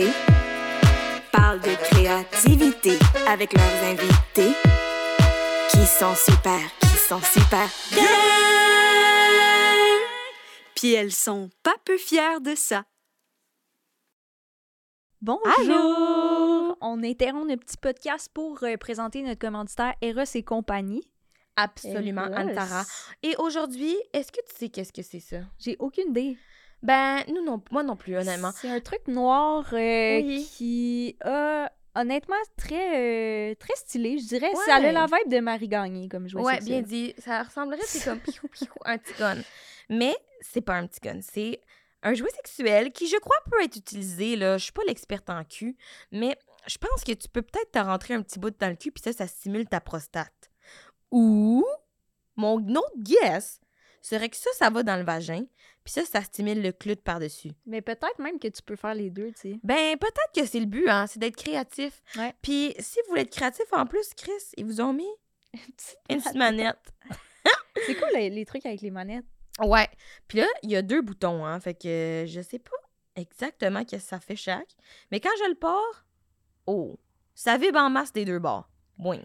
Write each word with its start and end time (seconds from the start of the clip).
télé 0.00 0.10
parlent 1.32 1.60
de 1.60 1.74
créativité 1.90 2.98
avec 3.26 3.52
leurs 3.52 3.84
invités 3.84 4.52
qui 5.70 5.86
sont 5.86 6.14
super, 6.14 6.60
qui 6.80 6.96
sont 6.96 7.20
super 7.20 7.68
bien. 7.90 8.04
Puis 10.74 10.94
elles 10.94 11.12
sont 11.12 11.50
pas 11.62 11.74
peu 11.84 11.98
fières 11.98 12.40
de 12.40 12.54
ça. 12.54 12.84
Bonjour! 15.20 16.78
On 16.80 17.02
interrompt 17.04 17.48
notre 17.48 17.64
petit 17.64 17.76
podcast 17.76 18.30
pour 18.32 18.62
euh, 18.62 18.78
présenter 18.78 19.22
notre 19.22 19.38
commanditaire 19.38 19.94
Eros 20.00 20.22
et 20.34 20.42
compagnie. 20.42 21.02
Absolument. 21.56 22.22
Antara. 22.22 22.84
Et 23.22 23.34
aujourd'hui, 23.36 23.94
est-ce 24.14 24.32
que 24.32 24.40
tu 24.48 24.56
sais 24.56 24.68
qu'est-ce 24.70 24.94
que 24.94 25.02
c'est 25.02 25.20
ça? 25.20 25.40
J'ai 25.58 25.76
aucune 25.78 26.08
idée. 26.10 26.38
Ben, 26.82 27.22
nous 27.28 27.44
non, 27.44 27.62
moi 27.70 27.82
non 27.82 27.96
plus, 27.96 28.16
honnêtement. 28.16 28.52
C'est 28.56 28.70
un 28.70 28.80
truc 28.80 29.06
noir 29.06 29.66
euh, 29.72 30.20
Oui. 30.22 30.48
qui 30.56 31.16
a 31.22 31.70
honnêtement 31.94 32.36
très, 32.56 33.50
euh, 33.50 33.54
très 33.56 33.74
stylé. 33.76 34.18
Je 34.18 34.26
dirais 34.28 34.50
ça 34.66 34.76
a 34.76 34.80
la 34.80 35.06
vibe 35.06 35.30
de 35.30 35.40
Marie 35.40 35.68
Gagné 35.68 36.08
comme 36.08 36.28
jouet 36.28 36.42
Ouais, 36.42 36.60
bien 36.60 36.80
dit. 36.82 37.14
Ça 37.18 37.42
ressemblerait, 37.42 37.82
c'est 37.84 38.04
comme 38.04 38.20
piou, 38.20 38.48
piou, 38.52 38.68
un 38.84 38.98
petit 38.98 39.14
gun. 39.18 39.36
Mais 39.88 40.14
c'est 40.40 40.60
pas 40.60 40.74
un 40.74 40.86
petit 40.86 41.00
gun, 41.00 41.20
c'est 41.20 41.60
un 42.02 42.14
jouet 42.14 42.30
sexuel 42.30 42.92
qui, 42.92 43.08
je 43.08 43.16
crois, 43.18 43.36
peut 43.50 43.62
être 43.62 43.76
utilisé. 43.76 44.36
Là. 44.36 44.56
Je 44.56 44.64
suis 44.64 44.72
pas 44.72 44.82
l'experte 44.86 45.28
en 45.28 45.44
cul, 45.44 45.76
mais 46.12 46.36
je 46.66 46.78
pense 46.78 47.04
que 47.04 47.12
tu 47.12 47.28
peux 47.28 47.42
peut-être 47.42 47.72
te 47.72 47.78
rentrer 47.78 48.14
un 48.14 48.22
petit 48.22 48.38
bout 48.38 48.56
dans 48.58 48.68
le 48.68 48.76
cul, 48.76 48.90
puis 48.90 49.02
ça, 49.02 49.12
ça 49.12 49.26
stimule 49.26 49.66
ta 49.66 49.80
prostate. 49.80 50.50
Ou, 51.10 51.66
mon 52.36 52.56
autre 52.74 52.94
guess 52.98 53.60
serait 54.02 54.28
que 54.30 54.36
ça, 54.36 54.50
ça 54.54 54.70
va 54.70 54.82
dans 54.82 54.96
le 54.96 55.04
vagin, 55.04 55.44
puis 55.84 55.92
ça, 55.92 56.04
ça 56.04 56.22
stimule 56.22 56.62
le 56.62 56.72
clut 56.72 56.96
par-dessus. 56.96 57.52
Mais 57.66 57.80
peut-être 57.80 58.18
même 58.18 58.38
que 58.38 58.48
tu 58.48 58.62
peux 58.62 58.76
faire 58.76 58.94
les 58.94 59.10
deux, 59.10 59.32
tu 59.32 59.40
sais. 59.40 59.60
Ben, 59.62 59.96
peut-être 59.98 60.32
que 60.34 60.46
c'est 60.46 60.60
le 60.60 60.66
but, 60.66 60.88
hein, 60.88 61.06
c'est 61.06 61.18
d'être 61.18 61.36
créatif. 61.36 62.02
Ouais. 62.16 62.34
Puis, 62.42 62.74
si 62.78 62.98
vous 63.02 63.10
voulez 63.10 63.22
être 63.22 63.34
créatif 63.34 63.66
en 63.72 63.86
plus, 63.86 64.12
Chris, 64.14 64.32
ils 64.56 64.64
vous 64.64 64.80
ont 64.80 64.92
mis 64.92 65.08
une 66.10 66.20
petite 66.20 66.34
manette. 66.34 66.92
C'est 67.86 67.94
cool 67.94 68.08
les, 68.14 68.30
les 68.30 68.44
trucs 68.44 68.66
avec 68.66 68.82
les 68.82 68.90
manettes. 68.90 69.24
Ouais. 69.60 69.88
Puis 70.28 70.38
là, 70.38 70.46
il 70.62 70.70
y 70.70 70.76
a 70.76 70.82
deux 70.82 71.02
boutons, 71.02 71.44
hein. 71.46 71.58
Fait 71.60 71.74
que 71.74 72.24
je 72.26 72.40
sais 72.40 72.58
pas 72.58 72.76
exactement 73.16 73.84
qu'est-ce 73.84 74.04
que 74.04 74.08
ça 74.10 74.20
fait 74.20 74.36
chaque. 74.36 74.70
Mais 75.10 75.20
quand 75.20 75.30
je 75.38 75.48
le 75.48 75.54
pars, 75.54 76.06
oh, 76.66 76.98
ça 77.34 77.56
vibre 77.56 77.78
en 77.78 77.90
masse 77.90 78.12
des 78.12 78.24
deux 78.24 78.38
bords. 78.38 78.68
Boing. 78.98 79.22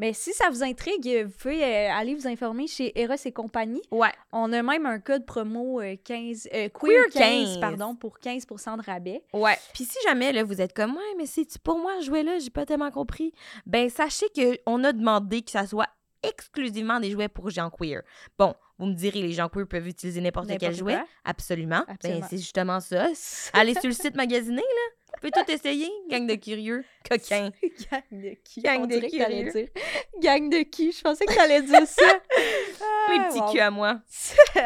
Mais 0.00 0.14
si 0.14 0.32
ça 0.32 0.48
vous 0.48 0.62
intrigue, 0.62 1.26
vous 1.26 1.32
pouvez 1.38 1.62
euh, 1.62 1.92
aller 1.92 2.14
vous 2.14 2.26
informer 2.26 2.66
chez 2.66 2.98
Eros 2.98 3.16
et 3.22 3.32
compagnie. 3.32 3.82
Ouais. 3.90 4.08
On 4.32 4.50
a 4.50 4.62
même 4.62 4.86
un 4.86 4.98
code 4.98 5.26
promo 5.26 5.82
euh, 5.82 5.94
15, 6.02 6.48
euh, 6.54 6.70
queer, 6.70 7.04
Queer 7.04 7.04
15, 7.12 7.48
15. 7.48 7.60
pardon, 7.60 7.94
pour 7.94 8.16
15% 8.18 8.78
de 8.78 8.82
rabais. 8.82 9.22
Ouais. 9.34 9.58
Puis 9.74 9.84
si 9.84 9.98
jamais 10.08 10.32
là, 10.32 10.42
vous 10.42 10.58
êtes 10.62 10.72
comme 10.72 10.92
ouais, 10.92 11.14
mais 11.18 11.26
c'est 11.26 11.58
pour 11.58 11.78
moi 11.78 12.00
jouer 12.00 12.22
là, 12.22 12.38
j'ai 12.38 12.48
pas 12.48 12.64
tellement 12.64 12.90
compris. 12.90 13.34
Ben 13.66 13.90
sachez 13.90 14.26
que 14.34 14.58
on 14.64 14.82
a 14.84 14.94
demandé 14.94 15.42
que 15.42 15.50
ça 15.50 15.66
soit 15.66 15.88
exclusivement 16.22 16.98
des 16.98 17.10
jouets 17.10 17.28
pour 17.28 17.50
gens 17.50 17.68
queer. 17.68 18.00
Bon, 18.38 18.54
vous 18.78 18.86
me 18.86 18.94
direz 18.94 19.20
les 19.20 19.32
gens 19.32 19.50
queer 19.50 19.66
peuvent 19.66 19.86
utiliser 19.86 20.22
n'importe 20.22 20.48
quel 20.58 20.74
jouet. 20.74 20.98
Absolument. 21.24 21.84
Absolument. 21.86 22.20
Ben 22.20 22.26
c'est 22.30 22.38
justement 22.38 22.80
ça. 22.80 23.08
Allez 23.52 23.74
sur 23.74 23.88
le 23.88 23.92
site 23.92 24.16
magasiner 24.16 24.62
là. 24.62 24.96
Pouvez 25.20 25.32
tout 25.32 25.50
essayer, 25.50 25.90
gang 26.08 26.26
de 26.26 26.34
curieux, 26.34 26.82
coquins. 27.08 27.50
Gang 27.90 28.02
de 28.10 28.34
qui? 28.42 28.62
Gang 28.62 28.80
On 28.82 28.86
de 28.86 28.94
t'allais 29.00 29.50
dire. 29.52 29.66
Gang 30.20 30.48
de 30.48 30.62
qui? 30.62 30.92
Je 30.92 31.02
pensais 31.02 31.26
que 31.26 31.34
t'allais 31.34 31.60
dire 31.62 31.86
ça. 31.86 32.06
Mes 32.06 33.18
Ah, 33.18 33.28
petits 33.28 33.40
wow. 33.40 33.52
culs 33.52 33.60
à 33.60 33.70
moi. 33.70 34.00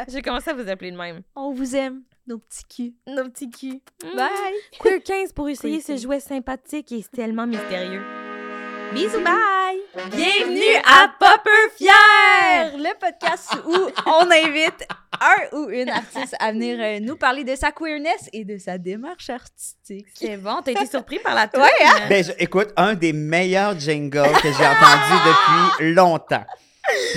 J'ai 0.09 0.23
commencé 0.23 0.51
à 0.51 0.55
vous 0.55 0.69
appeler 0.69 0.93
de 0.93 0.97
même. 0.97 1.23
On 1.35 1.53
vous 1.53 1.75
aime, 1.75 2.03
nos 2.29 2.39
petits 2.39 2.65
culs. 2.65 2.95
Nos 3.09 3.25
petits 3.31 3.51
culs. 3.51 3.81
Bye! 4.14 4.31
Queer 4.81 5.03
15 5.03 5.33
pour 5.33 5.48
essayer 5.48 5.81
ce 5.81 5.89
15. 5.93 6.03
jouet 6.03 6.20
sympathique 6.20 6.93
et 6.93 7.03
tellement 7.03 7.47
mystérieux. 7.47 8.03
Bisous, 8.95 9.20
bye! 9.25 9.54
Bienvenue 9.95 10.75
à 10.85 11.09
Popper 11.21 11.51
Fier, 11.77 12.77
le 12.77 12.99
podcast 12.99 13.55
où 13.65 13.77
on 14.07 14.29
invite 14.29 14.89
un 15.21 15.57
ou 15.57 15.71
une 15.71 15.89
artiste 15.89 16.35
à 16.41 16.51
venir 16.51 16.79
euh, 16.81 16.99
nous 16.99 17.17
parler 17.17 17.45
de 17.45 17.55
sa 17.55 17.71
queerness 17.71 18.29
et 18.33 18.45
de 18.45 18.59
sa 18.59 18.77
démarche 18.77 19.31
artistique. 19.31 20.09
C'est 20.15 20.37
bon, 20.37 20.63
t'as 20.65 20.73
été 20.73 20.87
surpris 20.87 21.21
par 21.21 21.37
la? 21.37 21.45
Ouais, 21.55 21.71
hein? 21.87 22.09
Ben, 22.09 22.25
écoute, 22.41 22.71
un 22.77 22.95
des 22.95 23.13
meilleurs 23.13 23.79
jingles 23.79 24.33
que 24.43 24.49
j'ai 24.49 24.67
entendu 24.67 25.15
depuis 25.27 25.93
longtemps. 25.93 26.45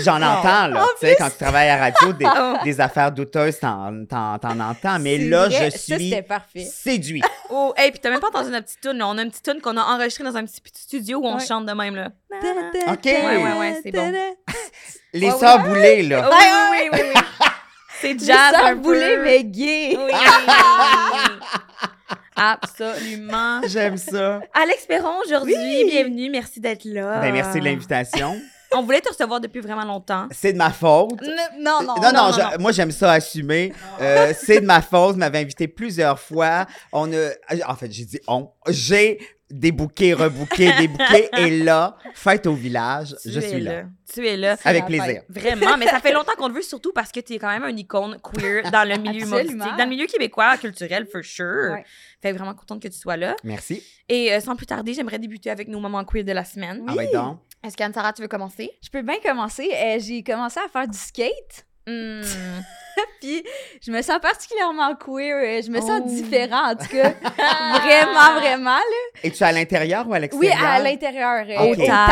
J'en 0.03 0.17
entends, 0.21 0.67
là. 0.67 0.85
Tu 0.99 1.07
sais, 1.07 1.15
quand 1.17 1.29
tu 1.29 1.37
travailles 1.37 1.69
à 1.69 1.77
radio, 1.77 2.13
des, 2.13 2.25
des 2.63 2.81
affaires 2.81 3.11
douteuses, 3.11 3.59
t'en, 3.59 4.05
t'en, 4.05 4.37
t'en 4.37 4.59
entends. 4.59 4.99
Mais 4.99 5.17
là, 5.17 5.47
vrai, 5.47 5.69
je 5.71 5.77
Ça, 5.77 5.97
suis 5.97 6.21
parfait. 6.23 6.65
séduit. 6.65 7.21
Oh, 7.49 7.73
hey, 7.77 7.91
puis 7.91 7.99
t'as 7.99 8.09
même 8.09 8.19
pas 8.19 8.27
entendu 8.27 8.51
notre 8.51 8.65
petite 8.65 8.81
tune. 8.81 8.97
là. 8.97 9.07
On 9.07 9.17
a 9.17 9.21
une 9.23 9.29
petite 9.29 9.45
tune 9.45 9.61
qu'on 9.61 9.77
a 9.77 9.81
enregistrée 9.81 10.23
dans 10.23 10.35
un 10.37 10.45
petit 10.45 10.61
petit 10.61 10.81
studio 10.83 11.19
où 11.19 11.25
on 11.27 11.37
Ouais. 11.37 11.45
chante 11.45 11.65
de 11.65 11.73
même, 11.73 11.95
là. 11.95 12.09
OK. 12.87 13.05
Ouais, 13.05 13.37
ouais, 13.37 13.53
ouais, 13.59 13.79
c'est 13.83 13.91
bon. 13.91 14.11
Les 15.13 15.27
Ouais, 15.31 15.37
sœurs 15.39 15.63
boulées, 15.63 16.03
là. 16.03 16.29
Oui, 16.29 16.35
oui, 16.39 16.77
oui, 16.93 16.99
oui, 17.01 17.09
oui. 17.15 17.21
C'est 17.99 18.11
Jazz 18.19 18.27
jazz 18.27 18.55
un 18.63 18.75
boulé, 18.75 19.15
peu. 19.15 19.23
mais 19.23 19.43
gay. 19.43 19.97
Oui. 19.97 20.11
Absolument. 22.35 23.61
J'aime 23.67 23.97
ça. 23.97 24.39
Alex 24.53 24.85
Perron, 24.85 25.19
aujourd'hui, 25.25 25.55
Oui. 25.57 25.87
bienvenue. 25.89 26.29
Merci 26.29 26.59
d'être 26.59 26.85
là. 26.85 27.19
Ben, 27.21 27.33
merci 27.33 27.59
de 27.59 27.65
l'invitation. 27.65 28.39
On 28.73 28.83
voulait 28.83 29.01
te 29.01 29.09
recevoir 29.09 29.39
depuis 29.39 29.61
vraiment 29.61 29.85
longtemps. 29.85 30.27
C'est 30.31 30.53
de 30.53 30.57
ma 30.57 30.71
faute. 30.71 31.21
Non, 31.21 31.81
non, 31.81 31.81
non, 31.83 31.95
non, 32.01 32.11
non, 32.13 32.31
je- 32.33 32.41
non. 32.41 32.49
moi 32.59 32.71
j'aime 32.71 32.91
ça 32.91 33.11
assumer. 33.13 33.73
Euh, 34.01 34.33
c'est 34.37 34.61
de 34.61 34.65
ma 34.65 34.81
faute. 34.81 35.13
Vous 35.13 35.19
m'avez 35.19 35.39
invité 35.39 35.67
plusieurs 35.67 36.19
fois. 36.19 36.65
On 36.91 37.11
a, 37.13 37.29
en 37.67 37.75
fait, 37.75 37.91
j'ai 37.91 38.05
dit 38.05 38.19
on. 38.27 38.49
J'ai 38.67 39.19
des 39.49 39.71
bouquets, 39.71 40.11
rebouquets, 40.11 40.73
des 40.77 40.89
bouquets. 40.89 41.29
Et 41.37 41.63
là, 41.63 41.95
fête 42.13 42.45
au 42.47 42.53
village, 42.53 43.15
Tu 43.21 43.31
je 43.31 43.39
suis 43.39 43.61
là. 43.61 43.83
Tu 44.13 44.27
es 44.27 44.35
là. 44.35 44.57
Avec 44.65 44.81
la 44.81 44.87
plaisir. 44.87 45.21
Vraiment, 45.29 45.77
mais 45.77 45.87
ça 45.87 46.01
fait 46.01 46.11
longtemps 46.11 46.33
qu'on 46.37 46.49
te 46.49 46.53
veut, 46.53 46.61
surtout 46.61 46.91
parce 46.93 47.13
que 47.13 47.21
tu 47.21 47.33
es 47.33 47.39
quand 47.39 47.47
même 47.57 47.63
une 47.63 47.79
icône 47.79 48.17
queer 48.21 48.69
dans 48.71 48.83
le 48.87 48.97
milieu 48.97 49.21
humoristique, 49.21 49.57
dans 49.57 49.83
le 49.85 49.89
milieu 49.89 50.05
québécois, 50.05 50.57
culturel, 50.57 51.07
for 51.09 51.23
sure. 51.23 51.71
Ouais. 51.71 51.85
Fait 52.21 52.33
vraiment 52.33 52.53
contente 52.55 52.81
que 52.81 52.89
tu 52.89 52.97
sois 52.99 53.15
là. 53.15 53.35
Merci. 53.45 53.81
Et 54.09 54.33
euh, 54.33 54.41
sans 54.41 54.55
plus 54.57 54.65
tarder, 54.65 54.93
j'aimerais 54.93 55.19
débuter 55.19 55.49
avec 55.49 55.69
nos 55.69 55.79
moments 55.79 56.03
queer 56.03 56.23
de 56.25 56.31
la 56.33 56.43
semaine. 56.43 56.83
Ah 56.87 56.93
ouais, 56.95 57.09
donc. 57.13 57.39
Est-ce 57.67 57.75
qu'Anne-Sara, 57.77 58.13
tu 58.13 58.21
veux 58.21 58.27
commencer? 58.29 58.71
Je 58.81 58.89
peux 58.89 59.01
bien 59.01 59.17
commencer. 59.23 59.69
Euh, 59.75 59.97
j'ai 59.99 60.23
commencé 60.23 60.59
à 60.65 60.69
faire 60.69 60.87
du 60.87 60.97
skate. 60.97 61.65
Hmm. 61.85 62.21
Puis 63.21 63.43
je 63.85 63.91
me 63.91 64.01
sens 64.01 64.19
particulièrement 64.19 64.95
queer. 64.95 65.35
euh, 65.37 65.61
Je 65.63 65.69
me 65.69 65.79
sens 65.79 66.01
Oh. 66.03 66.07
différent, 66.09 66.71
en 66.71 66.75
tout 66.75 66.87
cas. 66.87 67.11
vraiment, 67.81 68.39
vraiment. 68.39 68.71
Là. 68.77 69.19
Es-tu 69.23 69.43
à 69.43 69.51
l'intérieur 69.51 70.07
ou 70.07 70.13
à 70.13 70.17
Oui, 70.17 70.21
l'extérieur? 70.21 70.65
à 70.65 70.79
l'intérieur. 70.79 71.45
euh, 71.47 71.71
au 71.71 71.75
là. 71.75 72.07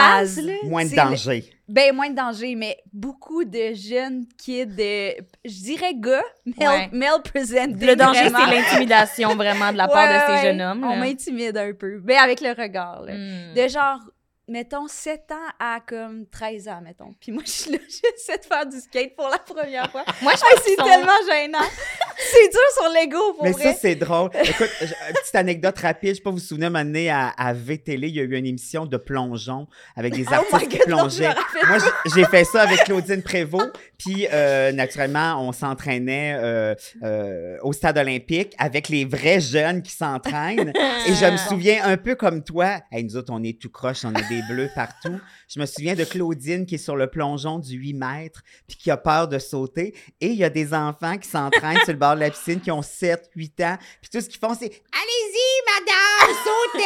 Moins 0.66 0.84
de 0.84 0.90
C'est 0.90 0.96
le- 0.96 1.02
danger. 1.02 1.46
Ben, 1.68 1.96
moins 1.96 2.10
de 2.12 2.16
danger, 2.16 2.54
mais 2.54 2.78
beaucoup 2.94 3.44
de 3.44 3.74
jeunes 3.74 4.26
kids, 4.38 4.68
euh, 4.80 5.12
je 5.44 5.64
dirais 5.64 5.96
gars, 5.96 6.22
male, 6.60 6.68
Ouais. 6.70 6.90
male 6.92 7.22
presenting. 7.24 7.84
Le 7.84 7.96
danger, 7.96 8.26
c'est 8.26 8.32
l'intimidation 8.56 9.36
vraiment 9.36 9.72
de 9.74 9.78
la 9.78 9.88
part 9.90 10.08
Ouais, 10.08 10.14
de 10.20 10.24
ces 10.28 10.32
ouais. 10.34 10.52
jeunes 10.52 10.62
hommes. 10.62 10.84
On 10.84 10.96
m'intimide 10.98 11.58
un 11.58 11.74
peu. 11.74 12.00
Ben, 12.02 12.18
avec 12.20 12.42
le 12.42 12.50
regard, 12.52 13.02
là. 13.02 13.14
Hmm. 13.16 13.54
De 13.56 13.68
genre, 13.68 14.00
mettons, 14.48 14.88
7 14.88 15.32
ans 15.32 15.52
à 15.60 15.80
comme 15.86 16.26
13 16.28 16.68
ans, 16.68 16.82
mettons. 16.84 17.14
Puis 17.20 17.32
moi, 17.32 17.44
je 17.46 17.52
suis 17.52 17.72
là, 17.72 17.78
j'essaie 17.88 18.38
de 18.38 18.46
faire 18.46 18.66
du 18.66 18.80
skate 18.80 19.16
pour 19.16 19.30
la 19.30 19.40
première 19.40 19.92
fois. 19.92 20.04
Moi, 20.22 20.34
je 20.36 20.42
Ah, 20.44 20.62
c'est 20.64 20.76
tellement 20.76 21.12
gênant. 21.30 21.68
c'est 22.18 22.50
dur 22.50 22.60
sur 22.80 22.90
l'ego, 22.94 23.34
pour 23.34 23.44
Mais 23.44 23.52
vrai. 23.52 23.64
ça, 23.64 23.74
c'est 23.74 23.96
drôle. 23.96 24.30
Écoute, 24.34 24.70
une 24.82 25.14
petite 25.16 25.36
anecdote 25.36 25.78
rapide. 25.80 26.10
Je 26.10 26.16
sais 26.16 26.22
pas 26.22 26.30
vous 26.30 26.38
vous 26.38 26.42
souvenez, 26.44 26.68
un 26.68 26.86
donné, 26.86 27.10
à, 27.10 27.30
à 27.30 27.54
VTL, 27.54 28.06
il 28.06 28.16
y 28.16 28.20
a 28.20 28.24
eu 28.24 28.36
une 28.36 28.46
émission 28.46 28.86
de 28.86 28.98
plongeon 28.98 29.68
avec 29.96 30.14
des 30.14 30.26
Oh 30.32 30.34
artistes 30.34 30.70
qui 30.72 30.78
God, 30.78 30.88
plongeaient. 30.88 31.34
Moi, 31.68 31.78
j'ai 32.16 32.26
fait 32.26 32.44
ça 32.44 32.64
avec 32.64 32.84
Claudine 32.84 33.22
Prévost. 33.22 33.72
Puis, 33.98 34.28
euh, 34.32 34.72
naturellement, 34.72 35.48
on 35.48 35.52
s'entraînait 35.52 36.36
euh, 36.38 36.76
euh, 37.04 37.58
au 37.62 37.74
stade 37.74 37.98
olympique 37.98 38.54
avec 38.58 38.90
les 38.90 39.06
vrais 39.06 39.40
jeunes 39.40 39.82
qui 39.82 39.92
s'entraînent. 39.92 40.74
Et 41.08 41.14
je 41.14 41.32
me 41.32 41.38
souviens 41.38 41.86
un 41.86 41.98
peu 41.98 42.16
comme 42.16 42.44
toi. 42.44 42.82
Hey, 42.92 43.04
nous 43.04 43.16
autres, 43.18 43.32
on 43.34 43.44
est 43.44 43.60
tout 43.60 43.70
croche, 43.70 44.04
on 44.04 44.14
a 44.14 44.22
des 44.24 44.35
bleus 44.44 44.70
partout. 44.74 45.20
Je 45.48 45.60
me 45.60 45.66
souviens 45.66 45.96
de 45.96 46.04
Claudine 46.04 46.66
qui 46.66 46.76
est 46.76 46.80
sur 46.80 46.96
le 46.96 47.08
plongeon 47.08 47.60
du 47.60 47.76
8 47.76 47.94
mètres 47.94 48.42
puis 48.68 48.78
qui 48.78 48.92
a 48.92 48.98
peur 48.98 49.28
de 49.28 49.40
sauter. 49.40 49.94
Et 50.22 50.28
il 50.28 50.36
y 50.36 50.44
a 50.44 50.50
des 50.50 50.74
enfants 50.74 51.18
qui 51.18 51.28
s'entraînent 51.30 51.84
sur 51.84 51.94
le 51.94 52.00
bord 52.00 52.16
de 52.16 52.22
la 52.22 52.32
piscine 52.32 52.60
qui 52.60 52.72
ont 52.72 52.82
7, 52.82 53.30
8 53.36 53.62
ans. 53.62 53.78
Puis 54.02 54.10
tout 54.12 54.22
ce 54.22 54.30
qu'ils 54.30 54.40
font, 54.40 54.56
c'est 54.58 54.66
Allez-y, 54.66 55.46
madame, 55.74 56.36
sautez, 56.44 56.84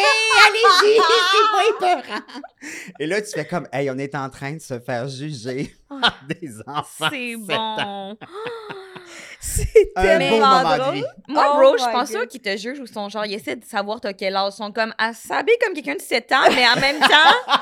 allez-y, 0.47 0.99
c'est 1.31 1.79
pas 1.81 2.01
épeurant. 2.01 2.21
Et 2.99 3.07
là, 3.07 3.21
tu 3.21 3.31
fais 3.31 3.45
comme 3.45 3.67
Hey, 3.71 3.89
on 3.89 3.97
est 3.97 4.15
en 4.15 4.29
train 4.29 4.53
de 4.53 4.59
se 4.59 4.79
faire 4.79 5.07
juger 5.07 5.73
par 5.87 6.19
des 6.27 6.51
enfants. 6.67 7.09
C'est 7.11 7.35
bon. 7.37 8.17
C'est 9.41 9.91
Un 9.95 10.01
beau 10.01 10.07
tellement 10.07 10.63
moment 10.63 10.89
de 10.89 10.95
vie. 10.95 11.03
Moi, 11.27 11.45
Oh 11.49 11.57
bro, 11.57 11.77
je 11.77 11.83
pense 11.85 12.11
pas 12.11 12.25
qu'ils 12.27 12.41
te 12.41 12.57
jugent 12.57 12.79
ou 12.79 12.85
sont 12.85 13.07
genre, 13.09 13.25
ils 13.25 13.33
essaient 13.35 13.55
de 13.55 13.63
savoir 13.63 14.01
t'as 14.01 14.13
quel 14.13 14.35
âge. 14.35 14.53
Ils 14.53 14.57
sont 14.57 14.71
comme, 14.71 14.93
à 14.97 15.13
s'habiller 15.13 15.57
comme 15.63 15.73
quelqu'un 15.73 15.95
de 15.95 16.01
7 16.01 16.31
ans, 16.33 16.49
mais 16.53 16.67
en 16.67 16.75
même 16.79 16.99
temps, 16.99 17.53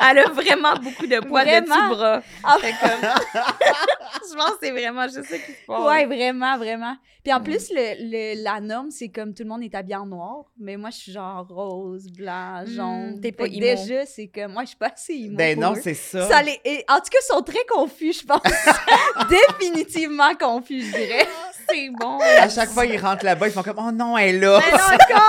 Elle 0.00 0.18
a 0.18 0.23
vraiment 0.32 0.74
beaucoup 0.74 1.06
de 1.06 1.20
poids 1.20 1.44
de 1.44 1.50
Vraiment? 1.50 1.66
petits 1.88 1.96
bras. 1.96 2.22
Ah. 2.42 2.56
Fait 2.60 2.74
comme... 2.80 3.00
je 4.30 4.34
pense 4.36 4.50
que 4.52 4.56
c'est 4.62 4.70
vraiment 4.70 5.04
juste 5.04 5.24
ça 5.24 5.38
qui 5.38 5.52
se 5.52 5.66
passe. 5.66 5.80
Ouais, 5.80 6.06
vraiment, 6.06 6.56
vraiment. 6.58 6.96
Puis 7.22 7.32
en 7.32 7.40
Mm. 7.40 7.44
plus, 7.44 7.70
le, 7.70 8.34
le- 8.36 8.42
la 8.42 8.60
norme, 8.60 8.90
c'est 8.90 9.08
comme 9.08 9.32
tout 9.34 9.42
le 9.44 9.48
monde 9.48 9.62
est 9.62 9.74
habillé 9.74 9.96
en 9.96 10.04
noir, 10.06 10.44
mais 10.58 10.76
moi, 10.76 10.90
je 10.90 10.96
suis 10.96 11.12
genre 11.12 11.46
rose, 11.48 12.06
blanc, 12.10 12.62
Mm, 12.62 12.66
jaune. 12.66 13.20
t'es 13.22 13.32
pas 13.32 13.46
emo. 13.46 13.60
Déjà, 13.60 14.04
c'est 14.06 14.26
comme, 14.28 14.52
moi, 14.52 14.62
je 14.64 14.68
suis 14.68 14.76
pas 14.76 14.88
assez 14.94 15.14
emo 15.14 15.36
Ben 15.36 15.58
pour 15.58 15.70
non, 15.70 15.74
c'est 15.82 15.94
ça. 15.94 16.28
Ça 16.28 16.42
les- 16.42 16.60
et 16.64 16.84
en 16.88 16.96
tout 16.96 17.10
cas, 17.10 17.18
ils 17.22 17.32
sont 17.34 17.42
très 17.42 17.64
confus, 17.68 18.12
je 18.12 18.26
pense. 18.26 18.42
Définitivement 19.30 20.34
confus, 20.38 20.80
je 20.82 20.90
dirais. 20.96 21.26
C'est 21.66 21.88
bon. 21.98 22.18
À 22.38 22.46
chaque 22.50 22.68
fois, 22.68 22.84
ils 22.84 22.98
rentrent 22.98 23.24
là-bas, 23.24 23.46
ils 23.48 23.52
font 23.52 23.62
comme 23.62 23.78
Oh 23.78 23.90
non, 23.90 24.18
elle 24.18 24.34
est 24.34 24.38
là. 24.40 24.60
Mais 24.60 25.14
non! 25.14 25.20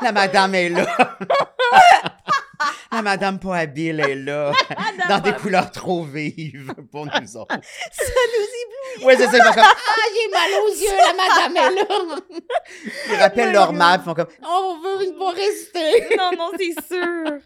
La 0.00 0.10
madame 0.12 0.54
est 0.54 0.70
là. 0.70 0.86
La 2.92 3.00
madame 3.02 3.38
pas 3.40 3.56
habile 3.56 4.00
est 4.00 4.14
là. 4.14 4.52
Dans 5.08 5.18
des 5.18 5.32
couleurs 5.32 5.70
trop 5.70 6.04
vives 6.04 6.74
pour 6.90 7.06
nous 7.06 7.36
autres. 7.36 7.54
Ça 7.92 8.04
nous 8.04 9.06
Oui, 9.06 9.14
c'est 9.16 9.26
ça. 9.26 9.38
Ils 9.38 9.42
font 9.42 9.52
comme 9.54 9.62
Ah, 9.64 10.02
j'ai 10.14 10.30
mal 10.30 10.50
aux 10.62 10.68
yeux, 10.68 10.96
la 10.98 11.12
madame 11.14 11.56
est 11.56 11.74
là. 11.76 12.16
Ils 13.10 13.16
rappellent 13.16 13.52
leur 13.52 13.72
map, 13.72 13.96
ils 13.98 14.04
font 14.04 14.14
comme 14.14 14.26
On 14.44 14.78
veut 14.78 15.04
une 15.06 15.16
pour 15.16 15.32
rester. 15.32 16.16
Non, 16.16 16.30
non, 16.36 16.50
c'est 16.58 16.74
sûr. 16.86 17.38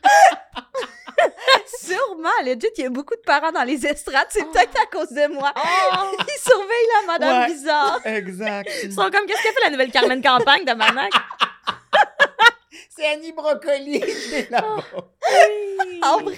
Sûrement, 1.81 2.29
legit, 2.45 2.69
il 2.77 2.83
y 2.85 2.87
a 2.87 2.91
beaucoup 2.91 3.15
de 3.15 3.23
parents 3.25 3.53
dans 3.53 3.63
les 3.65 3.87
estrades. 3.87 4.27
C'est 4.31 4.45
peut-être 4.51 4.77
à 4.83 4.87
cause 4.87 5.09
de 5.11 5.33
moi. 5.33 5.53
Oh! 5.57 6.17
Ils 6.21 6.43
surveillent 6.43 6.91
la 7.01 7.07
madame 7.13 7.41
Ouais. 7.43 7.47
bizarre. 7.55 8.01
Exact. 8.05 8.71
Ils 8.83 8.93
sont 8.93 9.03
comme, 9.11 9.27
qu'est-ce 9.27 9.43
qu'a 9.43 9.53
fait 9.53 9.65
la 9.65 9.71
nouvelle 9.71 9.91
Carmen 9.91 10.21
Campagne 10.23 10.65
de 10.65 10.73
Manac? 10.75 11.11
C'est 12.89 13.07
Annie 13.07 13.33
Brocoli 13.33 14.01
qui 14.01 14.35
est 14.35 14.51
là-bas. 14.51 14.85
En 16.03 16.19
vrai, 16.23 16.37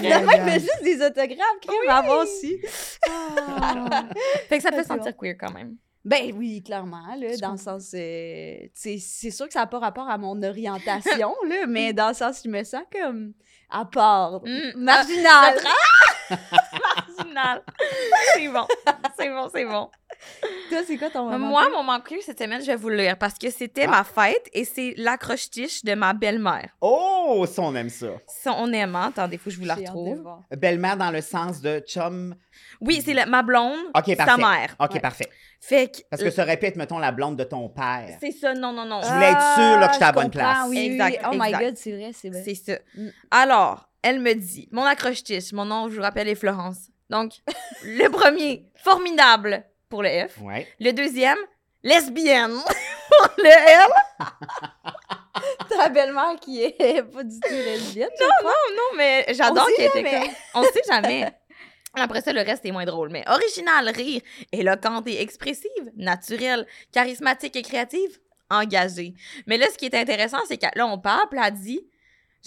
finalement, 0.00 0.32
aïe, 0.32 0.40
il 0.46 0.50
fait 0.52 0.60
juste 0.60 0.82
des 0.82 0.96
autographes. 1.04 1.60
Crème 1.60 2.04
moi 2.06 2.22
aussi. 2.22 2.58
Fait 4.48 4.56
que 4.58 4.62
ça 4.62 4.70
te 4.70 4.76
fait 4.76 4.84
sentir 4.84 5.16
queer 5.16 5.36
quand 5.38 5.52
même. 5.52 5.76
Ben 6.04 6.32
oui, 6.36 6.62
clairement, 6.64 7.14
là, 7.16 7.36
dans 7.40 7.52
le 7.52 7.56
sens... 7.58 7.92
euh, 7.94 8.56
c'est 8.74 8.98
sûr 8.98 9.46
que 9.46 9.52
ça 9.52 9.60
n'a 9.60 9.66
pas 9.68 9.78
rapport 9.78 10.08
à 10.08 10.18
mon 10.18 10.42
orientation, 10.42 11.32
là, 11.48 11.64
mais 11.68 11.92
dans 11.92 12.08
le 12.08 12.14
sens, 12.14 12.40
je 12.44 12.48
me 12.50 12.64
sens 12.64 12.82
comme 12.92 13.32
à 13.70 13.84
part, 13.84 14.40
Mm. 14.44 14.72
marginale. 14.76 15.58
Marginal. 17.08 17.62
C'est 18.34 18.48
bon. 18.48 18.66
C'est 19.18 19.28
bon, 19.28 19.48
c'est 19.54 19.64
bon. 19.64 19.90
Toi, 20.68 20.78
c'est 20.86 20.96
quoi 20.96 21.10
ton 21.10 21.24
moment? 21.24 21.38
Moi, 21.38 21.68
mon 21.70 21.82
moment 21.82 22.00
cette 22.20 22.38
semaine, 22.38 22.60
je 22.60 22.66
vais 22.66 22.76
vous 22.76 22.88
le 22.88 22.96
lire 22.96 23.18
parce 23.18 23.34
que 23.34 23.50
c'était 23.50 23.86
ma 23.86 24.04
fête 24.04 24.48
et 24.52 24.64
c'est 24.64 24.94
l'accroche-tiche 24.96 25.84
de 25.84 25.94
ma 25.94 26.12
belle-mère. 26.12 26.70
Oh, 26.80 27.44
ça, 27.48 27.62
on 27.62 27.74
aime 27.74 27.88
ça. 27.90 28.08
Ça, 28.26 28.54
on 28.56 28.72
aime, 28.72 28.94
hein? 28.96 29.08
attendez, 29.08 29.36
faut 29.38 29.44
que 29.44 29.50
je 29.50 29.58
vous 29.58 29.64
la 29.66 29.74
retrouve. 29.74 30.22
Belle-mère 30.56 30.96
dans 30.96 31.10
le 31.10 31.20
sens 31.20 31.60
de 31.60 31.80
chum. 31.80 32.34
Oui, 32.80 33.02
c'est 33.04 33.14
ma 33.26 33.42
blonde, 33.42 33.78
OK, 33.96 34.04
sa 34.16 34.16
parfait. 34.24 34.42
mère. 34.42 34.76
OK, 34.80 34.94
Ouais. 34.94 35.00
parfait. 35.00 35.28
Fait 35.60 35.88
que. 35.88 36.02
Parce 36.10 36.22
que 36.22 36.30
ça 36.30 36.42
aurait 36.42 36.56
pu 36.56 36.66
être, 36.66 36.76
mettons, 36.76 36.98
la 36.98 37.12
blonde 37.12 37.36
de 37.36 37.44
ton 37.44 37.68
père. 37.68 38.16
C'est 38.20 38.32
ça, 38.32 38.54
non, 38.54 38.72
non, 38.72 38.84
non. 38.84 39.00
Je 39.02 39.08
voulais 39.12 39.30
être 39.30 39.54
sûre 39.54 39.78
là, 39.80 39.86
que 39.88 39.92
j'étais 39.94 40.04
à 40.04 40.08
la 40.08 40.12
bonne 40.12 40.22
Ah, 40.24 40.30
comprends, 40.30 40.52
place. 40.54 40.68
Oui, 40.68 40.76
oui, 40.78 40.86
Exact, 40.92 41.20
oui. 41.22 41.28
Oh 41.32 41.36
my 41.38 41.46
exact. 41.48 41.64
God, 41.64 41.76
c'est 41.76 41.92
vrai, 41.92 42.10
c'est 42.12 42.28
vrai. 42.30 42.42
C'est 42.44 42.54
ça. 42.54 42.78
Mm. 42.96 43.08
Alors, 43.30 43.88
elle 44.02 44.20
me 44.20 44.34
dit, 44.34 44.68
mon 44.72 44.82
accroche-tiche, 44.84 45.52
mon 45.52 45.64
nom, 45.64 45.88
je 45.88 45.96
vous 45.96 46.02
rappelle, 46.02 46.28
est 46.28 46.34
Florence. 46.34 46.88
Donc, 47.10 47.32
le 47.84 48.08
premier, 48.08 48.66
formidable 48.74 49.64
pour 49.92 50.02
le 50.02 50.26
F. 50.26 50.38
Ouais. 50.40 50.66
Le 50.80 50.92
deuxième, 50.92 51.36
lesbienne 51.82 52.56
pour 52.56 53.28
le 53.36 53.44
L. 53.44 53.88
Ta 55.68 55.90
belle-mère 55.90 56.36
qui 56.40 56.62
est 56.62 57.02
pas 57.12 57.22
du 57.22 57.38
tout 57.38 57.50
lesbienne. 57.50 58.08
Non, 58.18 58.26
non, 58.42 58.74
non, 58.74 58.96
mais 58.96 59.26
j'adore 59.34 59.68
qu'elle 59.76 59.88
était 59.88 60.02
comme... 60.02 60.34
On 60.54 60.62
sait 60.62 60.80
jamais. 60.90 61.30
Après 61.94 62.22
ça, 62.22 62.32
le 62.32 62.40
reste 62.40 62.64
est 62.64 62.72
moins 62.72 62.86
drôle. 62.86 63.10
Mais 63.10 63.22
original, 63.28 63.90
rire, 63.90 64.22
éloquente 64.50 65.06
et 65.08 65.20
expressive, 65.20 65.92
naturelle, 65.94 66.66
charismatique 66.90 67.56
et 67.56 67.62
créative, 67.62 68.18
engagée. 68.48 69.12
Mais 69.46 69.58
là, 69.58 69.66
ce 69.70 69.76
qui 69.76 69.84
est 69.84 69.94
intéressant, 69.94 70.40
c'est 70.48 70.56
que 70.56 70.66
là, 70.74 70.86
on 70.86 70.96
parle, 70.96 71.28
puis 71.30 71.38
elle 71.44 71.52
dit... 71.52 71.86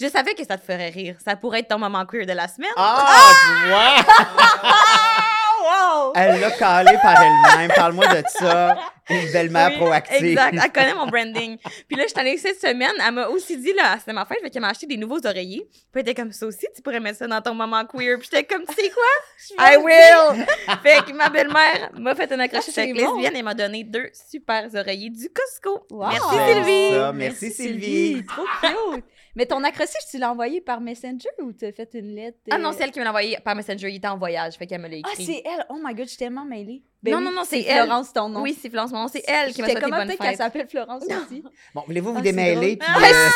Je 0.00 0.08
savais 0.08 0.34
que 0.34 0.44
ça 0.44 0.58
te 0.58 0.64
ferait 0.64 0.90
rire. 0.90 1.16
Ça 1.24 1.36
pourrait 1.36 1.60
être 1.60 1.68
ton 1.68 1.78
moment 1.78 2.04
queer 2.04 2.26
de 2.26 2.32
la 2.32 2.48
semaine. 2.48 2.68
Ah, 2.76 3.32
tu 3.62 3.68
vois! 3.68 5.32
Wow! 5.66 6.12
Elle 6.14 6.40
l'a 6.40 6.50
calé 6.52 6.96
par 7.02 7.20
elle-même. 7.20 7.70
Parle-moi 7.74 8.06
de 8.08 8.22
ça. 8.28 8.76
Une 9.08 9.30
belle-mère 9.32 9.70
Oui, 9.70 9.76
proactive. 9.76 10.24
Exact. 10.24 10.54
Elle 10.64 10.72
connaît 10.72 10.94
mon 10.94 11.06
branding. 11.06 11.58
Puis 11.86 11.96
là, 11.96 12.04
je 12.04 12.08
suis 12.08 12.18
allée 12.20 12.36
cette 12.38 12.60
semaine. 12.60 12.92
Elle 13.06 13.14
m'a 13.14 13.28
aussi 13.28 13.56
dit, 13.56 13.72
là, 13.72 13.96
c'était 13.98 14.12
ma 14.12 14.24
fête, 14.24 14.38
fait 14.42 14.50
qu'elle 14.50 14.62
m'a 14.62 14.70
acheté 14.70 14.86
des 14.86 14.96
nouveaux 14.96 15.24
oreillers. 15.24 15.66
Puis 15.70 15.84
elle 15.94 16.00
était 16.02 16.14
comme 16.14 16.32
ça 16.32 16.46
aussi, 16.46 16.66
tu 16.74 16.82
pourrais 16.82 16.98
mettre 17.00 17.18
ça 17.18 17.26
dans 17.28 17.40
ton 17.40 17.54
moment 17.54 17.84
queer. 17.84 18.18
Puis 18.18 18.28
j'étais 18.32 18.44
comme, 18.44 18.64
tu 18.66 18.74
sais 18.74 18.90
quoi? 18.90 19.64
I 19.70 19.76
will! 19.76 20.44
fait 20.82 21.04
que 21.04 21.12
ma 21.12 21.28
belle-mère 21.28 21.90
m'a 21.94 22.14
fait 22.16 22.30
un 22.32 22.40
accrochage 22.40 22.74
Ah, 22.76 22.80
avec 22.80 22.96
bon. 22.96 23.14
lesbienne 23.14 23.36
et 23.36 23.42
m'a 23.42 23.54
donné 23.54 23.84
deux 23.84 24.10
super 24.30 24.68
oreillers 24.74 25.10
du 25.10 25.28
Costco. 25.30 25.86
Wow! 25.90 26.08
Merci, 26.10 26.36
Sylvie! 26.52 26.90
ça. 26.96 27.12
Merci, 27.12 27.50
Sylvie. 27.52 28.24
Trop 28.26 28.44
cute! 28.60 29.04
Mais 29.36 29.44
ton 29.46 29.62
accrochage, 29.62 30.02
tu 30.10 30.16
l'as 30.18 30.32
envoyé 30.32 30.60
par 30.62 30.80
Messenger 30.80 31.28
ou 31.42 31.52
t'as 31.52 31.70
fait 31.70 31.90
une 31.94 32.14
lettre? 32.14 32.38
Ah 32.50 32.56
non, 32.58 32.70
euh, 32.70 32.72
c'est 32.72 32.84
elle 32.84 32.90
qui 32.90 32.98
me 32.98 33.04
l'a 33.04 33.10
envoyé 33.10 33.36
par 33.44 33.54
Messenger. 33.54 33.90
Il 33.90 33.96
était 33.96 34.08
en 34.08 34.16
voyage, 34.16 34.54
fait 34.54 34.66
qu'elle 34.66 34.80
me 34.80 34.88
l'a 34.88 34.96
Ah, 35.04 35.10
écrit. 35.12 35.26
c'est 35.26 35.42
elle! 35.44 35.64
Oh 35.68 35.76
my 35.78 35.92
god, 35.94 36.04
je 36.04 36.10
suis 36.10 36.16
tellement 36.18 36.46
mêlée. 36.46 36.82
Non, 37.12 37.20
non, 37.20 37.30
non, 37.32 37.42
c'est 37.44 37.60
elle. 37.62 37.84
Florence, 37.84 38.12
ton 38.12 38.28
nom. 38.28 38.40
oui, 38.42 38.56
c'est 38.60 38.70
Florence, 38.70 38.92
mon 38.92 39.02
nom, 39.02 39.08
c'est 39.08 39.24
elle 39.26 39.52
qui 39.52 39.60
m'a 39.62 39.68
souhaité 39.68 39.80
comment 39.82 39.96
bonne 39.98 40.06
peut-être 40.08 40.18
qu'elle 40.20 40.28
fête. 40.30 40.38
s'appelle 40.38 40.68
Florence 40.68 41.02
aussi? 41.04 41.42
Bon, 41.74 41.82
voulez-vous 41.86 42.12
vous 42.12 42.18
Ah, 42.18 42.22
c'est 42.24 42.32
démêler? 42.32 42.76
Puis, 42.76 42.88
drôle. 42.92 43.04
euh, 43.04 43.28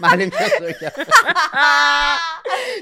m'aller 0.00 0.26
me 0.26 0.30
chercher 0.32 0.68
un 0.68 0.72
café. 0.72 1.02
Ah! 1.52 2.16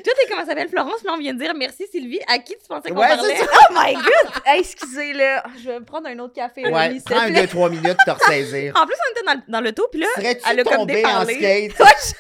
Toi, 0.05 0.13
t'es 0.17 0.29
comment 0.29 0.43
ça 0.43 0.49
s'appelle 0.49 0.69
Florence, 0.69 1.01
puis 1.01 1.09
on 1.11 1.19
vient 1.19 1.35
de 1.35 1.39
dire 1.39 1.53
merci 1.55 1.87
Sylvie. 1.91 2.21
À 2.29 2.39
qui 2.39 2.55
tu 2.55 2.67
pensais 2.69 2.91
qu'on 2.91 2.97
Ouais, 3.01 3.09
parlait? 3.09 3.35
Oh 3.41 3.73
my 3.75 3.95
god! 3.95 4.03
Hey, 4.47 4.61
excusez, 4.61 5.13
là. 5.13 5.43
Je 5.63 5.69
vais 5.69 5.81
me 5.81 5.85
prendre 5.85 6.07
un 6.09 6.19
autre 6.21 6.33
café. 6.35 6.65
Ouais, 6.67 6.87
Rémi, 6.89 7.01
prends 7.05 7.19
un, 7.19 7.27
plaît. 7.31 7.41
deux, 7.43 7.47
trois 7.49 7.69
minutes 7.69 7.85
de 7.85 8.05
te 8.05 8.11
ressaisir. 8.11 8.73
En 8.81 8.87
plus, 8.87 8.95
on 8.97 9.11
était 9.13 9.27
dans, 9.27 9.43
dans 9.53 9.61
l'auto, 9.65 9.87
puis 9.91 10.01
là, 10.01 10.07
elle 10.17 10.23
Serais-tu 10.23 10.61
a 10.61 10.65
comme 10.65 10.75
tombé 10.79 11.05
en 11.05 11.25
déparlé. 11.25 11.35
skate? 11.35 11.79
Ouais, 11.81 11.95
je 12.01 12.07
suis 12.07 12.15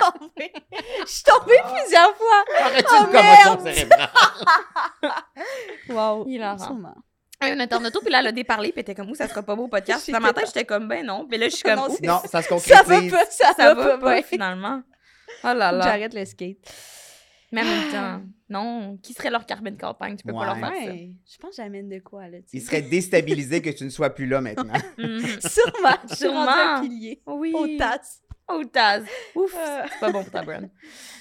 tombée. 0.00 0.52
Je 1.00 1.10
suis 1.12 1.22
tombée 1.24 1.60
plusieurs 1.74 2.16
fois. 2.16 2.44
Aurais-tu 2.60 2.88
Oh, 2.90 2.96
une 3.00 3.06
commotion 3.06 3.62
merde. 3.62 3.74
cérébrale? 3.74 4.08
Wow. 5.88 6.24
Hilarant. 6.28 6.58
Sûrement. 6.64 6.94
En 7.42 7.84
auto, 7.84 8.00
puis 8.00 8.10
là, 8.10 8.20
elle 8.20 8.28
a 8.28 8.32
déparlé, 8.32 8.68
puis 8.72 8.76
elle 8.78 8.82
était 8.82 8.94
comme, 8.94 9.10
où 9.10 9.14
ça 9.14 9.28
sera 9.28 9.42
pas 9.42 9.54
beau 9.54 9.64
au 9.64 9.68
podcast. 9.68 10.04
Puis 10.04 10.12
matin, 10.12 10.42
j'étais 10.46 10.64
comme, 10.64 10.88
ben 10.88 11.04
non. 11.04 11.26
Puis 11.28 11.38
là, 11.38 11.48
je 11.48 11.54
suis 11.54 11.62
comme, 11.62 11.76
Non, 11.76 11.88
ouh, 11.88 11.96
ça 12.26 12.42
se 12.42 12.48
Ça 12.58 12.82
va 12.82 12.94
concrétise. 13.00 13.10
pas, 13.12 13.24
ça, 13.30 13.52
ça 13.54 13.74
va, 13.74 13.96
va 13.96 13.98
pas, 13.98 14.22
finalement. 14.22 14.82
Oh 15.44 15.48
là 15.48 15.70
là. 15.72 15.80
J'arrête 15.82 16.14
le 16.14 16.24
skate. 16.24 16.56
Mais 17.52 17.60
en 17.62 17.64
même 17.64 17.90
temps, 17.92 18.22
non, 18.48 18.96
qui 19.02 19.12
serait 19.12 19.30
leur 19.30 19.46
Carmen 19.46 19.76
Campagne? 19.76 20.16
Tu 20.16 20.24
peux 20.24 20.32
pas 20.32 20.46
leur 20.46 20.56
faire 20.58 20.72
ça. 20.72 20.90
Ouais. 20.90 21.10
Je 21.30 21.38
pense 21.38 21.50
que 21.50 21.62
j'amène 21.62 21.88
de 21.88 22.00
quoi, 22.00 22.26
là. 22.28 22.38
tu 22.38 22.44
Il 22.56 22.60
sais. 22.60 22.66
serait 22.66 22.82
déstabilisé 22.82 23.62
que 23.62 23.70
tu 23.70 23.84
ne 23.84 23.88
sois 23.90 24.10
plus 24.10 24.26
là 24.26 24.40
maintenant. 24.40 24.72
Mhm. 24.98 25.20
Sûrement. 25.40 25.96
Sûrement. 26.12 26.44
rendue 26.46 26.60
un 26.60 26.80
pilier. 26.82 27.22
Oui. 27.26 27.52
Au 27.54 27.66
tasse. 27.78 28.22
Au 28.48 28.62
Taz. 28.64 29.02
Ouf, 29.34 29.52
Euh. 29.54 29.82
c'est 29.92 29.98
pas 30.00 30.10
bon 30.12 30.22
pour 30.22 30.30
ta 30.32 30.42
brand. 30.42 30.68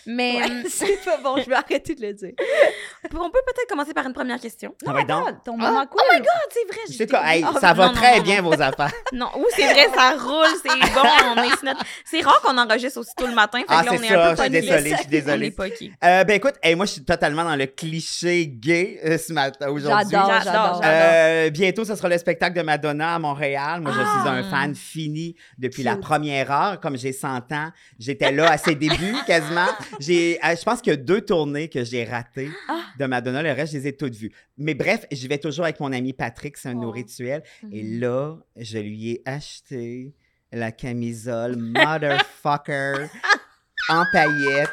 Mais 0.06 0.36
Ouais, 0.36 0.44
euh, 0.52 0.64
c'est 0.70 1.04
pas 1.04 1.18
bon, 1.18 1.38
je 1.38 1.50
vais 1.50 1.56
arrêter 1.56 1.96
de 1.96 2.02
le 2.06 2.14
dire. 2.14 2.34
on 3.06 3.30
peut 3.32 3.40
peut-être 3.48 3.68
commencer 3.68 3.96
par 3.96 4.06
une 4.06 4.14
première 4.14 4.40
question. 4.40 4.76
Ah, 4.86 4.94
ouais, 4.94 5.04
donc. 5.06 5.26
Ah, 5.28 5.34
ton 5.44 5.58
moment 5.58 5.88
cool. 5.88 6.00
Oh 6.04 6.14
my 6.14 6.20
god, 6.20 6.28
c'est 6.52 6.68
vrai. 6.68 6.96
Sais 6.96 7.08
quoi, 7.08 7.22
hey, 7.26 7.44
ça 7.60 7.74
va 7.74 7.88
Non, 7.88 7.94
non, 7.94 7.94
très 8.00 8.18
non, 8.18 8.24
bien, 8.24 8.42
non. 8.44 8.50
vos 8.52 8.62
affaires. 8.62 8.92
Non, 9.14 9.30
ou 9.38 9.46
c'est 9.56 9.66
vrai, 9.66 9.88
ça 9.96 10.12
roule, 10.20 10.46
c'est 10.62 10.70
bon, 10.94 11.02
on 11.36 11.42
est 11.44 11.50
sur 11.50 11.64
notre- 11.64 11.84
C'est 12.06 12.22
rare 12.22 12.40
qu'on 12.42 12.56
enregistre 12.60 13.00
aussitôt 13.00 13.26
le 13.26 13.34
matin, 13.34 13.58
fait 13.60 13.66
Ah, 13.70 13.82
que 13.82 13.86
là, 13.88 13.92
on 13.94 13.98
c'est 13.98 14.06
est 14.06 14.10
ça, 14.10 14.26
un 14.28 14.30
je 14.32 14.36
peu 14.36 14.42
suis 14.44 14.52
désolée, 14.52 14.90
je 14.92 14.96
suis 14.98 15.06
On 15.06 15.10
désolée. 15.10 15.56
Euh, 16.04 16.24
ben 16.24 16.34
écoute, 16.36 16.54
hey, 16.62 16.76
moi, 16.76 16.86
je 16.86 16.92
suis 16.92 17.04
totalement 17.06 17.44
dans 17.44 17.56
le 17.56 17.66
cliché 17.66 18.46
gay 18.48 19.00
euh, 19.04 19.18
ce 19.18 19.34
matin, 19.34 19.70
aujourd'hui. 19.70 20.12
J'adore, 20.12 20.42
J'adore. 20.44 20.82
Euh, 20.84 21.50
bientôt, 21.50 21.84
ce 21.84 21.96
sera 21.96 22.10
le 22.10 22.18
spectacle 22.20 22.56
de 22.56 22.62
Madonna 22.62 23.16
à 23.16 23.20
Montréal. 23.20 23.82
Moi, 23.82 23.92
je 23.92 23.98
suis 24.02 24.08
Ah. 24.28 24.30
un 24.30 24.44
fan 24.44 24.76
fini 24.76 25.36
depuis 25.58 25.82
la 25.82 25.96
première 25.96 26.52
heure. 26.52 26.80
Comme 26.80 26.96
j'ai 26.98 27.15
100 27.16 27.52
ans, 27.52 27.72
j'étais 28.00 28.32
là 28.32 28.52
à 28.52 28.58
ses 28.58 28.76
débuts 28.76 29.16
quasiment. 29.26 29.68
J'ai, 30.00 30.38
euh, 30.46 30.56
je 30.56 30.64
pense 30.64 30.82
qu'il 30.82 30.92
y 30.92 30.94
a 30.94 30.98
deux 30.98 31.22
tournées 31.22 31.70
que 31.70 31.84
j'ai 31.84 32.04
ratées 32.04 32.50
Ah. 32.70 32.82
de 33.00 33.06
Madonna. 33.06 33.42
Le 33.42 33.52
reste, 33.52 33.74
je 33.74 33.78
les 33.80 33.88
ai 33.88 33.96
toutes 33.98 34.16
vues. 34.16 34.32
Mais 34.58 34.74
bref, 34.74 35.06
j'y 35.12 35.28
vais 35.28 35.38
toujours 35.40 35.66
avec 35.66 35.80
mon 35.80 35.92
ami 35.92 36.14
Patrick. 36.14 36.58
C'est 36.58 36.70
un 36.70 36.76
de 36.76 36.80
nos 36.80 36.90
Oh. 36.90 36.92
rituels. 36.92 37.44
Et 37.72 37.84
Mhm. 37.84 38.00
là, 38.02 38.36
je 38.56 38.78
lui 38.78 39.12
ai 39.12 39.22
acheté 39.26 40.14
la 40.52 40.72
camisole 40.72 41.56
Motherfucker 41.58 43.08
en 43.90 44.06
paillettes. 44.12 44.70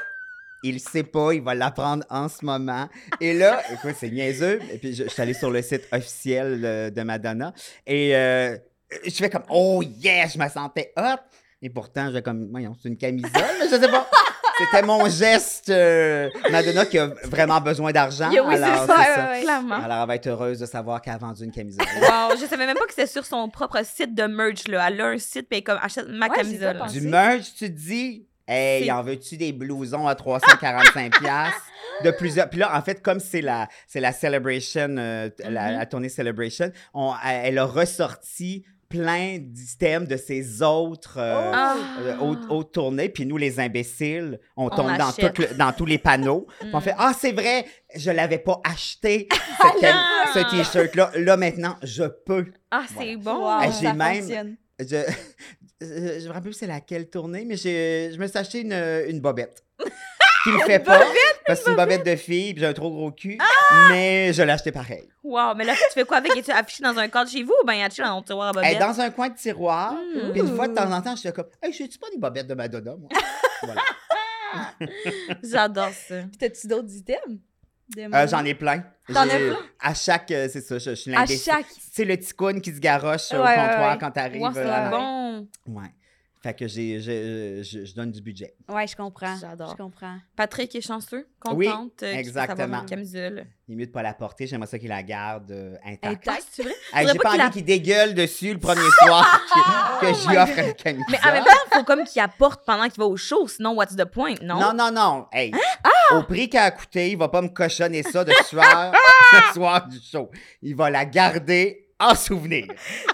Il 0.64 0.78
sait 0.78 1.02
pas, 1.02 1.32
il 1.32 1.42
va 1.42 1.54
l'apprendre 1.56 2.04
en 2.08 2.28
ce 2.28 2.44
moment. 2.44 2.88
Et 3.20 3.34
là, 3.34 3.60
écoute, 3.72 3.96
c'est 3.98 4.10
niaiseux. 4.10 4.60
Et 4.72 4.78
puis, 4.78 4.94
je, 4.94 5.04
je 5.04 5.08
suis 5.08 5.20
allé 5.22 5.34
sur 5.34 5.50
le 5.50 5.60
site 5.60 5.88
officiel 5.90 6.92
de 6.94 7.02
Madonna. 7.02 7.52
Et 7.84 8.14
euh, 8.14 8.56
je 9.04 9.10
fais 9.10 9.28
comme, 9.30 9.42
oh 9.50 9.82
yes, 9.82 10.34
je 10.34 10.38
me 10.38 10.48
sentais 10.48 10.92
hot. 10.96 11.18
Et 11.62 11.70
pourtant, 11.70 12.10
j'ai 12.12 12.22
comme, 12.22 12.48
voyons, 12.50 12.74
c'est 12.82 12.88
une 12.88 12.96
camisole, 12.96 13.30
mais 13.60 13.66
je 13.70 13.76
sais 13.80 13.88
pas. 13.90 14.08
C'était 14.58 14.84
mon 14.86 15.08
geste. 15.08 15.70
euh, 15.70 16.28
Madonna 16.50 16.84
qui 16.84 16.98
a 16.98 17.06
vraiment 17.24 17.60
besoin 17.60 17.90
d'argent. 17.90 18.30
Yeah, 18.30 18.44
oui, 18.46 18.54
c'est 18.56 18.62
alors, 18.62 18.86
ça, 18.86 18.96
ça. 19.14 19.30
ouais. 19.30 19.40
Clairement. 19.42 19.76
Alors, 19.76 20.02
elle 20.02 20.08
va 20.08 20.14
être 20.16 20.26
heureuse 20.26 20.58
de 20.58 20.66
savoir 20.66 21.00
qu'elle 21.00 21.14
a 21.14 21.18
vendu 21.18 21.44
une 21.44 21.50
camisole. 21.52 21.86
Wow, 22.00 22.36
je 22.38 22.46
savais 22.46 22.66
même 22.66 22.76
pas 22.76 22.84
que 22.84 22.90
c'était 22.94 23.06
sur 23.06 23.24
son 23.24 23.48
propre 23.48 23.78
site 23.84 24.14
de 24.14 24.24
merch, 24.24 24.68
là. 24.68 24.86
Elle 24.88 25.00
a 25.00 25.06
un 25.06 25.18
site, 25.18 25.48
puis 25.48 25.64
comme, 25.64 25.78
achète 25.82 26.06
ma 26.08 26.28
Ouais, 26.28 26.36
camisole. 26.36 26.80
Du 26.90 27.00
merch, 27.00 27.54
tu 27.56 27.66
te 27.72 27.72
dis, 27.78 28.26
Hey, 28.46 28.84
C'est- 28.84 28.90
en 28.90 29.02
veux-tu 29.04 29.36
des 29.36 29.52
blousons 29.52 30.06
à 30.08 30.14
345 30.16 31.20
piastres? 31.20 31.62
De 32.04 32.10
plusieurs. 32.10 32.50
Puis 32.50 32.58
là, 32.58 32.76
en 32.76 32.82
fait, 32.82 33.00
comme 33.00 33.20
c'est 33.20 33.40
la, 33.40 33.68
c'est 33.86 34.00
la 34.00 34.12
Celebration, 34.12 34.96
euh, 34.98 35.30
la, 35.48 35.70
Mhm. 35.70 35.78
la 35.78 35.86
tournée 35.86 36.08
Celebration, 36.08 36.70
on- 36.92 37.14
elle 37.24 37.56
a 37.58 37.64
ressorti 37.64 38.64
plein 38.92 39.38
d'items 39.40 40.06
de 40.06 40.16
ses 40.18 40.60
autres, 40.62 41.16
euh, 41.18 41.50
Ah. 41.54 41.76
euh, 42.00 42.18
autres, 42.18 42.50
autres 42.50 42.70
tournées. 42.72 43.08
Puis 43.08 43.24
nous, 43.24 43.38
les 43.38 43.58
imbéciles, 43.58 44.38
on, 44.56 44.66
On 44.66 44.68
tombe 44.68 44.96
dans, 44.98 45.08
achète. 45.08 45.32
tout 45.32 45.42
le- 45.42 45.54
dans 45.56 45.72
tous 45.72 45.86
les 45.86 45.98
panneaux. 45.98 46.46
Puis 46.60 46.68
on 46.72 46.78
Mm. 46.78 46.82
fait 46.82 46.94
Ah, 46.98 47.12
c'est 47.18 47.32
vrai, 47.32 47.64
je 47.96 48.10
l'avais 48.10 48.38
pas 48.38 48.60
acheté, 48.64 49.28
ce, 49.60 49.80
tel- 49.80 49.94
ce 50.34 50.50
t-shirt-là. 50.56 51.10
Là, 51.16 51.36
maintenant, 51.38 51.76
je 51.82 52.04
peux. 52.04 52.46
Ah, 52.70 52.84
c'est 52.98 53.16
bon. 53.16 53.38
Wow, 53.44 53.62
j'ai 53.80 53.86
ça 53.86 53.94
même- 53.94 54.20
fonctionne. 54.22 54.56
Je, 54.78 54.84
je, 55.80 56.20
je 56.20 56.24
me 56.24 56.28
rappelle 56.28 56.42
plus 56.50 56.52
c'est 56.54 56.66
laquelle 56.66 57.08
tournée, 57.08 57.44
mais 57.46 57.56
j'ai- 57.56 58.10
je 58.12 58.18
me 58.18 58.26
suis 58.26 58.38
acheté 58.38 58.60
une, 58.60 58.72
une 59.08 59.20
bobette. 59.20 59.64
Qui 60.44 60.50
me 60.50 60.58
fait 60.60 60.78
pas, 60.80 61.00
parce 61.46 61.60
que 61.60 61.64
c'est 61.66 61.70
une 61.70 61.76
bobette 61.76 62.04
de 62.04 62.16
fille, 62.16 62.52
puis 62.54 62.60
j'ai 62.62 62.66
un 62.66 62.72
trop 62.72 62.90
gros 62.90 63.12
cul, 63.12 63.38
Ah! 63.40 63.88
mais 63.90 64.32
je 64.32 64.42
l'ai 64.42 64.50
acheté 64.52 64.72
pareil. 64.72 65.08
Wow, 65.22 65.54
mais 65.54 65.64
là, 65.64 65.74
tu 65.74 65.82
fais 65.94 66.04
quoi 66.04 66.16
avec? 66.16 66.36
Es-tu 66.36 66.50
affiché 66.50 66.82
dans 66.82 66.96
un 66.98 67.08
cadre 67.08 67.30
chez 67.30 67.42
vous 67.44 67.54
ou 67.62 67.66
bien 67.66 67.84
affiché 67.86 68.02
dans 68.02 68.20
ton 68.20 68.22
tiroir 68.26 68.48
à 68.48 68.60
Elle 68.62 68.72
est 68.76 68.78
bobettes? 68.78 68.96
dans 68.96 69.00
un 69.02 69.10
coin 69.10 69.28
de 69.28 69.34
tiroir, 69.36 69.92
Mm. 69.94 70.32
puis 70.32 70.40
une 70.40 70.56
fois 70.56 70.66
de 70.68 70.74
temps 70.74 70.90
en 70.92 71.00
temps, 71.00 71.14
je 71.14 71.20
suis 71.20 71.32
comme, 71.32 71.46
hey, 71.62 71.72
je 71.72 71.76
suis 71.84 71.98
pas 71.98 72.08
une 72.12 72.20
bobette 72.20 72.46
de 72.48 72.54
Madonna, 72.54 72.94
moi. 72.96 73.08
voilà. 73.62 73.82
J'adore 75.42 75.90
ça. 75.90 76.22
Puis 76.22 76.36
t'as-tu 76.38 76.66
d'autres 76.66 76.92
items? 76.94 77.38
Euh? 77.98 78.26
J'en 78.28 78.44
ai 78.44 78.54
plein. 78.54 78.82
T'en 79.12 79.22
as 79.22 79.26
plein? 79.36 79.56
À 79.80 79.94
chaque, 79.94 80.30
euh, 80.30 80.48
c'est 80.50 80.60
ça, 80.62 80.78
je, 80.78 80.90
je 80.90 80.94
suis 80.94 81.14
À 81.14 81.20
l'imbécile. 81.20 81.52
chaque. 81.52 81.66
C'est 81.92 82.04
le 82.04 82.18
ticoun 82.18 82.60
qui 82.60 82.74
se 82.74 82.80
garoche 82.80 83.32
au 83.32 83.36
Ouais, 83.42 83.54
comptoir 83.54 83.92
ouais. 83.92 83.98
quand 84.00 84.10
t'arrives. 84.10 84.40
Wow, 84.40 84.48
euh, 84.48 84.52
c'est 84.54 84.60
à 84.62 84.84
la- 84.84 84.90
bon. 84.90 85.48
Ouais. 85.68 85.88
Fait 86.42 86.54
que 86.54 86.66
j'ai, 86.66 86.98
je, 87.00 87.62
je, 87.62 87.84
je 87.84 87.94
donne 87.94 88.10
du 88.10 88.20
budget. 88.20 88.54
Ouais, 88.68 88.84
je 88.88 88.96
comprends. 88.96 89.36
J'adore. 89.40 89.70
Je 89.70 89.82
comprends. 89.82 90.16
Patrick 90.34 90.74
est 90.74 90.80
chanceux, 90.80 91.28
contente. 91.38 91.56
Oui, 91.56 91.68
euh, 92.08 92.14
exactement. 92.14 92.80
une 92.80 92.86
camisole. 92.86 93.46
Il 93.68 93.74
est 93.74 93.76
mieux 93.76 93.86
de 93.86 93.92
pas 93.92 94.02
la 94.02 94.12
porter. 94.12 94.48
J'aimerais 94.48 94.66
ça 94.66 94.76
qu'il 94.80 94.88
la 94.88 95.04
garde 95.04 95.52
euh, 95.52 95.76
intacte. 95.84 96.26
Intact. 96.26 96.28
Ah, 96.28 96.46
c'est 96.50 96.62
vrai? 96.64 96.72
Hey, 96.94 97.06
j'ai 97.12 97.18
pas 97.18 97.28
envie 97.28 97.38
la- 97.38 97.50
qu'il 97.50 97.64
dégueule 97.64 98.14
dessus 98.14 98.54
le 98.54 98.58
premier 98.58 98.80
soir 99.04 99.40
que, 100.00 100.06
que 100.06 100.14
j'y 100.14 100.36
offre 100.36 100.58
une 100.58 100.74
camisole. 100.74 101.06
Mais 101.12 101.18
en 101.24 101.32
même 101.32 101.44
temps, 101.44 101.50
faut 101.78 101.84
comme 101.84 102.02
qu'il 102.02 102.20
apporte 102.20 102.66
pendant 102.66 102.88
qu'il 102.88 102.98
va 103.00 103.06
au 103.06 103.16
show, 103.16 103.46
sinon 103.46 103.74
what's 103.76 103.94
the 103.94 104.04
point, 104.04 104.34
non? 104.42 104.58
non, 104.58 104.72
non, 104.74 104.90
non. 104.90 105.26
Hey, 105.32 105.52
Ah! 105.84 106.16
au 106.16 106.24
prix 106.24 106.48
qu'elle 106.48 106.60
a 106.62 106.70
coûté, 106.72 107.12
il 107.12 107.18
va 107.18 107.28
pas 107.28 107.40
me 107.40 107.48
cochonner 107.48 108.02
ça 108.02 108.24
de 108.24 108.32
sueur 108.46 108.92
le 109.32 109.52
soir 109.54 109.86
du 109.86 109.98
show. 110.00 110.28
Il 110.60 110.74
va 110.74 110.90
la 110.90 111.04
garder 111.04 111.81
en 112.10 112.14
souvenir. 112.14 112.66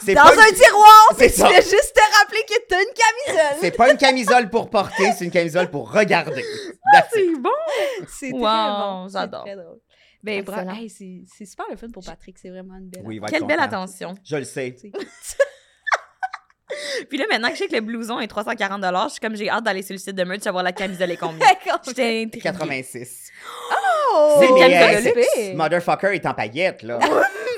C'est 0.04 0.14
Dans 0.14 0.22
pas 0.22 0.30
un 0.42 0.48
une- 0.48 0.54
tiroir! 0.54 1.08
C'est 1.18 1.30
Tu 1.32 1.40
fais 1.40 1.62
juste 1.62 1.94
te 1.94 2.18
rappeler 2.18 2.40
que 2.48 2.54
t'as 2.68 2.80
une 2.80 2.94
camisole! 2.94 3.56
C'est 3.60 3.76
pas 3.76 3.90
une 3.90 3.96
camisole 3.98 4.50
pour 4.50 4.70
porter, 4.70 5.12
c'est 5.12 5.24
une 5.24 5.30
camisole 5.30 5.70
pour 5.70 5.92
regarder. 5.92 6.40
It. 6.40 7.04
C'est 7.12 7.34
bon! 7.38 7.50
C'est 8.08 8.32
Wow, 8.32 8.40
très 8.40 8.48
bon. 8.70 9.08
j'adore. 9.08 9.44
très 9.44 9.56
drôle. 9.56 9.78
Ben, 10.22 10.44
hey, 10.74 10.90
c'est 10.90 11.44
super 11.46 11.66
le 11.70 11.76
fun 11.76 11.86
pour 11.92 12.04
Patrick. 12.04 12.36
C'est 12.38 12.50
vraiment 12.50 12.74
une 12.76 12.88
belle 12.88 13.02
Oui, 13.04 13.20
Quelle 13.28 13.44
belle 13.44 13.60
attention. 13.60 14.14
Je 14.24 14.36
le 14.36 14.44
sais. 14.44 14.74
Puis 17.08 17.16
là, 17.16 17.24
maintenant 17.30 17.48
que 17.48 17.54
je 17.54 17.60
sais 17.60 17.68
que 17.68 17.74
le 17.76 17.80
blouson 17.80 18.18
est 18.20 18.26
340 18.26 18.82
je 19.06 19.08
suis 19.12 19.20
comme 19.20 19.34
j'ai 19.36 19.48
hâte 19.48 19.64
d'aller 19.64 19.82
sur 19.82 19.94
le 19.94 19.98
site 19.98 20.14
de 20.16 20.24
merch 20.24 20.42
savoir 20.42 20.62
la 20.62 20.72
camisole 20.72 21.10
est 21.12 21.16
combien. 21.16 21.46
J'étais 21.86 22.22
intriguée. 22.24 22.40
86. 22.42 23.30
Oh! 24.12 24.36
C'est 24.40 24.48
une 24.48 24.56
camisole 24.58 25.02
de 25.04 25.14
luxe. 25.16 25.28
c'est- 25.34 25.54
Motherfucker 25.54 26.08
est 26.14 26.26
en 26.26 26.34
paillettes, 26.34 26.82
là. 26.82 26.98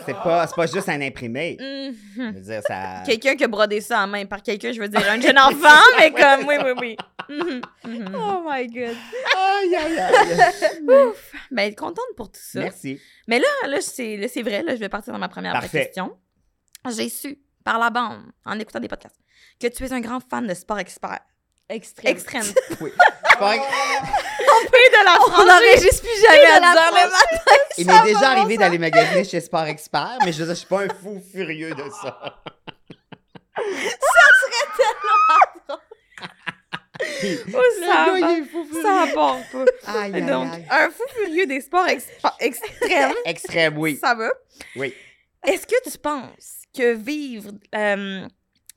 C'est 0.07 0.15
pas, 0.15 0.47
c'est 0.47 0.57
pas 0.57 0.67
juste 0.67 0.89
un 0.89 1.01
imprimé. 1.01 1.57
Mhm. 1.59 2.33
Dire, 2.41 2.63
ça. 2.67 3.03
Quelqu'un 3.07 3.37
qui 3.37 3.45
a 3.45 3.49
brodé 3.49 3.81
ça 3.81 4.03
en 4.03 4.07
main 4.07 4.25
par 4.27 4.43
quelqu'un, 4.43 4.73
je 4.73 4.81
veux 4.81 4.89
dire 4.89 5.03
un 5.09 5.21
jeune 5.21 5.39
enfant, 5.39 5.83
mais 5.99 6.11
comme, 6.11 6.47
oui, 6.47 6.55
oui, 6.65 6.73
oui. 6.81 6.97
Mhm, 7.29 7.61
mhm. 7.85 8.15
Oh 8.15 8.43
my 8.49 8.67
god. 8.67 8.97
Aïe, 9.37 9.77
aïe, 9.77 9.99
aïe. 9.99 10.83
Ben, 11.51 11.75
contente 11.75 12.05
pour 12.17 12.31
tout 12.31 12.41
ça. 12.43 12.61
Merci. 12.61 13.01
Mais 13.27 13.39
là, 13.39 13.69
là 13.69 13.81
c'est 13.81 14.17
là, 14.17 14.29
c'est 14.29 14.43
vrai, 14.43 14.63
là, 14.63 14.75
je 14.75 14.81
vais 14.81 14.89
partir 14.89 15.13
dans 15.13 15.19
ma 15.19 15.29
première 15.29 15.53
Parfait. 15.53 15.87
question. 15.87 16.17
J'ai 16.97 17.09
su, 17.09 17.39
par 17.65 17.79
la 17.79 17.91
bande, 17.91 18.23
en 18.45 18.59
écoutant 18.59 18.81
des 18.81 18.89
podcasts, 18.89 19.21
que 19.61 19.67
tu 19.67 19.85
es 19.85 19.93
un 19.93 20.01
grand 20.01 20.21
fan 20.21 20.47
de 20.47 20.55
sport 20.55 20.79
expert. 20.79 21.21
Extrême. 21.71 22.13
Extrême. 22.13 22.45
Oui. 22.81 22.91
Pas 23.39 23.47
vrai- 23.47 23.57
Et 23.57 24.91
de 24.91 25.05
la 25.05 25.19
On 25.41 25.45
n'enregistre 25.47 26.03
plus 26.03 26.21
jamais 26.21 26.45
à 26.47 26.57
de 26.59 26.63
la 26.63 26.73
10 26.73 26.79
heures 26.79 26.91
le 26.91 27.11
matin. 27.11 27.57
Il 27.79 27.85
Ça 27.87 27.93
m'est 28.03 28.13
déjà 28.13 28.31
arrivé 28.31 28.57
d'aller 28.59 28.79
magasiner 28.79 29.25
chez 29.25 29.41
Sport 29.41 29.67
Expert, 29.67 30.19
mais 30.25 30.33
je 30.33 30.39
veux 30.41 30.45
dire, 30.47 30.55
je 30.55 30.59
suis 30.59 30.67
pas 30.67 30.83
un 30.83 30.89
fou 30.89 31.23
furieux 31.33 31.75
de 31.75 31.85
ça. 32.03 32.43
Oh, 37.03 37.63
ça, 37.81 38.07
Le 38.15 38.21
gars, 38.21 38.31
il 38.31 38.43
est 38.43 38.45
fou 38.45 38.65
furieux. 38.65 38.83
ça 38.83 39.07
pas. 39.15 39.39
Aïe, 39.87 40.23
Donc, 40.23 40.53
aïe. 40.53 40.67
un 40.71 40.91
fou 40.91 41.03
furieux 41.15 41.47
des 41.47 41.61
sports 41.63 41.87
expa- 41.87 42.35
extrêmes, 42.41 43.15
Extrême, 43.25 43.79
oui. 43.79 43.99
ça 44.01 44.15
va. 44.15 44.31
Oui. 44.77 44.95
Est-ce 45.47 45.67
que 45.67 45.91
tu 45.91 45.97
penses 45.99 46.63
que 46.77 46.93
vivre 46.95 47.53
euh, 47.75 48.27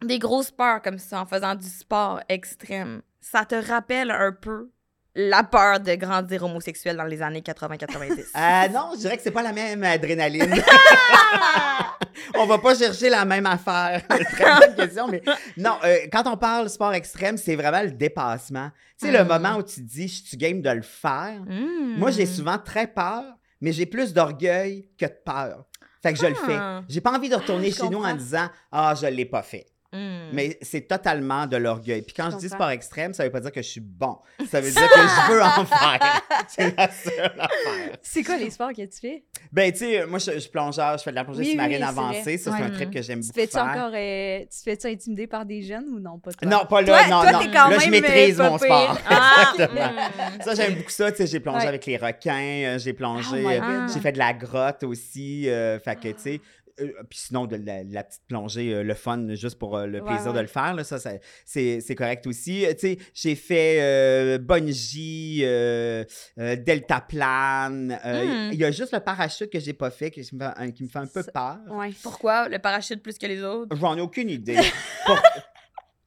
des 0.03 0.19
grosses 0.19 0.51
peurs 0.51 0.81
comme 0.81 0.99
ça 0.99 1.21
en 1.21 1.25
faisant 1.25 1.55
du 1.55 1.67
sport 1.67 2.19
extrême, 2.29 3.01
ça 3.21 3.45
te 3.45 3.55
rappelle 3.55 4.11
un 4.11 4.31
peu 4.31 4.69
la 5.15 5.43
peur 5.43 5.79
de 5.79 5.93
grandir 5.95 6.43
homosexuel 6.43 6.97
dans 6.97 7.03
les 7.03 7.21
années 7.21 7.41
80-90? 7.41 8.23
Euh, 8.35 8.67
non, 8.69 8.91
je 8.93 8.99
dirais 8.99 9.15
que 9.17 9.21
c'est 9.23 9.31
pas 9.31 9.43
la 9.43 9.53
même 9.53 9.83
adrénaline. 9.83 10.55
on 12.35 12.45
va 12.45 12.57
pas 12.57 12.75
chercher 12.75 13.09
la 13.09 13.25
même 13.25 13.45
affaire. 13.45 14.01
Très 14.07 14.59
bonne 14.59 14.75
question, 14.75 15.07
mais 15.07 15.21
non, 15.57 15.77
euh, 15.83 15.97
quand 16.11 16.23
on 16.25 16.37
parle 16.37 16.69
sport 16.69 16.93
extrême, 16.93 17.37
c'est 17.37 17.55
vraiment 17.55 17.83
le 17.83 17.91
dépassement. 17.91 18.71
Tu 18.99 19.05
sais, 19.07 19.11
le 19.11 19.23
Mm. 19.23 19.27
moment 19.27 19.57
où 19.57 19.63
tu 19.63 19.81
dis, 19.81 20.07
je 20.07 20.23
suis 20.29 20.37
game 20.37 20.61
de 20.61 20.69
le 20.69 20.81
faire. 20.81 21.41
Hmm. 21.47 21.95
Moi, 21.97 22.11
j'ai 22.11 22.25
souvent 22.25 22.57
très 22.57 22.87
peur, 22.87 23.23
mais 23.61 23.71
j'ai 23.71 23.85
plus 23.85 24.13
d'orgueil 24.13 24.89
que 24.97 25.05
de 25.05 25.15
peur. 25.25 25.65
Fait 26.01 26.13
que 26.13 26.19
je 26.19 26.25
le 26.25 26.35
fais. 26.35 26.57
Ah. 26.59 26.81
J'ai 26.89 26.99
pas 27.01 27.11
envie 27.11 27.29
de 27.29 27.35
retourner 27.35 27.71
je 27.71 27.77
chez 27.77 27.89
nous 27.89 28.03
en 28.03 28.13
disant, 28.15 28.47
ah, 28.71 28.93
je 28.99 29.05
l'ai 29.07 29.25
pas 29.25 29.41
fait. 29.41 29.65
Hmm. 29.93 30.29
Mais 30.33 30.57
c'est 30.61 30.87
totalement 30.87 31.45
de 31.45 31.55
l'orgueil. 31.57 32.01
Puis 32.01 32.13
quand 32.15 32.25
je, 32.31 32.35
Je 32.35 32.37
dis 32.39 32.49
sport 32.49 32.71
extrême, 32.71 33.13
ça 33.13 33.23
veut 33.23 33.29
pas 33.31 33.39
dire 33.39 33.51
que 33.51 33.61
je 33.61 33.67
suis 33.67 33.79
bon. 33.81 34.17
Ça 34.49 34.59
veut 34.59 34.71
dire 34.71 34.89
que 34.89 34.99
je 34.99 35.31
veux 35.31 35.41
en 35.43 35.65
faire. 35.65 36.21
C'est 36.47 36.75
la 36.75 36.89
seule 36.91 37.33
affaire. 37.39 37.97
C'est 38.01 38.23
quoi 38.23 38.37
les 38.37 38.49
sports 38.49 38.71
que 38.71 38.81
tu 38.85 38.99
fais? 38.99 39.23
Ben, 39.51 39.71
tu 39.71 39.77
sais, 39.79 40.05
moi, 40.07 40.17
je, 40.19 40.31
je 40.31 40.39
suis 40.39 40.49
plongeur, 40.49 40.97
je 40.97 41.03
fais 41.03 41.11
de 41.11 41.15
la 41.15 41.23
plongée 41.23 41.41
Oui, 41.41 41.51
sous-marine 41.51 41.77
oui, 41.77 41.83
avancée. 41.83 42.21
vrai. 42.21 42.37
Ça, 42.37 42.51
c'est 42.57 42.63
un 42.63 42.69
trip 42.71 42.89
que 42.91 43.01
j'aime 43.01 43.19
Tu 43.21 43.27
te 43.27 43.33
beaucoup 43.33 43.39
fais-tu 43.39 43.53
faire. 43.53 43.63
encore 43.65 43.91
euh, 43.93 44.39
tu 44.39 44.63
fais-tu 44.63 44.87
intimider 44.87 45.27
par 45.27 45.45
des 45.45 45.61
jeunes 45.61 45.85
ou 45.89 45.99
non? 45.99 46.17
Pas 46.19 46.31
toi? 46.33 46.49
Non, 46.49 46.65
pas 46.65 46.81
là, 46.81 46.87
Toi- 46.87 47.07
non, 47.09 47.21
toi, 47.21 47.31
non. 47.33 47.39
t'es 47.39 47.45
quand 47.51 47.67
là, 47.69 47.77
je 47.79 47.89
même, 47.89 48.01
maîtrise 48.01 48.41
euh, 48.41 48.49
mon 48.49 48.57
sport. 48.57 48.97
Ah! 49.07 49.53
Exactement. 49.53 49.91
Hmm. 49.91 50.41
Ça, 50.43 50.55
j'aime 50.55 50.73
beaucoup 50.75 50.89
ça. 50.89 51.11
Tu 51.11 51.17
sais, 51.17 51.27
j'ai 51.27 51.39
plongé 51.39 51.59
Ouais. 51.59 51.67
avec 51.67 51.85
les 51.85 51.97
requins, 51.97 52.63
euh, 52.65 52.79
j'ai 52.79 52.93
plongé, 52.93 53.43
Oh 53.45 53.49
euh, 53.49 53.59
God. 53.85 53.93
j'ai 53.93 53.99
fait 53.99 54.11
de 54.11 54.17
la 54.17 54.33
grotte 54.33 54.83
aussi. 54.83 55.47
euh, 55.49 55.79
fait 55.79 55.95
que, 55.95 56.07
tu 56.09 56.13
sais, 56.17 56.41
euh, 56.79 56.91
puis 57.09 57.19
sinon, 57.19 57.45
de 57.45 57.55
la, 57.55 58.03
petite 58.03 58.21
plongée, 58.27 58.73
euh, 58.73 58.83
le 58.83 58.93
fun, 58.93 59.33
juste 59.35 59.57
pour 59.59 59.77
euh, 59.77 59.85
le 59.85 60.01
Ouais, 60.01 60.07
plaisir 60.13 60.33
de 60.33 60.39
le 60.39 60.47
faire, 60.47 60.73
là, 60.73 60.83
ça, 60.83 60.99
ça- 60.99 61.13
c'est 61.45 61.81
c'est 61.81 61.95
correct 61.95 62.25
aussi. 62.27 62.65
Euh, 62.65 62.73
Tu 62.73 62.79
sais, 62.79 62.97
j'ai 63.13 63.35
fait 63.35 63.77
euh, 63.81 64.37
bungee, 64.39 65.41
euh, 65.43 66.03
euh, 66.39 66.55
deltaplane. 66.55 67.99
euh, 68.05 68.23
Mm. 68.49 68.53
Il 68.53 68.59
y 68.59 68.65
a 68.65 68.71
juste 68.71 68.93
le 68.93 68.99
parachute 68.99 69.49
que 69.51 69.59
j'ai 69.59 69.73
pas 69.73 69.89
fait 69.91 70.11
qui 70.11 70.21
me 70.33 70.39
fait 70.39 70.51
un, 70.57 70.71
qui 70.71 70.83
me 70.83 70.89
fait 70.89 70.99
un 70.99 71.07
peu 71.07 71.23
peur. 71.23 71.57
Ouais. 71.69 71.91
Pourquoi? 72.01 72.47
Le 72.49 72.59
parachute 72.59 73.01
plus 73.01 73.17
que 73.17 73.25
les 73.27 73.43
autres? 73.43 73.75
J'en 73.75 73.97
ai 73.97 74.01
aucune 74.01 74.29
idée. 74.29 74.57
Pour- 75.05 75.19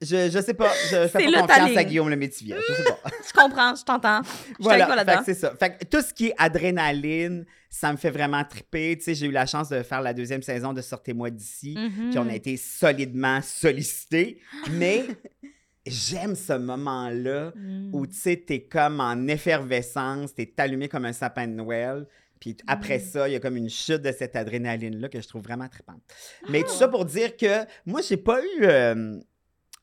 Je, 0.03 0.29
je 0.31 0.43
sais 0.43 0.53
pas. 0.55 0.71
Je 0.91 1.09
fais 1.09 1.25
pas 1.33 1.41
confiance 1.43 1.77
à. 1.77 1.85
Guillaume 1.85 2.11
le 2.11 2.17
métivier. 2.17 2.55
Je 2.69 2.75
sais 2.75 2.83
pas. 2.85 2.99
Je 3.27 3.33
comprends, 3.33 3.75
je 3.75 3.83
t'entends. 3.85 4.21
Je 4.59 4.63
Voilà, 4.65 5.23
c'est 5.25 5.35
ça. 5.35 5.55
Fait 5.59 5.79
que 5.79 5.85
tout 5.85 6.03
ce 6.03 6.13
qui 6.13 6.27
est 6.29 6.35
adrénaline, 6.39 7.45
ça 7.71 7.93
me 7.93 7.97
fait 7.97 8.11
vraiment 8.11 8.45
triper. 8.45 8.97
Tu 8.99 9.05
sais, 9.05 9.15
j'ai 9.15 9.27
eu 9.27 9.31
la 9.33 9.47
chance 9.47 9.69
de 9.71 9.83
faire 9.83 10.03
la 10.03 10.13
deuxième 10.15 10.43
saison 10.43 10.73
de 10.73 10.81
Sortez-moi 10.83 11.31
d'ici. 11.31 11.77
Mhm. 11.79 12.11
Puis 12.11 12.19
on 12.19 12.29
a 12.29 12.35
été 12.35 12.57
solidement 12.57 13.41
sollicités. 13.43 14.41
Mais 14.73 15.05
j'aime 15.87 16.35
ce 16.35 16.53
moment-là 16.55 17.53
Mhm. 17.55 17.91
où, 17.95 18.07
tu 18.07 18.15
sais, 18.17 18.37
t'es 18.37 18.61
comme 18.63 19.01
en 19.01 19.27
effervescence, 19.29 20.35
t'es 20.35 20.53
allumé 20.59 20.89
comme 20.89 21.05
un 21.07 21.13
sapin 21.13 21.47
de 21.47 21.53
Noël. 21.53 22.07
Puis 22.41 22.55
après 22.67 22.99
ça, 22.99 23.29
il 23.29 23.33
y 23.33 23.35
a 23.35 23.41
comme 23.41 23.57
une 23.57 23.71
chute 23.71 24.03
de 24.03 24.13
cette 24.13 24.37
adrénaline-là 24.37 25.09
que 25.09 25.21
je 25.23 25.27
trouve 25.27 25.43
vraiment 25.43 25.69
trippante. 25.69 26.03
Mais 26.51 26.63
tout 26.63 26.69
ça 26.75 26.87
pour 26.87 27.07
dire 27.07 27.35
que 27.37 27.65
moi, 27.87 28.03
j'ai 28.07 28.19
pas 28.19 28.41
eu... 28.43 28.65
euh, 28.65 29.19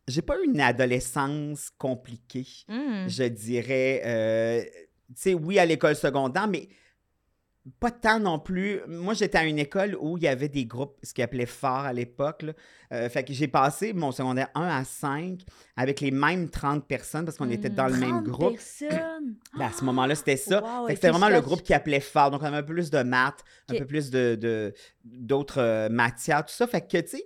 j'ai 0.08 0.22
pas 0.22 0.38
eu 0.42 0.46
une 0.46 0.60
adolescence 0.62 1.70
compliquée 1.78 2.48
Mhm. 2.68 3.08
je 3.10 3.24
dirais, 3.24 4.02
euh, 4.06 4.64
tu 5.08 5.14
sais, 5.16 5.34
oui, 5.34 5.60
à 5.60 5.66
l'école 5.66 5.96
secondaire, 5.96 6.48
mais 6.48 6.70
pas 7.80 7.92
tant 7.92 8.20
non 8.20 8.40
plus. 8.40 8.82
Moi, 8.88 9.14
j'étais 9.14 9.38
à 9.38 9.46
une 9.46 9.58
école 9.58 9.96
où 9.98 10.18
il 10.18 10.24
y 10.24 10.28
avait 10.28 10.50
des 10.50 10.66
groupes, 10.66 10.98
ce 11.02 11.14
qu'ils 11.14 11.24
appelaient 11.24 11.46
forts 11.46 11.86
à 11.86 11.94
l'époque. 11.94 12.44
Euh, 12.92 13.08
fait 13.08 13.24
que 13.24 13.32
j'ai 13.32 13.48
passé 13.48 13.94
mon 13.94 14.12
secondaire 14.12 14.50
1 14.54 14.68
à 14.68 14.84
5 14.84 15.40
avec 15.78 16.02
les 16.02 16.12
mêmes 16.12 16.50
30 16.50 16.86
personnes 16.86 17.24
parce 17.24 17.38
qu'on 17.38 17.50
était 17.50 17.70
dans 17.70 17.88
le 17.88 17.96
même 17.98 18.10
30 18.10 18.24
groupe. 18.26 18.52
personnes. 18.58 19.36
Ben, 19.58 19.68
à 19.68 19.72
ce 19.72 19.86
moment-là, 19.86 20.14
c'était 20.16 20.36
ça. 20.36 20.62
Wow, 20.62 20.66
Fait 20.66 20.68
que 20.68 20.82
ok, 20.82 20.90
c'était 20.96 21.10
vraiment 21.12 21.30
le 21.30 21.40
groupe 21.40 21.64
qui 21.64 21.74
appelait 21.74 22.02
fort. 22.02 22.32
Donc, 22.32 22.42
on 22.42 22.46
avait 22.48 22.58
un 22.58 22.64
peu 22.64 22.74
plus 22.74 22.90
de 22.92 23.02
maths, 23.02 23.46
un 23.70 23.76
peu 23.78 23.86
plus 23.86 24.10
de, 24.10 24.74
d'autres 25.06 25.62
euh, 25.62 25.88
matières, 25.90 26.46
tout 26.46 26.54
ça. 26.54 26.68
Fait 26.68 26.82
que, 26.86 26.98
tu 27.00 27.08
sais, 27.08 27.26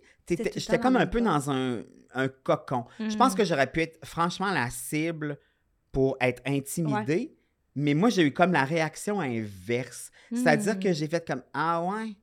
j'étais 0.55 0.77
comme 0.77 0.97
un 0.97 1.07
peu 1.07 1.19
dans 1.19 1.49
un, 1.49 1.81
un 2.13 2.27
cocon. 2.27 2.85
Je 2.99 3.15
pense 3.15 3.31
Mhm. 3.33 3.37
que 3.37 3.45
j'aurais 3.45 3.71
pu 3.71 3.81
être 3.81 3.99
franchement 4.05 4.51
la 4.51 4.69
cible 4.69 5.37
pour 5.91 6.17
être 6.21 6.41
intimidé. 6.45 7.33
Mais 7.75 7.93
moi, 7.93 8.09
j'ai 8.09 8.23
eu 8.23 8.33
comme 8.33 8.51
la 8.53 8.63
réaction 8.63 9.19
inverse. 9.19 10.11
C'est-à-dire 10.33 10.75
Hmm. 10.75 10.79
que 10.79 10.93
j'ai 10.93 11.07
fait 11.07 11.25
comme 11.25 11.43
Ah 11.53 11.83
ouais, 11.83 12.15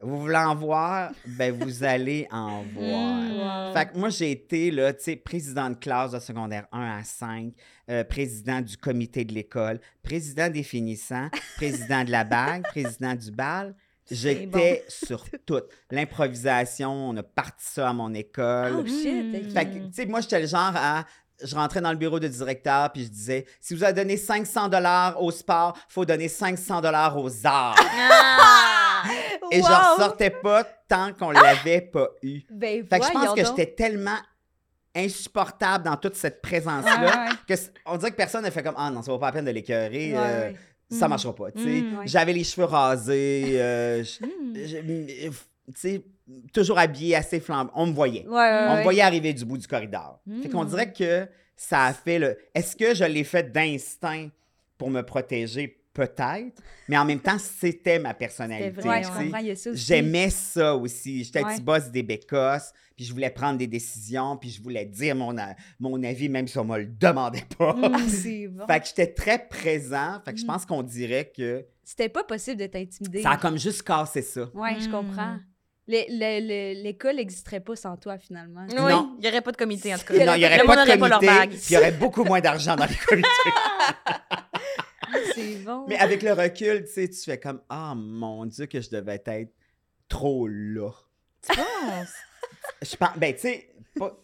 vous 0.00 0.20
voulez 0.20 0.36
en 0.36 0.54
voir? 0.54 1.10
Ben, 1.26 1.52
vous 1.52 1.82
allez 1.84 2.26
en 2.30 2.62
voir. 2.74 3.70
Hmm. 3.70 3.72
Fait 3.72 3.86
que 3.92 3.98
moi, 3.98 4.10
j'ai 4.10 4.30
été, 4.30 4.70
là, 4.70 4.92
tu 4.92 5.02
sais, 5.04 5.16
président 5.16 5.70
de 5.70 5.76
classe 5.76 6.12
de 6.12 6.18
secondaire 6.18 6.66
1 6.70 6.98
à 6.98 7.02
5, 7.02 7.52
euh, 7.90 8.04
président 8.04 8.60
du 8.60 8.76
comité 8.76 9.24
de 9.24 9.32
l'école, 9.32 9.80
président 10.02 10.50
des 10.50 10.62
finissants, 10.62 11.28
président 11.56 12.04
de 12.04 12.10
la 12.10 12.24
bague, 12.24 12.62
président 12.64 13.14
du 13.14 13.30
bal. 13.30 13.74
J'étais 14.10 14.84
sur 14.88 15.24
tout. 15.46 15.62
L'improvisation, 15.90 16.92
on 16.92 17.16
a 17.16 17.22
parti 17.22 17.64
ça 17.66 17.88
à 17.88 17.92
mon 17.92 18.12
école. 18.14 18.76
Oh 18.80 18.86
shit. 18.86 19.52
Fait 19.52 19.64
que, 19.64 19.78
tu 19.86 19.92
sais, 19.92 20.06
moi, 20.06 20.20
j'étais 20.20 20.40
le 20.40 20.46
genre 20.46 20.72
à. 20.74 21.04
Je 21.42 21.54
rentrais 21.56 21.80
dans 21.80 21.90
le 21.90 21.96
bureau 21.98 22.20
de 22.20 22.28
directeur, 22.28 22.92
puis 22.92 23.04
je 23.04 23.08
disais 23.08 23.44
si 23.60 23.74
vous 23.74 23.82
avez 23.82 23.92
donné 23.92 24.16
500 24.16 24.68
dollars 24.68 25.20
au 25.20 25.32
sport, 25.32 25.76
faut 25.88 26.04
donner 26.04 26.28
500 26.28 26.80
dollars 26.80 27.18
aux 27.18 27.30
arts. 27.44 27.74
Ah! 27.76 29.02
Et 29.50 29.56
je 29.58 29.62
Wow! 29.62 29.68
Ah! 29.70 29.94
ressortais 29.96 30.30
pas 30.30 30.62
tant 30.88 31.12
qu'on 31.12 31.32
l'avait 31.32 31.80
pas 31.80 32.08
eu. 32.22 32.42
Ben, 32.50 32.86
Fait 32.86 33.00
que 33.00 33.06
je 33.06 33.10
pense 33.10 33.34
que 33.34 33.44
j'étais 33.44 33.66
tellement 33.74 34.16
insupportable 34.94 35.84
dans 35.84 35.96
toute 35.96 36.14
cette 36.14 36.40
présence-là 36.40 37.26
ouais. 37.28 37.36
que 37.48 37.60
on 37.86 37.96
dirait 37.96 38.12
que 38.12 38.16
personne 38.16 38.42
n'a 38.44 38.50
fait 38.52 38.62
comme 38.62 38.76
ah 38.78 38.90
non, 38.90 39.02
ça 39.02 39.10
vaut 39.10 39.18
pas 39.18 39.26
la 39.26 39.32
peine 39.32 39.44
de 39.44 39.50
l'écœurer, 39.50 40.12
Ouais, 40.12 40.18
euh, 40.18 40.40
ouais. 40.50 40.56
Ça 40.90 41.06
Mm. 41.06 41.10
marchera 41.10 41.34
pas. 41.34 41.48
Mm, 41.54 41.98
ouais. 41.98 42.06
J'avais 42.06 42.32
les 42.32 42.44
cheveux 42.44 42.66
rasés, 42.66 43.60
euh, 43.60 44.04
je- 44.54 46.00
toujours 46.52 46.78
habillé 46.78 47.16
assez 47.16 47.40
flambant. 47.40 47.70
On 47.74 47.86
me 47.86 47.92
voyait. 47.92 48.26
Ouais, 48.26 48.34
ouais, 48.34 48.66
On 48.70 48.76
me 48.78 48.82
voyait 48.82 49.02
arriver 49.02 49.32
du 49.32 49.44
bout 49.44 49.58
du 49.58 49.66
corridor. 49.66 50.20
Fait 50.42 50.48
qu'on 50.48 50.64
Mm. 50.64 50.68
dirait 50.68 50.92
que 50.92 51.26
ça 51.56 51.84
a 51.84 51.92
fait 51.92 52.18
le. 52.18 52.36
Est-ce 52.54 52.76
que 52.76 52.94
je 52.94 53.04
l'ai 53.04 53.24
fait 53.24 53.50
d'instinct 53.52 54.28
pour 54.78 54.90
me 54.90 55.02
protéger? 55.02 55.80
Peut-être. 55.94 56.60
Mais 56.88 56.98
en 56.98 57.04
même 57.04 57.20
temps, 57.20 57.38
c'était 57.38 58.00
ma 58.00 58.14
personnalité. 58.14 58.72
J'aimais 59.74 60.28
ça 60.28 60.74
aussi. 60.74 61.22
J'étais 61.22 61.42
petit 61.42 61.60
boss 61.62 61.88
des 61.88 62.02
bécosses, 62.02 62.72
puis 62.96 63.04
je 63.04 63.12
voulais 63.12 63.30
prendre 63.30 63.58
des 63.58 63.66
décisions, 63.66 64.36
puis 64.36 64.50
je 64.50 64.62
voulais 64.62 64.84
dire 64.84 65.16
mon, 65.16 65.34
mon 65.80 66.02
avis, 66.04 66.28
même 66.28 66.46
si 66.46 66.58
on 66.58 66.64
me 66.64 66.78
le 66.78 66.86
demandait 66.86 67.44
pas. 67.58 67.74
Ah, 67.82 67.98
c'est 68.08 68.48
bon. 68.48 68.66
fait 68.66 68.80
que 68.80 68.86
j'étais 68.86 69.12
très 69.12 69.48
présent. 69.48 70.20
Fait 70.24 70.32
que 70.32 70.38
je 70.38 70.44
Mm. 70.44 70.46
pense 70.48 70.64
qu'on 70.66 70.82
dirait 70.82 71.32
que 71.36 71.64
C'était 71.82 72.08
pas 72.08 72.24
possible 72.24 72.60
de 72.60 72.66
t'intimider. 72.66 73.22
ça 73.22 73.32
a 73.32 73.36
comme 73.36 73.58
juste 73.58 73.82
cassé 73.82 74.22
ça. 74.22 74.48
Ouais, 74.54 74.76
je 74.80 74.88
Mm. 74.88 74.92
comprends. 74.92 75.38
Les- 75.86 76.06
le- 76.08 76.40
le- 76.40 76.82
L'école 76.82 77.16
n'existerait 77.16 77.60
pas 77.60 77.76
sans 77.76 77.96
toi, 77.98 78.16
finalement. 78.16 78.64
Oui, 78.70 78.74
Non. 78.74 79.16
il 79.18 79.20
n'y 79.22 79.28
aurait 79.28 79.42
pas 79.42 79.52
de 79.52 79.56
comité, 79.58 79.92
en 79.94 79.98
tout 79.98 80.04
cas. 80.06 80.24
Non, 80.24 80.32
il 80.34 80.38
n'y 80.38 80.46
aurait 80.46 80.58
Le 80.58 80.64
pas 80.64 80.76
de 80.86 80.90
comité, 80.98 81.58
il 81.68 81.74
y 81.74 81.76
aurait 81.76 81.92
beaucoup 81.92 82.24
moins 82.24 82.40
d'argent 82.40 82.74
dans 82.74 82.86
les 82.86 82.94
comités. 83.06 83.28
C'est 85.34 85.56
bon. 85.64 85.84
Mais 85.88 85.96
avec 85.98 86.22
le 86.22 86.32
recul, 86.32 86.84
tu 86.86 86.92
sais, 86.92 87.08
tu 87.08 87.20
fais 87.20 87.38
comme 87.38 87.60
Ah 87.68 87.94
mon 87.94 88.46
Dieu, 88.46 88.66
que 88.66 88.80
je 88.80 88.88
devais 88.90 89.20
être 89.26 89.52
trop 90.08 90.46
là. 90.48 90.90
Tu 91.42 91.54
penses? 91.54 92.14
Je 92.82 92.96
pense, 92.96 93.16
ben, 93.16 93.32
tu 93.34 93.40
sais, 93.40 93.74
pas, 93.96 94.16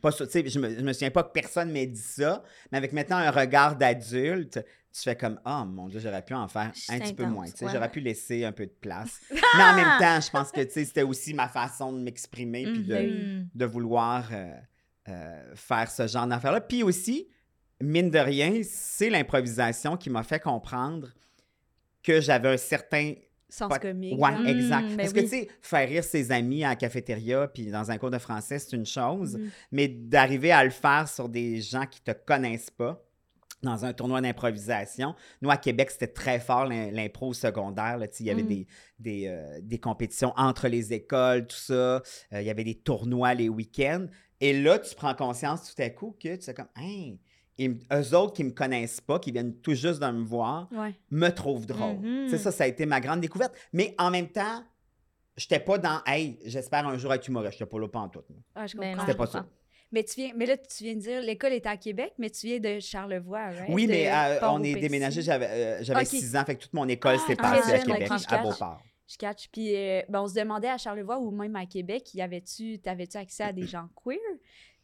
pas 0.00 0.10
ça, 0.12 0.26
tu 0.26 0.32
sais, 0.32 0.48
je 0.48 0.58
me, 0.58 0.70
je 0.74 0.80
me 0.80 0.92
souviens 0.92 1.10
pas 1.10 1.22
que 1.22 1.32
personne 1.32 1.70
m'ait 1.70 1.86
dit 1.86 2.00
ça, 2.00 2.42
mais 2.70 2.78
avec 2.78 2.92
maintenant 2.92 3.16
un 3.16 3.30
regard 3.30 3.76
d'adulte, 3.76 4.64
tu 4.94 5.00
fais 5.02 5.16
comme 5.16 5.40
Ah 5.44 5.64
mon 5.64 5.88
Dieu, 5.88 6.00
j'aurais 6.00 6.22
pu 6.22 6.34
en 6.34 6.48
faire 6.48 6.70
un 6.90 6.98
petit 6.98 7.14
peu 7.14 7.24
moins. 7.24 7.46
tu 7.46 7.52
sais, 7.56 7.64
ouais, 7.64 7.72
J'aurais 7.72 7.90
pu 7.90 8.00
laisser 8.00 8.44
un 8.44 8.52
peu 8.52 8.66
de 8.66 8.72
place. 8.80 9.20
mais 9.30 9.62
en 9.62 9.74
même 9.74 9.98
temps, 9.98 10.20
je 10.20 10.30
pense 10.30 10.50
que 10.52 10.60
tu 10.60 10.70
sais, 10.72 10.84
c'était 10.84 11.02
aussi 11.02 11.32
ma 11.32 11.48
façon 11.48 11.92
de 11.92 11.98
m'exprimer 12.00 12.64
puis 12.64 12.82
de, 12.84 12.96
Mhm. 12.96 13.48
de 13.54 13.64
vouloir 13.64 14.28
euh, 14.32 14.52
euh, 15.08 15.52
faire 15.54 15.90
ce 15.90 16.06
genre 16.06 16.26
d'affaires-là. 16.26 16.60
Puis 16.60 16.82
aussi, 16.82 17.28
mine 17.80 18.10
de 18.10 18.18
rien, 18.18 18.60
c'est 18.64 19.08
l'improvisation 19.08 19.96
qui 19.96 20.10
m'a 20.10 20.22
fait 20.22 20.40
comprendre 20.40 21.08
que 22.02 22.20
j'avais 22.20 22.50
un 22.50 22.56
certain 22.58 23.14
Sens 23.52 23.68
pas- 23.68 23.78
comique. 23.78 24.18
Ouais. 24.20 24.30
Mm, 24.32 24.46
exact. 24.46 24.88
ben 24.88 24.96
Parce 24.96 25.12
que, 25.12 25.18
oui. 25.20 25.24
tu 25.24 25.30
sais, 25.30 25.48
faire 25.60 25.88
rire 25.88 26.02
ses 26.04 26.32
amis 26.32 26.64
à 26.64 26.70
la 26.70 26.76
cafétéria 26.76 27.46
puis 27.48 27.66
dans 27.66 27.90
un 27.90 27.98
cours 27.98 28.10
de 28.10 28.18
français, 28.18 28.58
c'est 28.58 28.74
une 28.74 28.86
chose, 28.86 29.36
Mhm. 29.36 29.50
mais 29.72 29.88
d'arriver 29.88 30.52
à 30.52 30.64
le 30.64 30.70
faire 30.70 31.06
sur 31.08 31.28
des 31.28 31.60
gens 31.60 31.84
qui 31.86 32.00
te 32.00 32.12
connaissent 32.12 32.70
pas, 32.70 33.04
dans 33.62 33.84
un 33.84 33.92
tournoi 33.92 34.20
d'improvisation. 34.20 35.14
Nous, 35.40 35.50
à 35.50 35.56
Québec, 35.56 35.90
c'était 35.92 36.08
très 36.08 36.40
fort 36.40 36.64
l'im- 36.64 36.90
l'impro 36.90 37.28
au 37.28 37.32
secondaire. 37.34 37.96
là, 37.98 38.06
Il 38.18 38.26
y 38.26 38.30
avait 38.30 38.42
Mm. 38.42 38.46
des, 38.48 38.66
des, 38.98 39.26
euh, 39.28 39.60
des 39.62 39.78
compétitions 39.78 40.32
entre 40.36 40.66
les 40.66 40.92
écoles, 40.92 41.46
tout 41.46 41.54
ça. 41.56 41.74
Euh, 41.74 42.00
il 42.40 42.42
y 42.44 42.50
avait 42.50 42.64
des 42.64 42.74
tournois 42.74 43.34
les 43.34 43.48
week-ends. 43.48 44.06
Et 44.40 44.60
là, 44.60 44.78
tu 44.80 44.94
prends 44.96 45.14
conscience 45.14 45.72
tout 45.72 45.80
à 45.80 45.90
coup 45.90 46.16
que 46.20 46.34
tu 46.34 46.42
sais 46.42 46.54
comme, 46.54 46.66
hein, 46.74 47.14
et 47.62 47.66
m- 47.66 47.78
eux 47.92 48.14
autres 48.16 48.32
qui 48.34 48.44
me 48.44 48.50
connaissent 48.50 49.00
pas, 49.00 49.18
qui 49.18 49.30
viennent 49.32 49.54
tout 49.60 49.74
juste 49.74 50.00
de 50.00 50.06
me 50.10 50.24
voir, 50.24 50.68
Ouais. 50.72 50.94
me 51.10 51.28
trouvent 51.30 51.66
drôle. 51.66 51.98
Mhm. 52.00 52.28
C'est 52.28 52.38
ça, 52.38 52.50
ça 52.50 52.64
a 52.64 52.66
été 52.66 52.86
ma 52.86 53.00
grande 53.00 53.20
découverte. 53.20 53.54
Mais 53.72 53.94
en 53.98 54.10
même 54.10 54.28
temps, 54.28 54.62
j'étais 55.36 55.60
pas 55.60 55.78
dans 55.78 56.00
Hey, 56.06 56.38
j'espère 56.44 56.86
un 56.86 56.96
jour 56.98 57.12
être 57.14 57.26
humoriste. 57.28 57.54
J'étais 57.58 57.68
pas 57.70 57.78
là 57.78 57.88
pas 57.88 58.00
en 58.00 58.08
tout. 58.08 58.22
Ah, 58.54 58.66
je 58.66 58.76
Ben 58.76 58.90
comprends. 58.90 59.00
C'était 59.00 59.12
je 59.12 59.16
pas 59.18 59.26
comprends. 59.26 59.38
ça. 59.40 59.48
Mais, 59.94 60.04
tu 60.04 60.14
viens, 60.22 60.32
mais 60.34 60.46
là, 60.46 60.56
tu 60.56 60.84
viens 60.84 60.94
de 60.94 61.00
dire, 61.00 61.20
l'école 61.20 61.52
était 61.52 61.68
à 61.68 61.76
Québec, 61.76 62.14
mais 62.16 62.30
tu 62.30 62.46
viens 62.46 62.58
de 62.58 62.80
Charlevoix, 62.80 63.48
right? 63.50 63.66
Oui, 63.68 63.86
De 63.86 63.90
mais 63.92 64.10
euh, 64.10 64.48
on 64.48 64.62
est 64.62 64.74
déménagé, 64.74 65.20
j'avais 65.20 65.46
euh, 65.50 65.78
j'avais 65.82 66.00
Ok. 66.00 66.06
6 66.06 66.34
ans, 66.34 66.44
fait 66.46 66.54
que 66.56 66.62
toute 66.62 66.72
mon 66.72 66.88
école 66.88 67.16
Ah, 67.18 67.26
s'est 67.26 67.36
très 67.36 67.60
passée 67.60 67.72
à 67.74 67.78
Québec, 67.80 68.10
à 68.10 68.18
catch. 68.18 68.42
Beauport. 68.42 68.82
Je 69.06 69.16
catch. 69.18 69.48
Puis, 69.52 69.76
euh, 69.76 70.00
ben, 70.08 70.22
on 70.22 70.26
se 70.28 70.32
demandait 70.34 70.68
à 70.70 70.78
Charlevoix 70.78 71.18
ou 71.18 71.30
même 71.30 71.54
à 71.56 71.66
Québec, 71.66 72.14
y 72.14 72.22
avait-tu, 72.22 72.78
t'avais-tu 72.78 73.18
accès 73.18 73.42
à 73.42 73.52
des 73.52 73.66
gens 73.66 73.86
queer? 74.02 74.16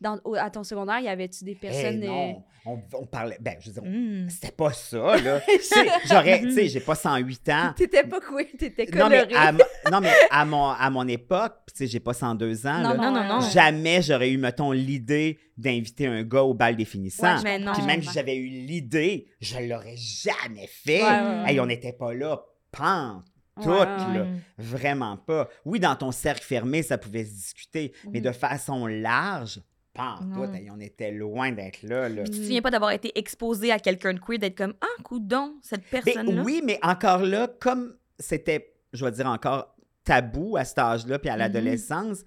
Dans, 0.00 0.18
au- 0.24 0.34
à 0.37 0.48
ton 0.48 0.62
secondaire, 0.62 1.00
y 1.00 1.08
avait-tu 1.08 1.42
des 1.44 1.52
Hey, 1.52 1.56
personnes. 1.58 2.02
euh, 2.04 2.06
non, 2.06 2.44
on, 2.66 2.80
on 2.92 3.06
parlait, 3.06 3.37
ben, 3.40 3.56
je 3.58 3.70
veux 3.70 3.80
dire, 3.80 3.82
Mm. 3.84 4.28
c'était 4.30 4.52
pas 4.52 4.72
ça, 4.72 5.16
là. 5.20 5.40
J'aurais, 6.08 6.40
tu 6.42 6.52
sais, 6.52 6.68
j'ai 6.68 6.78
pas 6.80 6.94
108 6.94 7.48
ans. 7.48 7.72
T'étais 7.76 8.04
pas 8.04 8.20
queer, 8.20 8.46
t'étais 8.56 8.87
Non 8.96 9.08
mais, 9.08 9.26
coloré. 9.26 9.34
à, 9.34 9.52
non, 9.90 10.00
mais 10.00 10.12
à 10.30 10.44
mon, 10.44 10.68
à 10.68 10.88
mon 10.90 11.08
époque, 11.08 11.54
tu 11.68 11.78
sais, 11.78 11.87
j'ai 11.88 11.98
pas 12.00 12.12
102 12.14 12.66
ans, 12.66 12.78
Non, 12.78 12.90
là, 12.90 12.96
Non, 12.96 13.11
non, 13.12 13.24
non. 13.24 13.40
jamais 13.40 14.00
j'aurais 14.02 14.30
eu, 14.30 14.38
mettons, 14.38 14.70
l'idée 14.70 15.38
d'inviter 15.56 16.06
un 16.06 16.22
gars 16.22 16.42
au 16.44 16.54
bal 16.54 16.76
des 16.76 16.84
finissants. 16.84 17.37
Ouais, 17.38 17.42
Mais 17.42 17.58
non. 17.58 17.72
Puis 17.72 17.82
même 17.82 18.00
si 18.02 18.11
j'avais 18.12 18.37
eu 18.37 18.46
l'idée, 18.46 19.26
je 19.40 19.58
l'aurais 19.58 19.96
jamais 19.96 20.68
fait. 20.68 21.02
Ouais. 21.02 21.42
Hey, 21.50 21.58
on 21.61 21.66
n'était 21.66 21.92
pas 21.92 22.14
là, 22.14 22.40
pan, 22.70 23.24
tout, 23.61 23.68
Ouais, 23.70 23.84
là. 23.84 24.26
Vraiment 24.56 25.16
pas. 25.16 25.48
Oui, 25.64 25.80
dans 25.80 25.96
ton 25.96 26.12
cercle 26.12 26.44
fermé, 26.44 26.84
ça 26.84 26.96
pouvait 26.98 27.24
se 27.24 27.32
discuter, 27.32 27.92
mais 28.12 28.20
Mhm. 28.20 28.26
de 28.26 28.30
façon 28.32 28.87
large, 28.87 29.61
tout. 29.98 30.46
On 30.72 30.80
était 30.80 31.11
loin 31.12 31.52
d'être 31.52 31.82
là, 31.82 32.08
là. 32.08 32.24
Tu 32.24 32.30
te 32.30 32.37
souviens 32.37 32.62
pas 32.62 32.70
d'avoir 32.70 32.92
été 32.92 33.12
exposé 33.18 33.70
à 33.72 33.78
quelqu'un 33.78 34.14
de 34.14 34.20
queer, 34.20 34.38
d'être 34.38 34.56
comme 34.56 34.74
Ah, 34.80 35.02
coudon, 35.02 35.56
cette 35.62 35.82
Mais 35.92 36.00
personne-là. 36.02 36.42
oui, 36.44 36.62
mais 36.64 36.78
encore 36.82 37.20
là, 37.22 37.48
comme 37.61 37.94
c'était, 38.18 38.74
je 38.92 39.04
vais 39.04 39.11
dire 39.12 39.26
encore, 39.26 39.74
tabou 40.04 40.56
à 40.56 40.64
cet 40.64 40.78
âge-là, 40.78 41.18
puis 41.18 41.28
à 41.28 41.34
Mhm. 41.34 41.38
l'adolescence, 41.40 42.18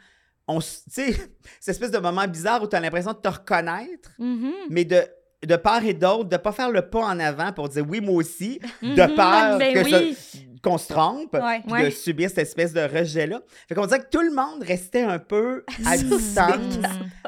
on, 0.48 0.60
tu 0.60 0.68
sais, 0.90 1.12
cette 1.60 1.70
espèce 1.76 1.92
de 1.92 1.98
moment 2.00 2.28
bizarre 2.28 2.62
où 2.64 2.68
tu 2.68 2.76
as 2.76 2.80
l'impression 2.80 3.14
de 3.14 3.18
te 3.20 3.28
reconnaître, 3.30 4.12
Mhm. 4.20 4.52
mais 4.70 4.86
de, 4.86 5.02
de 5.46 5.56
part 5.56 5.84
et 5.86 5.94
d'autre, 5.94 6.30
de 6.30 6.38
pas 6.38 6.52
faire 6.52 6.70
le 6.70 6.82
pas 6.84 7.00
en 7.06 7.20
avant 7.20 7.52
pour 7.52 7.70
dire 7.70 7.86
oui, 7.88 8.00
moi 8.02 8.16
aussi, 8.16 8.60
de 8.82 9.16
peur 9.16 9.58
Ben 9.58 9.74
que 9.74 9.90
ça- 9.90 10.00
oui. 10.00 10.16
qu'on 10.64 10.78
se 10.78 10.88
trompe, 10.94 11.34
Ouais. 11.34 11.62
puis 11.62 11.72
Ouais. 11.74 11.86
de 11.86 11.90
subir 11.90 12.30
cette 12.30 12.40
espèce 12.40 12.74
de 12.74 12.82
rejet-là. 12.82 13.42
Fait 13.68 13.74
qu'on 13.76 13.88
dirait 13.88 14.00
que 14.02 14.10
tout 14.12 14.22
le 14.22 14.32
monde 14.32 14.62
restait 14.62 15.02
un 15.02 15.18
peu 15.20 15.64
à 15.86 15.98
distance 15.98 16.76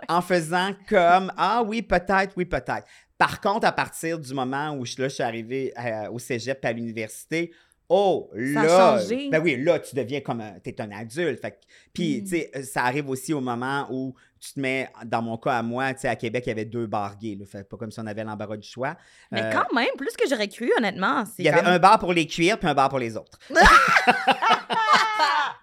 en 0.08 0.22
faisant 0.22 0.72
comme 0.88 1.32
Ah 1.38 1.64
oui, 1.66 1.82
peut-être, 1.82 2.34
oui, 2.38 2.46
peut-être. 2.46 2.86
Par 3.18 3.42
contre, 3.42 3.66
à 3.66 3.72
partir 3.72 4.20
du 4.20 4.34
moment 4.34 4.76
où 4.76 4.86
je, 4.86 5.02
là, 5.02 5.08
je 5.08 5.16
suis 5.16 5.24
arrivé 5.24 5.72
à- 5.76 6.12
au 6.12 6.20
cégep 6.20 6.64
à 6.66 6.72
l'université, 6.72 7.52
oh, 7.90 8.30
Ça 8.54 8.64
là, 8.64 9.00
ben 9.32 9.42
oui, 9.42 9.56
là, 9.64 9.80
tu 9.80 9.96
deviens 9.96 10.20
comme 10.22 10.42
un, 10.42 10.54
t'es 10.64 10.80
un 10.82 10.92
adulte. 10.92 11.42
Fait 11.42 11.60
puis, 11.94 12.22
Mm. 12.22 12.24
tu 12.24 12.30
sais, 12.30 12.52
euh, 12.56 12.62
ça 12.64 12.84
arrive 12.84 13.10
aussi 13.10 13.34
au 13.34 13.42
moment 13.42 13.88
où 13.92 14.14
tu 14.46 14.54
te 14.54 14.60
mets, 14.60 14.90
dans 15.06 15.22
mon 15.22 15.38
cas 15.38 15.58
à 15.60 15.64
moi, 15.64 15.94
tu 15.94 16.02
sais, 16.02 16.10
à 16.10 16.18
Québec, 16.18 16.44
il 16.46 16.50
y 16.50 16.52
avait 16.52 16.66
deux 16.66 16.86
bars 16.86 17.18
gays, 17.18 17.36
là. 17.40 17.46
Fait 17.46 17.64
pas 17.64 17.78
comme 17.78 17.92
si 17.92 18.00
on 18.02 18.08
avait 18.08 18.26
l'embarras 18.26 18.58
du 18.58 18.68
choix. 18.68 18.98
Mais 19.32 19.42
Euh, 19.44 19.52
quand 19.52 19.74
même, 19.74 19.88
plus 19.98 20.12
que 20.18 20.28
j'aurais 20.30 20.50
cru, 20.50 20.70
honnêtement. 20.78 21.24
il 21.38 21.46
y 21.46 21.50
avait 21.50 21.66
un 21.66 21.80
bar 21.80 21.98
pour 22.00 22.12
les 22.12 22.28
cuirs 22.28 22.60
puis 22.60 22.68
un 22.68 22.74
bar 22.74 22.90
pour 22.90 23.00
les 23.00 23.16
autres. 23.16 23.40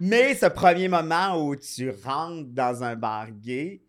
Mais 0.01 0.35
ce 0.35 0.47
premier 0.47 0.89
moment 0.89 1.37
où 1.45 1.55
tu 1.57 1.93
rentres 2.05 2.49
dans 2.49 2.83
un 2.83 2.97
bar 2.97 3.27
gay, 3.31 3.83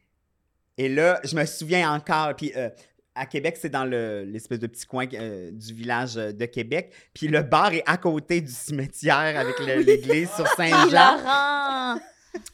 et 0.77 0.89
là, 0.89 1.19
je 1.23 1.35
me 1.35 1.45
souviens 1.45 1.93
encore, 1.93 2.35
puis 2.35 2.51
euh, 2.57 2.69
à 3.15 3.25
Québec, 3.25 3.57
c'est 3.59 3.69
dans 3.69 3.85
le- 3.85 4.23
l'espèce 4.25 4.59
de 4.59 4.67
petit 4.67 4.85
coin 4.85 5.05
euh, 5.13 5.51
du 5.51 5.73
village 5.73 6.15
de 6.15 6.45
Québec, 6.45 6.93
puis 7.13 7.27
le 7.27 7.41
bar 7.43 7.71
est 7.73 7.83
à 7.85 7.97
côté 7.97 8.41
du 8.41 8.51
cimetière 8.51 9.39
avec 9.39 9.59
l'église 9.65 10.29
sur 10.31 10.47
Saint-Jean. 10.47 11.97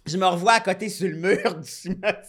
Je 0.05 0.17
me 0.17 0.25
revois 0.25 0.53
à 0.53 0.59
côté 0.59 0.89
sur 0.89 1.07
le 1.07 1.15
mur 1.15 1.55
du 1.55 1.69
cimetière, 1.69 2.23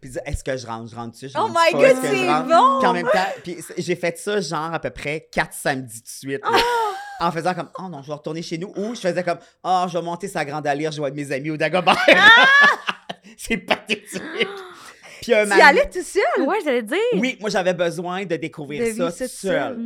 puis 0.00 0.10
dis, 0.10 0.18
est-ce 0.24 0.42
que 0.42 0.56
je 0.56 0.66
rentre, 0.66 0.90
je 0.90 0.96
rentre-tu, 0.96 1.28
je 1.28 1.34
Oh 1.36 1.42
rentre 1.42 1.54
my 1.54 1.72
pas, 1.72 1.78
God, 1.94 1.96
je 2.02 2.08
c'est 2.08 2.26
bon! 2.26 2.78
Puis 2.80 2.88
en 2.88 2.92
même 2.92 3.06
temps, 3.06 3.28
puis 3.44 3.56
j'ai 3.78 3.94
fait 3.96 4.18
ça 4.18 4.40
genre 4.40 4.74
à 4.74 4.80
peu 4.80 4.90
près 4.90 5.28
quatre 5.30 5.52
samedis 5.54 6.02
de 6.02 6.08
suite. 6.08 6.40
là. 6.42 6.58
En 7.20 7.30
faisant 7.32 7.54
comme, 7.54 7.70
oh 7.78 7.88
non, 7.88 8.02
je 8.02 8.08
vais 8.08 8.14
retourner 8.14 8.42
chez 8.42 8.58
nous. 8.58 8.72
Ou 8.76 8.94
je 8.94 9.00
faisais 9.00 9.22
comme, 9.22 9.38
oh, 9.64 9.84
je 9.88 9.96
vais 9.96 10.04
monter 10.04 10.28
sa 10.28 10.44
grande 10.44 10.66
allure, 10.66 10.90
je 10.92 11.00
vais 11.00 11.08
être 11.08 11.14
mes 11.14 11.32
amis 11.32 11.50
au 11.50 11.56
Dagobert. 11.56 11.96
c'est 13.38 13.56
pathétique. 13.58 14.22
Puis 15.22 15.34
un 15.34 15.44
Tu 15.46 15.56
y 15.56 15.60
allais 15.62 15.88
tout 15.90 16.02
seul? 16.02 16.46
Ouais, 16.46 16.58
j'allais 16.64 16.82
dire. 16.82 16.98
Oui, 17.14 17.36
moi, 17.40 17.48
j'avais 17.50 17.72
besoin 17.74 18.24
de 18.24 18.36
découvrir 18.36 18.84
De 18.84 19.10
ça 19.10 19.10
seul. 19.10 19.28
tout 19.28 19.34
seul. 19.34 19.78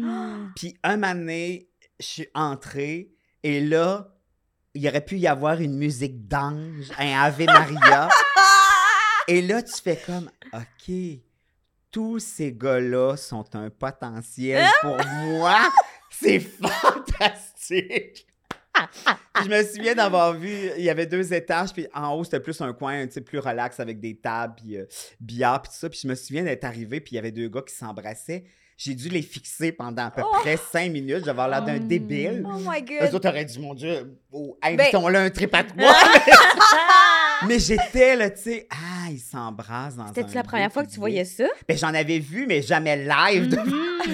Puis 0.56 0.76
un 0.82 0.96
moment 0.96 1.14
donné, 1.14 1.68
je 2.00 2.06
suis 2.06 2.28
entrée 2.34 3.10
et 3.42 3.60
là, 3.60 4.08
il 4.74 4.86
aurait 4.88 5.04
pu 5.04 5.18
y 5.18 5.26
avoir 5.26 5.60
une 5.60 5.76
musique 5.76 6.28
d'ange, 6.28 6.90
un 6.98 7.20
Ave 7.20 7.44
Maria. 7.44 8.08
et 9.28 9.42
là, 9.42 9.62
tu 9.62 9.74
fais 9.82 9.96
comme, 9.96 10.30
OK, 10.52 10.94
tous 11.90 12.18
ces 12.20 12.52
gars-là 12.52 13.16
sont 13.16 13.44
un 13.54 13.70
potentiel 13.70 14.64
pour 14.80 14.96
moi. 15.24 15.58
C'est 16.10 16.40
fantastique. 16.40 18.26
Je 19.42 19.48
me 19.48 19.62
souviens 19.62 19.94
d'avoir 19.94 20.34
vu, 20.34 20.50
il 20.76 20.84
y 20.84 20.90
avait 20.90 21.06
deux 21.06 21.32
étages, 21.32 21.72
puis 21.72 21.86
en 21.94 22.14
haut, 22.14 22.24
c'était 22.24 22.40
plus 22.40 22.60
un 22.60 22.72
coin, 22.72 23.06
tu 23.06 23.14
sais, 23.14 23.20
plus 23.20 23.38
relax 23.38 23.80
avec 23.80 24.00
des 24.00 24.16
tables, 24.16 24.54
puis 24.56 24.76
euh, 24.76 24.86
billard, 25.18 25.62
puis 25.62 25.72
tout 25.72 25.78
ça. 25.78 25.88
Puis 25.88 26.00
je 26.02 26.08
me 26.08 26.14
souviens 26.14 26.44
d'être 26.44 26.64
arrivé, 26.64 27.00
puis 27.00 27.12
il 27.12 27.16
y 27.16 27.18
avait 27.18 27.32
deux 27.32 27.48
gars 27.48 27.62
qui 27.62 27.74
s'embrassaient. 27.74 28.44
J'ai 28.82 28.94
dû 28.94 29.10
les 29.10 29.20
fixer 29.20 29.72
pendant 29.72 30.06
à 30.06 30.10
peu 30.10 30.22
près 30.40 30.56
cinq 30.56 30.90
minutes. 30.90 31.26
J'avais 31.26 31.46
l'air 31.50 31.62
d'un 31.62 31.78
débile. 31.78 32.42
Oh 32.46 32.56
my 32.66 32.80
Eux 32.80 33.04
god. 33.04 33.14
autres 33.14 33.28
auraient 33.28 33.44
dit, 33.44 33.58
mon 33.58 33.74
Dieu, 33.74 34.18
oh, 34.32 34.56
Ben 34.62 34.80
invitons-le 34.80 35.18
un 35.18 35.28
trip 35.28 35.54
à 35.54 35.64
trois. 35.64 35.92
mais 37.46 37.58
j'étais 37.58 38.16
là, 38.16 38.30
tu 38.30 38.40
sais, 38.40 38.66
ah, 38.70 39.10
ils 39.10 39.18
s'embrassent 39.18 39.96
dans 39.96 40.06
C'était-tu 40.06 40.34
la 40.34 40.44
première 40.44 40.72
fois 40.72 40.82
que 40.84 40.90
tu 40.90 40.98
voyais 40.98 41.26
ça? 41.26 41.44
Ben, 41.68 41.76
j'en 41.76 41.92
avais 41.92 42.20
vu, 42.20 42.46
mais 42.46 42.62
jamais 42.62 42.96
live 42.96 43.48
devant 43.48 43.64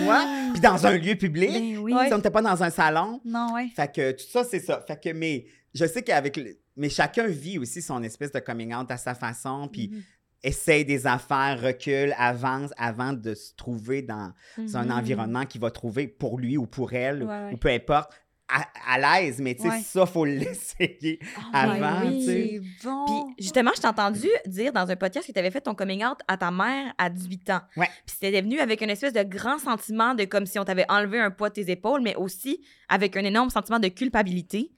moi. 0.05 0.24
Puis 0.52 0.61
dans 0.61 0.85
un 0.85 0.96
lieu 0.98 1.14
public. 1.14 1.50
Ben 1.52 1.79
oui. 1.79 1.94
Ouais. 1.94 2.12
On 2.12 2.16
n'était 2.16 2.31
pas 2.31 2.42
dans 2.42 2.61
un 2.61 2.70
salon. 2.70 3.20
Non, 3.24 3.55
ouais. 3.55 3.68
Fait 3.76 3.92
que 3.94 4.11
tout 4.11 4.26
ça, 4.29 4.42
c'est 4.42 4.59
ça. 4.59 4.83
Fait 4.85 5.00
que, 5.00 5.11
mais 5.16 5.46
je 5.74 5.87
sais 5.87 6.02
qu'avec. 6.02 6.40
Mais 6.76 6.88
chacun 6.88 7.29
vit 7.29 7.59
aussi 7.59 7.81
son 7.81 8.02
espèce 8.02 8.33
de 8.33 8.40
coming 8.40 8.74
out 8.74 8.90
à 8.90 8.96
sa 8.96 9.14
façon, 9.14 9.68
puis 9.72 9.90
Mhm. 9.92 10.02
Essaye 10.46 10.85
des 10.85 11.06
affaires, 11.06 11.61
recule, 11.61 12.14
avance 12.18 12.70
avant 12.76 13.12
de 13.12 13.35
se 13.35 13.54
trouver 13.54 14.02
dans 14.02 14.32
un 14.74 14.85
Mhm. 14.85 14.90
environnement 14.92 15.44
qu'il 15.44 15.61
va 15.61 15.70
trouver 15.70 16.06
pour 16.09 16.38
lui 16.38 16.56
ou 16.56 16.66
pour 16.66 16.92
elle, 16.92 17.22
Ouais, 17.22 17.28
ouais. 17.46 17.52
ou 17.52 17.56
peu 17.56 17.68
importe, 17.68 18.12
à, 18.48 18.64
à 18.94 19.20
l'aise. 19.20 19.40
Mais 19.40 19.56
tu 19.56 19.62
sais, 19.62 19.68
Ouais. 19.68 19.80
ça, 19.80 20.06
faut 20.06 20.24
l'essayer 20.24 21.18
avant, 21.52 22.06
oui. 22.06 22.20
tu 22.20 22.24
sais. 22.26 22.61
C'est 22.82 22.87
bon. 22.88 23.04
Puis 23.06 23.44
justement, 23.44 23.72
je 23.74 23.80
t'ai 23.80 23.88
entendu 23.88 24.28
dire 24.46 24.72
dans 24.72 24.88
un 24.88 24.94
podcast 24.94 25.26
que 25.26 25.32
tu 25.32 25.38
avais 25.40 25.50
fait 25.50 25.61
ton 25.62 25.74
coming 25.74 26.04
out 26.04 26.18
à 26.28 26.37
ta 26.37 26.52
mère 26.52 26.94
à 26.96 27.11
18 27.11 27.50
ans. 27.50 27.61
Ouais. 27.76 27.88
Puis 28.06 28.16
c'était 28.20 28.40
venu 28.40 28.61
avec 28.61 28.80
une 28.82 28.90
espèce 28.90 29.12
de 29.12 29.22
grand 29.24 29.59
sentiment 29.59 30.14
de 30.14 30.24
comme 30.26 30.46
si 30.46 30.61
on 30.61 30.64
t'avait 30.64 30.87
enlevé 30.88 31.18
un 31.18 31.32
poids 31.32 31.48
de 31.48 31.54
tes 31.54 31.70
épaules, 31.72 32.02
mais 32.02 32.14
aussi 32.14 32.64
avec 32.88 33.16
un 33.16 33.24
énorme 33.24 33.50
sentiment 33.50 33.80
de 33.80 33.88
culpabilité. 33.88 34.70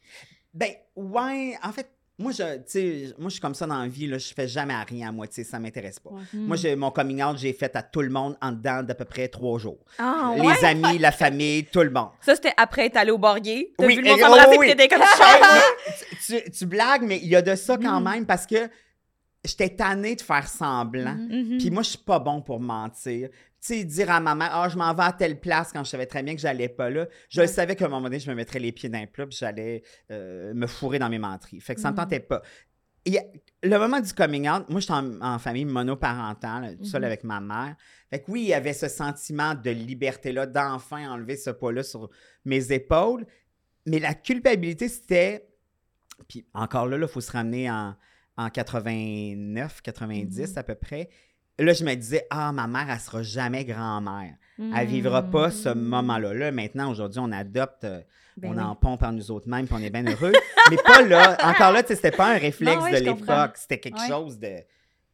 Ben, 0.54 0.70
ouais, 0.96 1.54
en 1.62 1.70
fait, 1.72 1.90
moi, 2.18 2.32
je, 2.32 2.42
moi, 3.20 3.28
je 3.28 3.34
suis 3.34 3.40
comme 3.40 3.54
ça 3.54 3.66
dans 3.66 3.78
la 3.80 3.86
vie, 3.88 4.06
là, 4.08 4.18
je 4.18 4.34
fais 4.34 4.48
jamais 4.48 4.74
à 4.74 4.82
rien 4.82 5.08
à 5.08 5.12
moitié, 5.12 5.44
ça 5.44 5.58
m'intéresse 5.58 6.00
pas. 6.00 6.10
Moi, 6.32 6.56
Mm. 6.56 6.58
j'ai, 6.58 6.74
mon 6.76 6.90
coming 6.90 7.22
out, 7.22 7.38
j'ai 7.38 7.52
fait 7.52 7.74
à 7.76 7.82
tout 7.82 8.02
le 8.02 8.10
monde 8.10 8.36
en 8.42 8.50
dedans 8.52 8.82
d'à 8.82 8.94
peu 8.94 9.04
près 9.04 9.28
trois 9.28 9.58
jours. 9.58 9.78
Ah, 9.98 10.32
ouais? 10.36 10.54
Les 10.60 10.64
amis, 10.64 10.98
la 10.98 11.12
famille, 11.12 11.64
tout 11.66 11.80
le 11.82 11.90
monde. 11.90 12.08
Ça, 12.20 12.34
c'était 12.34 12.54
après 12.56 12.86
être 12.86 12.96
allé 12.96 13.10
au. 13.12 13.18
T'as 13.18 13.34
Oui, 13.86 13.96
vu 13.96 14.02
le 14.02 14.10
monde 14.10 14.18
s'embrasser, 14.20 14.48
oh, 14.52 14.56
oui. 14.58 14.66
t'étais 14.68 14.88
comme 14.88 15.02
ça. 15.02 15.24
mais 15.40 15.94
tu, 16.26 16.42
tu- 16.42 16.50
tu 16.50 16.66
blagues, 16.66 17.02
mais 17.02 17.18
il 17.22 17.28
y 17.28 17.36
a 17.36 17.42
de 17.42 17.54
ça 17.54 17.76
quand 17.76 18.00
Mm. 18.00 18.04
même 18.10 18.26
parce 18.26 18.46
que 18.46 18.68
j'étais 19.44 19.68
tannée 19.70 20.16
de 20.16 20.20
faire 20.20 20.48
semblant. 20.48 21.14
Mhm. 21.14 21.58
Puis 21.58 21.70
moi, 21.70 21.82
je 21.82 21.90
suis 21.90 21.98
pas 21.98 22.18
bon 22.18 22.42
pour 22.42 22.58
mentir. 22.60 23.28
Tu 23.60 23.74
sais, 23.74 23.84
dire 23.84 24.10
à 24.10 24.20
ma 24.20 24.34
mère, 24.36 24.50
ah, 24.52 24.68
je 24.68 24.76
m'en 24.78 24.94
vais 24.94 25.02
à 25.02 25.12
telle 25.12 25.40
place 25.40 25.72
quand 25.72 25.82
je 25.82 25.90
savais 25.90 26.06
très 26.06 26.22
bien 26.22 26.34
que 26.34 26.40
j'allais 26.40 26.68
pas 26.68 26.90
là. 26.90 27.08
Je 27.28 27.40
le 27.40 27.46
savais 27.48 27.74
qu'à 27.74 27.86
un 27.86 27.88
moment 27.88 28.02
donné, 28.02 28.20
je 28.20 28.30
me 28.30 28.36
mettrais 28.36 28.60
les 28.60 28.70
pieds 28.70 28.88
le 28.88 29.06
plat 29.06 29.26
puis 29.26 29.36
j'allais 29.36 29.82
euh, 30.12 30.54
me 30.54 30.66
fourrer 30.68 30.98
dans 31.00 31.08
mes 31.08 31.18
menteries. 31.18 31.60
Fait 31.60 31.74
que 31.74 31.80
ça 31.80 31.88
me 31.90 31.94
Mhm. 31.96 32.00
tentait 32.02 32.20
pas. 32.20 32.42
Le 33.62 33.78
moment 33.78 34.00
du 34.00 34.12
coming 34.12 34.48
out, 34.48 34.68
moi, 34.68 34.80
j'étais 34.80 34.92
en, 34.92 35.20
en 35.20 35.38
famille 35.40 35.64
monoparentale, 35.64 36.76
tout 36.78 36.84
seul 36.84 37.00
Mhm. 37.02 37.06
avec 37.06 37.24
ma 37.24 37.40
mère. 37.40 37.74
Fait 38.10 38.20
que 38.22 38.30
oui, 38.30 38.42
il 38.42 38.48
y 38.48 38.54
avait 38.54 38.72
ce 38.74 38.86
sentiment 38.88 39.54
de 39.54 39.70
liberté-là, 39.70 40.46
d'enfin 40.46 41.10
enlever 41.10 41.36
ce 41.36 41.50
poids-là 41.50 41.82
sur 41.82 42.10
mes 42.44 42.70
épaules. 42.72 43.26
Mais 43.86 43.98
la 43.98 44.14
culpabilité, 44.14 44.88
c'était. 44.88 45.48
Puis 46.28 46.46
encore 46.54 46.86
là, 46.86 46.96
il 47.00 47.08
faut 47.08 47.20
se 47.20 47.32
ramener 47.32 47.70
en, 47.70 47.96
en 48.36 48.50
89, 48.50 49.80
90 49.82 50.52
Mhm. 50.52 50.58
à 50.58 50.62
peu 50.62 50.74
près. 50.74 51.08
Là, 51.58 51.72
je 51.72 51.84
me 51.84 51.94
disais, 51.94 52.24
ah, 52.30 52.52
ma 52.52 52.66
mère, 52.66 52.86
elle 52.90 53.00
sera 53.00 53.22
jamais 53.22 53.64
grand-mère. 53.64 54.34
Elle 54.58 54.86
Mm. 54.86 54.90
vivra 54.90 55.22
pas 55.22 55.50
ce 55.50 55.68
moment-là. 55.70 56.34
Là, 56.34 56.50
maintenant, 56.52 56.90
aujourd'hui, 56.90 57.20
on 57.20 57.30
adopte, 57.32 57.84
euh, 57.84 58.00
Ben 58.36 58.50
on 58.52 58.56
oui. 58.56 58.62
en 58.62 58.74
pompe 58.76 59.02
en 59.02 59.12
nous 59.12 59.30
autres 59.30 59.48
mêmes, 59.48 59.66
puis 59.66 59.74
on 59.78 59.82
est 59.82 59.90
bien 59.90 60.04
heureux. 60.06 60.32
Mais 60.70 60.76
pas 60.76 61.02
là. 61.02 61.36
Encore 61.42 61.72
là, 61.72 61.82
tu 61.82 61.88
sais, 61.88 61.96
c'était 61.96 62.10
pas 62.12 62.34
un 62.34 62.38
réflexe 62.38 62.76
Non, 62.82 62.90
de 62.90 62.96
l'époque. 62.96 63.56
C'était 63.56 63.78
quelque 63.78 64.00
chose 64.08 64.38
de. 64.38 64.56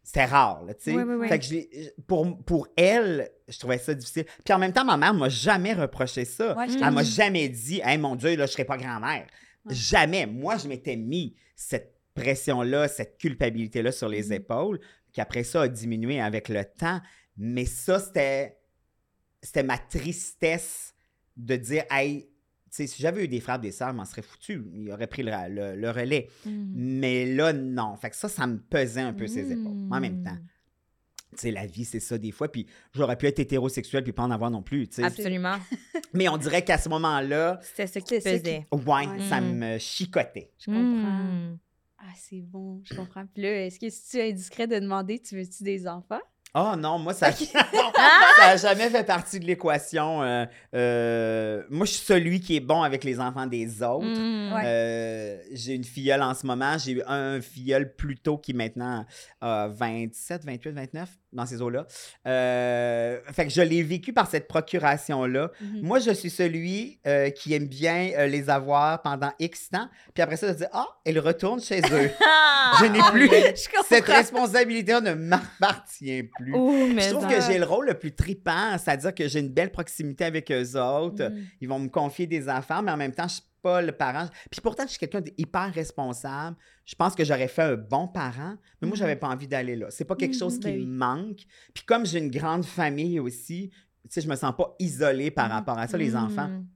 C'était 0.03 0.27
rare, 0.27 0.65
tu 0.83 0.93
sais. 0.93 1.29
Fait 1.29 1.39
que 1.39 1.45
je 1.47 1.51
l'ai- 1.55 1.93
pour, 2.07 2.37
pour 2.45 2.69
elle, 2.77 3.31
je 3.49 3.59
trouvais 3.59 3.79
ça 3.79 3.95
difficile. 3.95 4.27
Puis 4.45 4.53
en 4.53 4.59
même 4.59 4.73
temps, 4.75 4.85
ma 4.85 4.99
mère 4.99 5.15
m'a 5.15 5.31
jamais 5.31 5.73
reproché 5.73 6.27
ça. 6.27 6.55
Ouais, 6.57 6.67
Mm. 6.67 6.83
Elle 6.85 6.91
m'a 6.93 7.03
jamais 7.03 7.49
dit, 7.49 7.81
hey, 7.83 7.97
mon 7.97 8.15
Dieu, 8.15 8.37
là, 8.37 8.45
je 8.45 8.53
serai 8.53 8.65
pas 8.67 8.77
grand-mère. 8.77 9.27
Ouais. 9.65 9.75
Jamais. 9.75 10.27
Moi, 10.27 10.59
je 10.59 10.69
m'étais 10.69 10.97
mis 10.97 11.35
cette 11.57 11.95
pression-là, 12.15 12.87
cette 12.89 13.17
culpabilité-là 13.19 13.93
sur 13.93 14.09
les 14.09 14.25
Mhm. 14.27 14.33
épaules, 14.33 14.81
qui 15.15 15.21
après 15.23 15.45
ça 15.45 15.63
a 15.63 15.69
diminué 15.69 16.21
avec 16.21 16.51
le 16.51 16.63
temps. 16.65 17.01
Mais 17.39 17.65
ça, 17.65 17.99
c'était, 17.99 18.59
c'était 19.41 19.63
ma 19.63 19.79
tristesse 19.79 20.95
de 21.37 21.57
dire, 21.57 21.85
hey, 21.91 22.27
tu 22.27 22.29
sais, 22.71 22.87
si 22.89 23.01
j'avais 23.01 23.25
eu 23.25 23.29
des 23.29 23.41
frères, 23.41 23.59
des 23.59 23.73
sœurs, 23.73 23.91
je 23.91 23.95
m'en 23.97 24.05
serais 24.05 24.23
foutu. 24.23 24.65
Il 24.75 24.91
aurait 24.91 25.07
pris 25.07 25.23
le, 25.23 25.31
le- 25.49 25.77
le 25.77 25.91
relais. 25.91 26.29
Mm. 26.45 26.73
Mais 26.75 27.27
là, 27.27 27.53
non. 27.53 27.97
Fait 27.97 28.11
que 28.11 28.17
ça, 28.17 28.29
ça 28.29 28.47
me 28.47 28.59
pesait 28.59 29.01
un 29.01 29.13
peu 29.13 29.27
ses 29.27 29.51
épaules. 29.53 29.89
En 29.91 30.01
même 30.01 30.21
Mm. 30.21 30.25
temps, 30.25 30.39
tu 31.33 31.39
sais, 31.41 31.51
la 31.51 31.67
vie, 31.67 31.85
c'est 31.85 32.01
ça 32.01 32.19
des 32.19 32.31
fois. 32.33 32.51
Puis 32.51 32.67
j'aurais 32.93 33.17
pu 33.17 33.27
être 33.27 33.39
hétérosexuel 33.41 34.03
puis 34.05 34.13
pas 34.13 34.23
en 34.25 34.31
avoir 34.31 34.51
non 34.51 34.63
plus, 34.63 34.87
tu 34.89 34.97
sais. 34.97 35.05
Absolument. 35.05 35.57
Mais 36.15 36.29
on 36.29 36.37
dirait 36.37 36.65
qu'à 36.65 36.79
ce 36.79 36.89
moment-là, 36.89 37.59
C'était 37.63 37.87
ce 37.89 37.99
qui 38.01 38.21
faisait. 38.21 38.67
ouais, 38.73 39.07
Ouais. 39.07 39.29
ça 39.29 39.41
Mm. 39.41 39.55
me 39.57 39.79
chicotait. 39.79 40.51
Je 40.59 40.67
comprends. 40.67 41.57
Ah, 42.07 42.13
c'est 42.17 42.43
bon, 42.43 42.83
je 42.85 42.95
comprends. 42.95 43.25
Puis 43.33 43.43
là, 43.43 43.67
est-ce 43.67 43.81
que 43.81 43.89
si 43.89 44.11
tu 44.11 44.17
es 44.19 44.31
indiscret 44.31 44.67
de 44.67 44.79
demander, 44.79 45.19
tu 45.19 45.37
veux-tu 45.37 45.63
des 45.63 45.89
enfants? 45.89 46.21
Oh 46.57 46.75
non, 46.79 47.01
moi, 47.01 47.15
ça 47.15 47.31
n'a 47.31 48.57
jamais 48.57 48.89
fait 48.89 49.03
partie 49.03 49.41
de 49.41 49.45
l'équation. 49.45 50.23
Euh, 50.23 50.45
euh, 50.77 51.63
moi, 51.69 51.85
je 51.85 51.93
suis 51.93 52.05
celui 52.05 52.41
qui 52.41 52.55
est 52.55 52.61
bon 52.61 52.83
avec 52.83 53.03
les 53.03 53.19
enfants 53.19 53.47
des 53.47 53.83
autres. 53.83 54.07
Mm. 54.07 54.53
Ouais. 54.53 54.63
Euh, 54.65 55.39
j'ai 55.51 55.75
une 55.75 55.83
filleule 55.83 56.23
en 56.23 56.33
ce 56.33 56.47
moment. 56.47 56.79
J'ai 56.79 56.93
eu 56.93 57.03
un 57.09 57.41
filleul 57.41 57.97
plus 57.97 58.17
tôt 58.17 58.39
qui 58.39 58.55
maintenant 58.55 59.05
a 59.41 59.67
27, 59.67 60.45
28, 60.45 60.71
29 60.71 61.09
dans 61.35 61.47
ces 61.47 61.61
eaux-là. 61.61 61.87
Euh, 62.27 63.19
fait 63.33 63.45
que 63.47 63.53
je 63.53 63.61
l'ai 63.61 63.83
vécu 63.83 64.13
par 64.13 64.29
cette 64.29 64.49
procuration-là. 64.49 65.51
Mhm. 65.61 65.81
Moi, 65.83 65.99
je 65.99 66.11
suis 66.13 66.31
celui 66.31 66.99
euh, 67.07 67.31
qui 67.31 67.55
aime 67.55 67.67
bien 67.67 68.11
euh, 68.17 68.27
les 68.27 68.49
avoir 68.51 69.03
pendant 69.03 69.33
X 69.39 69.71
temps. 69.71 69.89
Puis 70.15 70.23
après 70.23 70.37
ça, 70.37 70.49
je 70.49 70.55
dis 70.59 70.65
Ah, 70.73 70.87
ils 71.05 71.19
retournent 71.19 71.61
chez 71.61 71.81
eux. 71.93 72.11
je 72.81 72.85
n'ai 72.87 73.01
plus. 73.11 73.29
Je. 73.29 73.69
Cette 73.89 74.07
responsabilité 74.07 75.01
ne 75.01 75.15
m'appartient 75.15 76.23
plus. 76.39 76.53
Oh, 76.55 76.87
mais 76.95 77.03
Je 77.03 77.11
trouve 77.11 77.29
ça. 77.29 77.35
que 77.35 77.41
j'ai 77.43 77.59
le 77.59 77.65
rôle 77.65 77.87
le 77.87 77.95
plus 77.95 78.15
tripant, 78.15 78.77
c'est-à-dire 78.79 79.15
que 79.15 79.29
j'ai 79.29 79.41
une 79.41 79.49
belle 79.51 79.71
proximité 79.71 80.25
avec 80.25 80.51
eux 80.51 80.77
autres. 80.79 81.25
Mhm. 81.29 81.45
Ils 81.61 81.69
vont 81.69 81.79
me 81.79 81.89
confier 81.89 82.27
des 82.27 82.49
affaires, 82.49 82.83
mais 82.83 82.93
en 82.93 82.97
même 82.97 83.13
temps, 83.15 83.29
je 83.29 83.41
pas 83.65 83.81
le 83.83 83.93
parent. 83.93 84.29
Puis 84.51 84.61
pourtant, 84.61 84.85
je 84.85 84.91
suis 84.91 84.99
quelqu'un 84.99 85.21
d'hyper 85.23 85.73
responsable. 85.75 86.57
Je 86.85 86.95
pense 86.95 87.15
que 87.15 87.25
j'aurais 87.25 87.49
fait 87.49 87.63
un 87.63 87.77
bon 87.77 88.07
parent, 88.07 88.55
mais 88.81 88.87
moi, 88.89 88.95
Mhm. 88.95 88.97
j'avais 88.97 89.17
pas 89.17 89.29
envie 89.29 89.49
d'aller 89.49 89.75
là. 89.77 89.87
C'est 89.91 90.05
pas 90.05 90.17
quelque 90.17 90.37
chose 90.37 90.55
qui 90.59 90.67
ben 90.67 90.77
oui. 90.81 90.87
me 90.87 90.97
manque. 90.97 91.41
Puis 91.73 91.85
comme 91.85 92.05
j'ai 92.07 92.19
une 92.19 92.31
grande 92.31 92.65
famille 92.65 93.19
aussi, 93.21 93.71
tu 94.05 94.09
sais, 94.11 94.21
je 94.21 94.29
me 94.29 94.37
sens 94.37 94.55
pas 94.57 94.75
isolée 94.79 95.31
par 95.31 95.47
Mhm. 95.47 95.53
rapport 95.53 95.79
à 95.79 95.89
ça. 95.89 95.97
Les 95.97 96.15
enfants 96.15 96.49
Mm. 96.49 96.67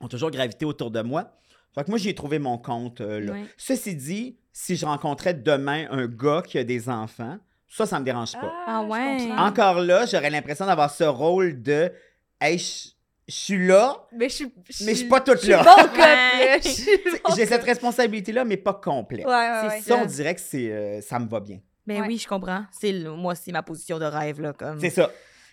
ont 0.00 0.08
toujours 0.08 0.30
gravité 0.30 0.64
autour 0.64 0.90
de 0.90 1.02
moi. 1.02 1.30
Fait 1.74 1.84
que 1.84 1.90
moi, 1.90 1.98
j'ai 1.98 2.14
trouvé 2.14 2.38
mon 2.38 2.56
compte 2.58 3.00
euh, 3.02 3.20
là. 3.20 3.32
Ouais. 3.34 3.44
Ceci 3.58 3.94
dit, 3.94 4.38
si 4.52 4.74
je 4.74 4.86
rencontrais 4.86 5.34
demain 5.34 5.86
un 5.90 6.06
gars 6.06 6.42
qui 6.44 6.56
a 6.58 6.64
des 6.64 6.88
enfants, 6.88 7.38
ça, 7.68 7.84
ça 7.84 8.00
me 8.00 8.04
dérange 8.06 8.32
pas. 8.32 8.52
Ah 8.66 8.80
je 8.84 8.90
ouais. 8.90 9.32
Encore 9.38 9.80
là, 9.80 10.06
j'aurais 10.06 10.30
l'impression 10.30 10.64
d'avoir 10.66 10.90
ce 10.90 11.04
rôle 11.04 11.62
de 11.62 11.92
Hey, 12.40 12.56
je 12.58 12.88
je 13.28 13.34
suis 13.34 13.66
là, 13.66 13.94
Mais 14.12 14.28
je 14.28 14.34
suis. 14.34 14.52
mais 14.84 14.92
je 14.92 14.98
suis 15.00 15.08
pas 15.08 15.20
toute 15.20 15.36
je 15.36 15.42
suis 15.42 15.50
là. 15.50 15.62
bon 15.64 17.34
J'ai 17.36 17.46
cette 17.46 17.62
responsabilité-là, 17.62 18.44
mais 18.44 18.56
pas 18.56 18.74
complète. 18.74 19.26
Ouais, 19.26 19.32
ouais. 19.68 19.80
Ça, 19.82 19.96
on 20.02 20.06
dirait 20.06 20.34
que 20.34 20.40
c'est, 20.40 20.72
euh, 20.72 21.00
ça 21.02 21.18
me 21.18 21.28
va 21.28 21.40
bien. 21.40 21.58
Ben 21.86 22.00
Ouais. 22.02 22.06
oui, 22.08 22.18
je 22.18 22.26
comprends. 22.28 22.64
C'est 22.70 22.92
moi 22.92 23.32
aussi 23.32 23.50
ma 23.52 23.62
position 23.62 23.98
de 23.98 24.04
rêve 24.04 24.40
là 24.40 24.52
comme. 24.52 24.80
C'est 24.80 24.90
ça. 24.90 25.10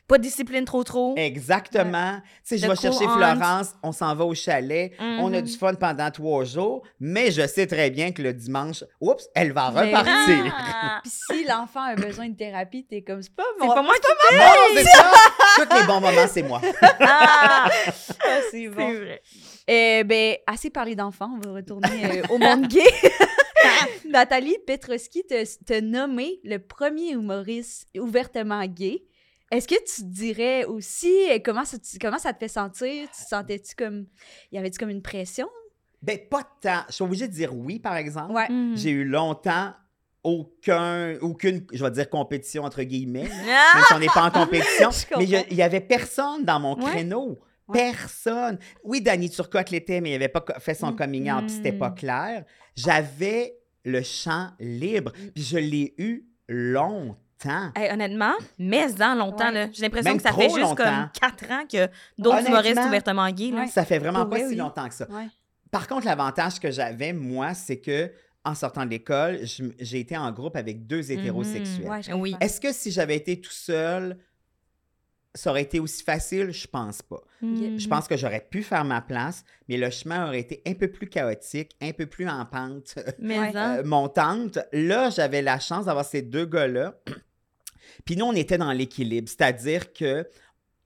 Pas 0.08 0.18
de 0.20 0.24
discipline 0.24 0.66
trop 0.66 0.84
trop. 0.84 1.16
Exactement. 1.18 2.20
Tu 2.22 2.40
sais, 2.44 2.58
je 2.60 2.68
vais 2.68 2.76
chercher. 2.76 3.06
Florence, 3.08 3.74
on 3.82 3.92
s'en 3.92 4.14
va 4.16 4.24
au 4.26 4.36
chalet, 4.36 4.92
on 5.00 5.34
a 5.34 5.42
du 5.42 5.52
fun 5.52 5.74
pendant 5.74 6.12
trois 6.12 6.44
jours, 6.44 6.84
mais 7.00 7.32
je 7.32 7.48
sais 7.48 7.66
très 7.66 7.90
bien 7.90 8.12
que 8.12 8.22
le 8.22 8.34
dimanche, 8.34 8.84
oups, 9.02 9.28
elle 9.34 9.52
va 9.52 9.72
Mais 9.72 9.88
repartir. 9.88 10.54
Ah. 10.56 11.00
Puis 11.04 11.12
si 11.12 11.44
l'enfant 11.46 11.82
a 11.82 11.96
besoin 11.96 12.30
de 12.30 12.36
thérapie, 12.36 12.86
t'es 12.86 13.02
comme, 13.02 13.22
c'est 13.22 13.36
pas 13.36 13.44
C'est 13.60 13.66
mon. 13.66 13.74
pas 13.74 13.82
moi 13.82 13.94
qui 13.96 14.36
Non, 14.36 14.44
non, 14.44 14.76
c'est 14.76 14.84
ça. 14.84 15.12
Tous 15.56 15.76
les 15.80 15.88
bons 15.88 16.00
moments, 16.02 16.28
c'est 16.28 16.44
moi. 16.44 16.62
Ah, 17.00 17.68
Ah, 18.28 18.40
c'est 18.52 18.68
bon. 18.68 18.76
c'est 18.78 18.96
vrai. 19.00 19.22
Euh, 19.70 20.04
ben, 20.04 20.36
assez 20.46 20.70
parlé 20.70 20.96
d'enfants, 20.96 21.32
on 21.36 21.48
va 21.48 21.56
retourner 21.56 22.06
euh, 22.06 22.22
au 22.30 22.38
monde 22.38 22.68
gay. 22.68 22.84
Nathalie 24.10 24.58
Petrovski 24.68 25.24
t'a 25.24 25.38
t'a 25.66 25.82
nommé 25.82 26.40
le 26.44 26.58
premier 26.60 27.12
humoriste 27.12 27.88
ouvertement 27.98 28.64
gay. 28.66 29.04
Est-ce 29.56 29.68
que 29.68 29.76
tu 29.96 30.04
dirais 30.04 30.66
aussi 30.66 31.12
euh, 31.32 31.40
comment 31.44 31.66
ça, 31.66 31.78
comment 32.02 32.18
ça 32.20 32.34
te 32.34 32.40
fait 32.40 32.48
sentir? 32.48 33.08
Tu 33.10 33.24
sentais-tu 33.28 33.76
comme. 33.76 34.06
Y 34.52 34.58
avait-tu 34.58 34.78
comme 34.78 34.90
une 34.90 35.02
pression? 35.02 35.48
Ben, 36.02 36.20
pas 36.30 36.44
tant. 36.62 36.84
Je 36.90 36.94
suis 36.96 37.04
obligée 37.04 37.28
de 37.28 37.34
dire 37.34 37.56
oui, 37.56 37.80
par 37.80 37.96
exemple. 37.96 38.34
Ouais. 38.34 38.50
Mhm. 38.50 38.78
J'ai 38.78 38.92
eu 38.92 39.06
longtemps 39.06 39.74
aucun, 40.24 41.18
aucune, 41.22 41.66
je 41.72 41.84
vais 41.84 41.92
dire 41.92 42.10
compétition 42.10 42.64
entre 42.64 42.82
guillemets, 42.84 43.28
Ah! 43.48 43.72
même 43.76 43.84
si 43.88 43.94
on 43.94 44.00
n'est 44.00 44.08
pas 44.08 44.24
en 44.24 44.32
compétition. 44.32 44.90
Je 44.92 45.06
mais 45.18 45.24
il 45.24 45.30
y 45.30 45.36
a- 45.36 45.40
comprends. 45.40 45.52
il 45.52 45.58
y 45.58 45.62
avait 45.62 45.82
personne 45.82 46.44
dans 46.44 46.60
mon 46.60 46.76
Ouais. 46.78 46.92
créneau. 46.92 47.40
Ouais. 47.68 47.80
Personne. 47.92 48.58
Oui, 48.84 49.02
Danny 49.02 49.30
Turcotte 49.30 49.70
l'était, 49.72 50.02
mais 50.02 50.10
il 50.10 50.14
n'avait 50.14 50.28
pas 50.28 50.44
fait 50.60 50.74
son 50.74 50.92
Mm. 50.92 50.96
coming 50.96 51.32
out, 51.32 51.42
puis 51.46 51.56
c'était 51.56 51.74
pas 51.74 51.90
Mm. 51.92 51.96
clair. 51.96 52.46
J'avais 52.76 53.56
le 53.84 54.02
champ 54.02 54.50
libre, 54.60 55.12
Mm. 55.16 55.28
puis 55.34 55.44
je 55.44 55.58
l'ai 55.58 55.94
eu 56.00 56.26
longtemps. 56.48 57.18
Hey, 57.76 57.92
honnêtement, 57.92 58.34
mais 58.60 58.86
en 59.02 59.16
longtemps, 59.16 59.48
Ouais. 59.48 59.54
là. 59.54 59.68
J'ai 59.74 59.82
l'impression 59.84 60.12
Même 60.12 60.18
que 60.18 60.24
ça 60.24 60.34
fait 60.34 60.50
juste 60.50 60.60
longtemps. 60.60 60.76
comme 60.76 61.10
quatre 61.20 61.52
ans 61.52 61.64
que 61.72 61.88
d'autres 62.18 62.48
humoristes 62.48 62.80
ouvertement 62.86 63.30
gays, 63.32 63.52
là. 63.52 63.62
Ouais. 63.62 63.68
Ça 63.68 63.86
fait 63.86 64.00
vraiment 64.00 64.26
pas 64.26 64.38
si 64.40 64.46
oui. 64.46 64.56
longtemps 64.56 64.88
que 64.88 64.94
ça. 64.96 65.08
Ouais. 65.10 65.28
Par 65.72 65.88
contre, 65.88 66.06
l'avantage 66.06 66.60
que 66.60 66.72
j'avais, 66.72 67.14
moi, 67.14 67.54
c'est 67.54 67.80
que 67.80 68.12
en 68.44 68.54
sortant 68.54 68.86
de 68.86 68.92
l'école, 68.92 69.40
j'ai 69.80 70.00
été 70.00 70.16
en 70.16 70.32
groupe 70.32 70.56
avec 70.56 70.86
deux 70.86 71.12
hétérosexuels. 71.12 71.88
Ouais, 71.90 72.14
Oui. 72.14 72.32
comprends. 72.32 72.46
Est-ce 72.46 72.62
que 72.62 72.72
si 72.72 72.92
j'avais 72.92 73.16
été 73.16 73.42
tout 73.42 73.50
seul, 73.52 74.18
ça 75.34 75.50
aurait 75.50 75.64
été 75.64 75.80
aussi 75.80 76.04
facile? 76.04 76.52
Je 76.52 76.68
pense 76.68 77.02
pas. 77.02 77.22
Mhm. 77.42 77.80
Je 77.80 77.88
pense 77.88 78.08
que 78.08 78.16
j'aurais 78.16 78.46
pu 78.48 78.62
faire 78.64 78.86
ma 78.86 79.02
place, 79.02 79.44
mais 79.68 79.78
le 79.78 79.90
chemin 79.90 80.28
aurait 80.28 80.40
été 80.42 80.62
un 80.68 80.76
peu 80.76 80.88
plus 80.90 81.08
chaotique, 81.10 81.76
un 81.82 81.92
peu 81.92 82.06
plus 82.06 82.30
en 82.30 82.46
pente 82.46 82.96
Mais 83.20 83.38
euh, 83.56 83.84
montante. 83.84 84.60
Là, 84.72 85.10
j'avais 85.10 85.42
la 85.42 85.60
chance 85.60 85.86
d'avoir 85.86 86.06
ces 86.06 86.22
deux 86.22 86.46
gars-là. 86.46 86.94
Puis 88.04 88.16
nous, 88.18 88.26
on 88.26 88.34
était 88.34 88.58
dans 88.58 88.72
l'équilibre, 88.72 89.30
c'est-à-dire 89.30 89.94
que 89.94 90.28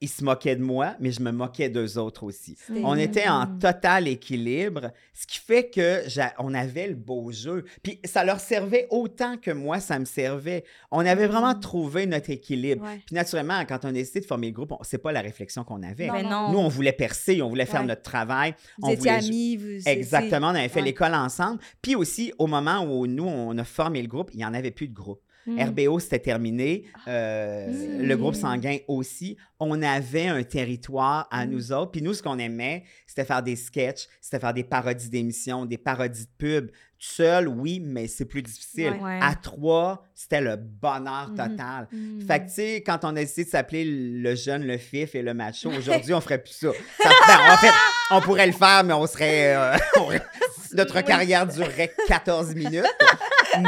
ils 0.02 0.08
se 0.08 0.24
moquaient 0.24 0.56
de 0.56 0.62
moi, 0.62 0.94
mais 0.98 1.12
je 1.12 1.20
me 1.20 1.30
moquais 1.30 1.68
d'eux 1.68 1.98
autres 1.98 2.22
aussi. 2.22 2.56
On 2.82 2.96
était 2.96 3.28
en 3.28 3.46
total 3.58 4.08
équilibre, 4.08 4.92
ce 5.12 5.26
qui 5.26 5.38
fait 5.38 5.68
que 5.68 6.02
on 6.38 6.54
avait 6.54 6.88
le 6.88 6.94
beau 6.94 7.30
jeu. 7.32 7.66
Puis 7.82 8.00
ça 8.06 8.24
leur 8.24 8.40
servait 8.40 8.86
autant 8.88 9.36
que 9.36 9.50
moi, 9.50 9.78
ça 9.78 9.98
me 9.98 10.06
servait. 10.06 10.64
On 10.90 11.00
avait 11.04 11.26
vraiment 11.26 11.52
Mm. 11.54 11.60
trouvé 11.60 12.06
notre 12.06 12.30
équilibre. 12.30 12.82
Ouais. 12.82 13.02
Puis 13.04 13.14
naturellement, 13.14 13.62
quand 13.68 13.84
on 13.84 13.88
a 13.88 13.92
décidé 13.92 14.20
de 14.20 14.24
former 14.24 14.46
le 14.46 14.54
groupe, 14.54 14.72
c'est 14.82 14.96
pas 15.02 15.12
la 15.12 15.20
réflexion 15.20 15.64
qu'on 15.64 15.82
avait. 15.82 16.06
Non, 16.06 16.12
Mais 16.14 16.22
non. 16.22 16.30
non. 16.30 16.52
Nous, 16.52 16.58
on 16.60 16.68
voulait 16.68 16.92
percer, 16.92 17.42
on 17.42 17.50
voulait 17.50 17.66
faire 17.66 17.82
Ouais. 17.82 17.86
notre 17.88 18.00
travail. 18.02 18.54
Vous 18.78 18.88
on 18.88 18.92
étiez 18.92 19.10
voulait- 19.18 19.26
amis, 19.26 19.56
vous. 19.58 19.86
Exactement, 19.86 20.46
on 20.46 20.54
avait 20.54 20.68
fait 20.70 20.80
ouais. 20.80 20.86
l'école 20.86 21.12
ensemble. 21.14 21.60
Puis 21.82 21.94
aussi, 21.94 22.32
au 22.38 22.46
moment 22.46 22.80
où 22.84 23.06
nous, 23.06 23.26
on 23.26 23.58
a 23.58 23.64
formé 23.64 24.00
le 24.00 24.08
groupe, 24.08 24.30
il 24.32 24.38
n'y 24.38 24.46
en 24.46 24.54
avait 24.54 24.70
plus 24.70 24.88
de 24.88 24.94
groupe. 24.94 25.20
Mhm. 25.46 25.58
RBO, 25.70 25.98
c'était 25.98 26.18
terminé. 26.18 26.84
Euh, 27.08 27.68
Mm. 27.70 28.02
Le 28.02 28.16
groupe 28.16 28.34
sanguin 28.34 28.76
aussi. 28.88 29.36
On 29.60 29.82
avait 29.82 30.26
un 30.28 30.42
territoire 30.42 31.28
à 31.30 31.44
Mm. 31.46 31.50
nous 31.50 31.72
autres. 31.72 31.92
Puis 31.92 32.00
nous, 32.02 32.14
ce 32.14 32.22
qu'on 32.22 32.38
aimait, 32.38 32.84
c'était 33.06 33.24
faire 33.26 33.42
des 33.42 33.56
sketchs, 33.56 34.08
c'était 34.20 34.40
faire 34.40 34.54
des 34.54 34.64
parodies 34.64 35.10
d'émissions, 35.10 35.66
des 35.66 35.76
parodies 35.78 36.24
de 36.24 36.30
pubs. 36.38 36.70
Seul, 36.98 37.48
oui, 37.48 37.80
mais 37.82 38.08
c'est 38.08 38.24
plus 38.26 38.42
difficile. 38.42 38.92
Ouais. 39.00 39.18
À 39.22 39.34
trois, 39.34 40.02
c'était 40.14 40.40
le 40.40 40.56
bonheur 40.56 41.28
Mhm. 41.30 41.36
total. 41.36 41.88
Mhm. 41.92 42.26
Fait 42.26 42.40
que, 42.40 42.44
tu 42.48 42.52
sais, 42.54 42.82
quand 42.84 42.98
on 43.04 43.08
a 43.08 43.12
décidé 43.14 43.44
de 43.44 43.48
s'appeler 43.50 43.84
le 43.86 44.34
jeune, 44.34 44.66
le 44.66 44.76
fif 44.78 45.14
et 45.14 45.22
le 45.22 45.32
macho, 45.34 45.70
aujourd'hui, 45.70 46.12
on 46.14 46.20
ferait 46.20 46.42
plus 46.42 46.52
ça. 46.52 46.68
Ça- 47.02 47.10
ben, 47.26 47.52
en 47.52 47.56
fait, 47.56 47.72
on 48.10 48.20
pourrait 48.20 48.46
le 48.46 48.52
faire, 48.52 48.82
mais 48.84 48.92
on 48.94 49.06
serait. 49.06 49.54
euh, 49.56 49.76
notre 50.72 51.00
carrière 51.02 51.46
durerait 51.46 51.92
14 52.06 52.54
minutes. 52.54 52.84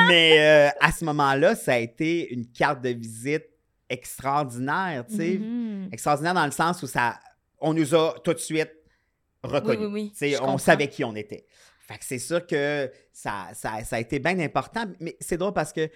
Mais 0.07 0.39
euh, 0.39 0.71
à 0.81 0.93
ce 0.93 1.05
moment-là, 1.05 1.55
ça 1.55 1.73
a 1.75 1.79
été 1.79 2.33
une 2.33 2.47
carte 2.47 2.83
de 2.83 2.91
visite 2.91 3.45
extraordinaire, 3.93 5.05
tu 5.07 5.17
sais. 5.17 5.39
Mhm. 5.39 5.89
Extraordinaire 5.93 6.35
dans 6.35 6.45
le 6.47 6.51
sens 6.53 6.83
où 6.83 6.87
ça. 6.87 7.19
On 7.61 7.75
nous 7.75 7.95
a 7.95 8.15
tout 8.25 8.33
de 8.35 8.39
suite 8.39 8.73
reconnus. 9.43 9.89
Oui, 9.91 10.11
oui, 10.11 10.13
oui. 10.21 10.37
On 10.37 10.41
comprends. 10.41 10.59
savait 10.59 10.89
qui 10.89 11.05
on 11.05 11.15
était. 11.15 11.47
Fait 11.87 11.99
que 11.99 12.05
c'est 12.05 12.19
sûr 12.19 12.47
que 12.47 12.91
ça, 13.13 13.49
ça, 13.55 13.83
ça 13.85 13.97
a 13.97 14.01
été 14.01 14.19
bien 14.19 14.39
important. 14.41 14.85
Mais 15.01 15.17
c'est 15.21 15.37
drôle 15.37 15.53
parce 15.53 15.73
que 15.73 15.89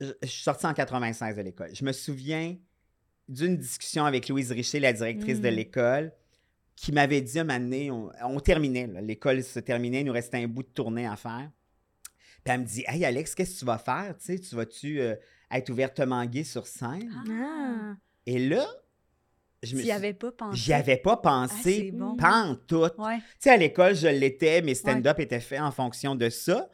je, 0.00 0.06
je 0.22 0.28
suis 0.28 0.42
sortie 0.42 0.66
en 0.66 0.74
96 0.74 1.36
de 1.36 1.42
l'école. 1.42 1.70
Je 1.74 1.84
me 1.84 1.92
souviens 1.92 2.56
d'une 3.28 3.56
discussion 3.56 4.04
avec 4.06 4.28
Louise 4.28 4.50
Richer, 4.52 4.80
la 4.80 4.92
directrice 4.92 5.40
de 5.40 5.48
Mm. 5.50 5.54
l'école, 5.54 6.12
qui 6.76 6.92
m'avait 6.92 7.20
dit 7.20 7.38
un 7.38 7.44
moment 7.44 7.60
donné, 7.60 7.90
on, 7.90 8.10
on 8.24 8.40
terminait, 8.40 8.86
l'école 9.02 9.42
se 9.44 9.60
terminait, 9.60 10.00
il 10.00 10.06
nous 10.06 10.12
restait 10.12 10.38
un 10.38 10.48
bout 10.48 10.62
de 10.62 10.68
tournée 10.68 11.06
à 11.06 11.16
faire. 11.16 11.50
Puis 12.42 12.54
elle 12.54 12.60
me 12.60 12.64
dit 12.64 12.84
Hey 12.86 13.04
Alex, 13.04 13.34
qu'est-ce 13.34 13.54
que 13.54 13.58
tu 13.60 13.64
vas 13.66 13.76
faire? 13.78 14.14
Tu 14.18 14.24
sais, 14.24 14.38
tu 14.38 14.54
vas-tu 14.56 15.00
euh, 15.00 15.14
être 15.50 15.70
ouvertement 15.70 16.24
gay 16.26 16.44
sur 16.44 16.66
scène? 16.66 17.10
Ah. 17.30 17.94
Et 18.26 18.38
là, 18.38 18.66
je 19.62 19.76
me 19.76 19.80
suis- 19.82 19.90
avais 19.90 20.12
pas 20.14 20.32
pensé. 20.32 20.56
J'y 20.58 20.72
avais 20.72 20.96
pas 20.96 21.12
Ah, 21.14 21.48
pensé, 21.48 21.62
c'est 21.86 21.90
bon. 21.92 22.16
Ouais. 22.16 23.16
Tu 23.18 23.22
sais, 23.40 23.50
à 23.50 23.56
l'école, 23.56 23.94
je 23.94 24.08
l'étais, 24.08 24.62
mes 24.62 24.74
stand-up 24.74 25.18
étaient 25.20 25.40
faits 25.40 25.60
en 25.60 25.70
fonction 25.70 26.14
de 26.14 26.28
ça. 26.30 26.68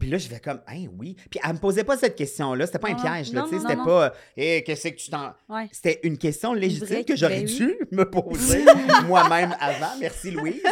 Puis 0.00 0.08
là, 0.08 0.16
je 0.16 0.28
vais 0.28 0.40
comme, 0.40 0.62
hein, 0.66 0.86
oui. 0.98 1.16
Puis 1.30 1.38
elle 1.44 1.52
me 1.52 1.58
posait 1.58 1.84
pas 1.84 1.98
cette 1.98 2.16
question-là. 2.16 2.66
C'était 2.66 2.78
pas 2.78 2.88
un 2.88 2.94
Non, 2.94 3.02
piège, 3.02 3.32
là. 3.34 3.42
Tu 3.42 3.50
sais, 3.50 3.60
c'était 3.60 3.76
pas, 3.76 4.14
hé, 4.36 4.62
qu'est-ce 4.64 4.88
que 4.88 4.94
tu 4.96 5.10
t'en. 5.10 5.34
Ouais. 5.50 5.68
C'était 5.70 6.00
une 6.04 6.16
question 6.16 6.54
légitime 6.54 7.04
que 7.04 7.14
j'aurais 7.14 7.42
ben 7.42 7.46
oui. 7.48 7.56
dû 7.56 7.76
me 7.94 8.04
poser 8.08 8.64
moi-même 9.06 9.54
avant. 9.60 9.98
Merci, 10.00 10.30
Louise. 10.30 10.62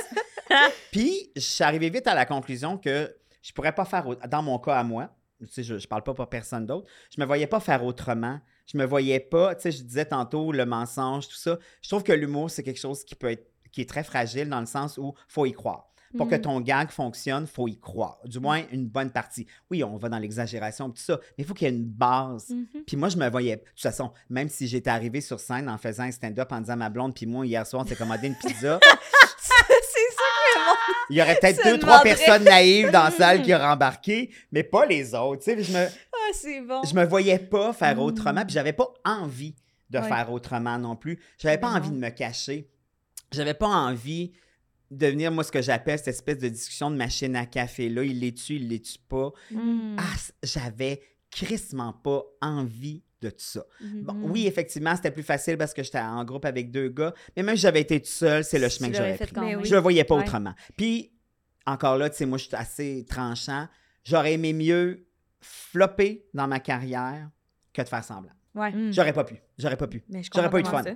Puis, 0.90 1.30
je 1.36 1.40
suis 1.40 1.62
arrivé 1.62 1.90
vite 1.90 2.06
à 2.06 2.14
la 2.14 2.24
conclusion 2.24 2.78
que 2.78 3.14
je 3.42 3.52
pourrais 3.52 3.74
pas 3.74 3.84
faire, 3.84 4.04
dans 4.28 4.42
mon 4.42 4.58
cas 4.58 4.76
à 4.78 4.82
moi, 4.84 5.14
sais, 5.46 5.62
je, 5.62 5.78
je 5.78 5.88
parle 5.88 6.02
pas 6.02 6.14
pour 6.14 6.28
personne 6.28 6.66
d'autre, 6.66 6.86
je 7.14 7.20
me 7.20 7.26
voyais 7.26 7.46
pas 7.46 7.60
faire 7.60 7.84
autrement. 7.84 8.40
Je 8.66 8.78
me 8.78 8.84
voyais 8.84 9.18
pas, 9.18 9.56
tu 9.56 9.62
sais, 9.62 9.72
je 9.72 9.82
disais 9.82 10.04
tantôt 10.04 10.52
le 10.52 10.64
mensonge, 10.64 11.26
tout 11.28 11.34
ça. 11.34 11.58
Je 11.82 11.88
trouve 11.88 12.04
que 12.04 12.12
l'humour, 12.12 12.50
c'est 12.52 12.62
quelque 12.62 12.78
chose 12.78 13.02
qui 13.02 13.16
peut 13.16 13.30
être, 13.32 13.50
qui 13.72 13.80
est 13.80 13.88
très 13.88 14.04
fragile 14.04 14.48
dans 14.48 14.60
le 14.60 14.66
sens 14.66 14.96
où 14.96 15.12
faut 15.26 15.44
y 15.44 15.52
croire. 15.52 15.86
Pour 16.16 16.28
que 16.28 16.34
Mhm. 16.36 16.40
ton 16.42 16.60
gag 16.60 16.90
fonctionne, 16.90 17.46
faut 17.46 17.68
y 17.68 17.78
croire. 17.78 18.18
Du 18.24 18.38
moins, 18.40 18.62
une 18.72 18.86
bonne 18.86 19.10
partie. 19.10 19.46
Oui, 19.70 19.82
on 19.84 19.96
va 19.96 20.08
dans 20.08 20.18
l'exagération, 20.18 20.88
tout 20.90 21.00
ça, 21.02 21.18
mais 21.38 21.42
il 21.42 21.44
faut 21.44 21.54
qu'il 21.54 21.68
y 21.68 21.70
ait 21.70 21.74
une 21.74 21.84
base. 21.84 22.50
Mhm. 22.50 22.66
Puis 22.86 22.96
moi, 22.96 23.08
je 23.08 23.16
me 23.16 23.28
voyais. 23.30 23.56
De 23.56 23.62
toute 23.62 23.80
façon, 23.80 24.12
même 24.28 24.48
si 24.48 24.66
j'étais 24.68 24.90
arrivé 24.90 25.20
sur 25.20 25.38
scène 25.40 25.68
en 25.68 25.78
faisant 25.78 26.02
un 26.04 26.10
stand-up 26.12 26.50
en 26.52 26.60
disant 26.60 26.72
à 26.72 26.76
ma 26.76 26.90
blonde, 26.90 27.14
puis 27.14 27.26
moi, 27.26 27.46
hier 27.46 27.64
soir, 27.66 27.82
on 27.84 27.88
s'est 27.88 27.96
commandé 27.96 28.26
une 28.28 28.34
pizza, 28.36 28.78
c'est 29.38 29.54
ça 29.54 29.64
que 29.66 29.72
le 29.72 29.78
monde- 29.78 30.49
il 31.10 31.16
y 31.16 31.22
aurait 31.22 31.36
peut-être 31.40 31.62
deux, 31.64 31.78
trois 31.78 32.02
personnes 32.02 32.44
naïves 32.44 32.90
dans 32.90 33.04
la 33.04 33.10
salle 33.10 33.42
qui 33.42 33.54
auraient 33.54 33.64
embarqué, 33.72 34.30
mais 34.52 34.62
pas 34.62 34.86
les 34.86 35.14
autres. 35.14 35.42
Tu 35.44 35.56
sais, 35.56 35.62
je 35.62 35.72
me, 35.72 35.86
Ah, 35.86 36.30
c'est 36.32 36.60
bon. 36.60 36.82
je 36.84 36.94
me 36.94 37.04
voyais 37.04 37.38
pas 37.38 37.72
faire 37.72 37.96
Mm. 37.96 38.00
autrement, 38.00 38.42
puis 38.44 38.52
j'avais 38.54 38.72
pas 38.72 38.88
envie 39.04 39.54
de 39.90 39.98
Ouais. 39.98 40.08
faire 40.08 40.30
autrement 40.32 40.78
non 40.78 40.94
plus. 40.96 41.18
J'avais 41.38 41.58
pas 41.58 41.68
envie 41.70 41.90
de 41.90 41.96
me 41.96 42.10
cacher. 42.10 42.68
J'avais 43.32 43.54
pas 43.54 43.66
envie 43.68 44.32
de 44.90 45.06
venir, 45.06 45.30
moi, 45.32 45.44
ce 45.44 45.52
que 45.52 45.62
j'appelle 45.62 45.98
cette 45.98 46.08
espèce 46.08 46.38
de 46.38 46.48
discussion 46.48 46.90
de 46.90 46.96
machine 46.96 47.36
à 47.36 47.46
café. 47.46 47.88
Là, 47.88 48.02
il 48.02 48.18
les 48.20 48.34
tue, 48.34 48.56
il 48.56 48.68
les 48.68 48.80
tue 48.80 48.98
pas. 49.08 49.30
Mhm. 49.50 49.96
Ah, 49.98 50.02
j'avais 50.42 51.00
crissement 51.30 51.92
pas 51.92 52.22
envie 52.40 53.02
de 53.22 53.30
tout 53.30 53.36
ça. 53.38 53.64
Mhm. 53.80 54.02
Bon, 54.02 54.14
oui, 54.30 54.46
effectivement, 54.46 54.96
c'était 54.96 55.10
plus 55.10 55.22
facile 55.22 55.58
parce 55.58 55.74
que 55.74 55.82
j'étais 55.82 55.98
en 56.00 56.24
groupe 56.24 56.44
avec 56.44 56.70
deux 56.70 56.88
gars, 56.88 57.12
mais 57.36 57.42
même 57.42 57.56
si 57.56 57.62
j'avais 57.62 57.80
été 57.82 58.00
tout 58.00 58.08
seul, 58.08 58.44
c'est 58.44 58.58
le 58.58 58.68
Tu 58.68 58.76
chemin 58.78 58.90
que 58.90 58.96
j'aurais 58.96 59.16
fait 59.16 59.26
pris. 59.26 59.56
oui. 59.56 59.64
Je 59.64 59.74
le 59.74 59.80
voyais 59.80 60.04
pas 60.04 60.14
Ouais. 60.16 60.22
autrement. 60.22 60.54
Puis, 60.76 61.12
encore 61.66 61.96
là, 61.98 62.08
tu 62.10 62.16
sais, 62.16 62.26
moi, 62.26 62.38
je 62.38 62.44
suis 62.46 62.56
assez 62.56 63.04
tranchant. 63.08 63.68
J'aurais 64.04 64.32
aimé 64.34 64.52
mieux 64.52 65.06
flopper 65.40 66.26
dans 66.34 66.46
ma 66.48 66.60
carrière 66.60 67.30
que 67.72 67.82
de 67.82 67.88
faire 67.88 68.04
semblant. 68.04 68.32
Ouais. 68.54 68.72
Mhm. 68.72 68.92
J'aurais 68.92 69.12
pas 69.12 69.24
pu. 69.24 69.36
J'aurais 69.58 69.76
pas 69.76 69.86
pu. 69.86 70.02
Mais 70.08 70.22
je 70.22 70.30
J'aurais 70.34 70.50
pas 70.50 70.58
eu 70.58 70.62
de 70.62 70.68
fun. 70.68 70.82
ça. 70.82 70.90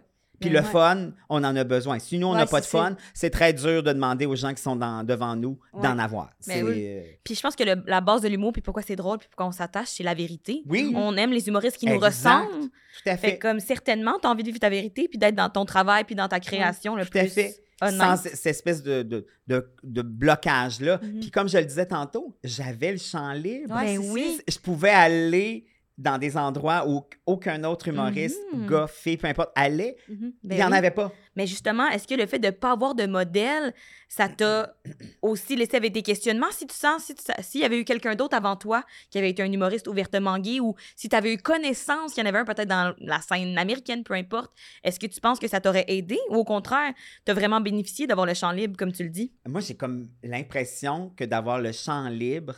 Puis 0.44 0.50
le 0.50 0.60
ouais. 0.60 0.64
fun, 0.64 1.10
on 1.28 1.42
en 1.44 1.56
a 1.56 1.64
besoin. 1.64 1.98
Si 1.98 2.18
nous, 2.18 2.26
on 2.28 2.34
n'a 2.34 2.40
Ouais, 2.40 2.46
pas 2.46 2.60
de 2.60 2.66
fun, 2.66 2.96
c'est 3.12 3.30
très 3.30 3.52
dur 3.52 3.82
de 3.82 3.92
demander 3.92 4.26
aux 4.26 4.36
gens 4.36 4.52
qui 4.54 4.62
sont 4.62 4.76
dans- 4.76 5.04
devant 5.04 5.36
nous 5.36 5.58
Ouais. 5.72 5.82
d'en 5.82 5.98
avoir. 5.98 6.30
Mais 6.46 6.62
oui. 6.62 6.84
euh, 6.86 7.02
Puis 7.24 7.34
je 7.34 7.40
pense 7.40 7.56
que 7.56 7.64
le- 7.64 7.82
la 7.86 8.00
base 8.00 8.22
de 8.22 8.28
l'humour, 8.28 8.52
puis 8.52 8.62
pourquoi 8.62 8.82
c'est 8.82 8.96
drôle, 8.96 9.18
puis 9.18 9.28
pourquoi 9.28 9.46
on 9.46 9.52
s'attache, 9.52 9.88
c'est 9.88 10.02
la 10.04 10.14
vérité. 10.14 10.62
Oui, 10.68 10.92
On 10.96 11.16
aime 11.16 11.32
les 11.32 11.46
humoristes 11.48 11.76
qui 11.78 11.86
nous 11.86 11.94
Exact. 11.94 12.06
ressemblent. 12.08 12.68
tout 13.02 13.10
à 13.10 13.16
Fait 13.16 13.30
fait. 13.32 13.38
comme 13.38 13.58
certainement, 13.58 14.18
tu 14.22 14.28
as 14.28 14.30
envie 14.30 14.42
de 14.44 14.48
vivre 14.48 14.60
ta 14.60 14.70
vérité, 14.70 15.08
puis 15.08 15.18
d'être 15.18 15.34
dans 15.34 15.48
ton 15.50 15.64
travail, 15.64 16.04
puis 16.04 16.14
dans 16.14 16.28
ta 16.28 16.38
création 16.38 16.94
le 16.94 17.04
Tout 17.04 17.18
à 17.18 17.22
plus 17.22 17.30
fait. 17.30 17.56
honnête. 17.82 18.00
Sans 18.00 18.16
cette 18.16 18.46
espèce 18.46 18.82
de, 18.84 19.02
de, 19.02 19.26
de, 19.48 19.68
de 19.82 20.02
blocage-là. 20.02 21.00
Mhm. 21.02 21.20
Puis 21.20 21.30
comme 21.30 21.48
je 21.48 21.58
le 21.58 21.64
disais 21.64 21.86
tantôt, 21.86 22.36
j'avais 22.44 22.92
le 22.92 22.98
champ 22.98 23.32
libre. 23.32 23.74
Ouais, 23.74 23.96
Ben 23.96 24.10
oui. 24.12 24.38
Je 24.48 24.58
pouvais 24.58 24.90
aller 24.90 25.66
dans 25.96 26.18
des 26.18 26.36
endroits 26.36 26.88
où 26.88 27.04
aucun 27.24 27.62
autre 27.64 27.86
humoriste, 27.88 28.40
Mhm. 28.52 28.66
gars, 28.66 28.86
fille, 28.88 29.16
peu 29.16 29.28
importe, 29.28 29.52
allait. 29.54 29.96
Mhm. 30.08 30.32
Ben 30.42 30.54
Il 30.54 30.56
n'y 30.56 30.64
en 30.64 30.70
oui. 30.72 30.76
avait 30.78 30.90
pas. 30.90 31.12
Mais 31.36 31.46
justement, 31.46 31.86
est-ce 31.88 32.06
que 32.08 32.14
le 32.14 32.26
fait 32.26 32.38
de 32.40 32.46
ne 32.46 32.52
pas 32.52 32.72
avoir 32.72 32.94
de 32.96 33.06
modèle, 33.06 33.72
ça 34.08 34.28
t'a 34.28 34.74
aussi 35.22 35.54
laissé 35.56 35.76
avec 35.76 35.92
des 35.92 36.02
questionnements? 36.02 36.50
Si 36.50 36.66
tu 36.66 36.74
sens, 36.74 37.04
si 37.04 37.14
s'il 37.42 37.60
y 37.60 37.64
avait 37.64 37.78
eu 37.80 37.84
quelqu'un 37.84 38.14
d'autre 38.16 38.36
avant 38.36 38.56
toi 38.56 38.82
qui 39.10 39.18
avait 39.18 39.30
été 39.30 39.42
un 39.42 39.52
humoriste 39.52 39.86
ouvertement 39.88 40.38
gay 40.38 40.58
ou 40.60 40.74
si 40.96 41.08
tu 41.08 41.14
avais 41.16 41.32
eu 41.34 41.38
connaissance 41.38 42.12
qu'il 42.14 42.24
y 42.24 42.26
en 42.26 42.28
avait 42.28 42.38
un 42.38 42.44
peut-être 42.44 42.68
dans 42.68 42.92
la 42.98 43.20
scène 43.20 43.56
américaine, 43.58 44.02
peu 44.04 44.14
importe, 44.14 44.52
est-ce 44.82 44.98
que 44.98 45.06
tu 45.06 45.20
penses 45.20 45.38
que 45.38 45.48
ça 45.48 45.60
t'aurait 45.60 45.84
aidé 45.88 46.18
ou 46.30 46.34
au 46.36 46.44
contraire, 46.44 46.92
tu 47.24 47.30
as 47.30 47.34
vraiment 47.34 47.60
bénéficié 47.60 48.06
d'avoir 48.08 48.26
le 48.26 48.34
champ 48.34 48.50
libre, 48.52 48.76
comme 48.76 48.92
tu 48.92 49.04
le 49.04 49.10
dis? 49.10 49.32
Moi, 49.46 49.60
j'ai 49.60 49.76
comme 49.76 50.08
l'impression 50.24 51.10
que 51.16 51.24
d'avoir 51.24 51.60
le 51.60 51.72
champ 51.72 52.08
libre 52.08 52.54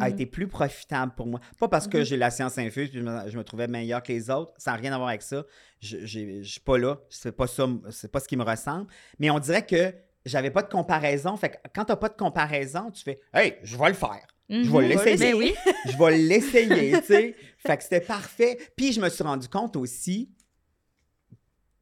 A 0.00 0.08
été 0.08 0.26
plus 0.26 0.46
profitable 0.46 1.12
pour 1.16 1.26
moi. 1.26 1.40
Pas 1.58 1.68
parce 1.68 1.88
que 1.88 2.04
j'ai 2.04 2.16
la 2.16 2.30
science 2.30 2.56
infuse 2.56 2.88
puis 2.90 2.98
je 3.00 3.04
me, 3.04 3.28
je 3.28 3.36
me 3.36 3.42
trouvais 3.44 3.66
meilleur 3.66 4.02
que 4.02 4.12
les 4.12 4.30
autres, 4.30 4.52
ça 4.58 4.70
n'a 4.70 4.76
rien 4.76 4.92
à 4.92 4.96
voir 4.96 5.08
avec 5.08 5.22
ça. 5.22 5.44
Je 5.80 6.06
je 6.06 6.42
suis 6.42 6.60
pas 6.60 6.78
là, 6.78 6.98
c'est 7.10 7.32
pas 7.36 7.46
ça, 7.48 7.68
c'est 7.90 8.10
pas 8.10 8.20
ce 8.20 8.28
qui 8.28 8.36
me 8.36 8.44
ressemble. 8.44 8.86
Mais 9.18 9.28
on 9.28 9.38
dirait 9.40 9.66
que 9.66 9.92
j'avais 10.24 10.50
pas 10.50 10.62
de 10.62 10.68
comparaison. 10.70 11.36
Fait 11.36 11.50
que 11.50 11.56
quand 11.74 11.84
t'as 11.84 11.96
pas 11.96 12.08
de 12.08 12.14
comparaison, 12.16 12.90
tu 12.92 13.02
fais 13.02 13.20
Hey, 13.34 13.56
je 13.64 13.76
vais 13.76 13.88
le 13.88 13.94
faire. 13.94 14.26
Je 14.48 14.54
vais 14.56 14.68
Mhm. 14.68 14.80
l'essayer. 14.88 15.16
Ben 15.16 15.34
oui. 15.34 15.54
Je 15.86 15.96
vais 15.98 16.16
l'essayer, 16.18 16.92
tu 17.00 17.06
sais. 17.06 17.34
Fait 17.58 17.76
que 17.76 17.82
c'était 17.82 18.00
parfait. 18.00 18.56
Puis 18.76 18.92
je 18.92 19.00
me 19.00 19.08
suis 19.08 19.24
rendu 19.24 19.48
compte 19.48 19.74
aussi 19.76 20.30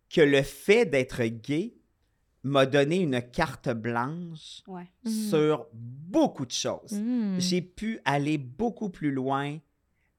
que 0.09 0.23
le 0.23 0.43
fait 0.43 0.87
d'être 0.87 1.23
gay 1.25 1.75
m'a 2.45 2.67
donné 2.67 2.97
une 3.01 3.21
carte 3.23 3.69
blanche 3.71 4.63
Ouais. 4.67 4.89
Sur 5.31 5.67
beaucoup 5.73 6.47
de 6.47 6.53
choses. 6.53 6.93
Mm. 6.93 7.37
J'ai 7.39 7.63
pu 7.63 8.01
aller 8.05 8.39
beaucoup 8.39 8.91
plus 8.91 9.11
loin. 9.11 9.59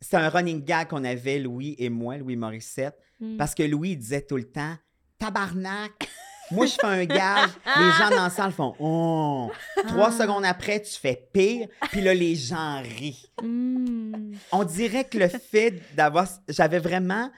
C'est 0.01 0.17
un 0.17 0.29
running 0.29 0.63
gag 0.63 0.87
qu'on 0.89 1.03
avait, 1.03 1.39
Louis 1.39 1.75
et 1.79 1.89
moi, 1.89 2.17
Louis 2.17 2.35
Morissette, 2.35 2.97
Mm. 3.21 3.37
parce 3.37 3.55
que 3.55 3.63
Louis 3.63 3.95
disait 3.95 4.21
tout 4.23 4.35
le 4.35 4.43
temps 4.43 4.75
Tabarnak! 5.19 6.09
Moi, 6.51 6.67
je 6.67 6.73
fais 6.73 6.85
un 6.85 7.05
gage, 7.05 7.49
les 7.65 7.91
gens 7.97 8.09
dans 8.11 8.23
la 8.25 8.29
salle 8.29 8.51
font 8.51 8.75
Oh! 8.79 9.49
Trois 9.87 10.09
Ah. 10.09 10.11
secondes 10.11 10.45
après, 10.45 10.79
tu 10.81 10.91
fais 10.93 11.27
pire, 11.33 11.67
puis 11.89 12.01
là, 12.01 12.13
les 12.13 12.35
gens 12.35 12.81
rient. 12.83 13.25
Mm. 13.41 14.33
On 14.51 14.63
dirait 14.63 15.05
que 15.05 15.17
le 15.17 15.27
fait 15.27 15.81
d'avoir. 15.95 16.27
J'avais 16.47 16.77
vraiment 16.77 17.31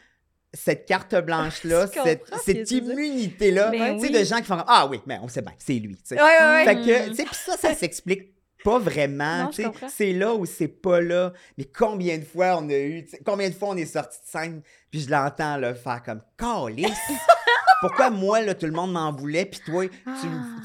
cette 0.53 0.85
carte 0.85 1.13
blanche-là, 1.15 1.87
cette, 2.45 2.67
que 2.67 2.73
immunité-là, 2.73 3.69
Ben 3.69 3.95
tu 3.99 4.07
sais, 4.07 4.13
oui. 4.13 4.19
de 4.19 4.23
gens 4.25 4.37
qui 4.37 4.45
font 4.45 4.63
Ah 4.67 4.87
oui, 4.89 4.99
mais 5.05 5.19
on 5.21 5.27
sait 5.27 5.41
bien, 5.41 5.53
c'est 5.57 5.73
lui. 5.73 5.97
tu. 6.07 6.13
Ouais, 6.15 6.21
ouais. 6.21 6.63
Fait 6.65 6.75
Mm. 6.75 6.85
que, 6.85 7.09
tu 7.09 7.15
sais, 7.15 7.23
puis 7.25 7.35
ça, 7.35 7.57
ça 7.57 7.73
s'explique 7.73 8.33
pas 8.63 8.79
vraiment. 8.79 9.49
C'est 9.89 10.13
là 10.13 10.33
ou 10.33 10.45
c'est 10.45 10.67
pas 10.67 10.99
là. 10.99 11.31
Mais 11.57 11.65
combien 11.65 12.17
de 12.17 12.23
fois 12.25 12.57
on 12.59 12.69
a 12.69 12.73
eu, 12.77 13.05
combien 13.25 13.49
de 13.49 13.53
fois 13.55 13.69
on 13.69 13.77
est 13.77 13.85
sorti 13.85 14.17
de 14.19 14.27
scène, 14.27 14.61
puis 14.91 15.01
je 15.01 15.09
l'entends 15.09 15.57
là, 15.57 15.73
faire 15.75 16.01
comme 16.03 16.21
Calice! 16.37 16.89
Pourquoi 17.81 18.09
moi, 18.09 18.41
là, 18.41 18.55
tout 18.55 18.65
le 18.65 18.71
monde 18.71 18.91
m'en 18.93 19.11
voulait, 19.13 19.45
puis 19.45 19.59
toi, 19.65 19.85
tu, 19.87 19.93
Ah. 20.07 20.15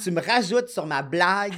tu 0.03 0.11
me 0.11 0.21
rajoutes 0.21 0.69
sur 0.69 0.87
ma 0.87 1.03
blague 1.03 1.53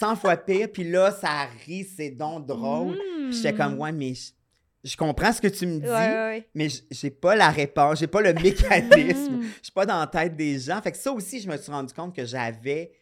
100 0.00 0.16
fois 0.16 0.36
pire, 0.36 0.68
puis 0.72 0.82
là, 0.90 1.12
ça 1.12 1.46
rit, 1.64 1.84
c'est 1.96 2.10
donc 2.10 2.46
drôle. 2.46 2.94
Mm. 2.96 3.30
Puis 3.30 3.36
j'étais 3.40 3.54
comme, 3.54 3.78
ouais, 3.78 3.92
mais 3.92 4.14
je, 4.14 4.32
je 4.86 4.96
comprends 4.96 5.32
ce 5.32 5.40
que 5.40 5.48
tu 5.48 5.66
me 5.66 5.80
dis, 5.80 5.86
Ouais, 5.86 5.92
ouais, 5.92 6.14
ouais. 6.14 6.48
mais 6.54 6.68
j'ai 6.90 7.10
pas 7.10 7.34
la 7.34 7.50
réponse, 7.50 7.98
j'ai 7.98 8.06
pas 8.06 8.20
le 8.20 8.32
mécanisme. 8.34 9.40
Je 9.58 9.62
suis 9.64 9.72
pas 9.72 9.84
dans 9.86 9.98
la 9.98 10.06
tête 10.06 10.36
des 10.36 10.58
gens. 10.60 10.80
Fait 10.80 10.92
que 10.92 10.98
ça 10.98 11.12
aussi, 11.12 11.40
je 11.40 11.48
me 11.48 11.56
suis 11.56 11.72
rendu 11.72 11.92
compte 11.92 12.14
que 12.14 12.24
j'avais, 12.24 12.92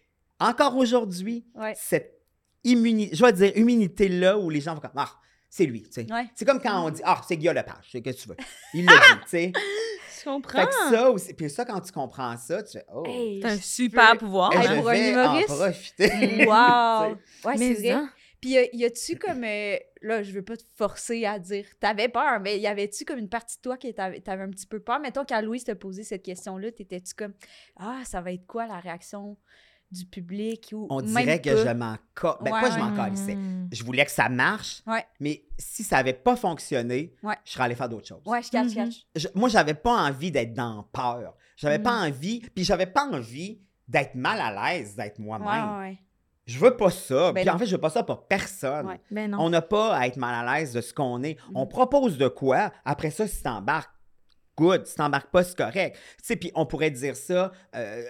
encore 0.40 0.76
aujourd'hui, 0.76 1.44
Ouais. 1.54 1.74
cette 1.76 2.20
immunité, 2.64 3.14
je 3.14 3.24
vais 3.24 3.32
dire, 3.32 3.56
immunité-là 3.56 4.38
où 4.38 4.48
les 4.50 4.60
gens 4.60 4.74
vont 4.74 4.80
comme, 4.80 4.90
ah, 4.96 5.10
c'est 5.50 5.66
lui, 5.66 5.82
tu 5.82 5.92
sais. 5.92 6.06
Ouais. 6.12 6.26
C'est 6.34 6.44
comme 6.44 6.60
quand 6.60 6.86
on 6.86 6.90
dit, 6.90 7.02
ah, 7.04 7.20
c'est 7.28 7.36
Guillaume 7.36 7.54
Lepage, 7.56 7.88
c'est 7.92 8.00
que 8.02 8.10
tu 8.10 8.28
veux. 8.28 8.36
Il 8.72 8.86
l'a 8.86 8.92
dit, 8.94 8.98
tu 9.24 9.28
sais. 9.28 9.52
Je 10.20 10.30
comprends. 10.30 10.60
Fait 10.60 10.66
que 10.66 10.72
ça 10.96 11.10
aussi, 11.10 11.34
puis 11.34 11.50
ça, 11.50 11.66
quand 11.66 11.80
tu 11.80 11.92
comprends 11.92 12.34
ça, 12.38 12.62
tu 12.62 12.78
fais, 12.78 12.84
oh, 12.94 13.04
Hey, 13.06 13.40
C'est 13.42 13.48
un 13.48 13.58
super 13.58 14.12
peux- 14.12 14.18
pouvoir. 14.20 14.52
hey, 14.54 14.58
Hey, 14.60 14.68
je 14.68 14.74
pour 14.80 14.88
un 14.88 14.92
vais 14.94 15.16
en 15.26 15.42
profiter. 15.42 16.46
Wow! 16.46 17.16
Ouais, 17.44 17.56
c'est 17.58 17.74
vrai. 17.92 18.02
Puis 18.40 18.50
y 18.52 18.58
a- 18.58 18.74
y 18.74 18.84
a-tu 18.86 19.16
comme. 19.18 19.44
euh, 19.44 19.76
là, 20.04 20.22
je 20.22 20.32
veux 20.32 20.42
pas 20.42 20.56
te 20.56 20.62
forcer 20.76 21.24
à 21.24 21.38
dire. 21.38 21.64
T'avais 21.80 22.08
peur, 22.08 22.40
mais 22.40 22.58
y 22.60 22.66
avait-tu 22.66 23.04
comme 23.04 23.18
une 23.18 23.28
partie 23.28 23.56
de 23.56 23.62
toi 23.62 23.76
qui 23.76 23.92
t'avais 23.94 24.20
t'avais 24.20 24.42
un 24.44 24.50
petit 24.50 24.66
peu 24.66 24.80
peur? 24.80 25.00
Mettons, 25.00 25.24
quand 25.28 25.40
Louise 25.40 25.64
t'a 25.64 25.74
posé 25.74 26.04
cette 26.04 26.22
question-là, 26.22 26.70
t'étais-tu 26.72 27.14
comme. 27.14 27.32
Ah, 27.76 28.00
ça 28.04 28.20
va 28.20 28.32
être 28.32 28.46
quoi 28.46 28.66
la 28.66 28.78
réaction 28.80 29.36
du 29.90 30.06
public? 30.06 30.70
Ou 30.72 30.86
On 30.90 31.00
même 31.02 31.24
dirait 31.24 31.40
que 31.40 31.56
je 31.56 31.68
m'en 31.72 31.96
ca- 32.20 32.38
Ben, 32.42 32.52
Ouais, 32.52 32.60
pas 32.60 32.70
je 32.70 32.78
m'en 32.78 32.94
calissais. 32.94 33.36
Mm. 33.36 33.68
Je 33.72 33.84
voulais 33.84 34.04
que 34.04 34.10
ça 34.10 34.28
marche, 34.28 34.82
Ouais. 34.86 35.04
mais 35.20 35.44
si 35.58 35.84
ça 35.84 35.98
avait 35.98 36.12
pas 36.14 36.36
fonctionné, 36.36 37.14
Ouais. 37.22 37.36
je 37.44 37.52
serais 37.52 37.64
allé 37.64 37.74
faire 37.74 37.88
d'autres 37.88 38.08
choses. 38.08 38.22
Ouais, 38.26 38.42
je 38.42 38.50
catch, 38.50 38.74
Mhm. 38.74 38.90
Je- 39.16 39.28
moi, 39.34 39.48
j'avais 39.48 39.74
pas 39.74 39.92
envie 40.08 40.30
d'être 40.32 40.52
dans 40.54 40.82
peur. 40.92 41.36
J'avais 41.56 41.78
pas 41.78 41.92
Mm. 42.00 42.08
envie, 42.08 42.40
puis 42.54 42.64
j'avais 42.64 42.86
pas 42.86 43.04
envie 43.06 43.60
d'être 43.86 44.14
mal 44.14 44.40
à 44.40 44.72
l'aise 44.72 44.96
d'être 44.96 45.18
Ouais, 45.20 45.38
moi-même. 45.38 45.96
Je 46.46 46.58
veux 46.58 46.76
pas 46.76 46.90
ça. 46.90 47.32
Ben 47.32 47.40
puis 47.42 47.50
en 47.50 47.58
fait, 47.58 47.66
je 47.66 47.72
veux 47.72 47.80
pas 47.80 47.90
ça 47.90 48.02
pour 48.02 48.26
personne. 48.26 48.86
Ouais. 48.86 49.00
Ben 49.10 49.30
non. 49.30 49.38
On 49.40 49.50
n'a 49.50 49.62
pas 49.62 49.96
à 49.96 50.06
être 50.06 50.16
mal 50.18 50.46
à 50.46 50.58
l'aise 50.58 50.72
de 50.72 50.80
ce 50.80 50.92
qu'on 50.92 51.22
est. 51.22 51.36
On 51.54 51.62
Mhm. 51.62 51.68
propose 51.68 52.18
de 52.18 52.28
quoi? 52.28 52.70
Après 52.84 53.10
ça, 53.10 53.26
si 53.26 53.42
t'embarques, 53.42 53.94
good. 54.58 54.86
Si 54.86 54.94
t'embarques 54.96 55.30
pas, 55.30 55.42
c'est 55.42 55.56
correct. 55.56 55.96
Tu 56.18 56.24
sais, 56.24 56.36
puis 56.36 56.52
on 56.54 56.66
pourrait 56.66 56.90
dire 56.90 57.16
ça. 57.16 57.50
euh, 57.74 58.02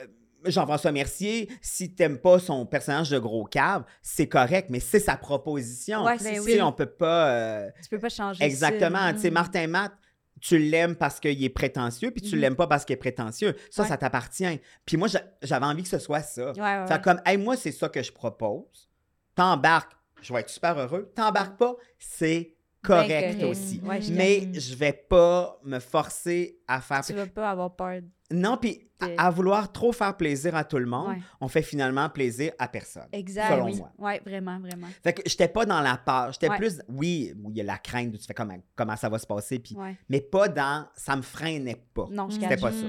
Jean-François 0.46 0.92
Mercier, 0.92 1.48
si 1.62 1.94
t'aimes 1.94 2.18
pas 2.18 2.38
son 2.38 2.66
personnage 2.66 3.08
de 3.08 3.18
gros 3.18 3.44
cave, 3.46 3.82
c'est 4.02 4.28
correct, 4.28 4.66
mais 4.68 4.78
c'est 4.78 5.00
sa 5.00 5.16
proposition. 5.16 6.04
Ouais, 6.04 6.18
sais, 6.18 6.38
oui. 6.38 6.60
on 6.60 6.70
peut 6.70 6.84
pas. 6.84 7.30
euh, 7.30 7.70
Tu 7.82 7.88
peux 7.88 7.98
pas 7.98 8.10
changer 8.10 8.44
Exactement. 8.44 9.10
Tu 9.14 9.20
sais, 9.20 9.30
Mm. 9.30 9.34
Martin 9.34 9.66
Matt, 9.68 9.92
tu 10.40 10.58
l'aimes 10.58 10.96
parce 10.96 11.20
qu'il 11.20 11.42
est 11.42 11.48
prétentieux, 11.48 12.10
puis 12.10 12.20
tu 12.22 12.34
Mhm. 12.34 12.40
l'aimes 12.40 12.56
pas 12.56 12.66
parce 12.66 12.84
qu'il 12.84 12.94
est 12.94 12.98
prétentieux. 12.98 13.54
Ça, 13.70 13.82
Ouais. 13.82 13.88
ça 13.88 13.96
t'appartient. 13.96 14.60
Puis 14.84 14.96
moi, 14.96 15.08
j'a- 15.08 15.24
j'avais 15.42 15.66
envie 15.66 15.82
que 15.82 15.88
ce 15.88 15.98
soit 15.98 16.20
ça. 16.22 16.52
Ouais, 16.52 16.60
ouais, 16.60 16.86
Fait 16.86 17.00
comme, 17.02 17.20
hey, 17.24 17.36
moi, 17.36 17.56
c'est 17.56 17.72
ça 17.72 17.88
que 17.88 18.02
je 18.02 18.12
propose. 18.12 18.90
T'embarques, 19.34 19.92
je 20.22 20.32
vais 20.32 20.40
être 20.40 20.50
super 20.50 20.78
heureux. 20.78 21.10
T'embarques 21.14 21.56
pas, 21.58 21.74
c'est 21.98 22.53
correct 22.86 23.38
correct. 23.38 23.42
aussi. 23.44 23.80
Ouais, 23.84 24.00
je 24.02 24.12
Mais 24.12 24.52
je 24.52 24.74
vais 24.74 24.92
pas 24.92 25.58
me 25.64 25.78
forcer 25.78 26.58
à 26.68 26.80
faire. 26.80 27.04
Tu 27.04 27.12
vas 27.12 27.26
pas 27.26 27.50
avoir 27.50 27.74
peur. 27.74 28.00
Non, 28.30 28.56
puis 28.56 28.88
de- 29.00 29.14
à, 29.18 29.26
à 29.26 29.30
vouloir 29.30 29.70
trop 29.70 29.92
faire 29.92 30.16
plaisir 30.16 30.56
à 30.56 30.64
tout 30.64 30.78
le 30.78 30.86
monde, 30.86 31.08
Ouais. 31.08 31.18
on 31.40 31.46
fait 31.48 31.60
finalement 31.62 32.08
plaisir 32.08 32.52
à 32.58 32.68
personne. 32.68 33.06
Exact. 33.12 33.50
Selon 33.50 33.66
oui. 33.66 33.76
moi. 33.76 33.92
Ouais, 33.98 34.20
vraiment, 34.24 34.58
vraiment. 34.58 34.86
Fait 35.02 35.12
que 35.12 35.22
j'étais 35.26 35.48
pas 35.48 35.66
dans 35.66 35.80
la 35.82 35.96
peur. 35.98 36.32
J'étais 36.32 36.48
Ouais. 36.48 36.56
plus, 36.56 36.80
oui, 36.88 37.32
il 37.50 37.56
y 37.56 37.60
a 37.60 37.64
la 37.64 37.76
crainte, 37.78 38.14
où 38.14 38.16
tu 38.16 38.24
fais 38.24 38.32
comment, 38.34 38.56
comment 38.74 38.96
ça 38.96 39.08
va 39.10 39.18
se 39.18 39.26
passer, 39.26 39.58
puis 39.58 39.76
Ouais. 39.76 39.96
mais 40.08 40.20
pas 40.22 40.48
dans 40.48 40.86
ça 40.96 41.16
me 41.16 41.22
freinait 41.22 41.84
pas. 41.92 42.06
Non, 42.10 42.28
je 42.30 42.34
C'était 42.36 42.48
catch. 42.48 42.60
pas 42.62 42.72
ça. 42.72 42.86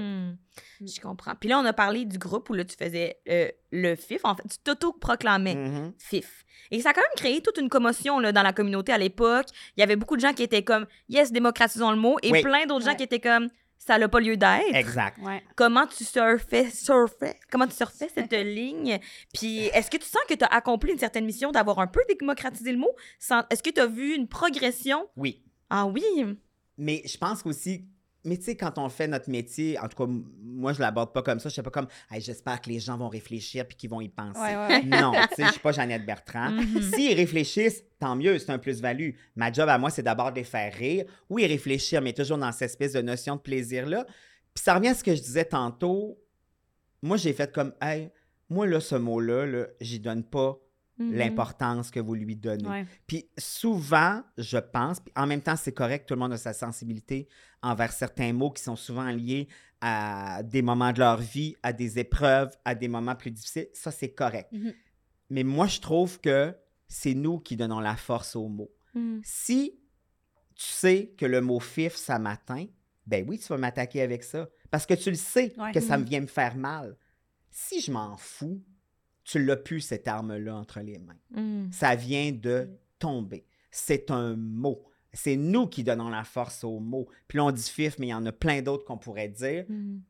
Mm. 0.80 0.86
Je 0.88 1.00
comprends. 1.00 1.34
Puis 1.34 1.48
là, 1.48 1.58
on 1.58 1.64
a 1.64 1.72
parlé 1.72 2.04
du 2.04 2.18
groupe 2.18 2.48
où 2.50 2.54
là, 2.54 2.64
tu 2.64 2.76
faisais 2.76 3.18
euh, 3.28 3.48
le 3.72 3.94
FIF. 3.96 4.20
En 4.24 4.34
fait, 4.34 4.42
tu 4.48 4.58
t'auto-proclamais. 4.64 5.92
FIF. 5.98 6.44
Et 6.70 6.80
ça 6.80 6.90
a 6.90 6.92
quand 6.92 7.00
même 7.02 7.10
créé 7.16 7.40
toute 7.42 7.58
une 7.58 7.68
commotion 7.68 8.18
là, 8.18 8.32
dans 8.32 8.42
la 8.42 8.52
communauté 8.52 8.92
à 8.92 8.98
l'époque. 8.98 9.46
Il 9.76 9.80
y 9.80 9.82
avait 9.82 9.96
beaucoup 9.96 10.16
de 10.16 10.20
gens 10.20 10.32
qui 10.32 10.42
étaient 10.42 10.64
comme 10.64 10.86
Yes, 11.08 11.32
démocratisons 11.32 11.90
le 11.90 11.96
mot. 11.96 12.16
Et 12.22 12.32
Oui. 12.32 12.42
plein 12.42 12.66
d'autres 12.66 12.84
gens 12.84 12.94
qui 12.94 13.02
étaient 13.04 13.20
comme 13.20 13.48
Ça 13.78 13.98
n'a 13.98 14.08
pas 14.08 14.18
lieu 14.20 14.36
d'être. 14.36 14.74
Exact. 14.74 15.18
Ouais. 15.22 15.44
Comment 15.54 15.86
tu 15.86 16.02
surfais, 16.02 16.70
surfais, 16.70 17.38
comment 17.52 17.68
tu 17.68 17.76
surfais 17.76 18.08
cette 18.12 18.32
ligne? 18.32 18.98
Puis 19.32 19.66
est-ce 19.66 19.90
que 19.90 19.98
tu 19.98 20.06
sens 20.08 20.22
que 20.28 20.34
tu 20.34 20.44
as 20.44 20.48
accompli 20.48 20.90
une 20.90 20.98
certaine 20.98 21.24
mission 21.26 21.52
d'avoir 21.52 21.78
un 21.78 21.86
peu 21.86 22.00
démocratisé 22.08 22.72
le 22.72 22.78
mot? 22.78 22.90
Sans- 23.20 23.44
Est-ce 23.50 23.62
que 23.62 23.70
tu 23.70 23.80
as 23.80 23.86
vu 23.86 24.14
une 24.14 24.26
progression? 24.26 25.06
Oui. 25.16 25.44
Ah 25.70 25.86
oui! 25.86 26.02
Mais 26.78 27.02
je 27.04 27.16
pense 27.16 27.42
qu'aussi, 27.42 27.84
mais 28.26 28.36
tu 28.36 28.44
sais, 28.44 28.56
quand 28.56 28.76
on 28.78 28.88
fait 28.88 29.06
notre 29.06 29.30
métier, 29.30 29.78
en 29.78 29.88
tout 29.88 29.96
cas, 29.96 30.12
moi, 30.42 30.72
je 30.72 30.80
l'aborde 30.80 31.12
pas 31.12 31.22
comme 31.22 31.38
ça. 31.38 31.48
Je 31.48 31.54
sais 31.54 31.62
pas 31.62 31.70
comme, 31.70 31.86
Hey, 32.10 32.20
j'espère 32.20 32.60
que 32.60 32.68
les 32.68 32.80
gens 32.80 32.98
vont 32.98 33.08
réfléchir 33.08 33.66
puis 33.66 33.76
qu'ils 33.76 33.88
vont 33.88 34.00
y 34.00 34.08
penser. 34.08 34.40
Ouais, 34.40 34.56
ouais, 34.56 34.66
ouais. 34.66 34.82
Non, 34.84 35.12
tu 35.12 35.36
sais, 35.36 35.44
je 35.46 35.52
suis 35.52 35.60
pas 35.60 35.72
Jeannette 35.72 36.04
Bertrand. 36.04 36.50
Mhm. 36.50 36.82
S'ils 36.92 37.14
réfléchissent, 37.16 37.84
tant 37.98 38.16
mieux, 38.16 38.38
c'est 38.38 38.50
un 38.50 38.58
plus-value. 38.58 39.10
Ma 39.36 39.52
job 39.52 39.68
à 39.68 39.78
moi, 39.78 39.90
c'est 39.90 40.02
d'abord 40.02 40.32
de 40.32 40.36
les 40.36 40.44
faire 40.44 40.72
rire. 40.74 41.04
Oui, 41.30 41.46
réfléchir, 41.46 42.02
mais 42.02 42.12
toujours 42.12 42.38
dans 42.38 42.50
cette 42.52 42.70
espèce 42.70 42.92
de 42.92 43.00
notion 43.00 43.36
de 43.36 43.40
plaisir-là. 43.40 44.04
Puis 44.54 44.64
ça 44.64 44.74
revient 44.74 44.88
à 44.88 44.94
ce 44.94 45.04
que 45.04 45.14
je 45.14 45.22
disais 45.22 45.44
tantôt. 45.44 46.18
Moi, 47.02 47.16
j'ai 47.16 47.32
fait 47.32 47.52
comme, 47.52 47.72
hey, 47.80 48.10
moi, 48.50 48.66
là, 48.66 48.80
ce 48.80 48.96
mot-là, 48.96 49.46
là, 49.46 49.66
j'y 49.80 50.00
donne 50.00 50.24
pas 50.24 50.58
Mhm. 50.98 51.12
l'importance 51.14 51.90
que 51.90 52.00
vous 52.00 52.14
lui 52.14 52.36
donnez. 52.36 52.66
Ouais. 52.68 52.86
Puis 53.06 53.28
souvent, 53.38 54.22
je 54.38 54.56
pense, 54.58 55.00
puis 55.00 55.12
en 55.16 55.26
même 55.26 55.42
temps, 55.42 55.56
c'est 55.56 55.72
correct, 55.72 56.06
tout 56.08 56.14
le 56.14 56.20
monde 56.20 56.32
a 56.32 56.38
sa 56.38 56.52
sensibilité 56.54 57.28
envers 57.62 57.92
certains 57.92 58.32
mots 58.32 58.50
qui 58.50 58.62
sont 58.62 58.76
souvent 58.76 59.10
liés 59.10 59.46
à 59.82 60.42
des 60.42 60.62
moments 60.62 60.92
de 60.92 61.00
leur 61.00 61.18
vie, 61.18 61.54
à 61.62 61.72
des 61.74 61.98
épreuves, 61.98 62.56
à 62.64 62.74
des 62.74 62.88
moments 62.88 63.14
plus 63.14 63.30
difficiles. 63.30 63.68
Ça, 63.74 63.90
c'est 63.90 64.12
correct. 64.12 64.50
Mhm. 64.52 64.72
Mais 65.30 65.42
moi, 65.44 65.66
je 65.66 65.80
trouve 65.80 66.20
que 66.20 66.54
c'est 66.88 67.14
nous 67.14 67.40
qui 67.40 67.56
donnons 67.56 67.80
la 67.80 67.96
force 67.96 68.34
aux 68.36 68.48
mots. 68.48 68.72
Mhm. 68.94 69.20
Si 69.22 69.78
tu 70.54 70.64
sais 70.64 71.12
que 71.18 71.26
le 71.26 71.42
mot 71.42 71.60
fif, 71.60 71.94
ça 71.94 72.18
m'atteint, 72.18 72.66
ben 73.06 73.24
oui, 73.28 73.38
tu 73.38 73.48
vas 73.48 73.58
m'attaquer 73.58 74.00
avec 74.00 74.24
ça. 74.24 74.48
Parce 74.70 74.86
que 74.86 74.94
tu 74.94 75.10
le 75.10 75.16
sais 75.16 75.52
Ouais. 75.58 75.72
que 75.72 75.80
ça 75.80 75.98
me 75.98 76.02
Mhm. 76.04 76.08
vient 76.08 76.20
me 76.22 76.26
faire 76.26 76.56
mal. 76.56 76.96
Si 77.50 77.80
je 77.82 77.92
m'en 77.92 78.16
fous, 78.16 78.62
tu 79.26 79.44
l'as 79.44 79.56
plus, 79.56 79.80
cette 79.80 80.06
arme-là, 80.08 80.54
entre 80.54 80.80
les 80.80 80.98
mains. 80.98 81.16
Mhm. 81.32 81.70
Ça 81.72 81.94
vient 81.96 82.30
de 82.32 82.68
tomber. 82.98 83.44
C'est 83.70 84.10
un 84.10 84.36
mot. 84.36 84.82
C'est 85.12 85.36
nous 85.36 85.66
qui 85.66 85.82
donnons 85.82 86.08
la 86.10 86.24
force 86.24 86.62
aux 86.64 86.78
mots. 86.78 87.08
Puis 87.26 87.38
là, 87.38 87.44
on 87.44 87.50
dit 87.50 87.62
fif, 87.68 87.98
mais 87.98 88.06
il 88.06 88.10
y 88.10 88.14
en 88.14 88.24
a 88.26 88.32
plein 88.32 88.62
d'autres 88.62 88.84
qu'on 88.84 88.98
pourrait 88.98 89.28
dire. 89.28 89.64
Mhm. 89.68 90.00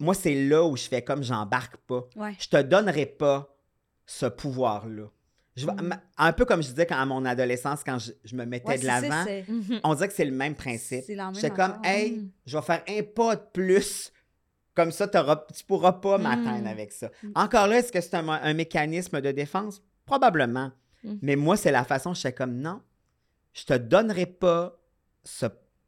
Moi, 0.00 0.14
c'est 0.14 0.34
là 0.48 0.64
où 0.64 0.76
je 0.76 0.82
fais 0.88 1.02
comme 1.02 1.22
j'embarque 1.22 1.76
pas. 1.86 2.06
Ouais. 2.16 2.34
Je 2.38 2.48
te 2.48 2.60
donnerai 2.60 3.06
pas 3.06 3.56
ce 4.04 4.26
pouvoir-là. 4.26 5.04
Je 5.56 5.64
Mm. 5.66 5.98
Un 6.18 6.32
peu 6.34 6.44
comme 6.44 6.62
je 6.62 6.68
disais 6.68 6.84
quand, 6.84 6.98
à 6.98 7.06
mon 7.06 7.24
adolescence, 7.24 7.82
quand 7.82 7.98
je, 7.98 8.12
je 8.24 8.36
me 8.36 8.44
mettais 8.44 8.68
Ouais, 8.68 8.78
de 8.78 8.84
l'avant, 8.84 9.24
on 9.84 9.94
dirait 9.94 10.08
que 10.08 10.12
c'est 10.14 10.26
le 10.26 10.30
même 10.36 10.54
principe. 10.54 11.04
J'étais 11.32 11.48
comme, 11.50 11.78
hey, 11.82 12.10
Mm. 12.18 12.30
je 12.44 12.56
vais 12.58 12.62
faire 12.62 12.82
un 12.86 13.02
pas 13.02 13.36
de 13.36 13.42
plus. 13.54 14.12
Comme 14.76 14.92
ça, 14.92 15.08
tu 15.08 15.64
pourras 15.64 15.94
pas 15.94 16.18
m'atteindre 16.18 16.64
Mm. 16.64 16.66
avec 16.68 16.92
ça. 16.92 17.10
Encore 17.34 17.66
là, 17.66 17.78
est-ce 17.78 17.90
que 17.90 18.00
c'est 18.00 18.14
un, 18.14 18.28
un 18.28 18.54
mécanisme 18.54 19.20
de 19.20 19.32
défense? 19.32 19.82
Probablement. 20.04 20.70
Mm. 21.02 21.14
Mais 21.22 21.34
moi, 21.36 21.56
c'est 21.56 21.72
la 21.72 21.82
façon, 21.84 22.14
je 22.14 22.20
suis 22.20 22.34
comme, 22.34 22.54
non, 22.60 22.82
je 23.54 23.64
te 23.64 23.74
donnerai 23.74 24.26
pas 24.26 24.78
ce 25.24 25.46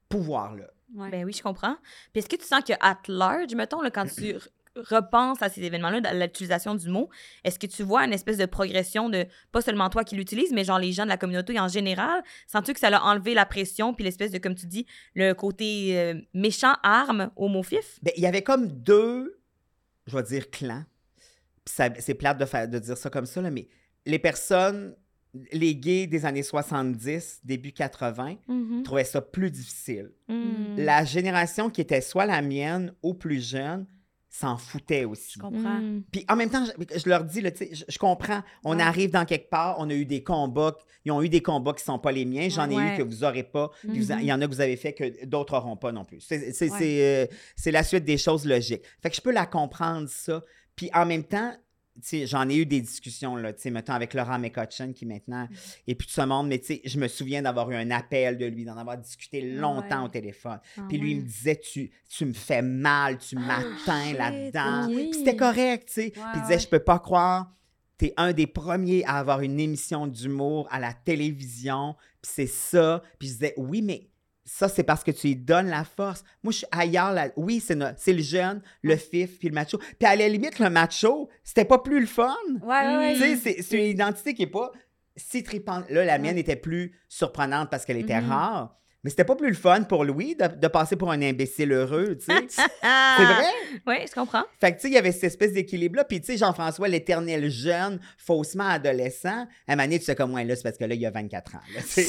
pouvoir-là. 0.08 0.70
Ouais. 0.94 1.10
Ben 1.10 1.24
oui, 1.24 1.34
je 1.34 1.42
comprends. 1.42 1.76
Puis 2.12 2.20
est-ce 2.20 2.28
que 2.30 2.36
tu 2.36 2.46
sens 2.46 2.62
que 2.64 2.72
at 2.80 2.98
large, 3.08 3.54
mettons, 3.54 3.82
là, 3.82 3.90
quand 3.90 4.06
tu 4.06 4.34
repenses 4.78 5.42
à 5.42 5.48
ces 5.48 5.62
événements-là, 5.62 6.00
à 6.04 6.14
l'utilisation 6.14 6.74
du 6.74 6.88
mot, 6.88 7.08
est-ce 7.44 7.58
que 7.58 7.66
tu 7.66 7.82
vois 7.82 8.04
une 8.04 8.12
espèce 8.12 8.38
de 8.38 8.46
progression 8.46 9.08
de 9.08 9.26
pas 9.52 9.60
seulement 9.60 9.88
toi 9.88 10.04
qui 10.04 10.16
l'utilise, 10.16 10.52
mais 10.52 10.64
genre 10.64 10.78
les 10.78 10.92
gens 10.92 11.04
de 11.04 11.08
la 11.08 11.16
communauté 11.16 11.58
en 11.58 11.68
général? 11.68 12.22
Sens-tu 12.46 12.72
que 12.72 12.80
ça 12.80 12.88
a 12.88 13.00
enlevé 13.00 13.34
la 13.34 13.46
pression, 13.46 13.94
puis 13.94 14.04
l'espèce 14.04 14.30
de, 14.30 14.38
comme 14.38 14.54
tu 14.54 14.66
dis, 14.66 14.86
le 15.14 15.32
côté 15.32 15.98
euh, 15.98 16.14
méchant 16.34 16.74
arme 16.82 17.30
au 17.36 17.48
mot 17.48 17.62
fif? 17.62 17.98
Ben, 18.02 18.12
il 18.16 18.22
y 18.22 18.26
avait 18.26 18.42
comme 18.42 18.68
deux, 18.68 19.40
je 20.06 20.16
vais 20.16 20.22
dire, 20.22 20.50
clans. 20.50 20.84
C'est 21.66 22.14
plate 22.14 22.38
de, 22.38 22.46
faire, 22.46 22.66
de 22.66 22.78
dire 22.78 22.96
ça 22.96 23.10
comme 23.10 23.26
ça, 23.26 23.42
là, 23.42 23.50
mais 23.50 23.68
les 24.06 24.18
personnes, 24.18 24.94
les 25.52 25.76
gays 25.76 26.06
des 26.06 26.24
années 26.24 26.42
70, 26.42 27.40
début 27.44 27.72
80, 27.72 28.36
trouvaient 28.84 29.04
ça 29.04 29.20
plus 29.20 29.50
difficile. 29.50 30.12
Mm. 30.28 30.76
La 30.78 31.04
génération 31.04 31.68
qui 31.68 31.82
était 31.82 32.00
soit 32.00 32.24
la 32.24 32.40
mienne 32.40 32.94
ou 33.02 33.12
plus 33.12 33.46
jeune 33.46 33.86
s'en 34.30 34.56
foutait 34.58 35.04
aussi. 35.04 35.32
Je 35.36 35.38
comprends. 35.40 35.78
Mm. 35.80 36.02
Puis 36.12 36.24
en 36.28 36.36
même 36.36 36.50
temps, 36.50 36.64
je, 36.64 36.98
je 36.98 37.08
leur 37.08 37.24
dis, 37.24 37.40
là, 37.40 37.50
je, 37.58 37.82
je 37.88 37.98
comprends, 37.98 38.42
on 38.64 38.76
Ouais. 38.76 38.82
arrive 38.82 39.10
dans 39.10 39.24
quelque 39.24 39.48
part, 39.48 39.76
on 39.78 39.88
a 39.88 39.94
eu 39.94 40.04
des 40.04 40.22
combats, 40.22 40.76
ils 41.04 41.12
ont 41.12 41.22
eu 41.22 41.28
des 41.28 41.40
combats 41.40 41.72
qui 41.72 41.82
sont 41.84 41.98
pas 41.98 42.12
les 42.12 42.24
miens, 42.24 42.48
j'en 42.50 42.68
ai 42.70 42.74
eu 42.74 42.96
que 42.98 43.02
vous 43.02 43.24
aurez 43.24 43.42
pas, 43.44 43.70
puis 43.88 44.00
vous- 44.00 44.12
Mhm. 44.12 44.18
il 44.20 44.26
y 44.26 44.32
en 44.32 44.40
a 44.42 44.46
que 44.46 44.52
vous 44.52 44.60
avez 44.60 44.76
fait 44.76 44.92
que 44.92 45.24
d'autres 45.24 45.54
auront 45.56 45.76
pas 45.76 45.92
non 45.92 46.04
plus. 46.04 46.20
C'est 46.20 46.52
c'est- 46.52 46.70
Ouais. 46.70 46.78
c'est, 46.78 47.02
euh, 47.02 47.26
c'est 47.56 47.70
la 47.70 47.82
suite 47.82 48.04
des 48.04 48.18
choses 48.18 48.44
logiques. 48.44 48.82
Fait 49.02 49.08
que 49.10 49.16
je 49.16 49.20
peux 49.22 49.32
la 49.32 49.46
comprendre, 49.46 50.08
ça. 50.08 50.42
Puis 50.76 50.90
en 50.94 51.06
même 51.06 51.24
temps, 51.24 51.52
j'en 52.26 52.48
ai 52.48 52.56
eu 52.56 52.66
des 52.66 52.80
discussions, 52.80 53.36
là, 53.36 53.52
tu 53.52 53.62
sais, 53.62 53.70
mettons, 53.70 53.92
avec 53.92 54.14
Laurent 54.14 54.38
McCutcheon, 54.38 54.92
qui 54.92 55.06
maintenant 55.06 55.48
est 55.86 55.94
plus 55.94 56.06
de 56.06 56.12
ce 56.12 56.20
monde, 56.22 56.48
mais 56.48 56.58
tu 56.58 56.66
sais, 56.66 56.80
je 56.84 56.98
me 56.98 57.08
souviens 57.08 57.42
d'avoir 57.42 57.70
eu 57.70 57.74
un 57.76 57.90
appel 57.90 58.38
de 58.38 58.46
lui, 58.46 58.64
d'en 58.64 58.76
avoir 58.76 58.96
discuté 58.98 59.40
longtemps 59.40 60.00
Ouais. 60.00 60.04
au 60.04 60.08
téléphone. 60.08 60.58
Ah 60.76 60.82
Puis 60.88 60.98
lui, 60.98 61.12
il 61.12 61.16
me 61.18 61.22
disait, 61.22 61.56
tu, 61.56 61.90
tu 62.08 62.24
me 62.26 62.32
fais 62.32 62.62
mal, 62.62 63.18
tu 63.18 63.36
m'atteins 63.36 64.08
shit, 64.08 64.18
là-dedans. 64.18 64.86
Puis 64.88 65.14
C'était 65.14 65.36
correct, 65.36 65.88
tu 65.88 65.94
sais. 65.94 66.10
Puis 66.10 66.22
il 66.36 66.40
disait, 66.42 66.58
je 66.58 66.68
peux 66.68 66.78
pas 66.78 66.98
croire, 66.98 67.52
t'es 67.96 68.14
un 68.16 68.32
des 68.32 68.46
premiers 68.46 69.04
à 69.04 69.14
avoir 69.18 69.40
une 69.40 69.58
émission 69.58 70.06
d'humour 70.06 70.68
à 70.70 70.78
la 70.78 70.92
télévision, 70.92 71.96
puis 72.22 72.30
c'est 72.34 72.46
ça. 72.46 73.02
Puis 73.18 73.28
je 73.28 73.32
disais, 73.34 73.54
oui, 73.56 73.82
mais 73.82 74.07
ça, 74.50 74.66
c'est 74.68 74.82
parce 74.82 75.04
que 75.04 75.10
tu 75.10 75.26
lui 75.26 75.36
donnes 75.36 75.68
la 75.68 75.84
force. 75.84 76.24
Moi, 76.42 76.52
je 76.52 76.58
suis 76.58 76.66
ailleurs. 76.70 77.12
Là. 77.12 77.28
Oui, 77.36 77.60
c'est 77.60 77.74
le 78.12 78.22
jeune, 78.22 78.62
le 78.82 78.96
fif, 78.96 79.38
puis 79.38 79.48
le 79.48 79.54
macho. 79.54 79.76
Puis 79.76 80.08
à 80.08 80.16
la 80.16 80.26
limite, 80.26 80.58
le 80.58 80.70
macho, 80.70 81.28
c'était 81.44 81.66
pas 81.66 81.78
plus 81.78 82.00
le 82.00 82.06
fun. 82.06 82.34
Ouais, 82.62 82.68
ouais, 82.86 82.96
ouais. 82.96 83.14
Tu 83.14 83.20
sais, 83.20 83.36
c'est- 83.36 83.62
c'est 83.62 83.76
une 83.76 83.90
identité 83.90 84.32
qui 84.32 84.44
est 84.44 84.46
pas 84.46 84.72
si 85.16 85.42
tripante. 85.42 85.84
Là, 85.90 86.04
la 86.04 86.16
mienne 86.18 86.38
était 86.38 86.56
plus 86.56 86.98
surprenante 87.08 87.68
parce 87.70 87.84
qu'elle 87.84 87.98
était 87.98 88.20
Mhm. 88.20 88.30
rare. 88.30 88.74
Mais 89.04 89.10
c'était 89.10 89.24
pas 89.24 89.36
plus 89.36 89.48
le 89.48 89.54
fun 89.54 89.82
pour 89.82 90.04
Louis 90.04 90.34
de, 90.34 90.46
de 90.48 90.66
passer 90.68 90.96
pour 90.96 91.12
un 91.12 91.22
imbécile 91.22 91.70
heureux, 91.72 92.16
tu 92.18 92.24
sais. 92.24 92.46
c'est 92.48 93.24
vrai? 93.24 93.44
Oui, 93.86 93.96
je 94.08 94.12
comprends. 94.12 94.42
Fait 94.60 94.72
que, 94.72 94.76
tu 94.76 94.82
sais, 94.82 94.88
il 94.88 94.94
y 94.94 94.98
avait 94.98 95.12
cette 95.12 95.24
espèce 95.24 95.52
d'équilibre-là. 95.52 96.04
Puis, 96.04 96.20
tu 96.20 96.26
sais, 96.32 96.36
Jean-François, 96.36 96.88
l'éternel 96.88 97.48
jeune, 97.48 98.00
faussement 98.16 98.66
adolescent, 98.68 99.28
à 99.68 99.72
un 99.72 99.76
moment 99.76 99.84
donné, 99.84 99.98
tu 100.00 100.04
sais 100.06 100.16
comme, 100.16 100.34
ouais, 100.34 100.44
là, 100.44 100.56
c'est 100.56 100.62
parce 100.64 100.78
que 100.78 100.84
là, 100.84 100.94
il 100.94 101.00
y 101.00 101.06
a 101.06 101.10
24 101.12 101.54
ans. 101.54 101.60
là. 101.74 101.80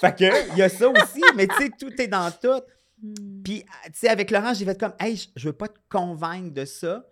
fait 0.00 0.16
que, 0.18 0.52
il 0.52 0.58
y 0.58 0.62
a 0.62 0.68
ça 0.68 0.88
aussi, 0.88 1.22
mais 1.36 1.46
tu 1.46 1.54
sais, 1.56 1.70
tout 1.78 1.92
est 2.00 2.08
dans 2.08 2.30
tout. 2.30 2.60
Mm. 3.02 3.42
Puis, 3.42 3.62
tu 3.86 3.90
sais, 3.94 4.08
avec 4.08 4.30
Laurent, 4.30 4.54
j'ai 4.54 4.64
fait 4.64 4.78
comme, 4.78 4.94
hey, 5.00 5.16
je- 5.36 5.46
veux 5.46 5.52
pas 5.52 5.68
te 5.68 5.78
convaincre 5.88 6.52
de 6.54 6.64
ça, 6.64 7.04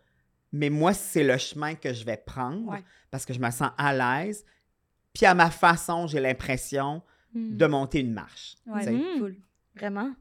mais 0.52 0.70
moi, 0.70 0.92
c'est 0.94 1.24
le 1.24 1.36
chemin 1.38 1.74
que 1.74 1.92
je 1.92 2.04
vais 2.04 2.16
prendre 2.16 2.68
Ouais. 2.72 2.82
parce 3.10 3.24
que 3.24 3.32
je 3.32 3.40
me 3.40 3.50
sens 3.50 3.70
à 3.78 3.92
l'aise. 3.92 4.44
Puis, 5.12 5.26
à 5.26 5.34
ma 5.34 5.50
façon, 5.50 6.06
j'ai 6.06 6.20
l'impression 6.20 7.02
Mm. 7.34 7.56
de 7.56 7.66
monter 7.66 8.00
une 8.00 8.12
marche. 8.12 8.56
Ouais, 8.66 8.84
cool. 9.18 9.36
Vraiment? 9.76 10.12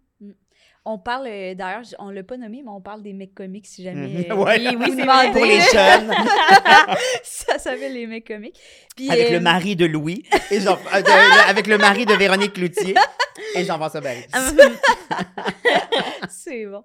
On 0.86 0.98
parle, 0.98 1.28
euh, 1.28 1.54
d'ailleurs, 1.56 1.84
on 2.00 2.10
l'a 2.10 2.24
pas 2.24 2.38
nommé, 2.38 2.62
mais 2.64 2.72
on 2.72 2.82
parle 2.82 3.04
des 3.04 3.14
mecs 3.14 3.36
comiques 3.36 3.68
si 3.68 3.84
jamais. 3.84 4.08
Mhm. 4.08 4.32
euh, 4.32 4.36
Ouais. 4.36 4.60
Oui, 4.60 4.68
oui, 4.70 4.76
vous 4.78 4.96
c'est 4.96 5.02
demandez, 5.02 5.32
Pour 5.32 5.46
les 5.46 5.60
jeunes, 5.60 6.12
ça 7.24 7.60
s'appelle 7.60 7.94
les 7.94 8.08
mecs 8.08 8.26
comiques. 8.28 8.58
Puis, 8.96 9.10
avec 9.12 9.28
euh, 9.28 9.34
le 9.34 9.40
mari 9.42 9.76
de 9.76 9.86
Louis, 9.86 10.24
et 10.52 10.60
Jean- 10.62 10.80
euh, 10.94 11.02
de- 11.02 11.50
avec 11.50 11.68
le 11.68 11.78
mari 11.78 12.06
de 12.06 12.14
Véronique 12.14 12.54
Cloutier 12.54 12.96
et 13.56 13.64
Jean-François 13.66 14.02
Barry. 14.02 14.24
c'est 16.30 16.66
bon. 16.66 16.84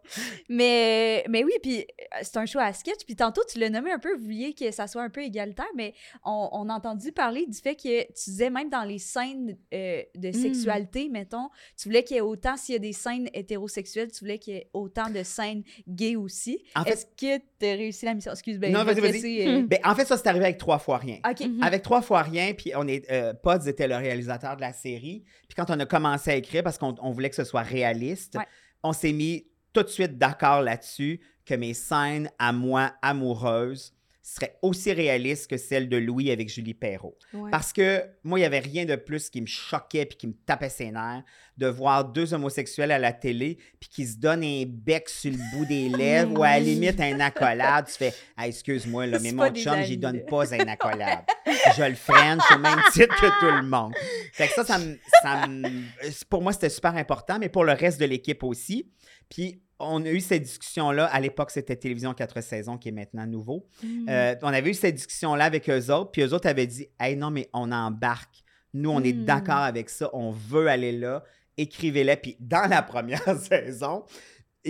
Mais, 0.48 1.24
mais 1.28 1.44
oui, 1.44 1.52
puis 1.62 1.80
euh, 1.80 2.18
c'est 2.22 2.36
un 2.36 2.46
show 2.46 2.58
à 2.58 2.72
sketch. 2.72 3.04
Puis 3.06 3.16
tantôt, 3.16 3.42
tu 3.50 3.58
l'as 3.58 3.70
nommé 3.70 3.90
un 3.92 3.98
peu, 3.98 4.14
vous 4.16 4.24
vouliez 4.24 4.54
que 4.54 4.70
ça 4.70 4.86
soit 4.86 5.02
un 5.02 5.10
peu 5.10 5.22
égalitaire, 5.22 5.66
mais 5.74 5.94
on, 6.24 6.48
on 6.52 6.68
a 6.68 6.74
entendu 6.74 7.12
parler 7.12 7.46
du 7.46 7.58
fait 7.58 7.74
que 7.76 8.02
tu 8.06 8.30
disais 8.30 8.50
même 8.50 8.70
dans 8.70 8.84
les 8.84 8.98
scènes 8.98 9.56
euh, 9.72 10.02
de 10.14 10.32
sexualité, 10.32 11.08
mettons, 11.10 11.48
tu 11.80 11.88
voulais 11.88 12.02
qu'il 12.04 12.16
y 12.16 12.18
ait 12.18 12.22
autant, 12.22 12.56
s'il 12.56 12.74
y 12.74 12.76
a 12.76 12.80
des 12.80 12.92
scènes 12.92 13.28
hétérosexuelles, 13.34 13.83
tu 13.92 14.18
voulais 14.20 14.38
qu'il 14.38 14.54
y 14.54 14.56
ait 14.58 14.70
autant 14.72 15.10
de 15.10 15.22
scènes 15.22 15.62
gays 15.88 16.16
aussi. 16.16 16.64
En 16.74 16.84
fait- 16.84 16.90
Est-ce 16.90 17.06
que 17.06 17.42
tu 17.60 17.66
as 17.66 17.72
réussi 17.76 18.04
la 18.04 18.14
mission? 18.14 18.32
Excuse, 18.32 18.58
ben, 18.58 18.72
Non, 18.72 18.80
je 18.80 18.86
vais 18.92 19.00
vas-y, 19.00 19.20
vas-y. 19.20 19.48
euh, 19.48 19.62
Ben, 19.66 19.78
en 19.84 19.94
fait, 19.94 20.04
ça, 20.04 20.16
c'est 20.16 20.26
arrivé 20.28 20.44
avec 20.46 20.58
Trois 20.58 20.78
fois 20.78 20.98
rien. 20.98 21.18
OK. 21.28 21.40
Mhm. 21.40 21.62
Avec 21.62 21.82
Trois 21.82 22.02
fois 22.02 22.22
rien, 22.22 22.52
puis 22.54 22.72
on 22.76 22.86
est. 22.88 23.10
Euh, 23.10 23.32
Pods 23.34 23.66
était 23.68 23.88
le 23.88 23.96
réalisateur 23.96 24.56
de 24.56 24.60
la 24.60 24.72
série. 24.72 25.24
Puis 25.48 25.56
quand 25.56 25.70
on 25.70 25.78
a 25.80 25.86
commencé 25.86 26.30
à 26.30 26.36
écrire, 26.36 26.62
parce 26.62 26.78
qu'on 26.78 26.94
on 27.00 27.10
voulait 27.12 27.30
que 27.30 27.36
ce 27.36 27.44
soit 27.44 27.62
réaliste, 27.62 28.36
Ouais. 28.36 28.46
on 28.82 28.92
s'est 28.92 29.12
mis 29.12 29.46
tout 29.72 29.82
de 29.82 29.88
suite 29.88 30.18
d'accord 30.18 30.62
là-dessus 30.62 31.20
que 31.44 31.54
mes 31.54 31.74
scènes 31.74 32.30
à 32.38 32.52
moi 32.52 32.92
amoureuses 33.02 33.92
seraient 34.26 34.56
aussi 34.62 34.90
réalistes 34.90 35.50
que 35.50 35.58
celles 35.58 35.86
de 35.88 35.98
Louis 35.98 36.30
avec 36.30 36.48
Julie 36.48 36.72
Perrault. 36.72 37.18
Ouais. 37.34 37.50
Parce 37.50 37.74
que 37.74 38.02
moi, 38.22 38.38
il 38.38 38.42
n'y 38.42 38.46
avait 38.46 38.58
rien 38.58 38.86
de 38.86 38.96
plus 38.96 39.28
qui 39.28 39.42
me 39.42 39.46
choquait 39.46 40.06
puis 40.06 40.16
qui 40.16 40.26
me 40.28 40.32
tapait 40.32 40.70
ses 40.70 40.90
nerfs 40.90 41.22
de 41.58 41.66
voir 41.66 42.06
deux 42.06 42.32
homosexuels 42.32 42.90
à 42.90 42.98
la 42.98 43.12
télé 43.12 43.58
puis 43.78 43.90
qui 43.90 44.06
se 44.06 44.16
donnent 44.16 44.42
un 44.42 44.64
bec 44.66 45.10
sur 45.10 45.30
le 45.30 45.36
bout 45.52 45.66
des 45.66 45.88
lèvres 45.96 46.38
ou 46.38 46.42
à 46.42 46.52
la 46.52 46.60
limite 46.60 46.98
un 47.00 47.20
accolade. 47.20 47.84
Tu 47.86 47.92
fais 47.92 48.14
Ah, 48.34 48.48
excuse-moi, 48.48 49.06
là, 49.08 49.18
mais 49.20 49.30
mon 49.30 49.46
chum, 49.50 49.56
j'y 49.82 49.92
amis, 49.92 49.96
donne 49.98 50.24
pas 50.24 50.54
un 50.54 50.68
accolade. 50.68 51.24
Je 51.76 51.82
le 51.84 51.94
freine 51.94 52.38
au 52.54 52.58
même 52.58 52.80
titre 52.92 53.14
que 53.20 53.26
tout 53.40 53.56
le 53.62 53.62
monde. 53.68 53.92
Fait 54.32 54.48
que 54.48 54.54
ça, 54.54 54.64
ça 54.64 54.78
me. 54.78 54.98
ça 55.22 55.46
me- 55.46 56.24
Pour 56.30 56.40
moi, 56.40 56.54
c'était 56.54 56.70
super 56.70 56.96
important, 56.96 57.38
mais 57.38 57.50
pour 57.50 57.64
le 57.64 57.72
reste 57.72 58.00
de 58.00 58.06
l'équipe 58.06 58.42
aussi. 58.42 58.90
Puis 59.28 59.60
on 59.84 60.04
a 60.04 60.10
eu 60.10 60.20
cette 60.20 60.42
discussion-là. 60.42 61.06
À 61.06 61.20
l'époque, 61.20 61.50
c'était 61.50 61.76
Télévision 61.76 62.14
4 62.14 62.40
saisons, 62.40 62.78
qui 62.78 62.88
est 62.88 62.92
maintenant 62.92 63.26
nouveau. 63.26 63.66
Mm. 63.82 64.06
Euh, 64.08 64.34
on 64.42 64.48
avait 64.48 64.70
eu 64.70 64.74
cette 64.74 64.94
discussion-là 64.94 65.44
avec 65.44 65.68
eux 65.70 65.92
autres, 65.92 66.10
puis 66.10 66.22
eux 66.22 66.32
autres 66.34 66.48
avaient 66.48 66.66
dit 66.66 66.88
Hey, 66.98 67.16
non, 67.16 67.30
mais 67.30 67.48
on 67.52 67.70
embarque. 67.72 68.42
Nous, 68.72 68.90
on 68.90 69.00
est 69.04 69.12
Hmm. 69.12 69.24
d'accord 69.24 69.58
avec 69.58 69.88
ça, 69.88 70.10
on 70.12 70.32
veut 70.32 70.66
aller 70.66 70.90
là, 70.90 71.22
écrivez-les. 71.56 72.16
Puis 72.16 72.36
dans 72.40 72.68
la 72.68 72.82
première 72.92 73.36
saison, 73.38 74.04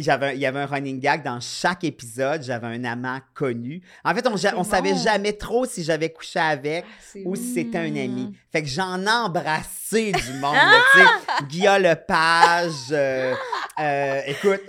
j'avais, 0.03 0.35
il 0.35 0.41
y 0.41 0.47
avait 0.47 0.61
un 0.61 0.67
running 0.67 0.99
gag 1.01 1.23
dans 1.23 1.39
chaque 1.41 1.85
épisode, 1.85 2.43
j'avais 2.43 2.67
un 2.67 2.85
amant 2.85 3.19
connu. 3.35 3.81
En 4.05 4.15
fait, 4.15 4.27
on, 4.27 4.35
on 4.59 4.65
savait 4.65 4.95
jamais 4.97 5.33
trop 5.35 5.65
si 5.67 5.85
j'avais 5.85 6.11
couché 6.11 6.39
avec 6.41 6.85
C'est 7.01 7.23
ou 7.25 7.37
si 7.37 7.55
c'était 7.55 7.79
un 7.79 7.95
ami. 7.97 8.33
Fait 8.51 8.63
que 8.63 8.69
j'en 8.69 9.01
ai 9.05 9.09
embrassé 9.11 10.13
du 10.13 10.33
monde, 10.41 10.57
sais. 10.95 11.45
Guillaume 11.49 11.83
Lepage, 11.83 12.73
euh, 12.93 13.35
euh, 13.81 14.21
écoute, 14.27 14.63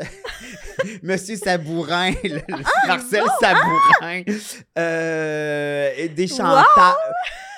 Monsieur 1.04 1.36
Sabourin, 1.38 2.12
le- 2.24 2.42
le- 2.48 2.88
Marcel 2.88 3.24
Sabourin, 3.40 4.22
euh, 4.78 6.08
des 6.16 6.28
chanteurs. 6.28 6.98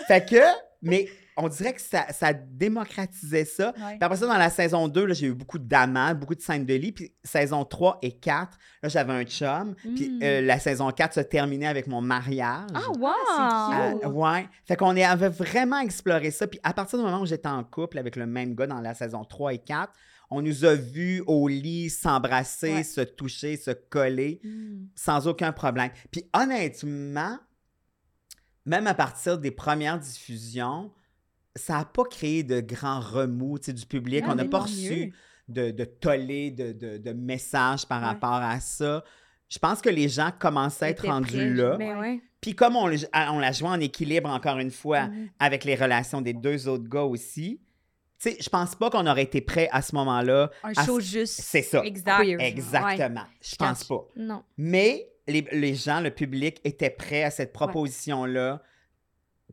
Fait 0.08 0.26
que, 0.26 0.42
mais 0.82 1.08
on 1.40 1.48
dirait 1.48 1.74
que 1.74 1.82
ça, 1.82 2.08
ça 2.12 2.34
démocratisait 2.34 3.46
ça. 3.46 3.68
Ouais. 3.78 3.92
Puis 3.92 3.98
après 4.02 4.18
ça, 4.18 4.26
dans 4.28 4.38
la 4.38 4.50
saison 4.50 4.88
2, 4.88 5.06
là, 5.06 5.14
j'ai 5.14 5.28
eu 5.28 5.34
beaucoup 5.34 5.60
d'amants, 5.60 6.14
beaucoup 6.16 6.36
de 6.36 6.42
scènes 6.42 6.66
de 6.66 6.74
lit. 6.74 6.92
Puis 6.92 7.14
saison 7.24 7.64
3 7.64 8.00
et 8.02 8.12
4, 8.18 8.58
là, 8.84 8.90
j'avais 8.90 9.14
un 9.14 9.24
chum. 9.24 9.76
Puis 9.76 10.10
Mm. 10.10 10.20
euh, 10.24 10.42
la 10.42 10.60
saison 10.60 10.90
4 10.92 11.14
se 11.14 11.20
terminait 11.22 11.68
avec 11.68 11.88
mon 11.88 12.02
mariage. 12.02 12.70
Ah, 12.74 12.90
wow! 12.98 13.94
cute. 13.98 14.04
Euh, 14.06 14.10
ouais. 14.10 14.48
Fait 14.66 14.76
qu'on 14.76 14.96
avait 14.98 15.30
vraiment 15.30 15.80
exploré 15.80 16.32
ça. 16.32 16.48
Puis 16.48 16.60
à 16.64 16.74
partir 16.74 16.98
du 17.00 17.06
moment 17.06 17.22
où 17.22 17.26
j'étais 17.26 17.48
en 17.50 17.64
couple 17.64 18.00
avec 18.00 18.16
le 18.16 18.26
même 18.26 18.56
gars 18.56 18.68
dans 18.68 18.82
la 18.82 18.94
saison 18.94 19.24
3 19.24 19.54
et 19.54 19.60
4, 19.60 19.94
on 20.30 20.42
nous 20.42 20.66
a 20.66 20.74
vus 20.76 21.24
au 21.28 21.48
lit 21.48 21.90
s'embrasser, 21.90 22.74
Ouais. 22.74 22.84
se 22.84 23.02
toucher, 23.02 23.56
se 23.58 23.72
coller 23.72 24.42
Mm. 24.44 24.88
sans 24.96 25.28
aucun 25.28 25.52
problème. 25.52 25.92
Puis 26.12 26.30
honnêtement, 26.34 27.38
même 28.66 28.88
à 28.88 28.94
partir 28.94 29.38
des 29.38 29.52
premières 29.52 29.98
diffusions, 30.00 30.92
ça 31.58 31.80
n'a 31.80 31.86
pas 31.86 32.04
créé 32.06 32.44
de 32.44 32.62
grands 32.62 33.00
remous 33.02 33.60
du 33.60 33.86
public. 33.86 34.24
On 34.28 34.36
n'a 34.36 34.46
pas 34.46 34.60
reçu 34.60 35.14
de, 35.50 35.72
de 35.72 35.84
tollé, 35.86 36.52
de, 36.52 36.72
de- 36.72 36.98
de 36.98 37.12
messages 37.14 37.86
par 37.86 38.00
Ouais. 38.02 38.08
rapport 38.08 38.34
à 38.34 38.60
ça. 38.60 39.04
Je 39.50 39.60
pense 39.60 39.82
que 39.82 39.90
les 39.90 40.10
gens 40.10 40.32
commençaient 40.38 40.86
à 40.86 40.90
être 40.90 41.08
rendus 41.08 41.54
là. 41.54 41.78
Ouais. 41.78 42.22
Puis 42.42 42.54
comme 42.54 42.76
on, 42.76 42.90
on 42.90 43.40
l'a 43.40 43.52
joué 43.52 43.68
en 43.70 43.80
équilibre, 43.80 44.30
encore 44.30 44.60
une 44.60 44.72
fois, 44.72 45.08
Mhm. 45.08 45.30
avec 45.40 45.64
les 45.66 45.76
relations 45.76 46.22
des 46.22 46.34
deux 46.34 46.68
autres 46.68 46.88
gars 46.88 47.04
aussi, 47.04 47.62
tu 48.20 48.32
sais, 48.32 48.38
je 48.42 48.50
pense 48.50 48.76
pas 48.76 48.90
qu'on 48.90 49.06
aurait 49.08 49.24
été 49.24 49.42
prêt 49.42 49.70
à 49.72 49.82
ce 49.82 49.96
moment-là. 49.96 50.50
Un 50.64 50.72
à- 50.76 50.86
show 50.86 51.00
juste. 51.00 51.40
C'est 51.42 51.62
ça. 51.62 51.82
Exact. 51.84 52.24
Exactement. 52.40 53.24
Je 53.42 53.56
pense 53.56 53.84
pas. 53.86 54.06
Non. 54.16 54.44
Mais 54.58 55.08
les, 55.28 55.46
les 55.52 55.76
gens, 55.76 56.02
le 56.02 56.10
public, 56.12 56.60
étaient 56.64 56.90
prêts 56.90 57.24
à 57.24 57.32
cette 57.32 57.54
proposition-là 57.54 58.62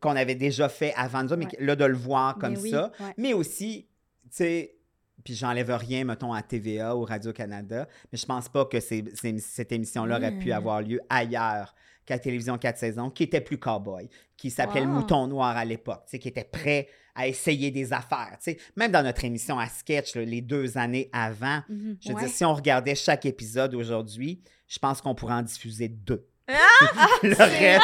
qu'on 0.04 0.16
avait 0.16 0.34
déjà 0.34 0.68
fait 0.68 0.92
avant 0.96 1.22
nous, 1.24 1.36
mais 1.36 1.46
Ouais. 1.46 1.56
là, 1.60 1.74
de 1.76 1.84
le 1.84 1.96
voir 1.96 2.36
comme 2.38 2.52
Mais 2.52 2.60
oui, 2.60 2.70
ça. 2.70 2.92
ouais. 3.00 3.14
Mais 3.16 3.32
aussi, 3.32 3.88
tu 4.24 4.28
sais, 4.30 4.76
puis 5.24 5.34
j'enlève 5.34 5.70
rien, 5.70 6.04
mettons, 6.04 6.32
à 6.32 6.42
TVA 6.42 6.94
ou 6.96 7.02
Radio-Canada, 7.04 7.88
mais 8.12 8.18
je 8.18 8.26
pense 8.26 8.48
pas 8.48 8.66
que 8.66 8.78
ces- 8.80 9.04
ces- 9.14 9.38
cette 9.38 9.72
émission-là 9.72 10.18
aurait 10.18 10.38
pu 10.38 10.50
Mm. 10.50 10.52
avoir 10.52 10.82
lieu 10.82 11.00
ailleurs 11.08 11.74
qu'à 12.04 12.18
Télévision 12.18 12.58
4 12.58 12.76
saisons, 12.76 13.08
qui 13.08 13.22
était 13.22 13.40
plus 13.40 13.56
cowboy, 13.58 14.10
qui 14.36 14.50
s'appelait 14.50 14.82
Le. 14.82 14.86
Mouton 14.88 15.26
Noir 15.26 15.56
à 15.56 15.64
l'époque, 15.64 16.02
tu 16.04 16.10
sais, 16.12 16.18
qui 16.18 16.28
était 16.28 16.44
prêt 16.44 16.88
à 17.14 17.26
essayer 17.28 17.70
des 17.70 17.92
affaires. 17.92 18.36
tu 18.42 18.50
sais. 18.52 18.58
Même 18.76 18.90
dans 18.92 19.02
notre 19.02 19.24
émission 19.24 19.58
à 19.58 19.68
sketch, 19.68 20.14
là, 20.16 20.24
les 20.24 20.42
deux 20.42 20.76
années 20.76 21.08
avant, 21.12 21.62
Mhm. 21.68 21.96
je 22.00 22.08
veux 22.10 22.14
Ouais. 22.16 22.20
dire, 22.26 22.30
si 22.30 22.44
on 22.44 22.52
regardait 22.54 22.94
chaque 22.96 23.24
épisode 23.24 23.74
aujourd'hui, 23.74 24.42
je 24.68 24.78
pense 24.78 25.00
qu'on 25.00 25.14
pourrait 25.14 25.34
en 25.34 25.42
diffuser 25.42 25.88
deux. 25.88 26.26
Ah! 26.48 27.06
le, 27.22 27.34
reste, 27.36 27.82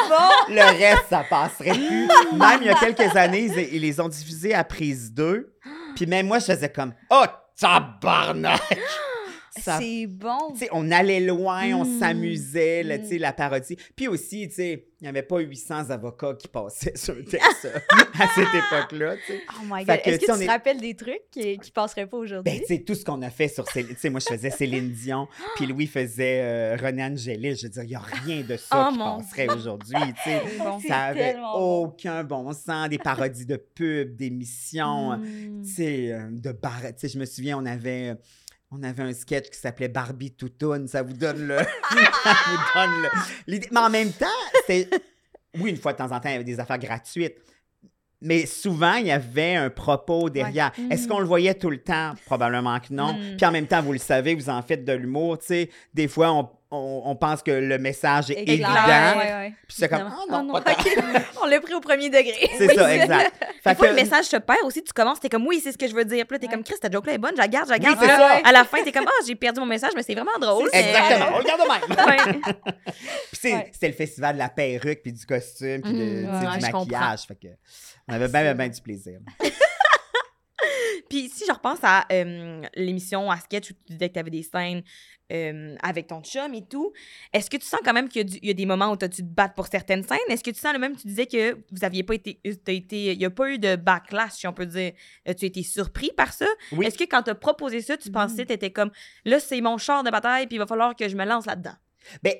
le 0.48 0.78
reste, 0.78 1.04
ça 1.08 1.24
passerait 1.28 1.72
plus. 1.72 2.06
Même 2.36 2.60
il 2.60 2.66
y 2.66 2.70
a 2.70 2.74
quelques 2.74 3.16
années, 3.16 3.44
ils, 3.46 3.74
ils 3.74 3.80
les 3.82 4.00
ont 4.00 4.08
diffusés 4.08 4.54
à 4.54 4.64
prise 4.64 5.12
2. 5.14 5.56
Puis 5.96 6.06
même 6.06 6.26
moi, 6.26 6.38
je 6.38 6.46
faisais 6.46 6.70
comme 6.70 6.92
Oh, 7.10 7.24
tabarnak! 7.58 8.60
Ça- 9.58 9.78
C'est 9.80 10.06
bon. 10.06 10.54
On 10.72 10.90
allait 10.90 11.20
loin, 11.20 11.72
on 11.74 11.84
Mm. 11.84 11.98
s'amusait, 11.98 12.82
là, 12.82 12.98
Mm. 12.98 13.04
sais, 13.04 13.18
la 13.18 13.32
parodie. 13.32 13.76
Puis 13.96 14.06
aussi, 14.08 14.42
il 14.44 14.82
n'y 15.02 15.08
avait 15.08 15.22
pas 15.22 15.38
800 15.40 15.90
avocats 15.90 16.34
qui 16.34 16.46
passaient 16.48 16.96
sur 16.96 17.14
le 17.14 17.24
texte 17.24 17.66
à 18.18 18.26
cette 18.34 18.54
époque-là. 18.54 19.16
Oh 19.58 19.64
my 19.64 19.84
god. 19.84 20.02
que, 20.02 20.10
Est-ce 20.10 20.18
tu 20.20 20.26
que 20.26 20.32
on 20.32 20.36
tu 20.36 20.42
est- 20.42 20.46
te 20.46 20.50
rappelles 20.50 20.80
des 20.80 20.94
trucs 20.94 21.22
qui, 21.30 21.58
qui 21.58 21.70
passeraient 21.70 22.06
pas 22.06 22.16
Ben, 22.18 22.22
aujourd'hui? 22.22 22.62
sais, 22.66 22.78
tout 22.80 22.94
ce 22.94 23.04
qu'on 23.04 23.20
a 23.22 23.30
fait 23.30 23.48
sur 23.48 23.66
Céline. 23.68 23.96
Moi, 24.10 24.20
je 24.20 24.34
faisais 24.34 24.50
Céline 24.50 24.90
Dion, 24.90 25.26
puis 25.56 25.66
Louis 25.66 25.86
faisait 25.86 26.40
euh, 26.42 26.76
René 26.80 27.02
Angélil. 27.04 27.56
Je 27.56 27.62
veux 27.64 27.70
dire, 27.70 27.82
il 27.82 27.88
n'y 27.88 27.94
a 27.96 28.00
rien 28.00 28.42
de 28.42 28.56
ça 28.56 28.86
Oh, 28.88 28.92
qui 28.92 28.98
mon 28.98 29.18
passerait 29.20 29.48
aujourd'hui, 29.52 29.94
bon. 30.58 30.80
Ça 30.86 30.96
avait 31.00 31.32
tellement 31.32 31.58
bon. 31.58 31.84
aucun 31.86 32.22
bon 32.24 32.52
sens. 32.52 32.88
Des 32.88 32.98
parodies 32.98 33.46
de 33.46 33.56
pubs, 33.56 34.14
d'émissions, 34.16 35.16
Mm. 35.18 35.64
sais, 35.64 36.12
euh, 36.12 36.28
de 36.30 36.52
bar... 36.52 36.80
Je 37.02 37.18
me 37.18 37.24
souviens, 37.24 37.58
on 37.58 37.66
avait... 37.66 38.14
On 38.70 38.82
avait 38.84 39.02
un 39.02 39.12
sketch 39.12 39.50
qui 39.50 39.58
s'appelait 39.58 39.88
Barbie 39.88 40.30
Toutoune. 40.30 40.86
Ça 40.86 41.02
vous 41.02 41.12
donne 41.12 41.46
le... 41.48 41.56
ça 42.22 42.36
vous 42.46 42.56
donne 42.74 43.02
le... 43.02 43.08
l'idée. 43.46 43.68
Mais 43.72 43.80
en 43.80 43.90
même 43.90 44.12
temps, 44.12 44.26
c'était... 44.60 44.88
Oui, 45.58 45.70
une 45.70 45.76
fois 45.76 45.92
de 45.92 45.98
temps 45.98 46.12
en 46.12 46.20
temps, 46.20 46.28
il 46.28 46.32
y 46.32 46.34
avait 46.36 46.44
des 46.44 46.60
affaires 46.60 46.78
gratuites. 46.78 47.36
Mais 48.20 48.46
souvent, 48.46 48.94
il 48.94 49.06
y 49.06 49.10
avait 49.10 49.56
un 49.56 49.70
propos 49.70 50.30
derrière. 50.30 50.72
Est-ce 50.90 51.08
qu'on 51.08 51.20
le 51.20 51.26
voyait 51.26 51.54
tout 51.54 51.70
le 51.70 51.82
temps? 51.82 52.12
Probablement 52.26 52.78
que 52.78 52.92
non. 52.92 53.14
Mm. 53.14 53.36
Puis 53.36 53.46
en 53.46 53.50
même 53.50 53.66
temps, 53.66 53.82
vous 53.82 53.92
le 53.92 53.98
savez, 53.98 54.34
vous 54.34 54.50
en 54.50 54.62
faites 54.62 54.84
de 54.84 54.92
l'humour. 54.92 55.38
Tu 55.38 55.46
sais, 55.46 55.70
des 55.94 56.06
fois, 56.06 56.30
on, 56.32 56.48
on- 56.70 57.02
on 57.04 57.16
pense 57.16 57.42
que 57.42 57.50
le 57.50 57.78
message 57.78 58.30
est 58.30 58.42
Éclair, 58.42 58.54
évident. 58.54 59.18
ouais, 59.20 59.32
ouais. 59.32 59.52
Puis 59.66 59.76
c'est 59.80 59.88
comme, 59.88 60.02
ah 60.10 60.22
non, 60.30 60.46
Oh 60.50 60.60
pas 60.60 60.74
tant. 60.74 60.82
On 61.42 61.46
l'a 61.46 61.60
pris 61.60 61.74
au 61.74 61.80
premier 61.80 62.08
degré. 62.10 62.48
C'est 62.58 62.74
ça, 62.74 62.94
exact. 62.94 63.32
Fait 63.64 63.70
Des 63.70 63.74
fois, 63.76 63.86
que- 63.86 63.90
le 63.90 63.96
message 63.96 64.28
te 64.28 64.36
perd 64.36 64.60
aussi. 64.64 64.82
Tu 64.84 64.92
commences, 64.92 65.18
t'es 65.20 65.28
comme, 65.28 65.46
oui, 65.46 65.60
c'est 65.62 65.72
ce 65.72 65.78
que 65.78 65.86
je 65.88 65.94
veux 65.94 66.04
dire. 66.04 66.24
Puis 66.26 66.34
là, 66.36 66.38
t'es 66.38 66.46
Ouais. 66.46 66.52
comme, 66.52 66.62
Chris, 66.64 66.76
ta 66.80 66.90
joke-là 66.90 67.14
est 67.14 67.18
bonne, 67.18 67.32
je 67.34 67.40
la 67.40 67.48
garde, 67.48 67.66
je 67.66 67.72
la 67.72 67.78
garde. 67.78 67.96
c'est 68.00 68.06
Puis 68.06 68.16
là, 68.16 68.40
ça. 68.42 68.48
À 68.48 68.52
la 68.52 68.64
fin, 68.64 68.82
t'es 68.82 68.92
comme, 68.92 69.06
ah, 69.06 69.24
j'ai 69.26 69.34
perdu 69.34 69.60
mon 69.60 69.66
message, 69.66 69.90
mais 69.96 70.02
c'est 70.02 70.14
vraiment 70.14 70.38
drôle. 70.40 70.68
mais- 70.72 70.80
Exactement. 70.90 71.26
On 71.34 71.38
le 71.38 71.44
garde 71.44 71.60
de 71.62 71.68
même. 71.68 72.40
Puis 72.42 73.40
c'est- 73.40 73.52
Ouais. 73.54 73.68
c'était 73.72 73.88
le 73.88 73.94
festival 73.94 74.34
de 74.34 74.38
la 74.38 74.48
perruque, 74.48 75.00
puis 75.02 75.12
du 75.12 75.26
costume, 75.26 75.82
puis 75.82 75.92
de- 75.92 75.98
Mm, 75.98 76.26
ouais, 76.26 76.58
du 76.58 76.64
comprends. 76.70 76.78
maquillage. 76.80 77.20
Fait 77.26 77.34
que 77.34 77.48
on 78.08 78.14
avait 78.14 78.28
bien, 78.28 78.42
bien, 78.42 78.54
bien 78.54 78.68
du 78.68 78.80
plaisir. 78.80 79.18
Puis 81.10 81.28
si 81.28 81.44
je 81.46 81.52
repense 81.52 81.80
à 81.82 82.06
euh, 82.10 82.62
l'émission 82.74 83.30
à 83.30 83.36
sketch 83.36 83.70
où 83.72 83.74
tu 83.74 83.92
disais 83.92 84.08
que 84.08 84.14
tu 84.14 84.20
avais 84.20 84.30
des 84.30 84.42
scènes 84.44 84.82
euh, 85.32 85.76
avec 85.82 86.06
ton 86.06 86.22
chum 86.22 86.54
et 86.54 86.64
tout, 86.64 86.92
est-ce 87.32 87.50
que 87.50 87.56
tu 87.56 87.66
sens 87.66 87.80
quand 87.84 87.92
même 87.92 88.08
qu'il 88.08 88.20
y, 88.20 88.24
a 88.24 88.24
du- 88.24 88.38
il 88.40 88.48
y 88.48 88.50
a 88.50 88.54
des 88.54 88.64
moments 88.64 88.90
où 88.92 88.96
tu 88.96 89.04
as 89.04 89.08
dû 89.08 89.22
te 89.22 89.26
battre 89.28 89.54
pour 89.54 89.66
certaines 89.66 90.04
scènes? 90.04 90.18
Est-ce 90.28 90.42
que 90.42 90.50
tu 90.50 90.58
sens 90.60 90.72
le 90.72 90.78
même, 90.78 90.96
tu 90.96 91.06
disais 91.08 91.26
que 91.26 91.58
vous 91.72 91.84
aviez 91.84 92.04
pas 92.04 92.14
été, 92.14 92.40
t'as 92.64 92.72
été 92.72 93.12
il 93.12 93.18
n'y 93.18 93.24
a 93.24 93.30
pas 93.30 93.50
eu 93.50 93.58
de 93.58 93.76
backlash, 93.76 94.32
si 94.32 94.46
on 94.46 94.52
peut 94.52 94.66
dire. 94.66 94.92
Euh, 95.28 95.34
tu 95.34 95.44
as 95.44 95.48
été 95.48 95.62
surpris 95.62 96.10
par 96.16 96.32
ça? 96.32 96.46
Oui. 96.72 96.86
Est-ce 96.86 96.96
que 96.96 97.04
quand 97.04 97.24
tu 97.24 97.30
as 97.30 97.34
proposé 97.34 97.82
ça, 97.82 97.96
tu 97.96 98.10
pensais, 98.10 98.46
tu 98.46 98.52
étais 98.52 98.70
comme, 98.70 98.90
là, 99.24 99.40
c'est 99.40 99.60
mon 99.60 99.78
char 99.78 100.02
de 100.04 100.10
bataille, 100.10 100.46
puis 100.46 100.56
il 100.56 100.60
va 100.60 100.66
falloir 100.66 100.94
que 100.94 101.08
je 101.08 101.16
me 101.16 101.24
lance 101.24 101.46
là-dedans? 101.46 101.74
Ben 102.22 102.34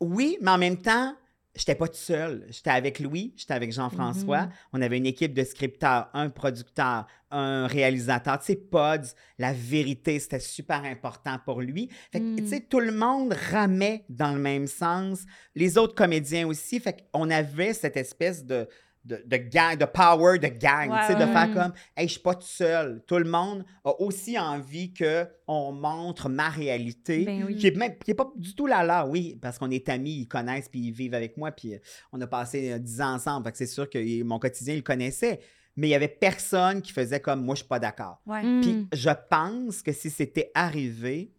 oui, 0.00 0.38
mais 0.40 0.52
en 0.52 0.58
même 0.58 0.80
temps, 0.80 1.16
j'étais 1.56 1.74
pas 1.74 1.88
tout 1.88 1.94
seul. 1.96 2.46
J'étais 2.50 2.70
avec 2.70 3.00
Louis, 3.00 3.32
j'étais 3.36 3.54
avec 3.54 3.72
Jean-François. 3.72 4.42
Mhm. 4.42 4.50
On 4.74 4.82
avait 4.82 4.98
une 4.98 5.06
équipe 5.06 5.34
de 5.34 5.42
scripteurs, 5.42 6.08
un 6.14 6.28
producteur, 6.30 7.06
un 7.30 7.66
réalisateur. 7.66 8.38
Tu 8.38 8.46
sais, 8.46 8.56
Pods, 8.56 9.14
la 9.38 9.52
vérité, 9.52 10.18
c'était 10.20 10.38
super 10.40 10.84
important 10.84 11.38
pour 11.44 11.60
lui. 11.60 11.88
Fait 12.12 12.20
que, 12.20 12.24
Mm. 12.24 12.36
tu 12.36 12.46
sais, 12.46 12.60
tout 12.60 12.80
le 12.80 12.92
monde 12.92 13.34
ramait 13.50 14.04
dans 14.08 14.32
le 14.32 14.38
même 14.38 14.66
sens. 14.66 15.24
Les 15.54 15.76
autres 15.78 15.94
comédiens 15.94 16.46
aussi. 16.46 16.78
Fait 16.78 17.04
qu'on 17.12 17.30
avait 17.30 17.72
cette 17.72 17.96
espèce 17.96 18.44
de 18.44 18.68
de, 19.06 19.22
de 19.24 19.36
gang, 19.36 19.76
de 19.76 19.84
power 19.84 20.38
de 20.38 20.48
gang, 20.48 20.90
Ouais, 20.90 21.00
tu 21.06 21.12
sais, 21.12 21.14
de 21.14 21.26
faire 21.26 21.52
comme, 21.54 21.72
hey, 21.96 22.06
je 22.06 22.12
suis 22.12 22.20
pas 22.20 22.34
tout 22.34 22.46
seul. 22.46 23.02
Tout 23.06 23.18
le 23.18 23.24
monde 23.30 23.64
a 23.84 23.92
aussi 24.00 24.38
envie 24.38 24.92
que 24.92 25.26
on 25.46 25.72
montre 25.72 26.28
ma 26.28 26.48
réalité, 26.48 27.24
Ben 27.24 27.44
oui. 27.44 27.56
qui 27.56 27.68
est 27.68 27.76
même, 27.76 27.96
qui 28.04 28.10
est 28.10 28.14
pas 28.14 28.30
du 28.36 28.54
tout 28.54 28.66
là 28.66 28.82
là, 28.82 29.06
oui, 29.06 29.38
parce 29.40 29.58
qu'on 29.58 29.70
est 29.70 29.88
amis, 29.88 30.20
ils 30.20 30.28
connaissent 30.28 30.68
puis 30.68 30.80
ils 30.80 30.92
vivent 30.92 31.14
avec 31.14 31.36
moi, 31.36 31.52
puis 31.52 31.74
euh, 31.74 31.78
on 32.12 32.20
a 32.20 32.26
passé 32.26 32.72
euh, 32.72 32.78
10 32.78 33.00
ans 33.00 33.14
ensemble, 33.14 33.46
fait 33.46 33.52
que 33.52 33.58
c'est 33.58 33.66
sûr 33.66 33.88
que 33.88 34.22
mon 34.24 34.38
quotidien 34.38 34.74
ils 34.74 34.78
le 34.78 34.82
connaissaient, 34.82 35.40
mais 35.76 35.88
il 35.88 35.90
y 35.90 35.94
avait 35.94 36.08
personne 36.08 36.82
qui 36.82 36.92
faisait 36.92 37.20
comme, 37.20 37.44
moi 37.44 37.54
je 37.54 37.60
suis 37.60 37.68
pas 37.68 37.78
d'accord. 37.78 38.20
Ouais. 38.26 38.42
Mm. 38.42 38.60
Puis 38.60 38.88
je 38.92 39.10
pense 39.30 39.82
que 39.82 39.92
si 39.92 40.10
c'était 40.10 40.50
arrivé, 40.54 41.32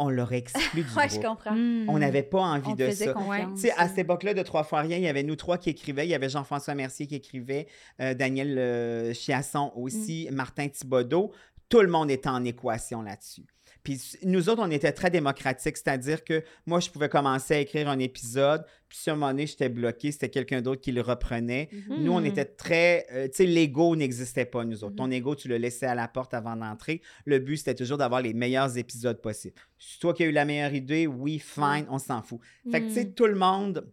on 0.00 0.08
l'aurait 0.10 0.38
exclu 0.38 0.82
du 0.82 0.88
Ouais, 0.96 1.08
je 1.08 1.14
groupe. 1.20 1.26
comprends. 1.26 1.54
Mm. 1.54 1.88
On 1.88 1.98
n'avait 1.98 2.22
pas 2.22 2.40
envie 2.40 2.70
On 2.72 2.74
de 2.74 2.90
ça. 2.90 3.14
Tu 3.54 3.60
sais, 3.60 3.70
à 3.76 3.86
cette 3.88 3.98
époque-là, 3.98 4.34
de 4.34 4.42
Trois 4.42 4.64
fois 4.64 4.80
rien, 4.80 4.96
il 4.96 5.02
y 5.04 5.08
avait 5.08 5.22
nous 5.22 5.36
trois 5.36 5.58
qui 5.58 5.70
écrivaient. 5.70 6.06
Il 6.06 6.10
y 6.10 6.14
avait 6.14 6.28
Jean-François 6.28 6.74
Mercier 6.74 7.06
qui 7.06 7.14
écrivait, 7.14 7.66
euh, 8.00 8.14
Daniel 8.14 8.56
euh, 8.58 9.12
Chiasson 9.14 9.72
aussi, 9.76 10.26
Mm. 10.30 10.34
Martin 10.34 10.68
Thibodeau. 10.68 11.32
Tout 11.68 11.82
le 11.82 11.88
monde 11.88 12.10
était 12.10 12.28
en 12.28 12.44
équation 12.44 13.02
là-dessus. 13.02 13.44
Puis 13.82 14.00
nous 14.24 14.48
autres, 14.48 14.62
on 14.62 14.70
était 14.70 14.92
très 14.92 15.10
démocratiques, 15.10 15.76
c'est-à-dire 15.76 16.22
que 16.24 16.42
moi, 16.66 16.80
je 16.80 16.90
pouvais 16.90 17.08
commencer 17.08 17.54
à 17.54 17.58
écrire 17.60 17.88
un 17.88 17.98
épisode, 17.98 18.64
puis 18.88 18.98
si 18.98 19.08
à 19.10 19.12
un 19.12 19.16
moment 19.16 19.30
donné, 19.32 19.46
j'étais 19.46 19.68
bloqué, 19.68 20.12
c'était 20.12 20.28
quelqu'un 20.28 20.60
d'autre 20.62 20.80
qui 20.80 20.92
le 20.92 21.00
reprenait. 21.00 21.68
Mhm. 21.72 22.04
Nous, 22.04 22.12
on 22.12 22.22
était 22.24 22.44
très. 22.44 23.06
euh, 23.12 23.26
tu 23.28 23.36
sais, 23.36 23.46
l'ego 23.46 23.96
n'existait 23.96 24.44
pas, 24.44 24.64
nous 24.64 24.84
autres. 24.84 24.92
Mhm. 24.92 24.96
Ton 24.98 25.10
ego, 25.10 25.34
tu 25.34 25.48
le 25.48 25.56
laissais 25.56 25.86
à 25.86 25.94
la 25.94 26.08
porte 26.08 26.34
avant 26.34 26.56
d'entrer. 26.56 27.00
Le 27.24 27.38
but, 27.38 27.56
c'était 27.56 27.74
toujours 27.74 27.98
d'avoir 27.98 28.20
les 28.20 28.34
meilleurs 28.34 28.76
épisodes 28.76 29.20
possibles. 29.20 29.54
C'est 29.78 29.98
toi 30.00 30.12
qui 30.12 30.24
as 30.24 30.26
eu 30.26 30.32
la 30.32 30.44
meilleure 30.44 30.74
idée, 30.74 31.06
oui, 31.06 31.38
fine, 31.38 31.86
on 31.88 31.98
s'en 31.98 32.22
fout. 32.22 32.40
Fait 32.70 32.80
que, 32.80 32.88
tu 32.88 32.94
sais, 32.94 33.04
Mm. 33.04 33.14
tout 33.14 33.26
le 33.26 33.34
monde 33.36 33.86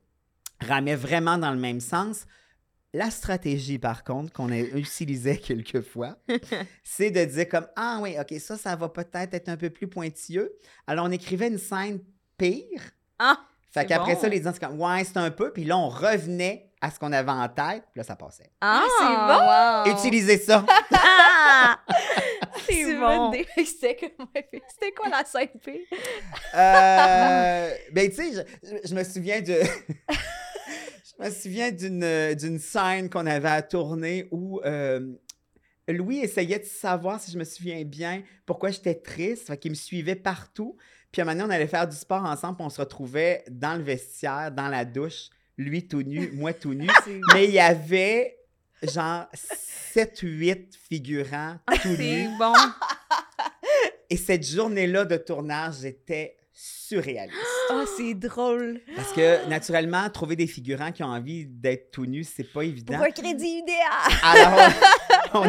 ramait 0.59 0.95
vraiment 0.95 1.37
dans 1.37 1.51
le 1.51 1.59
même 1.59 1.79
sens. 1.79 2.25
La 2.97 3.11
stratégie, 3.11 3.77
par 3.77 4.03
contre, 4.03 4.33
qu'on 4.33 4.51
a 4.51 4.57
utilisée 4.57 5.37
quelquefois, 5.45 6.17
c'est 6.83 7.11
de 7.11 7.23
dire 7.25 7.47
comme 7.47 7.67
Ah 7.75 7.99
oui, 8.01 8.15
OK, 8.19 8.39
ça, 8.39 8.57
ça 8.57 8.75
va 8.75 8.89
peut-être 8.89 9.33
être 9.35 9.49
un 9.49 9.57
peu 9.57 9.69
plus 9.69 9.87
pointilleux. 9.87 10.51
Alors, 10.87 11.05
on 11.05 11.11
écrivait 11.11 11.47
une 11.47 11.59
scène 11.59 11.99
pire. 12.37 12.81
Ah! 13.19 13.37
Fait 13.71 13.81
C'est 13.81 13.85
qu'après 13.87 14.15
bon. 14.15 14.21
ça, 14.21 14.29
les 14.29 14.41
gens, 14.41 14.51
c'est 14.51 14.59
comme 14.65 14.81
Ouais, 14.81 15.03
c'est 15.03 15.17
un 15.17 15.29
peu. 15.29 15.51
Puis 15.53 15.63
là, 15.65 15.77
on 15.77 15.89
revenait 15.89 16.71
à 16.81 16.89
ce 16.89 16.97
qu'on 16.97 17.11
avait 17.11 17.29
en 17.31 17.47
tête. 17.49 17.83
Puis 17.91 17.97
là, 17.97 18.03
ça 18.03 18.15
passait. 18.15 18.49
Ah, 18.61 19.83
wow! 19.85 19.91
Utilisez 19.93 20.37
ça. 20.39 20.65
Ah! 20.93 21.79
C'est 22.67 22.83
C'est 22.83 22.95
bon. 22.95 23.29
bon. 23.31 23.43
C'était 23.57 23.95
comme- 23.95 24.27
C'était 24.69 24.91
quoi 24.91 25.09
la 25.09 25.23
scène 25.23 25.49
pire? 25.63 25.75
Euh, 26.55 27.71
ben, 27.91 28.09
tu 28.09 28.15
sais, 28.15 28.45
je, 28.63 28.89
je 28.89 28.95
me 28.95 29.03
souviens 29.03 29.41
de. 29.41 29.61
Je 31.19 31.25
me 31.25 31.29
souviens 31.31 31.71
d'une, 31.71 32.03
euh, 32.03 32.35
d'une 32.35 32.59
scène 32.59 33.09
qu'on 33.09 33.25
avait 33.25 33.49
à 33.49 33.61
tourner 33.61 34.27
où 34.31 34.61
euh, 34.65 35.13
Louis 35.87 36.19
essayait 36.19 36.59
de 36.59 36.65
savoir, 36.65 37.19
si 37.21 37.31
je 37.31 37.37
me 37.37 37.43
souviens 37.43 37.83
bien, 37.83 38.21
pourquoi 38.45 38.69
j'étais 38.71 38.95
triste. 38.95 39.47
Fait 39.47 39.57
qu'il 39.57 39.71
me 39.71 39.75
suivait 39.75 40.15
partout. 40.15 40.77
Puis 41.11 41.21
à 41.21 41.23
un 41.23 41.27
moment 41.27 41.41
donné, 41.43 41.53
on 41.53 41.55
allait 41.55 41.67
faire 41.67 41.87
du 41.87 41.95
sport 41.95 42.23
ensemble, 42.25 42.57
puis 42.57 42.65
on 42.65 42.69
se 42.69 42.81
retrouvait 42.81 43.43
dans 43.49 43.75
le 43.77 43.83
vestiaire, 43.83 44.51
dans 44.51 44.67
la 44.67 44.85
douche, 44.85 45.29
lui 45.57 45.87
tout 45.87 46.03
nu, 46.03 46.31
moi 46.33 46.53
tout 46.53 46.73
nu. 46.73 46.87
Mais 47.33 47.45
il 47.45 47.51
y 47.51 47.59
avait 47.59 48.37
genre 48.83 49.25
7-8 49.95 50.75
figurants 50.87 51.57
tout 51.67 51.95
C'est 51.95 51.97
nus. 51.97 52.29
bon. 52.37 52.53
Et 54.09 54.17
cette 54.17 54.45
journée-là 54.45 55.05
de 55.05 55.17
tournage, 55.17 55.75
j'étais 55.81 56.37
surréaliste. 56.53 57.37
Ah, 57.69 57.83
c'est 57.97 58.13
drôle. 58.13 58.79
Parce 58.95 59.11
que, 59.11 59.47
naturellement, 59.49 60.09
trouver 60.09 60.35
des 60.35 60.47
figurants 60.47 60.91
qui 60.91 61.03
ont 61.03 61.07
envie 61.07 61.45
d'être 61.45 61.91
tout 61.91 62.05
nus, 62.05 62.23
c'est 62.23 62.51
pas 62.51 62.63
évident. 62.63 62.95
Pour 62.95 63.05
un 63.05 63.11
crédit 63.11 63.61
idéal. 63.63 64.19
Alors, 64.23 64.71
on, 65.33 65.43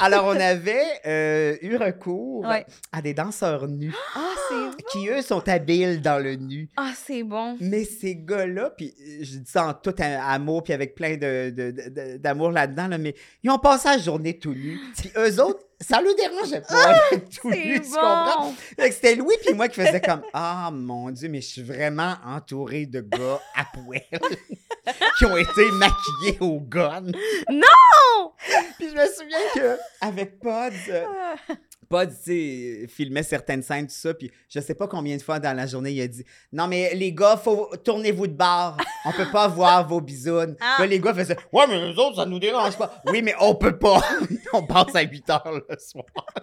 alors, 0.00 0.24
on 0.26 0.38
avait 0.40 0.82
euh, 1.06 1.56
eu 1.62 1.76
recours 1.76 2.44
Ouais. 2.44 2.64
à 2.92 3.00
des 3.02 3.14
danseurs 3.14 3.66
nus 3.68 3.94
Ah, 4.14 4.20
c'est 4.48 4.84
qui, 4.92 5.08
eux, 5.08 5.22
sont 5.22 5.46
habiles 5.48 6.00
dans 6.02 6.22
le 6.22 6.36
nu. 6.36 6.68
Ah, 6.76 6.92
c'est 6.96 7.22
bon. 7.22 7.56
Mais 7.60 7.84
ces 7.84 8.16
gars-là, 8.16 8.70
puis 8.76 8.94
euh, 9.00 9.18
je 9.22 9.38
dis 9.38 9.50
ça 9.50 9.66
en 9.68 9.74
tout 9.74 9.94
amour, 9.98 10.62
puis 10.62 10.72
avec 10.72 10.94
plein 10.94 11.16
de, 11.16 11.50
de- 11.50 11.70
de- 11.70 11.88
de- 11.88 12.16
d'amour 12.18 12.50
là-dedans, 12.50 12.88
là, 12.88 12.98
mais 12.98 13.14
ils 13.42 13.50
ont 13.50 13.58
passé 13.58 13.88
la 13.88 13.98
journée 13.98 14.38
tout 14.38 14.54
nus. 14.54 14.78
Puis 14.96 15.10
eux 15.16 15.40
autres, 15.42 15.60
ça 15.80 16.00
le 16.00 16.14
dérangeait 16.14 16.60
pas 16.62 16.94
d'être 17.10 17.40
tout 17.40 17.50
nu, 17.50 17.80
tu 17.80 17.90
comprends? 17.90 18.52
C'était 18.78 19.16
Louis 19.16 19.34
puis 19.44 19.54
moi 19.54 19.68
qui 19.68 19.80
faisait 19.80 20.00
comme 20.00 20.22
Ah 20.32 20.70
mon 20.72 21.10
Dieu, 21.10 21.28
mais 21.28 21.40
je 21.40 21.48
suis 21.48 21.62
vraiment 21.62 22.14
entouré 22.24 22.86
de 22.86 23.00
gars 23.00 23.40
à 23.56 23.64
poil 23.74 24.00
qui 25.18 25.24
ont 25.26 25.36
été 25.36 25.70
maquillés 25.72 26.38
au 26.40 26.60
gun. 26.60 27.02
Non! 27.50 28.32
Puis 28.78 28.88
je 28.90 28.94
me 28.94 29.03
souviens 29.06 29.38
que 29.54 29.78
avec 30.00 30.38
Pod, 30.40 30.72
euh, 30.88 31.04
Pod, 31.88 32.08
tu 32.10 32.16
sais, 32.24 32.86
filmait 32.88 33.22
certaines 33.22 33.62
scènes, 33.62 33.86
tout 33.86 33.94
ça, 33.94 34.14
puis 34.14 34.30
je 34.48 34.58
sais 34.60 34.74
pas 34.74 34.88
combien 34.88 35.16
de 35.16 35.22
fois 35.22 35.38
dans 35.38 35.54
la 35.54 35.66
journée 35.66 35.92
il 35.92 36.00
a 36.00 36.08
dit 36.08 36.24
Non, 36.52 36.66
mais 36.66 36.94
les 36.94 37.12
gars, 37.12 37.36
faut 37.36 37.70
tournez-vous 37.84 38.26
de 38.26 38.32
bord. 38.32 38.76
On 39.04 39.12
peut 39.12 39.30
pas 39.30 39.48
voir 39.48 39.86
vos 39.86 40.00
bisounes. 40.00 40.56
Ah. 40.60 40.76
Là, 40.80 40.86
les 40.86 40.98
gars 40.98 41.14
faisaient 41.14 41.36
Ouais, 41.52 41.66
mais 41.68 41.80
nous 41.88 41.96
autres, 41.98 42.16
ça 42.16 42.26
nous 42.26 42.38
dérange 42.38 42.76
pas. 42.78 43.02
Oui, 43.06 43.22
mais 43.22 43.34
on 43.40 43.54
peut 43.54 43.78
pas. 43.78 44.00
on 44.52 44.64
passe 44.64 44.94
à 44.94 45.02
8 45.02 45.30
heures 45.30 45.62
le 45.68 45.76
soir. 45.78 46.06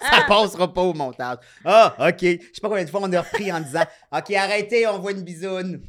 ça 0.00 0.24
passera 0.28 0.72
pas 0.72 0.82
au 0.82 0.92
montage. 0.92 1.38
Ah, 1.64 1.96
OK. 2.08 2.20
Je 2.20 2.26
sais 2.26 2.60
pas 2.60 2.68
combien 2.68 2.84
de 2.84 2.90
fois 2.90 3.00
on 3.02 3.12
a 3.12 3.20
repris 3.22 3.50
en 3.50 3.60
disant 3.60 3.84
OK, 4.12 4.30
arrêtez, 4.32 4.86
on 4.86 4.98
voit 4.98 5.12
une 5.12 5.22
bisoune. 5.22 5.82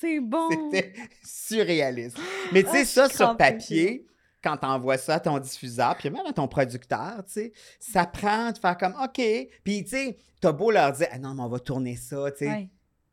C'est 0.00 0.20
bon! 0.20 0.48
C'était 0.50 0.92
surréaliste. 1.22 2.16
Mais 2.52 2.62
tu 2.62 2.70
sais, 2.70 2.80
Ah, 2.80 2.84
ça, 2.84 3.08
je 3.08 3.16
sur 3.16 3.36
papier, 3.36 4.06
quand 4.42 4.56
t'envoies 4.56 4.98
ça 4.98 5.14
à 5.14 5.20
ton 5.20 5.38
diffuseur, 5.38 5.96
puis 5.96 6.10
même 6.10 6.26
à 6.26 6.32
ton 6.32 6.48
producteur, 6.48 7.16
tu 7.26 7.32
sais, 7.32 7.52
ça 7.78 8.06
prend 8.06 8.52
de 8.52 8.58
faire 8.58 8.76
comme 8.78 8.94
OK. 9.02 9.20
Puis, 9.64 9.84
tu 9.84 9.88
sais, 9.90 10.16
t'as 10.40 10.52
beau 10.52 10.70
leur 10.70 10.92
dire, 10.92 11.08
ah 11.12 11.18
non, 11.18 11.34
mais 11.34 11.42
on 11.42 11.48
va 11.48 11.58
tourner 11.58 11.96
ça, 11.96 12.30
tu 12.32 12.38
sais. 12.38 12.48
Ouais. 12.48 12.68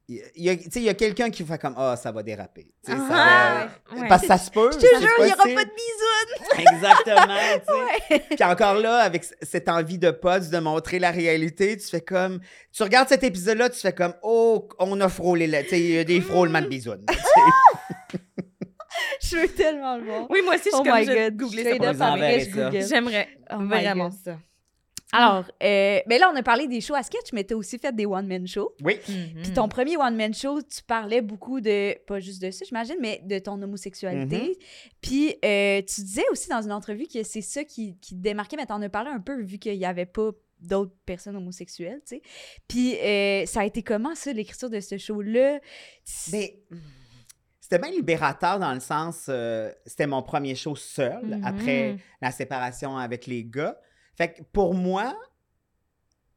Il 0.09 0.21
y 0.37 0.49
a, 0.49 0.55
tu 0.55 0.63
sais, 0.71 0.79
il 0.79 0.83
y 0.83 0.89
a 0.89 0.93
quelqu'un 0.93 1.29
qui 1.29 1.43
fait 1.43 1.57
comme, 1.57 1.73
ah, 1.75 1.97
ça 1.97 2.13
va 2.13 2.23
déraper. 2.23 2.71
Ça 2.81 2.93
Ah, 2.95 3.67
va- 3.91 3.99
ouais. 4.01 4.07
Parce 4.07 4.21
que 4.21 4.27
ça 4.29 4.37
se 4.37 4.49
peut. 4.49 4.69
Je 4.71 4.77
te 4.77 4.85
jure, 5.01 5.09
il 5.19 5.25
n'y 5.25 5.33
aura 5.33 5.43
pas 5.43 5.65
de 5.65 5.69
bisous! 5.69 6.57
Exactement, 6.73 7.97
tu 8.09 8.15
sais. 8.15 8.23
Puis 8.37 8.43
encore 8.45 8.75
là, 8.75 8.99
avec 8.99 9.25
cette 9.41 9.67
envie 9.67 9.97
de 9.97 10.11
pods 10.11 10.47
de 10.49 10.59
montrer 10.59 10.99
la 10.99 11.11
réalité, 11.11 11.75
tu 11.75 11.85
fais 11.87 11.99
comme. 11.99 12.39
Tu 12.71 12.83
regardes 12.83 13.09
cet 13.09 13.23
épisode-là, 13.25 13.69
tu 13.69 13.81
fais 13.81 13.91
comme, 13.91 14.13
oh, 14.23 14.69
on 14.79 15.01
a 15.01 15.09
frôlé 15.09 15.45
là. 15.45 15.61
Tu 15.63 15.69
sais, 15.71 15.79
il 15.81 15.89
y 15.91 15.97
a 15.99 16.05
des 16.05 16.21
frôlements 16.21 16.61
de 16.61 16.67
bisounes. 16.67 17.05
Je 19.29 19.37
veux 19.37 19.47
tellement 19.49 19.97
le 19.97 20.03
voir. 20.03 20.29
Oui, 20.29 20.39
moi 20.43 20.55
aussi, 20.55 20.69
je 20.71 20.75
Oh 20.75 20.83
suis 20.83 20.89
comme 20.89 20.99
my 20.99 21.05
je 21.05 21.29
God, 21.29 21.49
straight 21.49 21.83
ça 21.95 22.71
google. 22.71 22.87
J'aimerais 22.87 23.27
Oh 23.51 23.59
vraiment 23.59 24.11
ça. 24.11 24.37
Alors, 25.13 25.45
euh, 25.63 26.01
ben 26.05 26.19
là, 26.19 26.29
on 26.33 26.35
a 26.35 26.43
parlé 26.43 26.67
des 26.67 26.81
shows 26.81 26.95
à 26.95 27.01
sketch, 27.01 27.31
mais 27.31 27.45
tu 27.45 27.53
as 27.53 27.57
aussi 27.57 27.77
fait 27.79 27.95
des 27.95 28.05
one-man 28.05 28.45
shows? 28.45 28.73
Oui. 28.83 28.99
Puis 29.05 29.53
ton 29.53 29.69
premier 29.69 29.95
one-man 29.95 30.33
show, 30.33 30.61
tu 30.61 30.83
parlais 30.83 31.21
beaucoup 31.21 31.61
de, 31.61 31.97
pas 32.05 32.19
juste 32.19 32.41
de 32.41 32.51
ça, 32.51 32.65
j'imagine, 32.65 32.97
mais 32.99 33.21
de 33.23 33.39
ton 33.39 33.61
homosexualité. 33.61 34.57
Puis 35.01 35.35
euh, 35.45 35.81
tu 35.81 36.01
disais 36.01 36.25
aussi 36.31 36.49
dans 36.49 36.61
une 36.61 36.73
entrevue 36.73 37.07
que 37.07 37.23
c'est 37.23 37.41
ça 37.41 37.63
qui, 37.63 37.95
qui 37.99 38.15
te 38.15 38.21
démarquait, 38.21 38.57
mais 38.57 38.65
t'en 38.65 38.81
as 38.81 38.89
parlé 38.89 39.09
un 39.09 39.21
peu 39.21 39.41
vu 39.41 39.59
qu'il 39.59 39.77
n'y 39.77 39.85
avait 39.85 40.05
pas 40.05 40.31
d'autres 40.59 40.95
personnes 41.05 41.37
homosexuelles, 41.37 42.01
tu 42.05 42.15
sais. 42.15 42.21
Puis 42.67 42.95
euh, 42.97 43.45
ça 43.45 43.61
a 43.61 43.65
été 43.65 43.83
comment, 43.83 44.13
ça, 44.15 44.33
l'écriture 44.33 44.69
de 44.69 44.81
ce 44.81 44.97
show-là? 44.97 45.59
Mais 46.33 46.59
c'était 47.69 47.79
bien 47.79 47.91
libérateur 47.91 48.59
dans 48.59 48.73
le 48.73 48.79
sens, 48.79 49.25
euh, 49.27 49.69
c'était 49.85 50.07
mon 50.07 50.21
premier 50.21 50.55
show 50.55 50.73
seul 50.77 51.25
Mhm. 51.25 51.41
après 51.43 51.97
la 52.21 52.31
séparation 52.31 52.97
avec 52.97 53.25
les 53.27 53.43
gars. 53.43 53.77
Fait 54.15 54.31
que 54.31 54.41
pour 54.53 54.73
moi, 54.73 55.13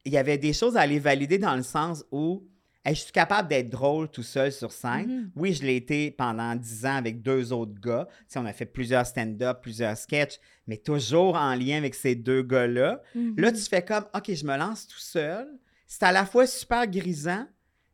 il 0.05 0.13
y 0.13 0.17
avait 0.19 0.39
des 0.39 0.53
choses 0.53 0.77
à 0.77 0.81
aller 0.81 0.99
valider 0.99 1.39
dans 1.39 1.55
le 1.55 1.63
sens 1.63 2.05
où 2.11 2.43
hey, 2.85 2.97
je 2.97 3.03
suis 3.03 3.13
capable 3.13 3.49
d'être 3.49 3.69
drôle 3.71 4.11
tout 4.11 4.25
seul 4.25 4.51
sur 4.51 4.73
scène. 4.73 5.07
Mhm. 5.07 5.31
Oui, 5.37 5.53
je 5.55 5.63
l'ai 5.63 5.77
été 5.77 6.11
pendant 6.11 6.53
dix 6.57 6.85
ans 6.85 6.97
avec 6.97 7.23
deux 7.23 7.53
autres 7.53 7.79
gars. 7.81 8.09
On 8.35 8.45
a 8.47 8.53
fait 8.53 8.67
plusieurs 8.67 9.07
stand-up, 9.07 9.61
plusieurs 9.63 9.97
sketchs, 9.97 10.41
mais 10.67 10.79
toujours 10.79 11.37
en 11.37 11.55
lien 11.55 11.77
avec 11.77 11.95
ces 11.95 12.17
deux 12.17 12.43
gars-là. 12.43 13.01
Là, 13.37 13.53
tu 13.53 13.61
fais 13.61 13.85
comme, 13.85 14.05
OK, 14.17 14.33
je 14.35 14.45
me 14.45 14.57
lance 14.57 14.89
tout 14.89 14.99
seul. 14.99 15.47
C'est 15.87 16.03
à 16.03 16.11
la 16.11 16.27
fois 16.27 16.49
super 16.49 16.89
grisant, 16.89 17.47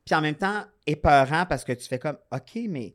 puis 0.07 0.14
en 0.14 0.22
même 0.22 0.37
temps 0.37 0.64
épeurant 0.87 1.45
parce 1.47 1.64
que 1.64 1.72
tu 1.72 1.87
fais 1.87 1.99
comme, 1.99 2.16
OK, 2.32 2.59
mais 2.68 2.95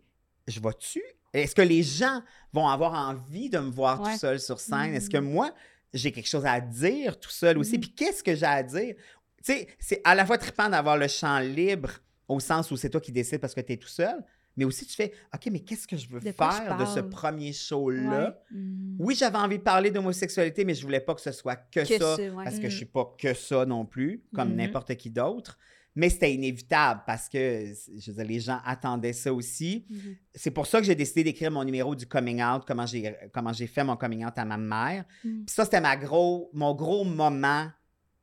je 0.51 0.59
vais-tu? 0.61 1.01
Est-ce 1.33 1.55
que 1.55 1.61
les 1.61 1.81
gens 1.83 2.21
vont 2.53 2.67
avoir 2.67 2.93
envie 2.93 3.49
de 3.49 3.57
me 3.59 3.71
voir 3.71 4.01
Ouais. 4.01 4.11
tout 4.13 4.19
seul 4.19 4.39
sur 4.39 4.59
scène? 4.59 4.93
Est-ce 4.93 5.09
que 5.09 5.17
moi, 5.17 5.53
j'ai 5.93 6.11
quelque 6.11 6.27
chose 6.29 6.45
à 6.45 6.59
dire 6.59 7.19
tout 7.19 7.29
seul 7.31 7.57
aussi? 7.57 7.73
Mhm. 7.75 7.79
Puis 7.81 7.93
qu'est-ce 7.95 8.23
que 8.23 8.35
j'ai 8.35 8.45
à 8.45 8.61
dire? 8.63 8.95
Tu 9.43 9.53
sais, 9.53 9.67
c'est 9.79 10.01
à 10.03 10.13
la 10.13 10.25
fois 10.25 10.37
trippant 10.37 10.69
d'avoir 10.69 10.97
le 10.97 11.07
champ 11.07 11.39
libre 11.39 11.89
au 12.27 12.39
sens 12.39 12.69
où 12.71 12.77
c'est 12.77 12.89
toi 12.89 13.01
qui 13.01 13.11
décides 13.11 13.39
parce 13.39 13.53
que 13.53 13.61
tu 13.61 13.73
es 13.73 13.77
tout 13.77 13.87
seul, 13.87 14.23
mais 14.57 14.65
aussi 14.65 14.85
tu 14.85 14.93
fais, 14.95 15.13
OK, 15.33 15.47
mais 15.51 15.61
qu'est-ce 15.61 15.87
que 15.87 15.95
je 15.97 16.07
veux 16.09 16.19
De 16.19 16.31
quoi 16.31 16.51
je 16.51 16.57
faire 16.63 16.77
de 16.77 16.85
ce 16.85 16.99
premier 16.99 17.53
show-là? 17.53 18.35
Ouais. 18.51 18.57
Mhm. 18.57 18.97
Oui, 18.99 19.15
j'avais 19.15 19.37
envie 19.37 19.57
de 19.57 19.63
parler 19.63 19.89
d'homosexualité, 19.89 20.65
mais 20.65 20.73
je 20.75 20.83
voulais 20.83 20.99
pas 20.99 21.15
que 21.15 21.21
ce 21.21 21.31
soit 21.31 21.55
que, 21.55 21.79
Que 21.79 21.97
ça, 21.97 22.15
ouais. 22.17 22.43
parce 22.43 22.59
que 22.59 22.67
Mm. 22.67 22.69
je 22.69 22.75
suis 22.75 22.85
pas 22.85 23.15
que 23.17 23.33
ça 23.33 23.65
non 23.65 23.85
plus, 23.85 24.21
comme 24.35 24.49
Mhm. 24.49 24.55
n'importe 24.57 24.95
qui 24.95 25.09
d'autre. 25.09 25.57
Mais 25.95 26.09
c'était 26.09 26.33
inévitable 26.33 27.01
parce 27.05 27.27
que 27.27 27.65
je 27.97 28.11
veux 28.11 28.17
dire, 28.17 28.25
les 28.25 28.39
gens 28.39 28.59
attendaient 28.65 29.11
ça 29.13 29.33
aussi. 29.33 29.85
Mhm. 29.89 30.15
C'est 30.33 30.51
pour 30.51 30.65
ça 30.65 30.79
que 30.79 30.85
j'ai 30.85 30.95
décidé 30.95 31.23
d'écrire 31.25 31.51
mon 31.51 31.63
numéro 31.65 31.95
du 31.95 32.05
coming 32.05 32.41
out, 32.41 32.63
comment 32.65 32.85
j'ai 32.85 33.13
comment 33.33 33.51
j'ai 33.51 33.67
fait 33.67 33.83
mon 33.83 33.97
coming 33.97 34.25
out 34.25 34.33
à 34.37 34.45
ma 34.45 34.57
mère. 34.57 35.03
Mhm. 35.25 35.45
Puis 35.45 35.53
ça, 35.53 35.65
c'était 35.65 35.81
ma 35.81 35.97
gros, 35.97 36.49
mon 36.53 36.73
gros 36.73 37.03
moment 37.03 37.67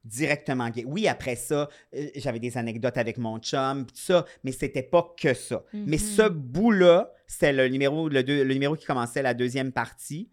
directement 0.05 0.71
gay. 0.71 0.85
Oui, 0.87 1.07
après 1.09 1.37
ça, 1.37 1.69
euh, 1.95 2.09
j'avais 2.15 2.39
des 2.39 2.57
anecdotes 2.57 2.97
avec 2.97 3.19
mon 3.19 3.39
chum, 3.39 3.85
puis 3.85 3.95
tout 3.97 4.03
ça, 4.03 4.25
mais 4.45 4.53
c'était 4.53 4.83
pas 4.83 5.15
que 5.21 5.35
ça. 5.35 5.63
Mais 5.75 5.97
Mhm. 5.97 5.99
ce 5.99 6.29
bout-là, 6.29 7.13
c'était 7.27 7.53
le 7.53 7.69
numéro, 7.69 8.09
le, 8.09 8.23
deux- 8.23 8.45
le 8.45 8.55
numéro 8.55 8.75
qui 8.77 8.87
commençait 8.87 9.21
la 9.23 9.35
deuxième 9.35 9.73
partie. 9.73 10.31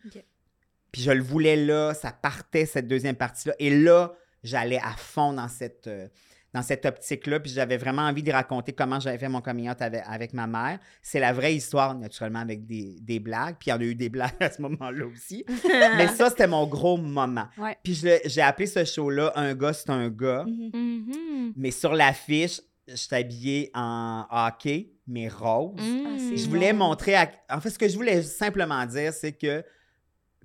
Puis 0.93 1.01
je 1.01 1.11
le 1.11 1.21
voulais 1.21 1.57
là, 1.57 1.93
ça 1.93 2.13
partait 2.13 2.65
cette 2.65 2.87
deuxième 2.87 3.17
partie-là. 3.17 3.53
Et 3.59 3.69
là, 3.69 4.15
j'allais 4.43 4.79
à 4.79 4.91
fond 4.95 5.33
dans 5.33 5.49
cette, 5.49 5.87
euh, 5.87 6.07
dans 6.55 6.61
cette 6.61 6.85
optique-là. 6.85 7.39
Puis 7.41 7.51
j'avais 7.51 7.75
vraiment 7.77 8.03
envie 8.03 8.23
de 8.23 8.31
raconter 8.31 8.71
comment 8.73 8.99
j'avais 8.99 9.17
fait 9.17 9.27
mon 9.27 9.41
coming 9.41 9.69
out 9.69 9.81
avec, 9.81 10.01
avec 10.07 10.33
ma 10.33 10.47
mère. 10.47 10.79
C'est 11.01 11.19
la 11.19 11.33
vraie 11.33 11.53
histoire, 11.53 11.93
naturellement, 11.95 12.39
avec 12.39 12.65
des, 12.65 12.97
des 13.01 13.19
blagues. 13.19 13.57
Puis 13.59 13.67
il 13.67 13.69
y 13.71 13.73
en 13.73 13.79
a 13.79 13.83
eu 13.83 13.93
des 13.95 14.07
blagues 14.09 14.31
à 14.39 14.49
ce 14.49 14.61
moment-là 14.61 15.05
aussi. 15.05 15.45
Mais 15.97 16.07
ça, 16.07 16.29
c'était 16.29 16.47
mon 16.47 16.65
gros 16.65 16.95
moment. 16.97 17.47
Ouais. 17.57 17.77
Puis 17.83 17.93
j'ai 18.25 18.41
appelé 18.41 18.67
ce 18.67 18.85
show-là 18.85 19.33
Un 19.35 19.53
gars, 19.53 19.73
c'est 19.73 19.89
un 19.89 20.09
gars. 20.09 20.45
Mhm. 20.47 20.71
Mhm. 20.73 21.53
Mais 21.57 21.71
sur 21.71 21.93
l'affiche, 21.93 22.61
je 22.87 22.95
suis 22.95 23.15
habillée 23.15 23.71
en 23.73 24.25
hockey, 24.31 24.91
mais 25.07 25.27
rose. 25.27 25.73
Ah, 25.79 26.15
c'est 26.17 26.37
Je 26.37 26.49
voulais 26.49 26.71
bon. 26.71 26.87
montrer. 26.87 27.15
à- 27.15 27.29
En 27.49 27.59
fait, 27.59 27.69
ce 27.71 27.77
que 27.79 27.89
je 27.89 27.95
voulais 27.95 28.21
simplement 28.23 28.85
dire, 28.85 29.11
c'est 29.11 29.33
que 29.33 29.63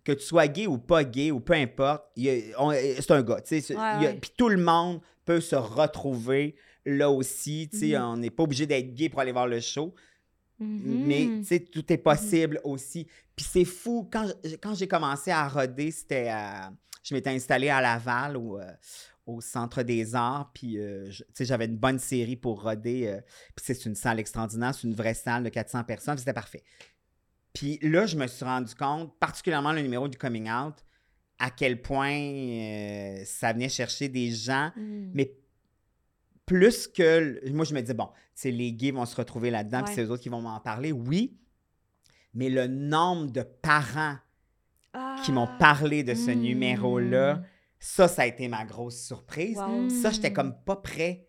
que 0.03 0.13
tu 0.13 0.25
sois 0.25 0.49
gay 0.49 0.67
ou 0.67 0.79
pas 0.79 1.05
gay 1.05 1.31
ou 1.31 1.41
peu 1.41 1.53
importe, 1.53 2.05
c'est 2.17 2.55
un 3.11 3.23
gars. 3.23 3.37
Ouais, 3.51 3.63
ouais. 4.01 4.19
Puis 4.21 4.33
tout 4.37 4.49
le 4.49 4.57
monde 4.57 5.01
peut 5.31 5.41
se 5.41 5.55
retrouver 5.57 6.57
là 6.85 7.09
aussi. 7.11 7.69
tu 7.71 7.79
sais, 7.79 7.99
Mhm. 7.99 8.05
On 8.05 8.17
n'est 8.17 8.31
pas 8.31 8.43
obligé 8.43 8.67
d'être 8.67 8.95
gay 8.95 9.09
pour 9.09 9.21
aller 9.21 9.33
voir 9.33 9.47
le 9.47 9.61
show. 9.61 9.95
Mhm. 10.59 11.05
Mais 11.07 11.25
tu 11.41 11.45
sais, 11.45 11.61
tout 11.61 11.93
est 11.93 11.99
possible 11.99 12.61
aussi. 12.65 13.07
Puis 13.37 13.47
c'est 13.49 13.65
fou. 13.65 14.09
Quand, 14.13 14.27
quand 14.63 14.75
j'ai 14.75 14.89
commencé 14.89 15.31
à 15.31 15.49
roder, 15.49 15.91
c'était 15.91 16.29
à- 16.29 16.73
Je 17.03 17.15
m'étais 17.15 17.31
installée 17.31 17.71
à 17.71 17.81
Laval 17.81 18.37
au, 18.37 18.59
euh, 18.59 18.71
au 19.25 19.41
Centre 19.41 19.83
des 19.83 20.15
Arts. 20.15 20.51
Puis 20.53 20.79
euh, 20.79 21.11
je- 21.11 21.23
tu 21.25 21.31
sais, 21.33 21.45
j'avais 21.47 21.65
une 21.67 21.79
bonne 21.79 21.99
série 21.99 22.37
pour 22.37 22.63
roder. 22.63 23.07
euh, 23.07 23.21
puis 23.57 23.65
c'est 23.67 23.87
une 23.87 23.95
salle 23.95 24.19
extraordinaire. 24.21 24.75
C'est 24.75 24.87
une 24.87 24.95
vraie 24.95 25.15
salle 25.15 25.43
de 25.45 25.49
400 25.49 25.83
personnes. 25.85 26.19
C'était 26.19 26.35
parfait. 26.35 26.63
Puis 27.55 27.79
là, 27.83 28.05
je 28.07 28.17
me 28.17 28.27
suis 28.27 28.45
rendu 28.45 28.75
compte, 28.75 29.19
particulièrement 29.19 29.73
le 29.73 29.81
numéro 29.83 30.09
du 30.09 30.19
coming 30.19 30.51
out, 30.51 30.75
à 31.41 31.51
quel 31.51 31.81
point 31.83 32.13
euh, 32.15 33.23
ça 33.25 33.53
venait 33.53 33.69
chercher 33.69 34.09
des 34.09 34.31
gens 34.31 34.71
Mhm. 34.77 35.11
mais 35.15 35.33
plus 36.47 36.87
que. 36.89 37.49
Moi, 37.51 37.65
je 37.65 37.75
me 37.75 37.81
dis, 37.81 37.95
bon, 37.95 38.09
c'est 38.35 38.51
les 38.51 38.73
gays 38.73 38.91
vont 38.91 39.07
se 39.07 39.15
retrouver 39.17 39.51
là-dedans, 39.51 39.83
puis 39.85 39.95
c'est 39.95 40.05
eux 40.05 40.11
autres 40.11 40.23
qui 40.23 40.29
vont 40.29 40.41
m'en 40.43 40.59
parler. 40.61 40.91
Oui, 40.93 41.37
mais 42.35 42.49
le 42.49 42.67
nombre 42.67 43.31
de 43.31 43.43
parents 43.43 44.17
qui 45.25 45.31
m'ont 45.33 45.47
Ah. 45.49 45.57
parlé 45.59 46.03
de 46.03 46.15
ce 46.15 46.31
Mm. 46.31 46.41
numéro-là, 46.41 47.43
ça, 47.79 48.09
ça 48.09 48.23
a 48.23 48.27
été 48.27 48.49
ma 48.49 48.65
grosse 48.65 49.01
surprise. 49.01 49.57
Wow. 49.59 49.89
Ça, 49.89 50.11
j'étais 50.11 50.33
comme 50.33 50.55
pas 50.65 50.77
prêt 50.77 51.29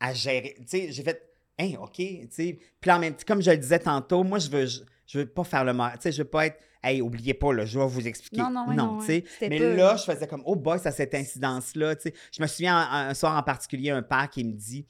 à 0.00 0.12
gérer. 0.12 0.54
Tu 0.60 0.66
sais, 0.66 0.92
j'ai 0.92 1.02
fait, 1.02 1.22
hein, 1.58 1.72
OK, 1.80 1.94
tu 1.96 2.26
sais. 2.30 2.58
Puis 2.80 2.90
en 2.90 2.98
même 2.98 3.14
temps, 3.14 3.24
comme 3.26 3.40
je 3.42 3.50
le 3.52 3.56
disais 3.58 3.78
tantôt, 3.78 4.24
moi, 4.24 4.38
je 4.40 4.50
veux, 4.50 4.66
je, 4.66 4.80
je 5.06 5.18
veux 5.20 5.26
pas 5.26 5.44
faire 5.44 5.64
le 5.64 5.72
mal. 5.72 5.92
Tu 5.94 6.02
sais, 6.02 6.12
je 6.12 6.18
veux 6.22 6.28
pas 6.28 6.46
être, 6.46 6.58
hey, 6.82 7.00
oubliez 7.02 7.34
pas, 7.34 7.52
là, 7.52 7.64
je 7.64 7.78
vais 7.78 7.86
vous 7.86 8.06
expliquer. 8.06 8.42
Non, 8.42 8.50
non, 8.50 8.72
non, 8.72 8.98
ouais. 8.98 9.24
C'était 9.26 9.48
Mais 9.48 9.58
là, 9.76 9.96
je 9.96 10.04
faisais 10.04 10.26
comme, 10.26 10.42
oh 10.44 10.56
boy, 10.56 10.78
ça, 10.78 10.90
cette 10.90 11.14
incidence-là. 11.14 11.94
Je 12.32 12.42
me 12.42 12.46
souviens 12.46 12.76
un, 12.76 13.08
un 13.08 13.14
soir 13.14 13.36
en 13.36 13.42
particulier, 13.42 13.90
un 13.90 14.02
père 14.02 14.28
qui 14.30 14.44
me 14.44 14.52
dit, 14.52 14.86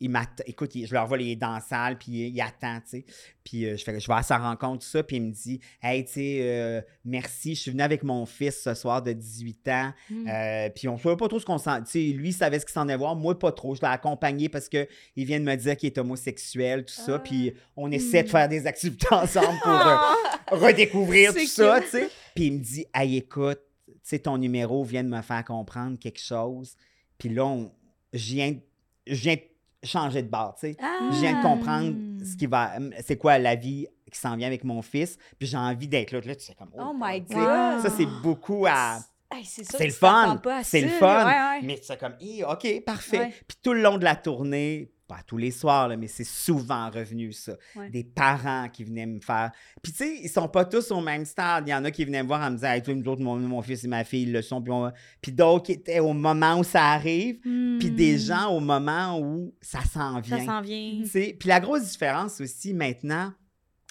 il 0.00 0.10
écoute, 0.46 0.74
il- 0.76 0.86
je 0.86 0.94
leur 0.94 1.06
vois 1.06 1.16
les 1.18 1.34
la 1.36 1.60
salle, 1.60 1.98
puis 1.98 2.12
il, 2.12 2.28
il 2.36 2.40
attend, 2.40 2.80
tu 2.80 2.88
sais. 3.00 3.04
Puis 3.42 3.64
euh, 3.66 3.76
je 3.76 3.82
fais, 3.82 3.98
je 3.98 4.06
vais 4.06 4.14
à 4.14 4.22
sa 4.22 4.38
rencontre, 4.38 4.84
tout 4.84 4.90
ça, 4.90 5.02
puis 5.02 5.16
il 5.16 5.22
me 5.22 5.32
dit, 5.32 5.58
hey, 5.82 6.04
tu 6.04 6.12
sais, 6.12 6.38
euh, 6.42 6.80
merci, 7.04 7.54
je 7.54 7.62
suis 7.62 7.70
venu 7.72 7.82
avec 7.82 8.02
mon 8.04 8.24
fils 8.26 8.62
ce 8.62 8.74
soir 8.74 9.02
de 9.02 9.12
18 9.12 9.68
ans, 9.68 9.92
Mm. 10.10 10.28
euh, 10.28 10.68
puis 10.70 10.86
on 10.88 10.94
ne 10.94 10.98
savait 10.98 11.16
pas 11.16 11.26
trop 11.28 11.40
ce 11.40 11.44
qu'on 11.46 11.58
s'en. 11.58 11.82
Tu 11.82 11.90
sais, 11.90 11.98
lui, 12.16 12.28
il 12.28 12.32
savait 12.32 12.60
ce 12.60 12.66
qu'il 12.66 12.72
s'en 12.74 12.82
allait 12.82 12.96
voir, 12.96 13.16
moi, 13.16 13.36
pas 13.38 13.50
trop. 13.52 13.74
Je 13.74 13.80
l'ai 13.80 13.88
accompagné 13.88 14.48
parce 14.48 14.68
qu'il 14.68 14.86
vient 15.16 15.40
de 15.40 15.44
me 15.44 15.56
dire 15.56 15.76
qu'il 15.76 15.88
est 15.88 15.98
homosexuel, 15.98 16.84
tout 16.84 16.94
ça, 16.94 17.14
Ah. 17.16 17.18
puis 17.18 17.52
on 17.76 17.90
essaie 17.90 18.22
de 18.22 18.28
Mm. 18.28 18.30
faire 18.30 18.48
des 18.48 18.66
activités 18.66 19.06
ensemble 19.10 19.58
pour 19.62 19.72
redécouvrir 20.60 21.34
tout 21.34 21.46
ça, 21.46 21.80
tu 21.80 21.88
sais. 21.88 22.08
Puis 22.34 22.46
il 22.46 22.52
me 22.54 22.58
dit, 22.58 22.86
hey, 22.94 23.16
écoute, 23.16 23.60
tu 23.86 23.94
sais, 24.02 24.18
ton 24.20 24.38
numéro 24.38 24.84
vient 24.84 25.02
de 25.04 25.08
me 25.08 25.22
faire 25.22 25.44
comprendre 25.44 25.98
quelque 25.98 26.20
chose. 26.20 26.76
Puis 27.18 27.28
là, 27.30 27.46
on- 27.46 27.72
je 28.12 28.34
viens, 28.34 28.56
je 29.06 29.14
viens 29.20 29.36
changer 29.82 30.22
de 30.22 30.28
bord, 30.28 30.54
tu 30.54 30.68
sais. 30.68 30.76
Ah! 30.80 31.08
Je 31.12 31.20
viens 31.20 31.38
de 31.38 31.42
comprendre 31.42 31.94
ce 32.24 32.36
qui 32.36 32.46
va, 32.46 32.72
c'est 33.04 33.16
quoi 33.16 33.38
la 33.38 33.54
vie 33.54 33.86
qui 34.10 34.18
s'en 34.18 34.36
vient 34.36 34.46
avec 34.46 34.64
mon 34.64 34.82
fils. 34.82 35.18
Puis 35.38 35.48
j'ai 35.48 35.56
envie 35.56 35.88
d'être 35.88 36.12
là. 36.12 36.20
Là, 36.24 36.34
tu 36.34 36.44
sais, 36.44 36.54
comme, 36.54 36.70
Oh 36.78 36.92
my 36.94 37.22
tu 37.24 37.34
sais, 37.34 37.34
God! 37.34 37.82
Ça, 37.82 37.90
c'est 37.90 38.06
beaucoup 38.22 38.66
à. 38.66 38.98
Hey, 39.30 39.44
c'est 39.44 39.84
le 39.84 39.92
fun. 39.92 40.40
C'est 40.62 40.80
le 40.80 40.88
fun. 40.88 41.26
Ouais, 41.26 41.32
ouais. 41.32 41.60
Mais 41.62 41.78
c'est 41.82 41.98
comme, 41.98 42.14
OK, 42.48 42.84
parfait. 42.84 43.18
Ouais. 43.18 43.34
Puis 43.46 43.58
tout 43.62 43.74
le 43.74 43.82
long 43.82 43.98
de 43.98 44.04
la 44.04 44.16
tournée, 44.16 44.90
pas 45.08 45.20
tous 45.26 45.38
les 45.38 45.50
soirs, 45.50 45.88
là, 45.88 45.96
mais 45.96 46.06
c'est 46.06 46.22
souvent 46.22 46.90
revenu, 46.90 47.32
ça. 47.32 47.56
Ouais. 47.74 47.88
Des 47.90 48.04
parents 48.04 48.68
qui 48.68 48.84
venaient 48.84 49.06
me 49.06 49.20
faire. 49.20 49.50
Puis 49.82 49.90
tu 49.92 49.98
sais, 50.04 50.18
ils 50.22 50.28
sont 50.28 50.46
pas 50.48 50.64
tous 50.66 50.90
au 50.90 51.00
même 51.00 51.24
stade. 51.24 51.64
Il 51.66 51.70
y 51.70 51.74
en 51.74 51.84
a 51.84 51.90
qui 51.90 52.04
venaient 52.04 52.22
me 52.22 52.28
voir 52.28 52.42
en 52.42 52.50
me 52.50 52.56
disant, 52.56 52.68
hey, 52.72 52.82
toi, 52.82 52.94
nous 52.94 53.08
autres, 53.08 53.22
mon, 53.22 53.36
mon 53.36 53.62
fils 53.62 53.82
et 53.84 53.88
ma 53.88 54.04
fille, 54.04 54.24
ils 54.24 54.32
le 54.32 54.42
sont. 54.42 54.60
Puis, 54.62 54.70
on- 54.72 54.92
puis 55.22 55.32
d'autres 55.32 55.64
qui 55.64 55.72
étaient 55.72 56.00
au 56.00 56.12
moment 56.12 56.58
où 56.60 56.64
ça 56.64 56.84
arrive. 56.92 57.40
Puis 57.40 57.90
des 57.90 58.16
Hmm. 58.16 58.18
gens 58.20 58.48
au 58.54 58.60
moment 58.60 59.18
où 59.18 59.54
ça 59.60 59.80
s'en 59.82 60.20
vient. 60.20 60.38
Ça 60.40 60.44
s'en 60.44 60.60
vient. 60.60 61.02
Puis 61.12 61.48
la 61.48 61.60
grosse 61.60 61.88
différence 61.90 62.40
aussi 62.40 62.74
maintenant, 62.74 63.32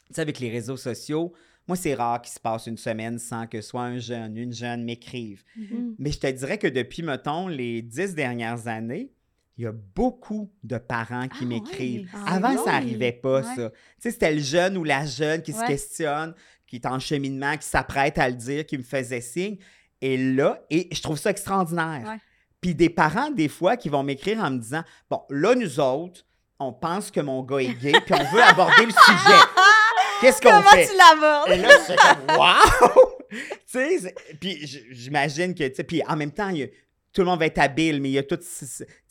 tu 0.08 0.14
sais, 0.14 0.22
avec 0.22 0.40
les 0.40 0.50
réseaux 0.52 0.78
sociaux, 0.78 1.34
moi, 1.68 1.76
c'est 1.76 1.96
rare 1.96 2.22
qu'il 2.22 2.32
se 2.32 2.40
passe 2.40 2.68
une 2.68 2.78
semaine 2.78 3.20
sans 3.20 3.46
que 3.46 3.60
soit 3.60 3.82
un 3.84 3.98
jeune, 3.98 4.38
une 4.38 4.54
jeune 4.54 4.86
m'écrive. 4.86 5.44
Mhm. 5.58 5.96
Mais 6.00 6.12
je 6.12 6.20
te 6.20 6.28
dirais 6.32 6.58
que 6.58 6.68
depuis, 6.68 7.04
mettons, 7.04 7.48
les 7.50 7.82
dix 7.82 8.16
dernières 8.16 8.68
années, 8.68 9.12
il 9.58 9.64
y 9.64 9.68
a 9.68 9.72
beaucoup 9.72 10.52
de 10.64 10.78
parents 10.78 11.28
qui 11.28 11.40
Ah, 11.42 11.46
m'écrivent. 11.46 12.10
Ah, 12.14 12.36
Avant, 12.36 12.52
oui. 12.52 12.60
ça 12.64 12.72
n'arrivait 12.74 13.12
pas, 13.12 13.42
ça. 13.44 13.70
Tu 13.72 13.76
sais, 14.00 14.12
c'était 14.12 14.34
le 14.34 14.40
jeune 14.42 14.78
ou 14.78 14.84
la 14.84 15.06
jeune 15.06 15.42
qui 15.42 15.52
se 15.54 15.66
questionne, 15.66 16.34
qui 16.68 16.76
est 16.78 16.86
en 16.86 17.00
cheminement, 17.00 17.58
qui 17.58 17.68
s'apprête 17.68 18.18
à 18.18 18.30
le 18.30 18.36
dire, 18.36 18.66
qui 18.66 18.78
me 18.78 18.84
faisait 18.84 19.22
signe. 19.22 19.58
Et 20.02 20.16
là, 20.18 20.62
et 20.70 20.88
je 20.94 21.02
trouve 21.02 21.18
ça 21.18 21.32
extraordinaire. 21.32 22.18
Puis 22.62 22.76
des 22.76 22.90
parents, 22.90 23.32
des 23.32 23.48
fois, 23.48 23.78
qui 23.78 23.90
vont 23.90 24.04
m'écrire 24.04 24.44
en 24.44 24.52
me 24.52 24.58
disant 24.60 24.84
Bon, 25.10 25.22
là, 25.30 25.56
nous 25.56 25.80
autres, 25.80 26.24
on 26.60 26.74
pense 26.74 27.10
que 27.12 27.20
mon 27.20 27.42
gars 27.44 27.58
est 27.60 27.74
gay, 27.76 27.94
puis 28.06 28.14
on 28.14 28.24
veut 28.36 28.42
aborder 28.44 28.86
le 28.86 28.92
sujet. 28.92 29.40
Qu'est-ce 30.22 30.42
qu'on 30.42 30.50
Comment 30.50 30.64
fait? 30.72 30.88
tu 30.88 30.94
l'abordes? 30.98 31.52
Et 31.52 31.58
là, 31.58 31.70
suis 31.86 31.96
comme, 31.96 32.38
wow! 32.38 33.12
tu 33.30 33.38
sais, 33.68 34.00
c'est- 34.00 34.16
puis 34.40 34.58
j'imagine 34.92 35.54
que, 35.54 35.68
tu 35.68 35.76
sais, 35.76 35.84
puis 35.84 36.02
en 36.08 36.16
même 36.16 36.32
temps, 36.32 36.50
il 36.50 36.58
y 36.58 36.64
a- 36.64 36.68
tout 37.14 37.22
le 37.22 37.26
monde 37.28 37.40
va 37.40 37.46
être 37.48 37.58
habile, 37.60 38.02
mais 38.02 38.10
il 38.10 38.14
y 38.14 38.18
a 38.20 38.24
tout, 38.24 38.38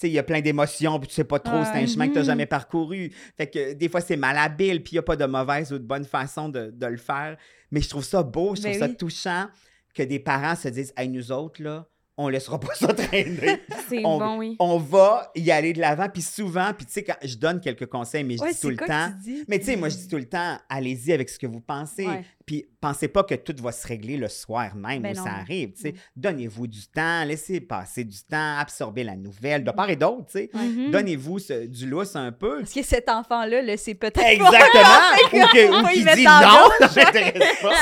il 0.02 0.10
y 0.10 0.18
a 0.18 0.22
plein 0.22 0.40
d'émotions, 0.40 0.98
puis 1.00 1.08
tu 1.08 1.14
sais 1.14 1.24
pas 1.24 1.38
trop, 1.40 1.64
c'est 1.64 1.78
un 1.78 1.86
chemin 1.86 2.06
que 2.06 2.12
tu 2.12 2.18
n'as 2.18 2.22
Mhm. 2.22 2.26
jamais 2.26 2.46
parcouru. 2.46 3.10
Fait 3.36 3.48
que 3.48 3.72
des 3.72 3.88
fois, 3.88 4.00
c'est 4.00 4.16
malhabile, 4.16 4.82
puis 4.82 4.92
il 4.92 4.94
n'y 4.96 4.98
a 5.00 5.02
pas 5.02 5.16
de 5.16 5.24
mauvaise 5.24 5.72
ou 5.72 5.78
de 5.78 5.84
bonne 5.84 6.04
façon 6.04 6.48
de, 6.48 6.70
de 6.70 6.86
le 6.86 6.98
faire. 6.98 7.36
Mais 7.70 7.80
je 7.80 7.88
trouve 7.88 8.04
ça 8.04 8.22
beau, 8.22 8.54
je 8.54 8.62
trouve 8.62 8.72
Ben 8.74 8.78
ça 8.80 8.86
oui. 8.86 8.96
touchant 8.96 9.46
que 9.94 10.02
des 10.02 10.18
parents 10.20 10.54
se 10.54 10.68
disent, 10.68 10.92
hey, 10.96 11.08
nous 11.08 11.32
autres, 11.32 11.62
là, 11.62 11.88
on 12.16 12.28
laissera 12.28 12.58
pas 12.58 12.74
ça 12.74 12.88
traîner. 12.94 13.60
C'est 13.88 14.04
On- 14.04 14.18
bon, 14.18 14.38
oui. 14.38 14.56
on 14.58 14.78
va 14.78 15.30
y 15.34 15.50
aller 15.50 15.72
de 15.72 15.80
l'avant, 15.80 16.08
puis 16.08 16.22
souvent, 16.22 16.72
puis 16.76 16.86
tu 16.86 16.92
sais, 16.92 17.04
quand 17.04 17.16
je 17.22 17.36
donne 17.36 17.60
quelques 17.60 17.86
conseils, 17.86 18.24
mais 18.24 18.36
je 18.36 18.42
Ouais, 18.42 18.48
dis 18.52 18.54
tout 18.60 18.68
c'est 18.68 18.70
le 18.70 18.76
quoi 18.76 18.86
temps. 18.86 19.08
que 19.10 19.24
tu 19.24 19.32
dis? 19.34 19.44
Mais 19.48 19.58
tu 19.58 19.66
sais, 19.66 19.76
moi, 19.76 19.88
je 19.88 19.96
dis 19.96 20.08
tout 20.08 20.16
le 20.16 20.28
temps, 20.28 20.58
allez-y 20.68 21.12
avec 21.12 21.28
ce 21.28 21.38
que 21.38 21.46
vous 21.46 21.60
pensez. 21.60 22.06
Ouais. 22.06 22.24
Puis 22.46 22.64
pensez 22.80 23.08
pas 23.08 23.24
que 23.24 23.34
tout 23.34 23.56
va 23.60 23.72
se 23.72 23.84
régler 23.88 24.16
le 24.16 24.28
soir 24.28 24.76
même 24.76 25.02
Ben 25.02 25.12
où 25.12 25.16
non. 25.18 25.24
ça 25.24 25.32
arrive. 25.32 25.72
tu 25.72 25.80
sais. 25.82 25.92
Non. 25.92 25.98
Donnez-vous 26.16 26.68
du 26.68 26.86
temps, 26.86 27.24
laissez 27.24 27.60
passer 27.60 28.04
du 28.04 28.18
temps, 28.22 28.58
absorbez 28.58 29.02
la 29.02 29.16
nouvelle, 29.16 29.64
de 29.64 29.70
part 29.72 29.90
et 29.90 29.96
d'autre. 29.96 30.26
tu 30.26 30.38
sais. 30.38 30.50
Mhm. 30.54 30.92
Donnez-vous 30.92 31.40
ce- 31.40 31.66
du 31.66 31.86
lousse 31.88 32.14
un 32.14 32.30
peu. 32.30 32.60
Parce 32.60 32.72
que 32.72 32.84
cet 32.84 33.08
enfant-là, 33.08 33.62
là, 33.62 33.76
c'est 33.76 33.94
peut-être 33.94 34.20
Exactement! 34.20 34.62
ou 35.32 35.46
que- 35.52 35.68
ou 35.80 35.84
Faut 35.86 35.90
y 35.90 35.94
qui 35.98 36.04
mettre 36.04 36.16
dit 36.18 36.28
en 36.28 36.40
non, 36.40 36.70
ça 36.88 36.88
m'intéresse 37.04 37.60
pas. 37.60 37.74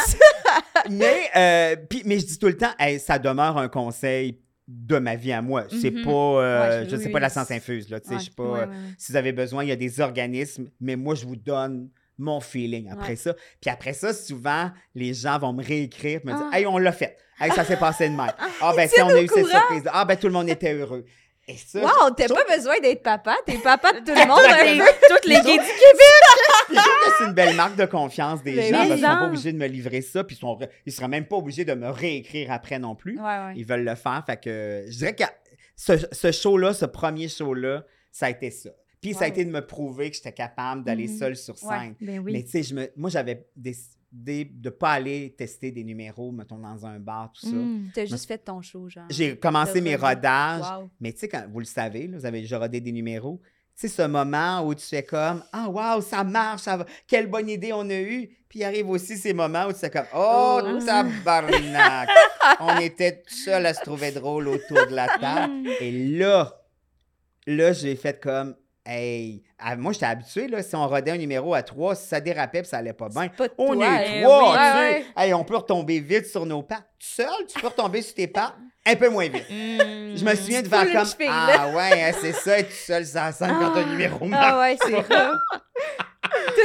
Mais, 0.90 1.28
euh, 1.36 1.76
mais 2.04 2.18
je 2.18 2.26
dis 2.26 2.38
tout 2.38 2.46
le 2.46 2.56
temps, 2.56 2.72
hey, 2.78 2.98
ça 2.98 3.18
demeure 3.18 3.58
un 3.58 3.68
conseil 3.68 4.40
de 4.66 4.98
ma 4.98 5.14
vie 5.14 5.32
à 5.32 5.42
moi. 5.42 5.64
C'est 5.68 5.90
Mhm. 5.90 6.04
pas, 6.04 6.10
euh, 6.10 6.60
Ouais, 6.80 6.86
je 6.88 6.94
oui, 6.96 7.00
sais 7.02 7.06
oui. 7.08 7.12
pas 7.12 7.20
la 7.20 7.28
science 7.28 7.50
infuse, 7.50 7.88
là, 7.90 8.00
tu 8.00 8.08
sais, 8.08 8.14
Ouais. 8.14 8.18
je 8.18 8.24
suis 8.24 8.32
pas... 8.34 8.42
Ouais, 8.44 8.60
euh, 8.62 8.66
si 8.98 9.12
vous 9.12 9.16
avez 9.16 9.32
besoin, 9.32 9.62
il 9.64 9.68
y 9.68 9.72
a 9.72 9.76
des 9.76 10.00
organismes, 10.00 10.68
mais 10.80 10.96
moi, 10.96 11.14
je 11.14 11.26
vous 11.26 11.36
donne 11.36 11.90
mon 12.16 12.40
feeling 12.40 12.88
après 12.90 13.16
ça. 13.16 13.34
Puis 13.60 13.68
après 13.70 13.92
ça, 13.92 14.14
souvent, 14.14 14.70
les 14.94 15.12
gens 15.12 15.38
vont 15.38 15.52
me 15.52 15.62
réécrire 15.64 16.20
me 16.24 16.32
dire 16.32 16.46
Ah. 16.52 16.58
Hey, 16.58 16.66
on 16.66 16.78
l'a 16.78 16.92
fait. 16.92 17.16
Hey, 17.40 17.50
ça 17.50 17.64
s'est 17.64 17.76
passé 17.76 18.08
de 18.08 18.14
même. 18.14 18.30
Ah, 18.62 18.72
ben, 18.76 18.88
si 18.88 19.02
on 19.02 19.08
a 19.08 19.20
eu 19.20 19.26
cette 19.26 19.46
surprise. 19.48 19.82
Ah, 19.92 20.04
ben, 20.04 20.16
tout 20.16 20.28
le 20.28 20.32
monde 20.32 20.48
était 20.48 20.72
heureux. 20.72 21.04
Et 21.46 21.56
ça, 21.58 21.80
Wow, 21.80 22.10
t'as 22.16 22.26
pas 22.28 22.44
besoin 22.56 22.80
d'être 22.80 23.02
papa, 23.02 23.36
t'es 23.44 23.58
papa 23.58 23.92
de 23.92 23.98
tout 23.98 24.14
le 24.14 24.26
monde 24.26 24.38
un 24.48 24.78
peu. 24.84 24.92
Toutes 25.10 25.26
les 25.26 25.34
gays 25.42 25.58
du 25.58 25.58
Puis 25.58 25.64
je 26.70 26.74
trouve 26.74 27.04
que 27.04 27.10
c'est 27.18 27.24
une 27.26 27.32
belle 27.34 27.54
marque 27.54 27.76
de 27.76 27.84
confiance 27.84 28.42
des 28.42 28.54
Mais 28.54 28.70
gens 28.70 28.80
oui. 28.82 28.88
parce 28.88 29.00
qu'ils 29.00 29.08
sont 29.10 29.16
pas 29.18 29.26
obligés 29.26 29.52
de 29.52 29.58
me 29.58 29.66
livrer 29.66 30.00
ça, 30.00 30.24
puis 30.24 30.36
ils, 30.36 30.38
sont, 30.38 30.58
ils 30.86 30.92
seraient 30.92 31.08
même 31.08 31.26
pas 31.26 31.36
obligés 31.36 31.64
de 31.66 31.74
me 31.74 31.90
réécrire 31.90 32.50
après 32.50 32.78
non 32.78 32.94
plus. 32.94 33.18
Ouais, 33.18 33.24
ouais. 33.24 33.52
Ils 33.56 33.66
veulent 33.66 33.84
le 33.84 33.94
faire. 33.94 34.22
Fait 34.24 34.40
que 34.40 34.84
je 34.88 34.96
dirais 34.96 35.14
que 35.14 35.24
ce, 35.76 35.92
ce 36.12 36.32
show-là, 36.32 36.72
ce 36.72 36.86
premier 36.86 37.28
show-là, 37.28 37.84
ça 38.10 38.26
a 38.26 38.30
été 38.30 38.50
ça. 38.50 38.70
Puis 39.02 39.12
ça 39.12 39.24
a 39.24 39.28
été 39.28 39.44
de 39.44 39.50
me 39.50 39.60
prouver 39.66 40.08
que 40.10 40.16
j'étais 40.16 40.32
capable 40.32 40.82
d'aller 40.82 41.08
Mhm. 41.08 41.18
seul 41.18 41.36
sur 41.36 41.62
Ouais. 41.64 41.78
scène. 41.78 41.94
Ben 42.00 42.22
Mais 42.24 42.42
tu 42.42 42.50
sais, 42.52 42.62
je 42.62 42.74
me- 42.74 42.90
moi, 42.96 43.10
j'avais 43.10 43.44
de 44.16 44.46
ne 44.64 44.70
pas 44.70 44.92
aller 44.92 45.34
tester 45.36 45.72
des 45.72 45.82
numéros, 45.82 46.30
mettons, 46.30 46.58
dans 46.58 46.86
un 46.86 47.00
bar, 47.00 47.32
tout 47.32 47.46
ça. 47.46 47.52
Mm. 47.52 47.90
T'as 47.92 48.04
juste 48.04 48.26
fait 48.28 48.38
ton 48.38 48.62
show, 48.62 48.88
genre. 48.88 49.06
J'ai 49.10 49.36
commencé 49.36 49.80
mes 49.80 49.96
rodages, 49.96 50.62
Wow. 50.62 50.88
mais 51.00 51.12
tu 51.12 51.18
sais, 51.18 51.28
quand 51.28 51.44
vous 51.50 51.58
le 51.58 51.64
savez, 51.64 52.06
là, 52.06 52.18
vous 52.18 52.24
avez 52.26 52.40
déjà 52.40 52.58
rodé 52.58 52.80
des 52.80 52.92
numéros. 52.92 53.40
Tu 53.76 53.88
sais, 53.88 54.02
ce 54.02 54.02
moment 54.06 54.64
où 54.64 54.72
tu 54.72 54.86
fais 54.86 55.02
comme 55.02 55.42
Ah, 55.52 55.68
wow, 55.68 56.00
ça 56.00 56.22
marche, 56.22 56.62
ça 56.62 56.76
va. 56.76 56.86
quelle 57.08 57.26
bonne 57.26 57.48
idée 57.48 57.72
on 57.72 57.90
a 57.90 58.00
eue. 58.00 58.28
Puis 58.48 58.60
il 58.60 58.64
arrive 58.64 58.88
aussi 58.88 59.16
ces 59.16 59.32
moments 59.34 59.66
où 59.66 59.72
tu 59.72 59.80
fais 59.80 59.90
comme 59.90 60.06
Oh, 60.14 60.60
Oh. 60.62 60.78
tabarnak. 60.86 62.08
on 62.60 62.78
était 62.78 63.20
tout 63.22 63.34
seul 63.34 63.66
à 63.66 63.74
se 63.74 63.80
trouver 63.82 64.12
drôle 64.12 64.46
autour 64.46 64.86
de 64.86 64.94
la 64.94 65.08
table. 65.18 65.68
Et 65.80 65.90
là, 66.16 66.54
là, 67.48 67.72
j'ai 67.72 67.96
fait 67.96 68.20
comme 68.22 68.54
Hey, 68.86 69.42
ah, 69.58 69.76
moi, 69.76 69.92
j'étais 69.94 70.04
habitué, 70.04 70.46
là, 70.46 70.62
si 70.62 70.76
on 70.76 70.86
rodait 70.86 71.12
un 71.12 71.16
numéro 71.16 71.54
à 71.54 71.62
trois, 71.62 71.94
si 71.94 72.06
ça 72.06 72.20
dérapait 72.20 72.60
puis 72.60 72.68
ça 72.68 72.76
allait 72.78 72.92
pas 72.92 73.08
bien, 73.08 73.28
Pas 73.28 73.46
on 73.56 73.74
toi, 73.74 73.86
est 74.02 74.18
eh 74.18 74.22
trois, 74.22 74.42
oui. 74.42 74.58
tu 74.58 74.58
sais. 74.58 74.72
Ouais, 74.74 74.78
ouais. 74.78 75.04
Hey, 75.16 75.32
on 75.34 75.42
peut 75.44 75.56
retomber 75.56 76.00
vite 76.00 76.26
sur 76.26 76.44
nos 76.44 76.62
pattes. 76.62 76.84
Tout 77.00 77.06
seul, 77.22 77.46
tu 77.48 77.58
peux 77.58 77.68
retomber 77.68 78.02
sur 78.02 78.14
tes 78.14 78.26
pattes 78.26 78.52
un 78.86 78.94
peu 78.96 79.08
moins 79.08 79.26
vite. 79.28 79.48
Mm. 79.48 80.16
Je 80.16 80.22
me 80.24 80.34
souviens 80.34 80.60
de 80.60 80.68
faire 80.68 80.84
comme 80.92 81.08
Ah 81.30 81.68
ouais, 81.74 82.02
hein, 82.02 82.12
c'est 82.20 82.32
ça, 82.32 82.58
être 82.58 82.68
tout 82.68 82.74
seul 82.74 83.04
la 83.14 83.32
scène 83.32 83.54
quand 83.58 83.74
un 83.74 83.84
numéro 83.86 84.22
marche. 84.26 84.46
Ah 84.50 84.58
ouais, 84.60 84.76
c'est 84.84 84.94
rough. 84.96 85.36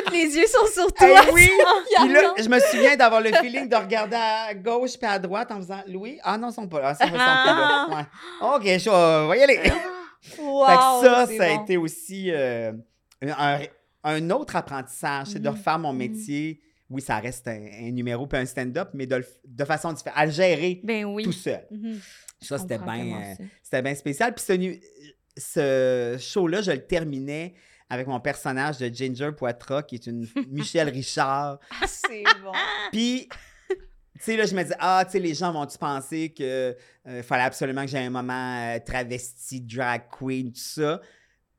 Tous 0.05 0.11
les 0.11 0.35
yeux 0.37 0.47
sont 0.47 0.65
sur 0.73 0.87
Hey, 0.99 1.13
toi. 1.13 1.21
oui! 1.33 1.49
Puis 2.01 2.11
là, 2.13 2.33
je 2.37 2.49
me 2.49 2.59
souviens 2.59 2.97
d'avoir 2.97 3.21
le 3.21 3.31
feeling 3.33 3.69
de 3.69 3.75
regarder 3.77 4.17
à 4.17 4.53
gauche 4.53 4.97
puis 4.97 5.09
à 5.09 5.17
droite 5.19 5.51
en 5.51 5.57
faisant 5.57 5.81
Louis? 5.87 6.19
Ah 6.23 6.37
non, 6.37 6.49
ils 6.49 6.53
sont 6.53 6.67
pas 6.67 6.81
là. 6.81 6.95
Ils 6.99 7.05
sont 7.07 7.11
pas 7.13 7.17
là. 7.17 7.87
Ouais. 7.95 8.55
OK, 8.55 8.63
je 8.65 9.29
vais- 9.29 9.39
y 9.39 9.43
aller. 9.43 9.59
Wow, 10.37 10.65
fait 10.65 10.75
que 10.75 10.81
ça, 10.81 11.27
ça 11.37 11.43
a 11.43 11.55
bon. 11.57 11.63
été 11.63 11.77
aussi 11.77 12.31
euh, 12.31 12.71
un, 13.21 13.59
un 14.03 14.29
autre 14.31 14.55
apprentissage, 14.55 15.27
c'est 15.27 15.39
de 15.39 15.47
Mhm. 15.49 15.55
refaire 15.55 15.79
mon 15.79 15.91
Mhm. 15.93 15.97
métier. 15.97 16.61
Oui, 16.89 17.01
ça 17.01 17.19
reste 17.19 17.47
un, 17.47 17.67
un 17.81 17.91
numéro 17.91 18.25
puis 18.27 18.39
un 18.39 18.45
stand-up, 18.45 18.89
mais 18.93 19.05
de, 19.05 19.23
façon 19.65 19.93
différente, 19.93 20.17
à 20.17 20.25
le 20.25 20.31
gérer 20.31 20.81
Ben 20.83 21.05
oui. 21.05 21.23
tout 21.23 21.31
seul. 21.31 21.65
Mhm. 21.71 21.99
Ça, 22.41 22.55
Je 22.57 22.61
c'était 22.61 22.77
bien 22.79 23.21
euh, 23.39 23.43
ça. 23.61 23.81
bien 23.81 23.95
spécial. 23.95 24.33
Puis 24.33 24.43
ce, 25.37 26.17
show-là, 26.19 26.61
je 26.61 26.71
le 26.71 26.85
terminais 26.85 27.53
avec 27.89 28.07
mon 28.07 28.19
personnage 28.19 28.77
de 28.77 28.87
Ginger 28.93 29.31
Poitras, 29.37 29.83
qui 29.83 29.95
est 29.95 30.07
une 30.07 30.27
Michelle 30.49 30.89
Richard. 30.89 31.59
Ah, 31.81 31.85
c'est 31.87 32.23
bon. 32.43 32.51
Puis, 32.91 33.27
sais, 34.23 34.37
là, 34.37 34.45
je 34.45 34.55
me 34.55 34.63
disais, 34.63 34.75
ah, 34.79 35.03
tu 35.05 35.11
sais, 35.13 35.19
les 35.19 35.33
gens 35.33 35.51
vont-tu 35.51 35.77
penser 35.77 36.29
que 36.29 36.75
euh, 37.07 37.23
fallait 37.23 37.43
absolument 37.43 37.81
que 37.81 37.87
j'ai 37.91 37.99
un 37.99 38.09
moment 38.09 38.57
euh, 38.75 38.79
travesti, 38.79 39.61
drag 39.61 40.03
queen, 40.17 40.51
tout 40.51 40.59
ça? 40.59 41.01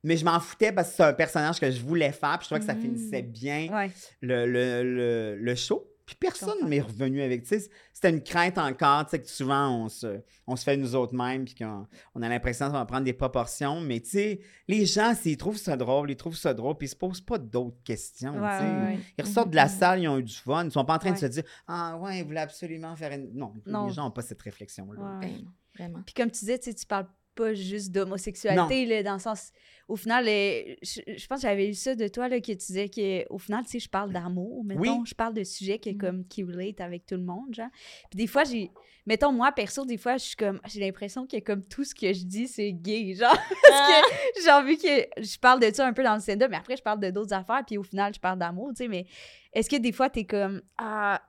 Mais 0.03 0.17
je 0.17 0.25
m'en 0.25 0.41
foutais 0.41 0.73
parce 0.73 0.91
que 0.91 0.97
c'est 0.97 1.03
un 1.03 1.13
personnage 1.13 1.61
que 1.61 1.71
je 1.71 1.81
voulais 1.83 2.13
faire, 2.13 2.39
puis 2.39 2.49
je 2.49 2.55
trouvais 2.55 2.61
que 2.61 2.67
ça 2.67 2.75
Mhm. 2.75 2.81
finissait 2.81 3.23
bien 3.23 3.69
Ouais. 3.71 3.91
le, 4.23 4.47
le, 4.47 4.83
le, 4.83 5.37
le 5.37 5.55
show. 5.55 5.87
Puis 6.11 6.17
personne 6.19 6.69
m'est 6.69 6.81
revenu 6.81 7.23
avec. 7.23 7.43
Tu 7.45 7.49
sais, 7.61 7.71
c'était 7.93 8.11
une 8.11 8.21
crainte 8.23 8.59
encore, 8.59 9.05
tu 9.05 9.11
sais, 9.11 9.21
que 9.21 9.29
souvent 9.29 9.85
on 9.85 9.89
se, 9.89 10.21
on 10.49 10.57
se 10.57 10.65
fait 10.65 10.77
nous 10.77 10.97
autres 10.97 11.15
mêmes, 11.15 11.45
puis 11.45 11.55
qu'on 11.55 11.87
on 12.17 12.23
a 12.23 12.29
l'impression 12.29 12.67
qu'on 12.67 12.73
va 12.73 12.85
prendre 12.85 13.05
des 13.05 13.13
proportions. 13.13 13.81
Mais 13.81 14.01
tu 14.01 14.11
sais, 14.11 14.41
les 14.67 14.87
gens, 14.87 15.15
s'ils 15.15 15.37
trouvent 15.37 15.57
ça 15.57 15.77
drôle, 15.77 16.11
ils 16.11 16.17
trouvent 16.17 16.37
ça 16.37 16.53
drôle, 16.53 16.77
puis 16.77 16.87
ils 16.87 16.91
se 16.91 16.97
posent 16.97 17.21
pas 17.21 17.39
d'autres 17.39 17.81
questions. 17.85 18.33
Ouais, 18.33 18.59
tu 18.59 18.65
sais. 18.65 18.71
ouais, 18.71 18.83
ouais. 18.87 18.99
Ils 19.19 19.25
ressortent 19.25 19.51
de 19.51 19.57
la 19.57 19.67
Mhm. 19.67 19.71
salle, 19.71 20.01
ils 20.03 20.09
ont 20.09 20.19
eu 20.19 20.25
du 20.25 20.35
fun. 20.35 20.65
Ils 20.65 20.73
sont 20.73 20.85
pas 20.85 20.95
en 20.95 20.99
train 20.99 21.13
de 21.13 21.17
se 21.19 21.27
dire 21.27 21.45
Ah, 21.69 21.97
ouais, 21.99 22.19
ils 22.19 22.25
voulaient 22.25 22.41
absolument 22.41 22.97
faire 22.97 23.13
une. 23.13 23.31
Non, 23.33 23.55
Non. 23.67 23.87
les 23.87 23.93
gens 23.93 24.03
n'ont 24.05 24.11
pas 24.11 24.23
cette 24.23 24.43
réflexion-là. 24.43 25.01
Ouais. 25.21 25.27
Ben 25.29 25.45
vraiment. 25.79 26.03
Puis 26.05 26.15
comme 26.15 26.31
tu 26.33 26.41
disais, 26.41 26.59
tu 26.59 26.75
parles 26.87 27.07
pas 27.37 27.55
juste 27.55 27.93
d'homosexualité, 27.93 28.85
là, 28.87 29.03
dans 29.05 29.13
le 29.15 29.19
sens... 29.21 29.53
Au 29.91 29.97
final, 29.97 30.25
je, 30.27 31.01
je 31.07 31.27
pense 31.27 31.39
que 31.43 31.49
j'avais 31.49 31.67
lu 31.67 31.75
ça 31.75 31.95
de 31.95 32.07
toi, 32.09 32.29
là, 32.29 32.41
que 32.41 32.47
tu 32.47 32.57
disais 32.57 32.89
qu'au 32.89 33.39
final, 33.39 33.65
tu 33.65 33.73
sais, 33.73 33.79
je 33.81 33.89
parle 33.89 34.13
d'amour, 34.13 34.65
mettons, 34.65 34.81
Oui. 35.01 35.07
je 35.07 35.15
parle 35.15 35.35
de 35.35 35.43
sujets 35.45 35.79
que, 35.79 35.91
Mm. 35.91 35.99
comme, 35.99 36.25
qui 36.29 36.45
relate 36.45 36.81
avec 36.81 37.07
tout 37.07 37.17
le 37.17 37.23
monde, 37.25 37.53
genre. 37.55 37.69
Puis 38.11 38.17
des 38.17 38.27
fois, 38.27 38.45
j'ai... 38.45 38.71
Mettons, 39.07 39.33
moi, 39.33 39.51
perso, 39.53 39.85
des 39.85 39.97
fois, 39.97 40.17
je 40.19 40.25
suis 40.25 40.37
comme... 40.37 40.61
J'ai 40.69 40.79
l'impression 40.81 41.27
que, 41.27 41.39
comme, 41.41 41.65
tout 41.65 41.85
ce 41.85 41.95
que 41.95 42.13
je 42.13 42.25
dis, 42.25 42.47
c'est 42.47 42.73
gay, 42.73 43.15
genre. 43.19 43.35
Parce 43.35 43.91
que 43.91 44.43
j'ai 44.45 44.51
envie 44.51 44.77
que 44.79 45.23
je 45.23 45.39
parle 45.39 45.59
de 45.61 45.73
ça 45.75 45.87
un 45.87 45.93
peu 45.93 46.03
dans 46.05 46.15
le 46.15 46.21
stand-up, 46.21 46.49
mais 46.51 46.57
après, 46.59 46.77
je 46.77 46.83
parle 46.83 47.01
de 47.01 47.11
d'autres 47.11 47.33
affaires, 47.33 47.63
puis 47.67 47.77
au 47.79 47.83
final, 47.83 48.15
je 48.15 48.21
parle 48.21 48.39
d'amour, 48.39 48.71
tu 48.71 48.85
sais, 48.85 48.89
mais 48.89 49.07
est-ce 49.53 49.69
que 49.69 49.77
des 49.77 49.93
fois, 49.93 50.09
t'es 50.11 50.25
comme... 50.25 50.63
Ah, 50.79 51.21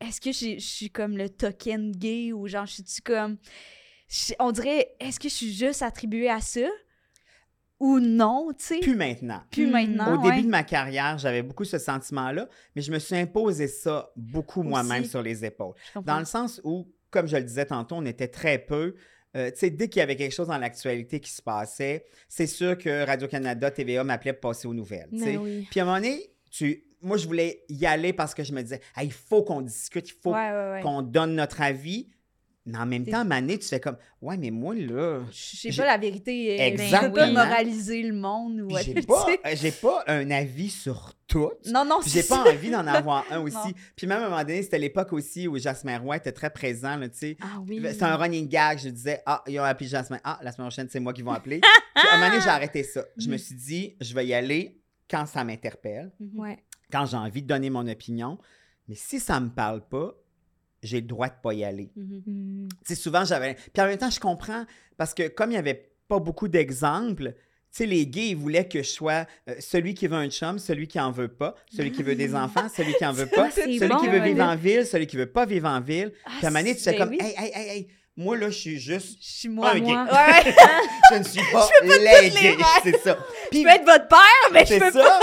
est-ce 0.00 0.20
que 0.20 0.32
je 0.32 0.58
suis 0.58 0.90
comme 0.90 1.16
le 1.16 1.28
token 1.28 1.92
gay 1.92 2.32
ou 2.32 2.46
genre, 2.48 2.66
je 2.66 2.82
suis 2.86 3.02
comme. 3.02 3.36
on 4.38 4.52
dirait, 4.52 4.94
est-ce 5.00 5.18
que 5.20 5.28
je 5.28 5.34
suis 5.34 5.52
juste 5.52 5.82
attribuée 5.82 6.30
à 6.30 6.40
ça? 6.40 6.60
Ou 7.80 8.00
non, 8.00 8.48
tu 8.58 8.64
sais? 8.64 8.80
Plus 8.80 8.96
maintenant. 8.96 9.40
Plus 9.50 9.66
Hmm. 9.66 9.70
maintenant. 9.72 10.14
Au 10.16 10.18
ouais. 10.24 10.30
début 10.30 10.42
de 10.46 10.50
ma 10.50 10.64
carrière, 10.64 11.16
j'avais 11.18 11.42
beaucoup 11.42 11.64
ce 11.64 11.78
sentiment-là, 11.78 12.48
mais 12.74 12.82
je 12.82 12.90
me 12.92 12.98
suis 12.98 13.16
imposé 13.16 13.68
ça 13.68 14.10
beaucoup 14.16 14.62
moi-même 14.62 15.04
sur 15.04 15.22
les 15.22 15.44
épaules. 15.44 15.74
Dans 16.04 16.18
le 16.18 16.24
sens 16.24 16.60
où, 16.64 16.88
comme 17.10 17.26
je 17.28 17.36
le 17.36 17.44
disais 17.44 17.66
tantôt, 17.66 17.96
on 17.96 18.04
était 18.06 18.28
très 18.28 18.58
peu. 18.58 18.94
Euh, 19.36 19.50
tu 19.50 19.58
sais, 19.58 19.70
dès 19.70 19.88
qu'il 19.88 20.00
y 20.00 20.02
avait 20.02 20.16
quelque 20.16 20.34
chose 20.34 20.48
dans 20.48 20.58
l'actualité 20.58 21.20
qui 21.20 21.30
se 21.30 21.42
passait, 21.42 22.04
c'est 22.28 22.46
sûr 22.46 22.76
que 22.78 23.04
Radio-Canada, 23.06 23.70
TVA 23.70 24.02
m'appelait 24.02 24.32
pour 24.32 24.50
passer 24.50 24.66
aux 24.66 24.74
nouvelles. 24.74 25.08
tu 25.12 25.18
sais. 25.18 25.36
Oui. 25.36 25.66
Puis 25.70 25.80
à 25.80 25.82
un 25.82 25.86
moment 25.86 25.98
donné, 25.98 26.30
tu... 26.50 26.82
moi, 27.02 27.16
je 27.18 27.26
voulais 27.26 27.62
y 27.68 27.84
aller 27.86 28.12
parce 28.14 28.34
que 28.34 28.42
je 28.42 28.52
me 28.54 28.62
disais, 28.62 28.80
Ah, 28.96 29.04
il 29.04 29.12
faut 29.12 29.42
qu'on 29.42 29.60
discute, 29.60 30.08
il 30.08 30.14
faut 30.20 30.32
Ouais, 30.32 30.50
ouais, 30.50 30.70
ouais. 30.72 30.80
qu'on 30.82 31.02
donne 31.02 31.34
notre 31.34 31.60
avis. 31.60 32.08
Mais 32.70 32.76
en 32.78 32.84
même 32.84 33.06
temps, 33.06 33.24
donné, 33.24 33.58
tu 33.58 33.66
fais 33.66 33.80
comme, 33.80 33.96
ouais, 34.20 34.36
mais 34.36 34.50
moi, 34.50 34.74
là, 34.74 35.22
Je 35.32 35.70
sais 35.70 35.72
pas 35.74 35.86
la 35.86 35.96
vérité. 35.96 36.50
euh, 36.60 36.64
Je 36.64 36.76
peux 36.76 36.82
Exactement. 36.82 37.12
pas 37.14 37.30
moraliser 37.30 38.02
le 38.02 38.12
monde 38.14 38.60
ou 38.60 38.76
j'ai 38.78 38.92
tu 38.94 39.02
pas, 39.06 39.24
sais. 39.24 39.40
euh, 39.46 39.54
j'ai 39.56 39.70
pas 39.72 40.04
un 40.06 40.30
avis 40.30 40.68
sur 40.68 41.14
tout. 41.26 41.50
Non, 41.66 41.86
non, 41.86 42.00
Puis 42.00 42.10
c'est 42.10 42.20
j'ai 42.22 42.28
pas 42.28 42.44
ça. 42.44 42.50
envie 42.50 42.70
d'en 42.70 42.86
avoir 42.86 43.24
un 43.30 43.40
aussi. 43.42 43.56
Non. 43.56 43.72
Puis 43.96 44.06
même 44.06 44.20
à 44.22 44.26
un 44.26 44.28
moment 44.28 44.42
donné, 44.42 44.62
c'était 44.62 44.78
l'époque 44.78 45.12
aussi 45.14 45.48
où 45.48 45.56
Jasmin 45.58 45.98
Roy 45.98 46.16
était 46.18 46.32
très 46.32 46.50
présent, 46.50 46.96
là, 46.96 47.08
tu 47.08 47.16
sais. 47.16 47.36
Ah 47.40 47.58
oui. 47.66 47.80
C'était 47.90 48.02
un 48.04 48.16
running 48.16 48.46
gag. 48.48 48.78
Je 48.78 48.90
disais, 48.90 49.22
ah, 49.24 49.42
ils 49.46 49.58
ont 49.58 49.64
appelé 49.64 49.88
Jasmin. 49.88 50.18
Ah, 50.22 50.38
la 50.42 50.52
semaine 50.52 50.68
prochaine, 50.68 50.88
c'est 50.90 51.00
moi 51.00 51.14
qui 51.14 51.22
vont 51.22 51.32
appeler. 51.32 51.60
Puis 51.94 52.06
à 52.08 52.14
un 52.14 52.18
moment 52.18 52.30
donné, 52.30 52.42
j'ai 52.42 52.50
arrêté 52.50 52.82
ça. 52.82 53.02
Je 53.16 53.28
me 53.28 53.32
Mhm. 53.32 53.38
suis 53.38 53.54
dit, 53.54 53.96
je 54.00 54.14
vais 54.14 54.26
y 54.26 54.34
aller 54.34 54.78
quand 55.10 55.24
ça 55.24 55.42
m'interpelle, 55.42 56.12
Mhm. 56.20 56.38
Ouais. 56.38 56.58
quand 56.92 57.06
j'ai 57.06 57.16
envie 57.16 57.40
de 57.42 57.46
donner 57.48 57.70
mon 57.70 57.88
opinion. 57.88 58.38
Mais 58.88 58.94
si 58.94 59.20
ça 59.20 59.40
me 59.40 59.48
parle 59.48 59.80
pas, 59.88 60.14
j'ai 60.82 61.00
le 61.00 61.06
droit 61.06 61.28
de 61.28 61.34
pas 61.42 61.54
y 61.54 61.64
aller. 61.64 61.90
Mhm. 61.96 62.22
Mm. 62.26 62.68
Tu 62.68 62.76
sais, 62.86 62.94
souvent, 62.94 63.24
j'avais. 63.24 63.54
Puis 63.54 63.82
en 63.82 63.86
même 63.86 63.98
temps, 63.98 64.10
je 64.10 64.20
comprends 64.20 64.64
parce 64.96 65.14
que 65.14 65.28
comme 65.28 65.50
il 65.50 65.54
n'y 65.54 65.58
avait 65.58 65.90
pas 66.08 66.18
beaucoup 66.18 66.48
d'exemples, 66.48 67.34
tu 67.70 67.78
sais, 67.78 67.86
les 67.86 68.06
gays, 68.06 68.28
ils 68.28 68.36
voulaient 68.36 68.66
que 68.66 68.82
je 68.82 68.88
sois 68.88 69.26
euh, 69.48 69.54
celui 69.60 69.92
qui 69.94 70.06
veut 70.06 70.16
un 70.16 70.30
chum, 70.30 70.58
celui 70.58 70.88
qui 70.88 70.98
en 70.98 71.10
veut 71.10 71.28
pas, 71.28 71.54
celui 71.74 71.92
qui 71.92 72.02
veut 72.02 72.14
des 72.14 72.34
enfants, 72.34 72.68
celui 72.74 72.94
qui 72.94 73.04
en 73.04 73.12
veut 73.12 73.26
pas, 73.26 73.50
celui 73.50 73.78
bon, 73.78 73.98
qui 73.98 74.08
veut 74.08 74.20
vivre 74.20 74.42
en 74.42 74.56
ville, 74.56 74.86
celui 74.86 75.06
qui 75.06 75.16
veut 75.16 75.30
pas 75.30 75.44
vivre 75.44 75.68
en 75.68 75.80
ville. 75.80 76.12
Ah, 76.24 76.30
Puis 76.38 76.46
à 76.46 76.48
un 76.48 76.50
moment 76.52 76.60
donné, 76.64 76.76
tu 76.76 76.82
fais 76.82 76.92
ben 76.92 76.98
comme, 76.98 77.10
oui. 77.10 77.18
hey, 77.20 77.34
hey, 77.36 77.52
hey, 77.54 77.68
hey, 77.76 77.88
moi, 78.16 78.36
là, 78.36 78.50
je 78.50 78.58
suis 78.58 78.78
juste. 78.80 79.18
Je 79.22 79.28
suis 79.30 79.48
moi, 79.48 79.70
Un 79.74 79.80
moi. 79.80 80.06
gay. 80.06 80.12
Ouais. 80.12 80.54
Je 81.12 81.18
ne 81.18 81.22
suis 81.22 81.40
pas 81.52 81.68
les 81.82 82.30
gays. 82.30 82.56
C'est 82.82 82.98
ça. 82.98 83.16
Puis, 83.50 83.60
Je 83.60 83.64
peux 83.64 83.70
être 83.74 83.84
votre 83.84 84.08
père, 84.08 84.18
mais 84.52 84.60
je 84.62 84.66
c'est 84.66 84.80
peux 84.80 84.90
ça. 84.90 85.20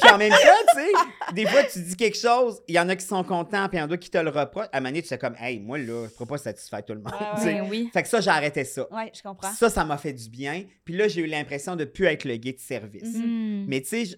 Puis 0.00 0.10
en 0.10 0.18
même 0.18 0.30
temps, 0.30 0.36
tu 0.74 0.80
sais, 0.80 1.32
des 1.34 1.46
fois, 1.46 1.62
tu 1.64 1.80
dis 1.82 1.96
quelque 1.96 2.16
chose, 2.18 2.60
il 2.68 2.74
y 2.74 2.78
en 2.80 2.88
a 2.88 2.96
qui 2.96 3.04
sont 3.04 3.22
contents, 3.24 3.68
puis 3.68 3.78
il 3.78 3.80
y 3.80 3.82
en 3.84 3.90
a 3.90 3.96
qui 3.96 4.10
te 4.10 4.18
le 4.18 4.30
reprochent. 4.30 4.66
À 4.72 4.78
un 4.78 4.80
moment 4.80 4.90
donné, 4.90 5.02
tu 5.02 5.08
fais 5.08 5.18
comme, 5.18 5.36
hey, 5.38 5.58
moi, 5.60 5.78
là, 5.78 5.84
je 5.86 5.92
ne 6.04 6.08
pourrais 6.08 6.26
pas 6.26 6.38
satisfaire 6.38 6.84
tout 6.84 6.94
le 6.94 7.00
monde. 7.00 7.12
Ouais, 7.12 7.42
sais. 7.42 7.60
Oui. 7.62 7.90
Fait 7.92 8.02
que 8.02 8.08
ça, 8.08 8.20
j'ai 8.20 8.30
arrêté 8.30 8.64
ça. 8.64 8.92
Ouais, 8.92 9.10
je 9.14 9.22
comprends. 9.22 9.52
Ça, 9.52 9.70
ça 9.70 9.84
m'a 9.84 9.96
fait 9.98 10.12
du 10.12 10.28
bien. 10.28 10.64
Puis 10.84 10.94
là, 10.96 11.08
j'ai 11.08 11.22
eu 11.22 11.26
l'impression 11.26 11.76
de 11.76 11.84
ne 11.84 11.88
plus 11.88 12.06
être 12.06 12.24
le 12.24 12.36
gay 12.36 12.52
de 12.52 12.60
service. 12.60 13.14
Mhm. 13.16 13.62
Mm. 13.62 13.66
Mais 13.68 13.80
tu 13.82 13.88
sais, 13.88 14.04
je, 14.04 14.16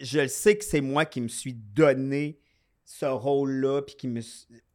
je 0.00 0.20
le 0.20 0.28
sais 0.28 0.56
que 0.56 0.64
c'est 0.64 0.80
moi 0.80 1.04
qui 1.04 1.20
me 1.20 1.28
suis 1.28 1.54
donné 1.54 2.38
ce 2.84 3.06
rôle-là, 3.06 3.82
puis 3.82 3.94
qui 3.96 4.08
me. 4.08 4.20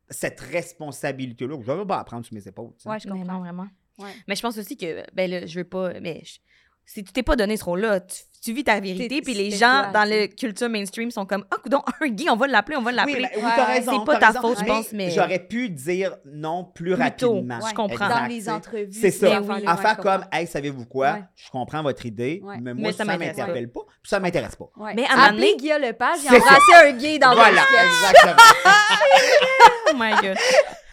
cette 0.10 0.40
responsabilité-là, 0.40 1.58
que 1.58 1.64
je 1.64 1.72
vais 1.72 1.86
pas 1.86 2.00
à 2.00 2.04
prendre 2.04 2.26
sur 2.26 2.34
mes 2.34 2.48
épaules. 2.48 2.72
sais. 2.78 2.90
Ouais, 2.90 3.00
je 3.00 3.08
Mais 3.10 3.20
comprends. 3.20 3.34
non, 3.34 3.40
vraiment. 3.40 3.68
Ouais. 4.00 4.12
Mais 4.28 4.36
je 4.36 4.42
pense 4.42 4.58
aussi 4.58 4.78
que, 4.78 5.04
ben 5.14 5.30
là, 5.30 5.46
je 5.46 5.60
veux 5.60 5.66
pas, 5.66 6.00
mais 6.00 6.22
je- 6.24 6.38
si 6.86 7.04
tu 7.04 7.12
t'es 7.12 7.24
pas 7.24 7.36
donné 7.36 7.58
ce 7.58 7.64
rôle-là, 7.66 8.00
tu, 8.02 8.24
tu 8.44 8.54
vis 8.54 8.64
ta 8.64 8.80
vérité, 8.80 9.22
puis 9.22 9.34
les 9.34 9.52
gens 9.52 9.84
toi, 9.84 9.92
dans 9.94 10.10
la 10.10 10.28
culture 10.28 10.70
mainstream 10.70 11.12
sont 11.12 11.26
comme, 11.26 11.46
ah, 11.52 11.58
coudonc, 11.62 11.84
un 12.02 12.08
gay, 12.08 12.30
on 12.30 12.36
va 12.36 12.48
l'appeler, 12.48 12.78
on 12.78 12.82
va 12.82 12.92
l'appeler. 12.92 13.16
Oui, 13.16 13.22
ben, 13.24 13.30
oui, 13.46 13.52
t'as 13.56 13.66
raison. 13.66 14.00
c'est 14.00 14.06
pas 14.06 14.18
ta 14.18 14.28
raison. 14.28 14.42
faute, 14.42 14.58
je 14.60 14.66
pense, 14.66 14.92
mais- 14.94 15.12
J'aurais 15.12 15.40
pu 15.40 15.70
dire 15.70 16.16
non 16.26 16.64
plus, 16.64 16.96
Plus 16.96 17.12
tôt, 17.18 17.34
rapidement. 17.34 17.60
je 17.68 17.74
comprends. 17.74 18.06
Exact, 18.08 18.22
Dans 18.22 18.28
les 18.28 18.50
entrevues. 18.50 18.88
C'est 18.92 19.12
ces 19.12 19.28
ça. 19.28 19.38
affaires-là, 19.38 19.72
À 19.72 19.78
faire 19.78 19.98
comme, 19.98 20.26
hey, 20.32 20.48
savez-vous 20.48 20.86
quoi? 20.86 21.12
Ouais. 21.14 21.24
Je 21.36 21.50
comprends 21.50 21.84
votre 21.84 22.06
idée, 22.06 22.42
Ouais. 22.44 22.56
mais 22.62 22.74
Mais 22.74 22.82
moi, 22.82 22.92
ça 22.92 23.00
ça, 23.00 23.06
m'intéresse 23.06 23.38
m'interpelle 23.38 23.72
pas. 23.72 23.82
puis 24.02 24.10
ça 24.10 24.20
m'intéresse 24.20 24.56
pas. 24.56 24.70
Ouais. 24.78 24.94
Mais 24.96 25.06
à 25.10 25.30
donné- 25.32 25.56
Guillaume 25.58 25.82
Lepage, 25.82 26.20
ça. 26.20 26.36
embrassé 26.36 26.74
un 26.86 26.92
gay 26.92 27.20
dans 27.20 27.34
Voilà, 27.34 27.62
exactement. 27.62 28.36
Oh 29.90 29.94
my 29.96 30.12
God. 30.22 30.38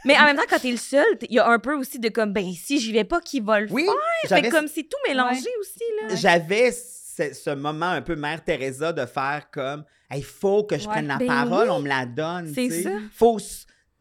Mais 0.05 0.19
en 0.19 0.25
même 0.25 0.37
temps, 0.37 0.43
quand 0.49 0.59
t'es 0.59 0.71
le 0.71 0.77
seul, 0.77 1.05
il 1.23 1.35
y 1.35 1.39
a 1.39 1.49
un 1.49 1.59
peu 1.59 1.75
aussi 1.75 1.99
de 1.99 2.09
comme, 2.11 2.33
ben, 2.33 2.45
si 2.53 2.79
j'y 2.79 2.93
vais 2.93 3.05
pas, 3.05 3.21
qui 3.21 3.41
va 3.41 3.61
le 3.61 3.69
Oui, 3.73 3.87
faire? 4.29 4.39
Fait 4.43 4.49
comme 4.51 4.69
c'est 4.69 4.83
tout 4.83 4.99
mélangé 5.09 5.49
aussi, 5.61 5.83
là. 6.03 6.15
j'avais 6.15 6.73
ce, 7.17 7.33
ce 7.35 7.51
moment 7.51 7.91
un 7.91 8.03
peu 8.03 8.17
Mère 8.17 8.43
Teresa 8.45 8.93
de 8.93 9.07
faire 9.07 9.49
comme 9.53 9.85
il 10.15 10.25
faut 10.25 10.65
que 10.65 10.77
je 10.79 10.85
Ouais. 10.87 10.93
prenne 10.93 11.07
la 11.09 11.17
Ben 11.19 11.27
parole, 11.27 11.69
oui. 11.69 11.75
on 11.77 11.81
me 11.81 11.89
la 11.89 12.07
donne. 12.07 12.53
C'est 12.55 12.83
ça. 12.83 12.91
Faut, 13.13 13.39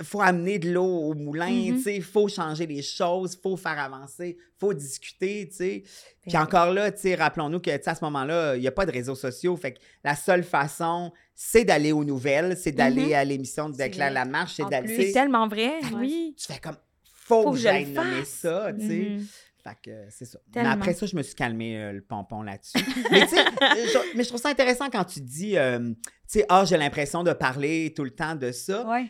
faut 0.02 0.22
amener 0.22 0.60
de 0.60 0.72
l'eau 0.74 0.84
au 0.86 1.14
moulin, 1.14 1.50
Mhm. 1.50 1.78
tu 1.78 1.82
sais, 1.84 2.02
faut 2.02 2.28
changer 2.28 2.66
les 2.66 2.82
choses, 2.82 3.40
faut 3.42 3.56
faire 3.58 3.80
avancer, 3.80 4.38
faut 4.60 4.74
discuter, 4.74 5.48
tu 5.50 5.56
sais. 5.56 5.84
Puis 6.22 6.32
Ben 6.34 6.42
encore 6.44 6.72
là, 6.74 6.90
rappelons-nous 7.18 7.60
que 7.62 7.70
à 7.72 7.96
ce 7.96 8.04
moment-là, 8.04 8.56
il 8.56 8.62
n'y 8.62 8.68
a 8.68 8.72
pas 8.72 8.86
de 8.86 8.92
réseaux 8.92 9.16
sociaux. 9.16 9.56
Fait 9.56 9.74
que 9.74 9.80
la 10.04 10.16
seule 10.16 10.44
façon, 10.44 11.12
c'est 11.36 11.64
d'aller 11.66 11.92
aux 11.92 12.04
nouvelles, 12.04 12.58
c'est 12.58 12.72
d'aller 12.72 13.08
Mhm. 13.08 13.14
à 13.14 13.24
l'émission 13.24 13.70
de 13.70 13.78
Déclare 13.78 14.12
la 14.12 14.26
marche, 14.26 14.56
c'est 14.58 15.12
tellement 15.14 15.48
vrai, 15.48 15.80
Ouais. 15.84 15.90
oui. 15.96 16.36
Tu 16.38 16.52
fais 16.52 16.60
comme 16.60 16.78
faut, 17.26 17.44
Faut 17.44 17.52
que 17.54 17.58
j'aille 17.58 17.86
le 17.86 17.92
nommer 17.94 18.26
ça, 18.26 18.72
tu 18.78 18.86
sais. 18.86 19.10
Mhm. 19.12 19.26
Fait 19.64 19.78
que 19.82 19.90
euh, 19.92 20.06
c'est 20.10 20.26
ça. 20.26 20.40
Tellement. 20.52 20.70
Mais 20.70 20.76
après 20.76 20.94
ça, 20.94 21.06
je 21.06 21.16
me 21.16 21.22
suis 21.24 21.36
calmé 21.36 21.78
euh, 21.78 21.92
le 21.94 22.02
pompon 22.02 22.42
là-dessus. 22.42 22.84
mais 23.12 23.22
tu 23.22 23.30
sais, 23.30 23.46
mais 24.16 24.24
je 24.24 24.28
trouve 24.28 24.42
ça 24.42 24.50
intéressant 24.50 24.90
quand 24.90 25.06
tu 25.06 25.22
dis, 25.22 25.58
euh, 25.58 25.80
tu 25.80 25.96
sais, 26.28 26.46
ah, 26.50 26.66
j'ai 26.66 26.76
l'impression 26.78 27.24
de 27.24 27.32
parler 27.32 27.94
tout 27.96 28.04
le 28.04 28.12
temps 28.12 28.36
de 28.36 28.52
ça. 28.52 28.86
Ouais. 28.88 29.06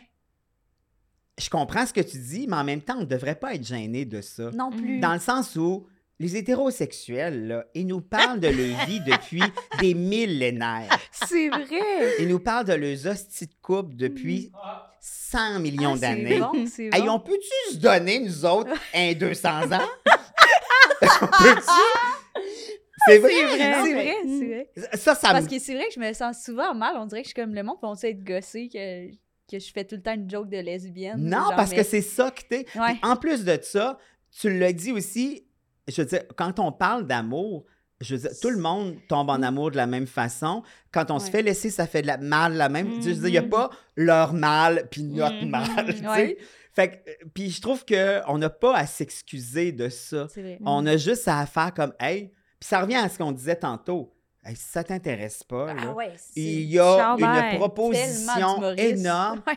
Je 1.40 1.50
comprends 1.50 1.84
ce 1.84 1.92
que 1.92 2.00
tu 2.00 2.16
dis, 2.18 2.46
mais 2.48 2.56
en 2.56 2.62
même 2.64 2.80
temps, 2.82 2.94
on 2.98 3.00
ne 3.00 3.04
devrait 3.06 3.34
pas 3.34 3.54
être 3.54 3.66
gêné 3.66 4.04
de 4.04 4.20
ça. 4.20 4.50
Non 4.52 4.70
plus. 4.70 5.00
Dans 5.00 5.14
le 5.14 5.18
sens 5.18 5.56
où 5.56 5.88
les 6.20 6.36
hétérosexuels, 6.36 7.48
là, 7.48 7.64
ils 7.74 7.88
nous 7.88 8.00
parlent 8.00 8.38
de 8.38 8.46
leur 8.46 8.86
vie 8.86 9.00
depuis 9.00 9.42
des 9.80 9.94
millénaires. 9.94 10.96
C'est 11.10 11.48
vrai. 11.48 12.14
Ils 12.20 12.28
nous 12.28 12.38
parlent 12.38 12.66
de 12.66 12.74
leurs 12.74 13.08
hosties 13.08 13.48
de 13.48 13.54
couple 13.60 13.96
depuis 13.96 14.52
100 15.00 15.58
millions 15.58 15.94
Ah, 15.94 15.96
c'est 15.96 16.00
d'années. 16.02 16.38
bon, 16.38 16.66
c'est 16.70 16.84
Hey, 16.92 17.02
bon. 17.02 17.14
on 17.14 17.18
peut-tu 17.18 17.74
se 17.74 17.78
donner, 17.80 18.20
nous 18.20 18.44
autres, 18.44 18.70
un 18.94 19.12
200 19.14 19.72
ans? 19.72 19.88
Peut-tu? 21.00 22.42
C'est 23.06 23.18
vrai, 23.18 23.30
C'est 23.32 23.56
vrai, 23.56 23.92
mais- 23.92 24.16
c'est 24.38 24.46
vrai. 24.46 24.70
Ça, 24.94 25.14
ça 25.14 25.28
Parce 25.32 25.44
me... 25.44 25.50
que 25.50 25.58
c'est 25.58 25.74
vrai 25.74 25.86
que 25.88 25.94
je 25.94 26.00
me 26.00 26.12
sens 26.12 26.42
souvent 26.42 26.74
mal. 26.74 26.94
On 26.96 27.06
dirait 27.06 27.22
que 27.22 27.28
je 27.28 27.34
suis 27.34 27.42
comme 27.42 27.54
le 27.54 27.62
monde, 27.62 27.76
puis 27.80 27.88
on 27.90 27.94
sait 27.94 28.10
être 28.10 28.24
gossé, 28.24 28.68
que, 28.72 29.08
que 29.50 29.58
je 29.58 29.72
fais 29.72 29.84
tout 29.84 29.96
le 29.96 30.02
temps 30.02 30.14
une 30.14 30.30
joke 30.30 30.48
de 30.48 30.58
lesbienne. 30.58 31.18
Non, 31.18 31.38
genre, 31.38 31.56
parce 31.56 31.70
mais- 31.70 31.76
que 31.78 31.82
c'est 31.82 32.00
ça 32.00 32.30
que 32.30 32.42
t'es. 32.48 32.66
Ouais. 32.76 32.96
En 33.02 33.16
plus 33.16 33.44
de 33.44 33.58
ça, 33.62 33.98
tu 34.30 34.56
l'as 34.58 34.72
dit 34.72 34.92
aussi, 34.92 35.44
je 35.88 36.00
veux 36.02 36.08
dire, 36.08 36.22
quand 36.36 36.58
on 36.60 36.72
parle 36.72 37.06
d'amour, 37.06 37.66
je 38.00 38.14
veux 38.16 38.20
dire, 38.22 38.30
tout 38.40 38.50
le 38.50 38.58
monde 38.58 38.96
tombe 39.08 39.28
en 39.30 39.42
amour 39.42 39.70
de 39.70 39.76
la 39.76 39.86
même 39.86 40.06
façon. 40.06 40.62
Quand 40.92 41.10
on 41.10 41.18
se 41.18 41.30
fait 41.30 41.42
laisser, 41.42 41.70
ça 41.70 41.86
fait 41.86 42.02
de 42.02 42.06
la 42.06 42.16
mal 42.16 42.54
la 42.54 42.68
même. 42.68 43.02
Je 43.02 43.10
veux 43.10 43.14
dire, 43.14 43.26
il 43.28 43.32
n'y 43.32 43.38
a 43.38 43.42
Mhm. 43.42 43.50
pas 43.50 43.70
leur 43.96 44.32
mal 44.32 44.88
puis 44.90 45.02
notre 45.04 45.42
Mhm. 45.44 45.50
mal, 45.50 45.66
tu 45.94 45.98
sais. 45.98 46.06
Ouais. 46.08 46.38
Fait 46.74 46.88
que, 46.88 47.10
euh, 47.10 47.14
puis 47.34 47.50
je 47.50 47.60
trouve 47.60 47.84
qu'on 47.86 48.38
n'a 48.38 48.50
pas 48.50 48.76
à 48.76 48.86
s'excuser 48.86 49.70
de 49.72 49.88
ça. 49.88 50.24
Vrai. 50.36 50.58
On 50.66 50.84
a 50.86 50.96
juste 50.96 51.28
à 51.28 51.46
faire 51.46 51.72
comme, 51.74 51.92
hey, 52.00 52.28
puis 52.58 52.68
ça 52.68 52.80
revient 52.80 52.96
à 52.96 53.08
ce 53.08 53.18
qu'on 53.18 53.32
disait 53.32 53.56
tantôt. 53.56 54.10
Hey, 54.46 54.56
si 54.56 54.64
ça 54.64 54.84
t'intéresse 54.84 55.42
pas, 55.42 55.72
là, 55.72 55.80
Ah 55.88 55.92
ouais, 55.92 56.12
c'est 56.16 56.38
il 56.40 56.64
y 56.64 56.78
a 56.78 56.82
Chambert, 56.98 57.28
une 57.28 57.34
tellement 57.50 57.58
proposition 57.58 58.74
énorme. 58.76 59.42
Ouais. 59.46 59.56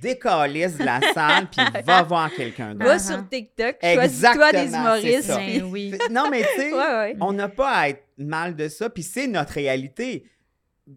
Décalisse 0.00 0.78
de 0.78 0.84
la 0.84 1.00
salle, 1.12 1.48
puis 1.50 1.60
va 1.84 2.02
voir 2.02 2.32
quelqu'un 2.34 2.72
d'autre. 2.74 2.86
Va 2.86 2.96
Uh-huh. 2.96 3.06
sur 3.06 3.28
TikTok, 3.28 3.76
choisis-toi 3.82 4.52
des 4.52 4.74
humoristes. 4.74 5.28
Ben 5.28 5.62
oui. 5.64 5.94
Non, 6.10 6.30
mais 6.30 6.42
tu 6.42 6.48
sais, 6.62 6.72
Ouais, 6.72 6.78
ouais. 6.78 7.16
on 7.20 7.32
n'a 7.34 7.48
pas 7.50 7.70
à 7.70 7.88
être 7.90 8.02
mal 8.16 8.56
de 8.56 8.68
ça, 8.68 8.88
puis 8.88 9.02
c'est 9.02 9.26
notre 9.26 9.52
réalité. 9.52 10.24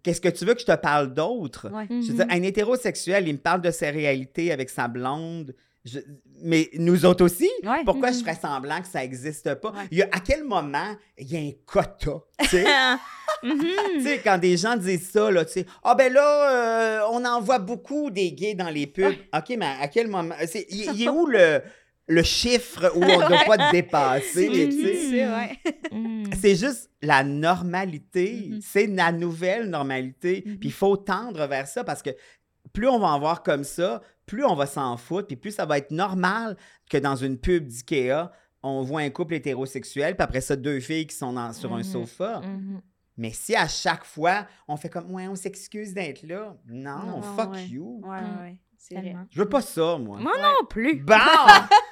Qu'est-ce 0.04 0.20
que 0.22 0.30
tu 0.30 0.44
veux 0.46 0.54
que 0.54 0.60
je 0.62 0.66
te 0.66 0.76
parle 0.76 1.14
d'autre? 1.14 1.70
Ouais. 1.72 1.86
Je 1.90 1.94
veux 2.12 2.14
Mhm. 2.14 2.16
dire, 2.16 2.26
un 2.30 2.44
hétérosexuel, 2.44 3.28
il 3.28 3.34
me 3.36 3.40
parle 3.40 3.62
de 3.62 3.72
ses 3.72 3.90
réalités 3.90 4.52
avec 4.52 4.70
sa 4.70 4.88
blonde. 4.88 5.56
Je- 5.86 6.00
Mais 6.44 6.70
nous 6.74 7.06
autres 7.06 7.24
aussi, 7.24 7.50
Ouais. 7.64 7.84
pourquoi 7.86 8.12
je 8.12 8.18
Mhm. 8.18 8.24
ferais 8.26 8.36
semblant 8.36 8.82
que 8.82 8.88
ça 8.88 9.00
n'existe 9.00 9.56
pas? 9.56 9.70
Ouais. 9.72 9.88
Il 9.92 9.98
y 10.00 10.02
a, 10.04 10.10
à 10.12 10.20
quel 10.20 10.44
moment 10.44 10.94
il 11.18 11.32
y 11.32 11.38
a 11.38 11.40
un 11.40 11.52
quota? 11.66 12.22
tu 12.42 12.48
sais? 12.48 12.66
Mhm. 13.44 14.20
Quand 14.24 14.38
des 14.40 14.58
gens 14.58 14.76
disent 14.76 15.10
ça, 15.12 15.30
là, 15.30 15.46
tu 15.46 15.52
sais, 15.54 15.66
ah 15.84 15.94
ben 15.96 16.12
là, 16.12 16.52
euh, 16.52 17.08
on 17.12 17.24
en 17.24 17.40
voit 17.40 17.60
beaucoup 17.60 18.10
des 18.10 18.32
gays 18.32 18.56
dans 18.56 18.70
les 18.70 18.88
pubs. 18.88 19.14
OK, 19.36 19.56
mais 19.58 19.68
à 19.80 19.88
quel 19.88 20.08
moment? 20.08 20.34
Il 20.42 20.66
il 20.96 21.04
est 21.04 21.10
où 21.10 21.26
le, 21.28 21.62
le 22.08 22.24
chiffre 22.24 22.92
où 22.96 23.04
on 23.04 23.20
ne 23.22 23.28
doit 23.28 23.44
pas 23.58 23.72
dépasser? 23.72 24.72
C'est 24.72 24.72
sais? 24.72 25.60
c'est 26.40 26.56
juste 26.56 26.90
la 27.02 27.24
normalité. 27.24 28.48
Mhm. 28.52 28.60
C'est 28.62 28.88
la 28.88 29.12
nouvelle 29.12 29.70
normalité. 29.70 30.44
Mhm. 30.46 30.58
Puis 30.60 30.70
il 30.70 30.74
faut 30.74 30.98
tendre 30.98 31.46
vers 31.48 31.68
ça 31.68 31.84
parce 31.84 32.02
que 32.02 32.12
plus 32.74 32.88
on 32.88 33.00
va 33.00 33.08
en 33.08 33.20
voir 33.20 33.44
comme 33.44 33.64
ça, 33.64 34.02
plus 34.26 34.46
on 34.46 34.56
va 34.56 34.66
s'en 34.66 34.98
foutre, 34.98 35.28
puis 35.28 35.36
plus 35.38 35.52
ça 35.52 35.66
va 35.66 35.78
être 35.78 35.92
normal 35.92 36.58
que 36.90 36.98
dans 36.98 37.16
une 37.16 37.38
pub 37.38 37.66
d'IKEA, 37.66 38.32
on 38.64 38.82
voit 38.82 39.02
un 39.02 39.10
couple 39.10 39.36
hétérosexuel, 39.36 40.16
puis 40.16 40.24
après 40.24 40.42
ça, 40.42 40.56
deux 40.56 40.80
filles 40.80 41.08
qui 41.08 41.16
sont 41.16 41.32
dans- 41.34 41.54
sur 41.54 41.74
un 41.74 41.78
Mhm. 41.78 41.84
sofa. 41.84 42.42
Mais 43.16 43.32
si 43.32 43.56
à 43.56 43.68
chaque 43.68 44.04
fois, 44.04 44.46
on 44.68 44.76
fait 44.78 44.90
comme, 44.90 45.12
ouais, 45.14 45.28
on 45.28 45.36
s'excuse 45.36 45.94
d'être 45.94 46.24
là, 46.24 46.56
non, 46.68 47.04
Non, 47.06 47.22
fuck 47.22 47.54
ouais. 47.54 47.66
you. 47.68 48.02
Ouais, 48.04 48.22
Mm. 48.22 48.42
ouais. 48.42 48.58
Je 49.32 49.40
veux 49.40 49.50
pas 49.50 49.62
ça, 49.62 49.98
moi. 49.98 50.20
Moi 50.20 50.34
non 50.42 50.66
plus. 50.70 51.02
Bon! 51.02 51.16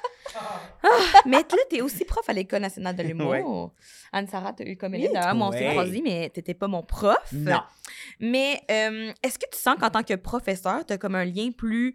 Mais 1.26 1.38
là, 1.38 1.44
t'es 1.68 1.80
aussi 1.80 2.04
prof 2.04 2.28
à 2.28 2.32
l'École 2.32 2.62
nationale 2.62 2.96
de 2.96 3.02
l'humour. 3.02 3.30
Ouais. 3.30 3.42
Anne-Sara, 4.12 4.52
t'as 4.52 4.64
eu 4.64 4.76
comme 4.76 4.94
élève. 4.94 5.12
D'ailleurs, 5.12 5.34
moi, 5.34 5.48
on 5.48 5.52
s'est 5.52 5.66
ouais. 5.66 5.70
croisés, 5.72 6.02
mais 6.02 6.30
t'étais 6.30 6.54
pas 6.54 6.68
mon 6.68 6.82
prof. 6.82 7.16
non. 7.32 7.60
Mais 8.20 8.60
euh, 8.70 9.12
est-ce 9.22 9.38
que 9.38 9.46
tu 9.50 9.58
sens 9.58 9.76
qu'en 9.78 9.90
tant 9.90 10.02
que 10.02 10.14
professeur, 10.14 10.84
t'as 10.86 10.98
comme 10.98 11.14
un 11.14 11.24
lien 11.24 11.50
plus 11.50 11.94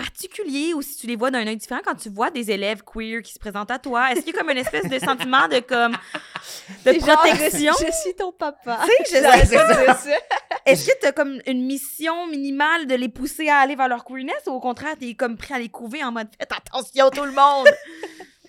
particulier 0.00 0.74
ou 0.74 0.82
si 0.82 0.96
tu 0.96 1.06
les 1.06 1.16
vois 1.16 1.30
d'un 1.30 1.46
œil 1.46 1.56
différent 1.56 1.80
quand 1.84 1.96
tu 1.96 2.08
vois 2.08 2.30
des 2.30 2.50
élèves 2.50 2.82
queer 2.84 3.20
qui 3.22 3.32
se 3.32 3.38
présentent 3.38 3.70
à 3.70 3.78
toi? 3.78 4.12
Est-ce 4.12 4.20
qu'il 4.20 4.32
y 4.32 4.36
a 4.36 4.38
comme 4.38 4.50
une 4.50 4.58
espèce 4.58 4.88
de 4.88 4.98
sentiment 4.98 5.48
de 5.48 5.58
comme 5.58 5.96
de 6.84 6.92
genre, 6.92 7.20
protection? 7.20 7.72
je, 7.80 7.92
suis 8.02 8.14
ton 8.16 8.32
papa. 8.32 8.80
Tu 8.86 9.10
sais, 9.10 9.22
je 9.22 9.46
sais. 9.46 10.18
Est-ce 10.66 10.86
que 10.86 10.92
t'as 11.00 11.12
comme 11.12 11.40
une 11.46 11.66
mission 11.66 12.28
minimale 12.28 12.86
de 12.86 12.94
les 12.94 13.08
pousser 13.08 13.48
à 13.48 13.56
aller 13.58 13.74
vers 13.74 13.88
leur 13.88 14.04
queerness 14.04 14.42
ou 14.46 14.50
au 14.50 14.60
contraire, 14.60 14.96
t'es 14.98 15.14
comme 15.14 15.36
prêt 15.36 15.54
à 15.54 15.58
les 15.58 15.68
couver 15.68 16.04
en 16.04 16.12
mode 16.12 16.28
faites 16.38 16.52
attention 16.52 17.10
tout 17.10 17.24
le 17.24 17.32
monde? 17.32 17.68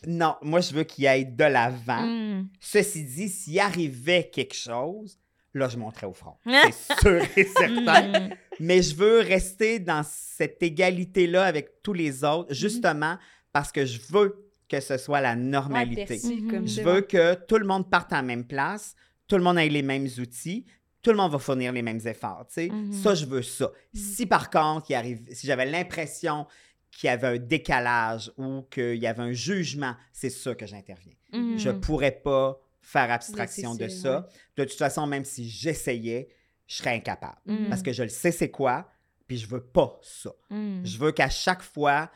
Non, 0.07 0.35
moi, 0.41 0.61
je 0.61 0.73
veux 0.73 0.83
qu'il 0.83 1.07
aille 1.07 1.25
de 1.25 1.43
l'avant. 1.43 2.05
Mm. 2.05 2.47
Ceci 2.61 3.03
dit, 3.03 3.27
s'il 3.27 3.59
arrivait 3.59 4.29
quelque 4.33 4.55
chose, 4.55 5.19
là, 5.59 5.67
je 5.69 5.77
monterais 5.77 6.07
au 6.07 6.13
front. 6.13 6.35
C'est 6.45 6.99
sûr 7.01 7.21
et 7.37 7.43
certain. 7.45 8.07
Mm. 8.07 8.29
Mais 8.59 8.81
je 8.81 8.95
veux 8.95 9.19
rester 9.19 9.79
dans 9.79 10.03
cette 10.03 10.61
égalité-là 10.61 11.43
avec 11.43 11.81
tous 11.83 11.93
les 11.93 12.23
autres, 12.23 12.53
justement 12.53 13.17
parce 13.51 13.71
que 13.71 13.85
je 13.85 13.99
veux 14.09 14.49
que 14.67 14.79
ce 14.79 14.97
soit 14.97 15.19
la 15.21 15.35
normalité. 15.35 16.19
Mhm. 16.23 16.51
comme 16.51 16.67
je 16.67 16.75
ça. 16.75 16.83
veux 16.83 17.01
que 17.01 17.33
tout 17.33 17.57
le 17.57 17.65
monde 17.65 17.89
parte 17.89 18.13
à 18.13 18.17
la 18.17 18.21
même 18.21 18.45
place, 18.45 18.95
tout 19.27 19.35
le 19.35 19.43
monde 19.43 19.57
ait 19.57 19.67
les 19.67 19.81
mêmes 19.81 20.07
outils, 20.19 20.65
tout 21.01 21.09
le 21.11 21.17
monde 21.17 21.31
va 21.31 21.39
fournir 21.39 21.71
les 21.71 21.81
mêmes 21.81 21.99
efforts. 22.05 22.45
tu 22.47 22.53
sais. 22.53 22.69
Mhm. 22.69 22.93
Ça, 22.93 23.15
je 23.15 23.25
veux 23.25 23.41
ça. 23.41 23.71
Si 23.93 24.25
par 24.25 24.49
contre, 24.49 24.91
il 24.91 24.95
arrive, 24.95 25.21
si 25.31 25.47
j'avais 25.47 25.65
l'impression 25.65 26.45
qu'il 26.91 27.07
y 27.07 27.09
avait 27.09 27.27
un 27.27 27.37
décalage 27.37 28.31
ou 28.37 28.63
qu'il 28.69 28.95
y 28.95 29.07
avait 29.07 29.23
un 29.23 29.31
jugement, 29.31 29.95
c'est 30.11 30.29
sûr 30.29 30.55
que 30.55 30.65
j'interviens. 30.65 31.13
Mm. 31.31 31.57
Je 31.57 31.69
pourrais 31.69 32.11
pas 32.11 32.59
faire 32.89 33.11
abstraction 33.11 33.75
de 33.75 33.87
ça. 33.87 34.27
De 34.57 34.63
toute 34.63 34.77
façon, 34.77 35.05
même 35.05 35.23
si 35.23 35.47
j'essayais, 35.47 36.27
je 36.65 36.77
serais 36.77 36.95
incapable. 36.95 37.37
Mm. 37.45 37.69
Parce 37.69 37.83
que 37.83 37.93
je 37.93 38.01
le 38.03 38.09
sais 38.09 38.31
c'est 38.31 38.49
quoi, 38.49 38.89
puis 39.27 39.37
je 39.37 39.47
veux 39.47 39.63
pas 39.63 39.99
ça. 40.01 40.31
Mm. 40.49 40.83
Je 40.83 40.97
veux 40.97 41.11
qu'à 41.11 41.29
chaque 41.29 41.61
fois, 41.61 42.09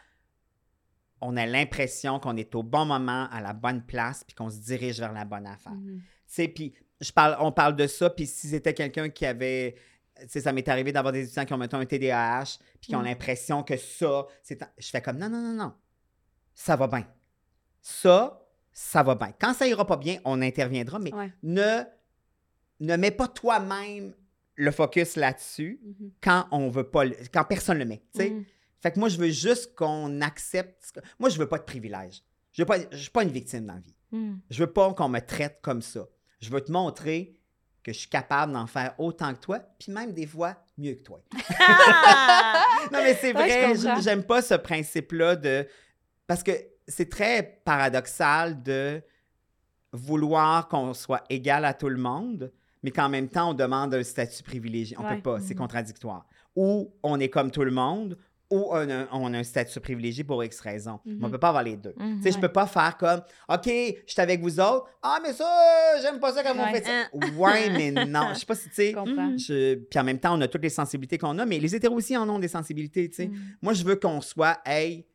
on 1.22 1.38
ait 1.38 1.46
l'impression 1.46 2.20
qu'on 2.20 2.36
est 2.38 2.56
au 2.56 2.64
bon 2.64 2.86
moment, 2.86 3.30
à 3.32 3.40
la 3.40 3.54
bonne 3.54 3.86
place, 3.86 4.24
puis 4.24 4.36
qu'on 4.36 4.50
se 4.50 4.58
dirige 4.58 5.00
vers 5.00 5.14
la 5.14 5.26
bonne 5.26 5.46
affaire. 5.46 5.74
Mhm. 5.74 6.02
Tu 6.02 6.04
sais, 6.26 6.48
puis 6.48 6.74
je 7.00 7.12
parle, 7.12 7.38
on 7.40 7.52
parle 7.52 7.76
de 7.76 7.88
ça, 7.88 8.10
puis 8.10 8.26
si 8.26 8.48
c'était 8.48 8.74
quelqu'un 8.74 9.10
qui 9.10 9.26
avait... 9.26 9.76
Tu 10.20 10.28
sais, 10.28 10.42
ça 10.42 10.52
m'est 10.52 10.68
arrivé 10.68 10.92
d'avoir 10.92 11.14
des 11.14 11.24
étudiants 11.24 11.46
qui 11.46 11.54
ont, 11.54 11.58
mettons, 11.58 11.78
un 11.78 11.86
TDAH, 11.86 12.58
puis 12.82 12.90
qui 12.90 12.96
ont 12.96 13.02
Mm. 13.02 13.06
l'impression 13.06 13.64
que 13.64 13.78
ça, 13.78 14.26
c'est... 14.42 14.60
Je 14.78 14.90
fais 14.90 15.02
comme, 15.02 15.18
non, 15.18 15.30
non, 15.30 15.40
non, 15.42 15.54
non, 15.54 15.74
ça 16.54 16.76
va 16.76 16.88
bien. 16.88 17.08
Ça, 17.82 18.43
ça 18.74 19.04
va 19.04 19.16
bien. 19.16 19.32
Quand 19.40 19.54
ça 19.54 19.68
ira 19.68 19.86
pas 19.86 19.98
bien, 19.98 20.18
on 20.26 20.42
interviendra, 20.42 21.00
mais 21.00 21.14
Ouais. 21.14 21.32
ne, 21.44 21.84
ne 22.80 22.96
mets 22.98 23.12
pas 23.12 23.28
toi-même 23.28 24.14
le 24.56 24.72
focus 24.72 25.16
là-dessus 25.16 25.80
Mhm. 25.84 26.12
quand 26.22 26.48
on 26.52 26.70
veut 26.70 26.90
pas, 26.90 27.06
le- 27.06 27.16
quand 27.34 27.44
personne 27.44 27.78
le 27.80 27.86
met, 27.86 28.04
tu 28.14 28.22
sais. 28.22 28.30
Mm. 28.30 28.46
Fait 28.82 28.92
que 28.92 29.00
moi, 29.00 29.10
je 29.10 29.18
veux 29.18 29.30
juste 29.30 29.76
qu'on 29.76 30.22
accepte. 30.22 31.00
Moi, 31.20 31.30
je 31.30 31.38
veux 31.40 31.48
pas 31.48 31.58
de 31.58 31.64
privilège. 31.64 32.22
Je 32.52 32.62
veux 32.62 32.66
pas, 32.66 32.78
je 32.92 32.98
suis 32.98 33.10
pas 33.10 33.24
une 33.24 33.30
victime 33.32 33.66
dans 33.66 33.74
la 33.76 33.80
vie. 33.80 33.96
Mm. 34.12 34.36
Je 34.50 34.60
veux 34.60 34.72
pas 34.72 34.94
qu'on 34.94 35.10
me 35.10 35.20
traite 35.22 35.60
comme 35.62 35.82
ça. 35.82 36.06
Je 36.42 36.50
veux 36.50 36.62
te 36.62 36.72
montrer 36.72 37.36
que 37.82 37.92
je 37.94 38.00
suis 38.00 38.10
capable 38.10 38.54
d'en 38.54 38.68
faire 38.68 38.94
autant 38.98 39.34
que 39.34 39.40
toi, 39.40 39.60
puis 39.80 39.92
même 39.92 40.14
des 40.14 40.28
fois 40.28 40.56
mieux 40.78 40.94
que 40.96 41.04
toi. 41.04 41.22
Non, 42.92 43.00
mais 43.02 43.16
c'est 43.16 43.34
vrai, 43.34 43.74
j'aime 44.02 44.24
pas 44.24 44.42
ce 44.42 44.56
principe-là 44.56 45.36
de. 45.36 45.68
Parce 46.28 46.44
que 46.44 46.52
c'est 46.88 47.10
très 47.10 47.62
paradoxal 47.66 48.62
de 48.64 49.02
vouloir 49.92 50.68
qu'on 50.68 50.94
soit 50.94 51.24
égal 51.30 51.66
à 51.66 51.74
tout 51.74 51.90
le 51.90 51.98
monde, 51.98 52.52
mais 52.82 52.92
qu'en 52.92 53.10
même 53.10 53.30
temps, 53.30 53.52
on 53.52 53.54
demande 53.54 53.94
un 53.94 54.04
statut 54.04 54.44
privilégié. 54.44 54.98
On 55.00 55.04
Ouais. 55.04 55.16
peut 55.16 55.22
pas, 55.22 55.40
c'est 55.40 55.54
Mhm. 55.54 55.60
contradictoire. 55.60 56.26
Ou 56.56 56.92
on 57.04 57.20
est 57.20 57.30
comme 57.30 57.52
tout 57.52 57.64
le 57.64 57.72
monde, 57.72 58.18
ou 58.52 58.68
on 58.72 58.90
a, 58.90 59.08
on 59.12 59.34
a 59.34 59.38
un 59.40 59.44
statut 59.44 59.80
privilégié 59.80 60.24
pour 60.24 60.44
X 60.44 60.60
raison. 60.60 61.00
Mais 61.06 61.14
on 61.22 61.26
Mhm. 61.28 61.32
peut 61.32 61.38
pas 61.40 61.50
avoir 61.50 61.64
les 61.64 61.78
deux. 61.78 61.94
Mhm. 61.98 62.18
Tu 62.18 62.24
sais, 62.24 62.32
je 62.32 62.40
peux 62.40 62.50
pas 62.52 62.68
faire 62.68 62.98
comme, 62.98 63.22
OK, 63.50 63.66
je 63.66 64.12
suis 64.12 64.22
avec 64.22 64.42
vous 64.42 64.60
autres. 64.60 64.86
Ah, 65.02 65.20
mais 65.24 65.34
ça, 65.34 65.46
j'aime 66.02 66.20
pas 66.20 66.34
ça 66.34 66.44
comme 66.44 66.60
on 66.60 66.64
Ouais. 66.64 66.82
fait 66.82 66.86
ça. 66.86 67.08
Ouais, 67.38 67.70
mais 67.70 67.92
non. 68.06 68.30
Je 68.34 68.40
sais 68.40 68.46
pas 68.46 68.56
si, 68.56 68.70
tu 68.70 68.76
sais. 68.76 68.94
Puis 69.90 70.00
en 70.00 70.04
même 70.04 70.20
temps, 70.20 70.38
on 70.38 70.42
a 70.42 70.48
toutes 70.48 70.62
les 70.64 70.70
sensibilités 70.70 71.18
qu'on 71.18 71.38
a, 71.40 71.46
mais 71.46 71.60
les 71.60 71.74
hétéros 71.76 71.96
aussi 71.96 72.16
en 72.18 72.28
ont 72.30 72.40
des 72.40 72.48
sensibilités, 72.48 73.10
tu 73.10 73.16
sais. 73.16 73.28
Mm. 73.28 73.38
Moi, 73.62 73.74
je 73.74 73.84
veux 73.84 73.96
qu'on 73.96 74.22
soit, 74.22 74.60
hey, 74.66 75.06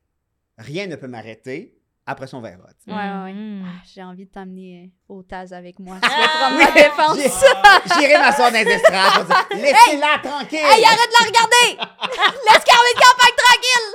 rien 0.59 0.87
ne 0.87 0.97
peut 0.97 1.09
m'arrêter. 1.09 1.75
Après 2.11 2.27
ça, 2.27 2.39
on 2.39 2.41
verra. 2.41 2.57
Ouais, 2.87 2.95
ouais, 2.95 3.23
ouais. 3.25 3.33
Mm. 3.35 3.65
Ah, 3.67 3.83
J'ai 3.95 4.03
envie 4.03 4.25
de 4.25 4.31
t'amener 4.31 4.91
euh, 5.11 5.15
au 5.15 5.23
Taz 5.23 5.53
avec 5.53 5.79
moi. 5.79 5.99
Ah, 6.03 6.09
Tu 6.09 6.15
vas 6.17 6.29
prendre 6.29 6.57
ma 6.57 6.71
défense. 6.73 7.19
J'irai 7.99 8.17
m'asseoir 8.17 8.51
dans 8.51 8.59
les 8.65 8.71
estrades. 8.73 9.27
je 9.51 9.57
vais 9.57 9.63
Laissez-la 9.73 10.19
tranquille. 10.23 10.59
Hey, 10.59 10.85
arrête 10.85 11.11
de 11.11 11.17
la 11.21 11.27
regarder! 11.27 11.77
Laisse 12.49 12.65
Carmen 12.65 12.97
Campagne 12.97 13.37
tranquille! 13.45 13.89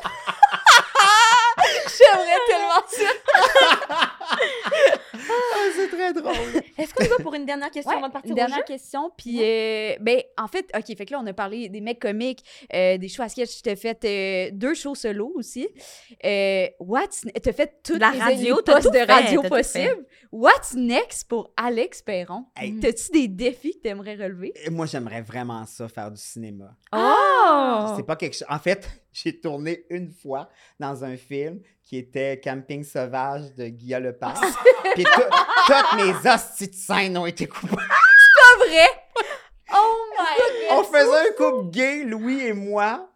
J'aimerais 1.98 2.42
tellement 2.48 2.84
ça. 2.88 3.12
C'est 5.76 5.88
très 5.90 6.14
drôle. 6.14 6.34
Est-ce 6.78 6.94
qu'on 6.94 7.04
y 7.04 7.08
va 7.08 7.18
pour 7.18 7.34
une 7.34 7.46
dernière 7.46 7.72
question 7.72 7.92
Ouais, 7.92 7.98
avant 7.98 8.08
de 8.08 8.14
partir 8.14 8.28
une 8.30 8.34
au 8.34 8.36
dernière 8.36 8.58
jeu? 8.60 8.64
question. 8.66 9.12
Puis, 9.18 9.40
euh, 9.42 9.96
ben, 10.02 10.22
en 10.38 10.48
fait, 10.48 10.66
OK, 10.76 10.86
fait 10.98 11.06
que 11.06 11.12
là, 11.12 11.20
on 11.24 11.28
a 11.28 11.34
parlé 11.34 11.70
des 11.70 11.82
mecs 11.82 12.00
comiques, 12.00 12.44
euh, 12.74 12.98
des 12.98 13.08
shows 13.08 13.24
à 13.24 13.30
sketch. 13.30 13.62
T'as 13.62 13.76
fait 13.76 14.04
euh, 14.06 14.50
deux 14.54 14.74
shows 14.74 14.96
solo 14.96 15.32
aussi. 15.36 15.68
Euh, 16.26 16.68
what's... 16.80 17.26
T'as 17.42 17.54
fait 17.54 17.80
toutes 17.84 18.00
La 18.00 18.12
les 18.12 18.20
radio, 18.20 18.62
postes 18.66 18.84
tout 18.84 18.90
de 18.90 18.98
fait, 18.98 19.06
radio 19.06 19.42
possibles. 19.44 20.06
What's 20.32 20.74
next 20.74 21.28
pour 21.28 21.52
Alex 21.58 22.02
Perron? 22.02 22.46
Hey. 22.56 22.80
T'as-tu 22.80 23.12
des 23.12 23.28
défis 23.28 23.74
que 23.76 23.82
t'aimerais 23.84 24.16
relever? 24.16 24.54
Et 24.66 24.70
Moi, 24.70 24.86
j'aimerais 24.88 25.22
vraiment 25.22 25.66
ça, 25.66 25.88
faire 25.88 26.10
du 26.12 26.20
cinéma. 26.22 26.76
Oh! 26.92 27.94
C'est 27.96 28.06
pas 28.06 28.16
quelque 28.16 28.34
chose. 28.34 28.48
En 28.50 28.60
fait, 28.60 28.88
j'ai 29.12 29.40
tourné 29.40 29.86
une 29.90 30.10
fois 30.10 30.50
dans 30.80 31.04
un 31.04 31.18
film 31.18 31.62
qui 31.94 32.00
était 32.00 32.42
Camping 32.44 32.84
sauvage 32.84 33.54
de 33.56 33.68
Guillaume 33.68 34.02
Lepage. 34.06 34.34
Puis 34.96 35.04
tout- 35.04 35.22
toutes 35.68 35.94
mes 36.04 36.28
hosties 36.28 36.70
de 36.70 36.74
scènes 36.74 37.16
ont 37.20 37.28
été 37.28 37.46
coupées. 37.46 37.76
Pas 37.76 38.66
vrai? 38.66 38.88
Oh 39.76 39.96
my 40.18 40.70
God! 40.72 40.80
On 40.80 40.84
faisait 40.86 41.30
un 41.30 41.34
couple 41.38 41.70
gay, 41.70 42.04
Louis 42.04 42.42
et 42.48 42.54
moi. 42.54 43.08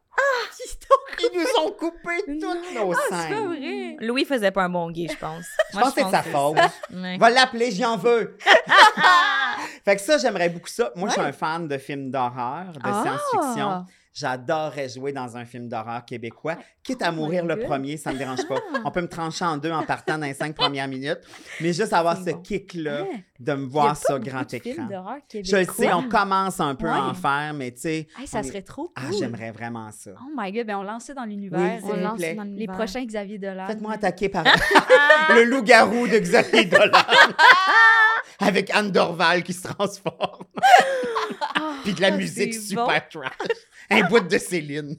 Ils 1.19 1.39
nous 1.39 1.63
ont 1.63 1.71
coupé 1.71 2.19
toutes 2.27 2.75
nos 2.75 2.93
C'est 2.93 3.09
pas 3.09 3.21
scènes. 3.23 3.47
vrai! 3.47 3.95
Louis 3.99 4.25
faisait 4.25 4.51
pas 4.51 4.61
un 4.65 4.69
bon 4.69 4.91
gay, 4.91 5.07
je 5.11 5.17
pense. 5.17 5.45
Je 5.73 5.79
pense 5.79 5.93
que 5.95 6.01
c'est 6.01 6.05
de 6.05 6.11
sa 6.11 6.21
faute. 6.21 6.57
Ouais. 6.93 7.17
Va 7.17 7.31
l'appeler, 7.31 7.71
j'en 7.71 7.97
veux. 7.97 8.37
fait 9.85 9.95
que 9.95 10.01
ça, 10.03 10.19
j'aimerais 10.19 10.49
beaucoup 10.49 10.67
ça. 10.67 10.91
Moi, 10.95 11.09
je 11.09 11.13
suis 11.13 11.21
un 11.21 11.31
fan 11.31 11.67
de 11.67 11.77
films 11.79 12.11
d'horreur, 12.11 12.65
de 12.73 12.79
Ah! 12.83 13.03
science-fiction. 13.03 13.85
J'adorerais 14.17 14.89
jouer 14.89 15.11
dans 15.13 15.37
un 15.37 15.45
film 15.45 15.67
d'horreur 15.69 16.03
québécois. 16.03 16.55
Quitte 16.83 17.03
à 17.03 17.09
Oh 17.11 17.15
mourir 17.15 17.45
le 17.45 17.55
God. 17.55 17.65
premier, 17.65 17.97
ça 17.97 18.11
me 18.11 18.17
dérange 18.17 18.47
pas. 18.47 18.55
On 18.85 18.89
peut 18.89 19.01
me 19.01 19.07
trancher 19.07 19.45
en 19.45 19.57
deux 19.57 19.71
en 19.71 19.83
partant 19.83 20.17
dans 20.17 20.25
les 20.25 20.33
cinq 20.33 20.55
premières 20.55 20.87
minutes. 20.87 21.19
Mais 21.61 21.71
juste 21.73 21.93
avoir 21.93 22.17
ce 22.17 22.31
bon. 22.31 22.41
kick-là 22.41 23.03
Ouais. 23.03 23.23
de 23.39 23.53
me 23.53 23.57
Il 23.57 23.61
y 23.61 23.65
a 23.65 23.69
voir 23.69 23.97
beaucoup 24.09 24.23
grand 24.23 24.41
de 24.41 24.49
films 24.49 24.61
écran. 24.73 24.85
d'horreur 24.87 25.17
Je 25.31 25.55
le 25.57 25.65
sais, 25.65 25.93
on 25.93 26.09
commence 26.09 26.59
un 26.59 26.73
peu 26.73 26.87
à 26.87 27.03
en 27.09 27.13
faire, 27.13 27.53
mais 27.53 27.71
tu 27.71 27.81
sais. 27.81 28.07
Hey, 28.19 28.25
ça 28.25 28.39
on 28.39 28.41
est- 28.41 28.47
serait 28.47 28.61
trop 28.63 28.83
cool. 28.85 28.93
Ah, 28.95 29.11
j'aimerais 29.19 29.51
vraiment 29.51 29.91
ça. 29.91 30.11
Oh 30.19 30.31
my 30.35 30.51
god, 30.51 30.65
ben 30.65 30.77
on 30.77 30.83
lance 30.83 31.03
ça 31.03 31.13
dans 31.13 31.25
l'univers. 31.25 31.59
Oui, 31.59 31.67
euh, 31.67 31.79
vous 31.95 32.01
lance 32.03 32.17
plaît. 32.17 32.33
dans 32.33 32.43
les 32.43 32.67
prochains 32.67 33.05
Xavier 33.05 33.37
Dolan. 33.37 33.67
Faites-moi 33.67 33.93
attaquer 33.93 34.29
par 34.29 34.43
le 35.35 35.43
loup-garou 35.43 36.07
de 36.07 36.17
Xavier 36.17 36.65
Dolan. 36.71 36.91
Avec 38.39 38.69
Anne 38.71 38.91
Dorval 38.91 39.43
qui 39.43 39.53
se 39.53 39.67
transforme. 39.67 40.45
Puis 41.83 41.93
de 41.93 42.01
la 42.01 42.07
Ah, 42.07 42.11
musique 42.11 42.53
super 42.53 42.85
bon. 42.85 43.21
trash. 43.21 43.33
Un 43.89 44.01
bout 44.07 44.19
de 44.19 44.37
Céline. 44.37 44.95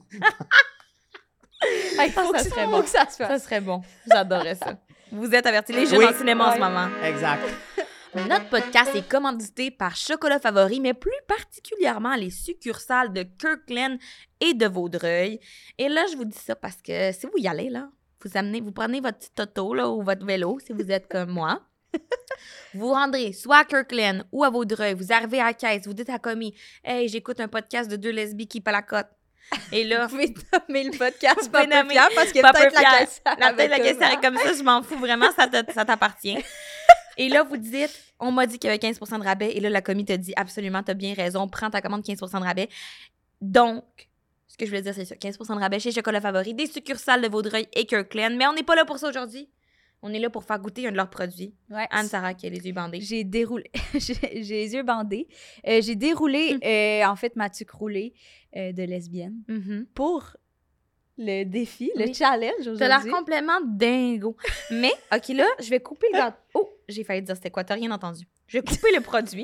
Hey, 1.97 2.09
faut, 2.11 2.33
Ça 2.35 2.43
que, 2.43 2.49
serait 2.49 2.65
faut 2.65 2.71
bon. 2.71 2.81
que 2.81 2.87
ça 2.89 3.05
se 3.09 3.15
Ça 3.17 3.27
fasse. 3.27 3.43
serait 3.43 3.61
bon. 3.61 3.81
J'adorais 4.09 4.55
ça. 4.55 4.77
Vous 5.11 5.33
êtes 5.33 5.45
avertis, 5.45 5.73
les 5.73 5.85
jeunes 5.85 5.99
Oui. 5.99 6.05
en 6.05 6.13
cinéma 6.13 6.49
en 6.49 6.53
ce 6.53 6.59
moment. 6.59 6.87
Exact. 7.03 7.43
Notre 8.15 8.49
podcast 8.49 8.95
est 8.95 9.07
commandité 9.07 9.69
par 9.69 9.95
Chocolat 9.95 10.39
Favori, 10.39 10.79
mais 10.79 10.93
plus 10.95 11.11
particulièrement 11.27 12.15
les 12.15 12.31
succursales 12.31 13.13
de 13.13 13.23
Kirkland 13.23 13.99
et 14.39 14.53
de 14.53 14.65
Vaudreuil. 14.67 15.39
Et 15.77 15.89
là, 15.89 16.05
je 16.11 16.17
vous 16.17 16.25
dis 16.25 16.37
ça 16.37 16.55
parce 16.55 16.81
que 16.81 17.11
si 17.11 17.27
vous 17.27 17.37
y 17.37 17.47
allez, 17.47 17.69
là, 17.69 17.89
vous 18.23 18.31
amenez, 18.35 18.61
vous 18.61 18.71
prenez 18.71 18.99
votre 18.99 19.19
petit 19.19 19.41
auto 19.41 19.73
là, 19.73 19.89
ou 19.89 20.01
votre 20.01 20.25
vélo, 20.25 20.57
si 20.65 20.73
vous 20.73 20.89
êtes 20.91 21.07
comme 21.07 21.29
moi. 21.29 21.61
Vous 22.73 22.79
vous 22.87 22.89
rendrez 22.93 23.33
soit 23.33 23.57
à 23.57 23.65
Kirkland 23.65 24.25
ou 24.31 24.43
à 24.43 24.49
Vaudreuil, 24.49 24.93
vous 24.93 25.11
arrivez 25.11 25.39
à 25.39 25.45
la 25.45 25.53
caisse, 25.53 25.85
vous 25.85 25.93
dites 25.93 26.09
à 26.09 26.19
commis 26.19 26.53
Hey, 26.83 27.07
j'écoute 27.07 27.39
un 27.39 27.47
podcast 27.47 27.89
de 27.89 27.95
deux 27.95 28.11
lesbies 28.11 28.47
qui 28.47 28.61
pas 28.61 28.71
la 28.71 28.81
cote. 28.81 29.07
Et 29.71 29.83
là, 29.83 30.05
Vous 30.07 30.17
pouvez 30.17 30.33
nommer 30.67 30.83
le 30.83 30.91
podcast 30.97 31.51
Papa 31.51 31.65
nommer 31.65 31.95
parce 32.15 32.31
que 32.31 32.39
peut-être 32.39 32.73
la 32.73 32.99
caissière. 32.99 33.35
La 33.39 33.53
tête 33.53 33.71
de 33.71 33.77
la 33.77 33.79
caissière 33.79 34.21
comme- 34.21 34.37
ça, 34.37 34.53
je 34.53 34.61
m'en 34.63 34.83
fous 34.83 34.97
vraiment, 34.99 35.31
ça 35.35 35.47
t'appartient. 35.47 36.37
Et 37.17 37.27
là, 37.29 37.43
vous 37.43 37.57
dites, 37.57 37.99
on 38.19 38.31
m'a 38.31 38.45
dit 38.45 38.59
qu'il 38.59 38.69
y 38.69 38.73
avait 38.73 38.77
15% 38.79 39.19
de 39.19 39.23
rabais. 39.23 39.51
Et 39.55 39.59
là, 39.59 39.69
la 39.69 39.81
commis 39.81 40.05
te 40.05 40.13
dit, 40.13 40.33
absolument, 40.37 40.83
t'as 40.83 40.93
bien 40.93 41.13
raison, 41.13 41.47
prends 41.49 41.69
ta 41.69 41.81
commande 41.81 42.03
15% 42.03 42.39
de 42.39 42.45
rabais. 42.45 42.69
Donc, 43.41 43.83
Ce 44.47 44.57
que 44.57 44.65
je 44.65 44.71
voulais 44.71 44.81
dire, 44.81 44.93
c'est 44.93 45.05
ça. 45.05 45.15
15% 45.15 45.55
de 45.55 45.59
rabais 45.59 45.79
chez 45.79 45.91
Chocolat 45.91 46.21
Favori, 46.21 46.53
des 46.53 46.65
succursales 46.67 47.21
de 47.21 47.27
Vaudreuil 47.27 47.67
et 47.73 47.85
Kirkland. 47.85 48.35
Mais 48.37 48.47
on 48.47 48.53
n'est 48.53 48.63
pas 48.63 48.75
là 48.75 48.85
pour 48.85 48.97
ça 48.99 49.09
aujourd'hui. 49.09 49.49
On 50.01 50.13
est 50.13 50.19
là 50.19 50.29
pour 50.29 50.43
faire 50.45 50.59
goûter 50.59 50.87
un 50.87 50.91
de 50.91 50.95
leurs 50.97 51.09
produits. 51.09 51.53
Ouais. 51.69 51.85
Anne-Sarah 51.91 52.33
qui 52.33 52.47
a 52.47 52.49
les 52.49 52.65
yeux 52.65 52.71
bandés. 52.73 53.01
J'ai 53.01 53.23
déroulé. 53.25 53.69
j'ai 53.93 54.13
les 54.31 54.73
yeux 54.73 54.83
bandés. 54.83 55.27
Euh, 55.67 55.81
j'ai 55.81 55.95
déroulé, 55.95 56.57
euh, 56.63 57.05
en 57.05 57.15
fait, 57.17 57.35
ma 57.35 57.49
tuque 57.49 57.71
roulée 57.71 58.13
euh, 58.55 58.71
de 58.71 58.83
lesbienne 58.83 59.43
Mhm. 59.49 59.87
pour 59.93 60.37
le 61.17 61.43
défi, 61.43 61.91
le 61.97 62.13
challenge 62.13 62.53
T'as 62.77 62.87
l'air 62.87 62.97
aujourd'hui. 62.99 63.11
complètement 63.11 63.59
dingo. 63.65 64.37
Mais, 64.71 64.93
OK, 65.13 65.27
là, 65.29 65.45
je 65.59 65.69
vais 65.69 65.81
couper 65.81 66.07
le 66.13 66.17
gâteau. 66.17 66.37
Oh, 66.55 66.69
j'ai 66.87 67.03
failli 67.03 67.21
dire 67.21 67.35
c'était 67.35 67.51
quoi, 67.51 67.63
t'as 67.65 67.73
rien 67.75 67.91
entendu. 67.91 68.25
Je 68.47 68.57
vais 68.57 68.63
couper 68.63 68.91
le 68.95 69.01
produit. 69.01 69.43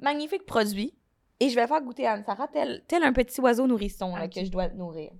Magnifique 0.00 0.46
produit. 0.46 0.94
Et 1.40 1.50
je 1.50 1.54
vais 1.54 1.66
faire 1.66 1.82
goûter 1.82 2.06
à 2.06 2.12
Anne-Sarah 2.12 2.48
tel, 2.48 2.82
tel 2.88 3.02
un 3.02 3.12
petit 3.12 3.40
oiseau 3.40 3.66
nourrisson 3.66 4.14
là, 4.16 4.26
que 4.28 4.42
je 4.44 4.50
dois 4.50 4.68
nourrir. 4.68 5.10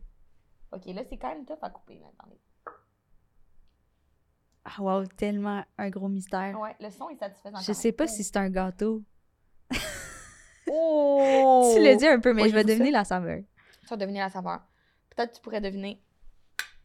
OK, 0.72 0.86
là, 0.86 1.02
c'est 1.08 1.16
quand 1.18 1.28
même 1.34 1.44
tough 1.44 1.58
à 1.60 1.70
couper. 1.70 1.98
Là. 1.98 2.06
Attendez. 2.18 2.38
Ah, 4.68 4.82
wow, 4.82 5.06
tellement 5.06 5.64
un 5.78 5.90
gros 5.90 6.08
mystère. 6.08 6.58
Ouais, 6.58 6.74
le 6.80 6.90
son 6.90 7.08
est 7.08 7.16
satisfaisant. 7.16 7.58
Je 7.60 7.72
sais 7.72 7.92
pas 7.92 8.08
si 8.08 8.24
c'est 8.24 8.36
un 8.36 8.50
gâteau. 8.50 9.02
Oh! 10.68 11.72
Tu 11.76 11.82
l'as 11.82 11.94
dit 11.94 12.06
un 12.06 12.18
peu, 12.18 12.32
mais 12.32 12.42
Oui, 12.42 12.50
je 12.50 12.54
vais 12.54 12.64
deviner 12.64 12.90
la 12.90 13.04
saveur. 13.04 13.40
Tu 13.82 13.86
vas 13.86 13.96
deviner 13.96 14.18
la 14.18 14.28
saveur. 14.28 14.60
Peut-être 15.10 15.34
tu 15.34 15.40
pourrais 15.40 15.60
deviner. 15.60 16.00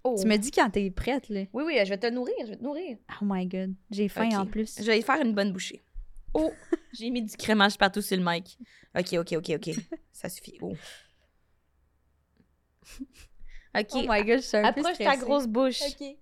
Oh. 0.03 0.15
Tu 0.19 0.27
me 0.27 0.37
dis 0.37 0.51
quand 0.51 0.69
t'es 0.69 0.91
prête, 0.91 1.29
là. 1.29 1.45
Oui, 1.53 1.63
oui, 1.65 1.79
je 1.83 1.89
vais 1.89 1.97
te 1.97 2.07
nourrir, 2.07 2.35
je 2.45 2.51
vais 2.51 2.57
te 2.57 2.63
nourrir. 2.63 2.97
Oh 3.19 3.25
my 3.25 3.47
god, 3.47 3.73
j'ai 3.89 4.07
faim 4.09 4.29
en 4.33 4.45
plus. 4.45 4.77
Je 4.79 4.85
vais 4.85 4.99
y 4.99 5.01
faire 5.01 5.19
une 5.21 5.33
bonne 5.33 5.51
bouchée. 5.51 5.81
Oh, 6.33 6.51
j'ai 6.93 7.09
mis 7.09 7.23
du 7.23 7.35
crémage 7.35 7.77
partout 7.77 8.01
sur 8.01 8.17
le 8.17 8.23
mic. 8.23 8.57
OK, 8.97 9.13
OK, 9.13 9.33
OK, 9.37 9.51
OK. 9.55 9.75
Ça 10.11 10.29
suffit. 10.29 10.57
Oh. 10.61 10.73
OK. 13.75 13.87
Oh 13.93 14.01
my 14.07 14.23
god, 14.25 14.41
je 14.41 14.47
suis 14.47 14.57
un 14.57 14.73
peu 14.73 14.81
Approche 14.81 14.97
ta 14.97 15.03
stressée. 15.05 15.21
grosse 15.21 15.47
bouche. 15.47 15.81
Ok. 15.81 16.17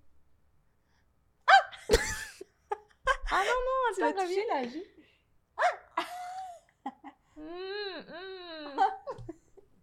Ah 3.31 3.43
non, 3.45 3.59
non, 3.65 3.93
Tu 3.95 4.01
vas 4.01 4.13
toucher 4.13 4.45
la 4.47 4.61
mm, 7.37 8.03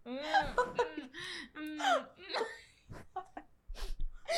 mm. 0.05 0.17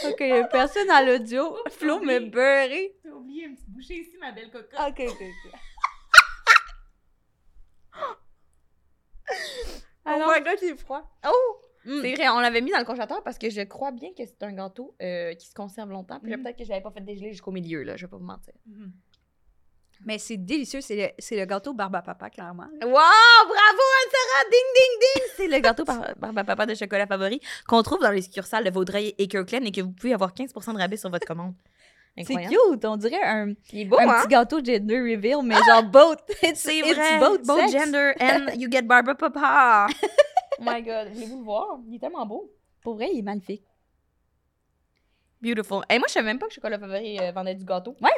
Ok, 0.05 0.23
personne 0.51 0.89
à 0.91 1.03
l'audio. 1.03 1.57
Flo 1.69 1.99
me 1.99 2.19
beurré. 2.19 2.95
T'as 3.03 3.09
oublié 3.09 3.45
une 3.45 3.55
petite 3.55 3.69
bouchée 3.69 3.95
ici, 3.95 4.17
ma 4.17 4.31
belle 4.31 4.49
cocotte. 4.51 4.73
Ok, 4.79 5.01
ok, 5.09 5.21
ok. 5.21 5.51
Alors- 10.05 10.29
oh 10.29 10.33
my 10.35 10.41
god, 10.43 10.57
j'ai 10.59 10.75
froid. 10.77 11.03
Oh! 11.25 11.61
Mm. 11.85 12.01
C'est 12.01 12.13
vrai, 12.13 12.29
on 12.29 12.39
l'avait 12.39 12.61
mis 12.61 12.71
dans 12.71 12.79
le 12.79 12.85
congélateur 12.85 13.23
parce 13.23 13.37
que 13.37 13.49
je 13.49 13.61
crois 13.61 13.91
bien 13.91 14.09
que 14.17 14.25
c'est 14.25 14.43
un 14.43 14.51
gâteau 14.53 14.95
euh, 15.01 15.33
qui 15.33 15.47
se 15.47 15.53
conserve 15.53 15.89
longtemps. 15.89 16.19
Puis 16.19 16.35
Mm. 16.35 16.43
peut-être 16.43 16.57
que 16.57 16.63
je 16.65 16.69
l'avais 16.69 16.81
pas 16.81 16.91
fait 16.91 17.01
dégeler 17.01 17.31
jusqu'au 17.31 17.51
milieu, 17.51 17.83
là. 17.83 17.95
Je 17.95 18.05
vais 18.05 18.09
pas 18.09 18.17
vous 18.17 18.23
mentir. 18.25 18.53
Mais 20.05 20.17
c'est 20.17 20.37
délicieux, 20.37 20.79
c'est 20.79 21.13
le, 21.31 21.45
gâteau 21.45 21.73
barbe 21.73 21.95
à 21.95 22.01
papa, 22.01 22.29
clairement. 22.29 22.63
Wow! 22.81 22.89
Bravo, 22.89 22.95
Anne-Sarah! 23.51 24.49
Ding, 24.49 24.69
ding, 24.75 24.99
ding! 25.01 25.23
C'est 25.35 25.47
le 25.47 25.59
gâteau 25.59 25.83
par 25.83 26.15
papa 26.45 26.65
de 26.65 26.73
chocolat 26.73 27.05
favori 27.05 27.41
qu'on 27.67 27.83
trouve 27.83 27.99
dans 28.01 28.11
les 28.11 28.21
succursales 28.21 28.63
de 28.63 28.69
Vaudreuil 28.69 29.13
et 29.17 29.27
Kirkland 29.27 29.65
et 29.65 29.71
que 29.71 29.81
vous 29.81 29.91
pouvez 29.91 30.13
avoir 30.13 30.33
15 30.33 30.53
de 30.53 30.77
rabais 30.77 30.95
sur 30.95 31.09
votre 31.09 31.27
commande. 31.27 31.53
C'est 32.17 32.33
cute, 32.47 32.83
on 32.85 32.97
dirait 32.97 33.21
un, 33.23 33.53
Il 33.71 33.81
est 33.81 33.85
beau, 33.85 33.97
un 33.99 34.07
hein? 34.07 34.21
petit 34.21 34.29
gâteau 34.29 34.63
gender 34.63 34.99
reveal, 34.99 35.37
mais 35.43 35.55
genre 35.65 35.83
both. 35.83 36.19
It's, 36.43 36.59
C'est 36.61 36.81
vrai. 36.81 37.19
both, 37.19 37.45
Both 37.45 37.71
gender 37.71 38.13
and 38.19 38.55
you 38.57 38.69
get 38.69 38.83
barbe 38.83 39.15
papa. 39.17 39.87
oh 40.59 40.63
my 40.65 40.81
god, 40.83 41.07
voulez-vous 41.13 41.37
le 41.39 41.43
voir? 41.43 41.79
Il 41.87 41.95
est 41.95 41.99
tellement 41.99 42.25
beau. 42.25 42.51
Pour 42.81 42.95
vrai, 42.95 43.09
il 43.13 43.19
est 43.19 43.23
magnifique. 43.23 43.63
Beautiful. 45.41 45.83
Et 45.89 45.97
moi, 45.99 46.07
je 46.07 46.13
savais 46.13 46.25
même 46.25 46.39
pas 46.39 46.47
que 46.47 46.53
Chocolat 46.53 46.77
Favori 46.79 47.17
euh, 47.19 47.31
vendait 47.31 47.55
du 47.55 47.63
gâteau. 47.65 47.95
Ouais. 48.01 48.09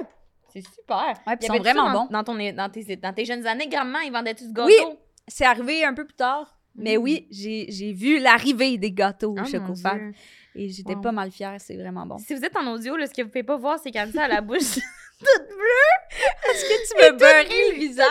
C'est 0.51 0.61
super. 0.61 1.13
Ouais, 1.27 1.35
ils 1.39 1.47
sont 1.47 1.57
vraiment 1.57 1.91
bons. 1.91 2.07
Dans, 2.09 2.23
ton, 2.23 2.35
dans, 2.35 2.69
tes, 2.69 2.95
dans 2.97 3.13
tes 3.13 3.25
jeunes 3.25 3.45
années, 3.47 3.67
grand-maman, 3.67 3.99
ils 3.99 4.11
vendaient-tu 4.11 4.47
du 4.47 4.53
gâteau? 4.53 4.69
Oui. 4.69 4.95
C'est 5.27 5.45
arrivé 5.45 5.83
un 5.85 5.93
peu 5.93 6.05
plus 6.05 6.15
tard. 6.15 6.57
Mais 6.75 6.97
Mm. 6.97 7.01
oui, 7.01 7.27
j'ai 7.29 7.65
j'ai 7.69 7.91
vu 7.91 8.17
l'arrivée 8.19 8.77
des 8.77 8.91
gâteaux 8.93 9.35
Oh, 9.37 9.41
au. 9.41 9.73
Dieu. 9.73 10.13
Et 10.55 10.69
j'étais 10.69 10.95
Wow. 10.95 11.01
pas 11.01 11.11
mal 11.11 11.29
fière, 11.31 11.55
c'est 11.59 11.75
vraiment 11.77 12.05
bon. 12.05 12.17
Si 12.17 12.33
vous 12.33 12.43
êtes 12.43 12.55
en 12.57 12.65
audio, 12.73 12.95
là, 12.97 13.07
ce 13.07 13.13
que 13.13 13.21
vous 13.21 13.27
pouvez 13.29 13.43
pas 13.43 13.57
voir, 13.57 13.77
c'est 13.79 13.91
qu'Anne-Sarah 13.91 14.25
a 14.25 14.27
la 14.29 14.41
bouche 14.41 14.79
Est-ce 15.21 16.65
que 16.65 16.87
tu 16.87 17.03
me 17.05 17.11
beurrer 17.17 17.71
le 17.71 17.75
visage? 17.75 18.07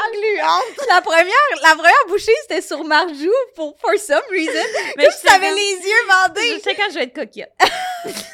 La 0.89 1.01
première, 1.01 1.27
la 1.63 1.75
première 1.75 2.07
bouchée, 2.09 2.33
c'était 2.43 2.63
sur 2.63 2.83
Marjou 2.85 3.31
pour 3.55 3.77
for 3.81 3.93
some 3.99 4.21
reason. 4.31 4.53
Mais 4.97 5.05
Comme 5.05 5.13
je 5.13 5.29
savais- 5.29 5.55
les 5.55 5.73
yeux 5.89 6.07
bandés. 6.09 6.55
Je 6.55 6.61
sais 6.61 6.75
quand 6.75 6.89
je 6.91 6.95
vais 6.95 7.05
être 7.05 7.15
coquette. 7.15 7.53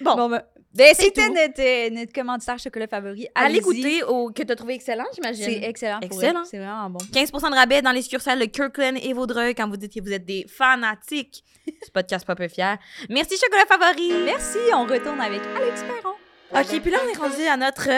Bon, 0.00 0.14
bon 0.14 0.28
ben, 0.28 0.42
ben, 0.72 0.94
c'était 0.94 1.28
notre, 1.28 1.60
euh, 1.60 1.90
notre 1.90 2.12
commanditaire 2.12 2.58
chocolat 2.58 2.86
favori. 2.86 3.26
Allez 3.34 3.58
goûter 3.58 4.04
au 4.04 4.30
que 4.30 4.42
tu 4.44 4.52
as 4.52 4.54
trouvé 4.54 4.74
excellent, 4.74 5.06
j'imagine. 5.14 5.44
C'est 5.44 5.68
excellent. 5.68 5.98
Excellent. 6.00 6.44
C'est 6.44 6.58
vraiment 6.58 6.90
bon. 6.90 6.98
15 7.12 7.32
de 7.32 7.54
rabais 7.56 7.82
dans 7.82 7.90
les 7.90 8.02
succursales 8.02 8.38
de 8.38 8.44
Kirkland 8.44 8.96
et 9.02 9.12
Vaudreuil 9.12 9.54
quand 9.56 9.68
vous 9.68 9.76
dites 9.76 9.92
que 9.92 10.00
vous 10.00 10.12
êtes 10.12 10.24
des 10.24 10.46
fanatiques 10.48 11.42
du 11.66 11.90
podcast 11.92 12.24
Pas 12.24 12.36
peu 12.36 12.46
fier. 12.48 12.78
Merci, 13.08 13.36
chocolat 13.36 13.66
favori. 13.66 14.12
Merci, 14.24 14.58
on 14.72 14.84
retourne 14.84 15.20
avec 15.20 15.40
Alex 15.56 15.82
Perron. 15.82 16.14
OK, 16.54 16.80
puis 16.80 16.90
là, 16.90 16.98
on 17.04 17.08
est 17.08 17.16
rendu 17.18 17.42
à 17.46 17.56
notre 17.56 17.88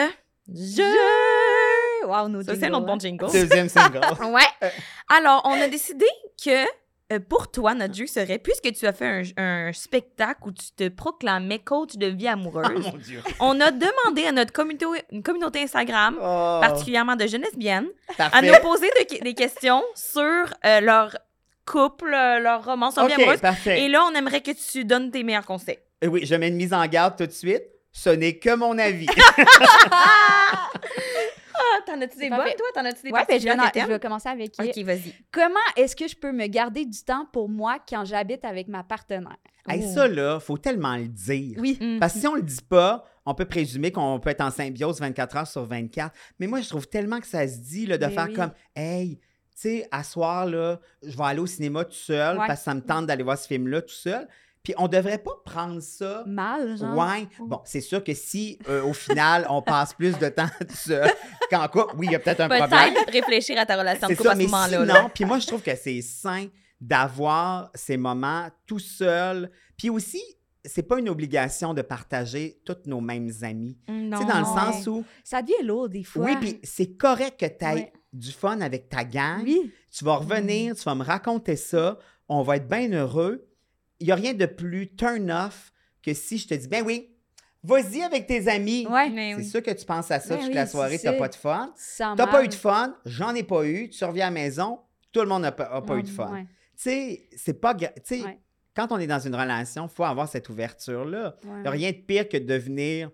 jeu. 0.53 0.83
Wow, 2.05 2.27
nos 2.29 2.41
Ça, 2.43 2.53
c'est 2.55 2.69
notre 2.69 2.85
bon 2.85 2.93
hein. 2.95 2.99
jingle. 2.99 3.31
Deuxième 3.31 3.69
single. 3.69 4.01
Ouais. 4.25 4.69
Alors, 5.09 5.41
on 5.45 5.59
a 5.61 5.67
décidé 5.67 6.05
que 6.43 6.65
euh, 7.13 7.19
pour 7.19 7.51
toi, 7.51 7.73
notre 7.75 7.93
jeu 7.93 8.07
serait, 8.07 8.39
puisque 8.39 8.71
tu 8.73 8.87
as 8.87 8.93
fait 8.93 9.05
un, 9.37 9.43
un 9.43 9.73
spectacle 9.73 10.41
où 10.45 10.51
tu 10.51 10.71
te 10.75 10.87
proclamais 10.89 11.59
coach 11.59 11.95
de 11.97 12.07
vie 12.07 12.25
Oh 12.27 12.33
amoureuse, 12.33 12.85
mon 12.85 12.97
Dieu. 12.97 13.21
on 13.39 13.59
a 13.61 13.69
demandé 13.71 14.25
à 14.25 14.31
notre 14.31 14.51
communauté, 14.53 14.85
une 15.11 15.21
communauté 15.21 15.61
Instagram, 15.61 16.15
Oh, 16.19 16.59
particulièrement 16.61 17.15
de 17.15 17.27
jeunes 17.27 17.41
lesbiennes, 17.43 17.87
à 18.17 18.41
nous 18.41 18.53
poser 18.61 18.89
de- 18.99 19.23
des 19.23 19.33
questions 19.33 19.83
sur 19.95 20.21
euh, 20.65 20.79
leur 20.81 21.17
couple, 21.65 22.13
euh, 22.13 22.39
leur 22.39 22.63
romance, 22.65 22.95
leur 22.95 23.07
vie 23.07 23.13
amoureuse. 23.13 23.35
OK, 23.35 23.41
parfait. 23.41 23.81
Et 23.83 23.89
là, 23.89 24.03
on 24.09 24.15
aimerait 24.15 24.41
que 24.41 24.51
tu 24.51 24.85
donnes 24.85 25.11
tes 25.11 25.23
meilleurs 25.23 25.45
conseils. 25.45 25.79
Oui, 26.03 26.25
je 26.25 26.33
mets 26.35 26.47
une 26.47 26.55
mise 26.55 26.73
en 26.73 26.85
garde 26.87 27.15
tout 27.17 27.27
de 27.27 27.31
suite. 27.31 27.63
Ce 27.91 28.09
n'est 28.09 28.37
que 28.39 28.55
mon 28.55 28.77
avis. 28.77 29.07
Ah, 31.63 31.79
t'en 31.85 32.01
as-tu 32.01 32.17
des 32.17 32.29
bonnes, 32.29 32.39
toi? 32.39 32.67
T'en 32.73 32.85
as-tu 32.85 33.03
des 33.03 33.11
Ouais, 33.11 33.23
ben, 33.27 33.39
je, 33.39 33.43
vais, 33.43 33.55
particulières 33.55 33.57
que 33.57 33.67
je 33.67 33.71
t'aimes? 33.73 33.87
vais 33.89 33.99
commencer 33.99 34.29
avec 34.29 34.59
euh, 34.59 34.65
OK, 34.65 34.77
vas-y. 34.79 35.13
comment 35.31 35.53
est-ce 35.75 35.95
que 35.95 36.07
je 36.07 36.15
peux 36.15 36.31
me 36.31 36.47
garder 36.47 36.85
du 36.85 37.03
temps 37.03 37.27
pour 37.31 37.49
moi 37.49 37.77
quand 37.87 38.03
j'habite 38.03 38.43
avec 38.45 38.67
ma 38.67 38.83
partenaire? 38.83 39.37
Hey, 39.67 39.83
ça, 39.93 40.07
là, 40.07 40.39
faut 40.39 40.57
tellement 40.57 40.95
le 40.95 41.07
dire. 41.07 41.57
Oui. 41.59 41.77
Mm. 41.79 41.99
Parce 41.99 42.13
que 42.13 42.19
si 42.19 42.27
on 42.27 42.35
le 42.35 42.41
dit 42.41 42.63
pas, 42.67 43.05
on 43.25 43.35
peut 43.35 43.45
présumer 43.45 43.91
qu'on 43.91 44.19
peut 44.19 44.31
être 44.31 44.41
en 44.41 44.49
symbiose 44.49 44.99
24 44.99 45.37
heures 45.37 45.47
sur 45.47 45.63
24. 45.65 46.11
Mais 46.39 46.47
moi, 46.47 46.61
je 46.61 46.69
trouve 46.69 46.87
tellement 46.87 47.19
que 47.19 47.27
ça 47.27 47.47
se 47.47 47.57
dit 47.59 47.85
là, 47.85 47.97
de 47.97 48.05
Mais 48.07 48.11
faire 48.13 48.27
oui. 48.27 48.33
comme 48.33 48.51
Hey, 48.75 49.17
tu 49.17 49.23
sais, 49.55 49.87
à 49.91 50.03
soir, 50.03 50.47
là, 50.47 50.79
je 51.03 51.15
vais 51.15 51.23
aller 51.23 51.39
au 51.41 51.45
cinéma 51.47 51.85
tout 51.85 51.91
seul 51.93 52.39
Ouais. 52.39 52.47
parce 52.47 52.59
que 52.61 52.65
ça 52.65 52.73
me 52.73 52.81
tente 52.81 53.05
d'aller 53.05 53.23
voir 53.23 53.37
ce 53.37 53.47
film-là 53.47 53.81
tout 53.83 53.93
seul. 53.93 54.27
Puis 54.63 54.73
on 54.77 54.87
devrait 54.87 55.17
pas 55.17 55.31
prendre 55.43 55.79
ça. 55.81 56.23
Mal, 56.27 56.77
genre. 56.77 56.95
Ouais. 56.95 57.27
Bon, 57.39 57.61
c'est 57.65 57.81
sûr 57.81 58.03
que 58.03 58.13
si 58.13 58.59
euh, 58.69 58.83
au 58.83 58.93
final 58.93 59.45
on 59.49 59.61
passe 59.61 59.93
plus 59.93 60.17
de 60.19 60.29
temps 60.29 60.45
tout 60.59 60.75
seul 60.75 61.09
qu'en 61.49 61.67
couple, 61.67 61.95
oui, 61.97 62.05
il 62.07 62.11
y 62.11 62.15
a 62.15 62.19
peut-être 62.19 62.41
un 62.41 62.47
problème. 62.47 62.93
Peut-être 62.93 63.11
réfléchir 63.11 63.57
à 63.59 63.65
ta 63.65 63.75
relation 63.77 64.07
de 64.07 64.11
C'est 64.13 64.17
couple 64.17 64.29
ça, 64.29 64.35
à 64.35 64.37
ce 64.39 64.43
moment-là. 64.43 64.85
là. 64.85 65.09
puis 65.13 65.25
moi, 65.25 65.39
je 65.39 65.47
trouve 65.47 65.61
que 65.63 65.75
c'est 65.75 66.01
sain 66.01 66.47
d'avoir 66.79 67.69
ces 67.75 67.97
moments 67.97 68.47
tout 68.67 68.79
seul. 68.79 69.49
Puis 69.77 69.89
aussi, 69.89 70.21
c'est 70.65 70.83
pas 70.83 70.99
une 70.99 71.09
obligation 71.09 71.73
de 71.73 71.81
partager 71.81 72.59
tous 72.65 72.75
nos 72.85 73.01
mêmes 73.01 73.31
amis. 73.41 73.77
Non. 73.87 74.17
Tu 74.19 74.25
sais, 74.25 74.31
dans 74.31 74.39
le 74.39 74.45
Non. 74.45 74.55
sens 74.73 74.87
où, 74.87 75.03
Ça 75.23 75.41
devient 75.41 75.63
lourd 75.63 75.89
des 75.89 76.03
fois. 76.03 76.25
oui, 76.25 76.35
puis 76.39 76.59
c'est 76.63 76.93
correct 76.97 77.39
que 77.39 77.45
tu 77.45 77.65
aies 77.65 77.73
Ouais. 77.73 77.93
du 78.13 78.31
fun 78.31 78.61
avec 78.61 78.89
ta 78.89 79.03
gang. 79.03 79.41
Oui. 79.43 79.71
Tu 79.91 80.03
vas 80.05 80.15
revenir, 80.17 80.75
tu 80.75 80.83
vas 80.83 80.95
me 80.95 81.03
raconter 81.03 81.55
ça, 81.55 81.97
on 82.29 82.43
va 82.43 82.57
être 82.57 82.67
bien 82.67 82.91
heureux. 82.91 83.47
Il 84.01 84.05
n'y 84.05 84.11
a 84.11 84.15
rien 84.15 84.33
de 84.33 84.45
plus 84.45 84.93
turn-off 84.95 85.71
que 86.03 86.13
si 86.13 86.37
je 86.37 86.47
te 86.47 86.53
dis, 86.53 86.67
ben 86.67 86.83
oui, 86.85 87.09
vas-y 87.63 88.01
avec 88.01 88.25
tes 88.27 88.47
amis. 88.47 88.85
Ouais. 88.89 89.09
Mais 89.09 89.31
C'est 89.33 89.37
oui. 89.37 89.45
sûr 89.45 89.63
que 89.63 89.71
tu 89.71 89.85
penses 89.85 90.09
à 90.11 90.19
ça 90.19 90.29
Ben 90.35 90.39
toute 90.39 90.49
oui, 90.49 90.53
la 90.55 90.65
soirée, 90.67 90.99
tu 90.99 91.05
n'as 91.05 91.13
pas 91.13 91.29
de 91.29 91.35
fun. 91.35 91.73
Tu 91.77 92.01
n'as 92.03 92.27
pas 92.27 92.43
eu 92.43 92.47
de 92.47 92.53
fun, 92.53 92.97
j'en 93.05 93.33
ai 93.35 93.43
pas 93.43 93.65
eu, 93.65 93.89
tu 93.89 94.03
reviens 94.03 94.25
à 94.27 94.29
la 94.29 94.33
maison, 94.33 94.79
tout 95.11 95.21
le 95.21 95.27
monde 95.27 95.43
n'a 95.43 95.51
pas, 95.51 95.65
a 95.65 95.81
pas 95.81 95.97
eu 95.97 96.03
de 96.03 96.09
fun. 96.09 96.31
Ouais, 96.31 96.43
Tu 96.75 96.83
sais, 96.83 97.29
c'est 97.37 97.53
pas. 97.61 97.75
Tu 97.75 97.85
sais, 98.03 98.21
Ouais. 98.23 98.39
quand 98.75 98.87
on 98.91 98.97
est 98.97 99.07
dans 99.07 99.19
une 99.19 99.35
relation, 99.35 99.87
il 99.91 99.93
faut 99.95 100.03
avoir 100.03 100.27
cette 100.27 100.49
ouverture-là. 100.49 101.35
Il 101.43 101.49
ouais. 101.49 101.61
n'y 101.61 101.67
a 101.67 101.71
rien 101.71 101.91
de 101.91 101.97
pire 101.97 102.27
que 102.27 102.37
de 102.37 102.45
devenir 102.45 103.11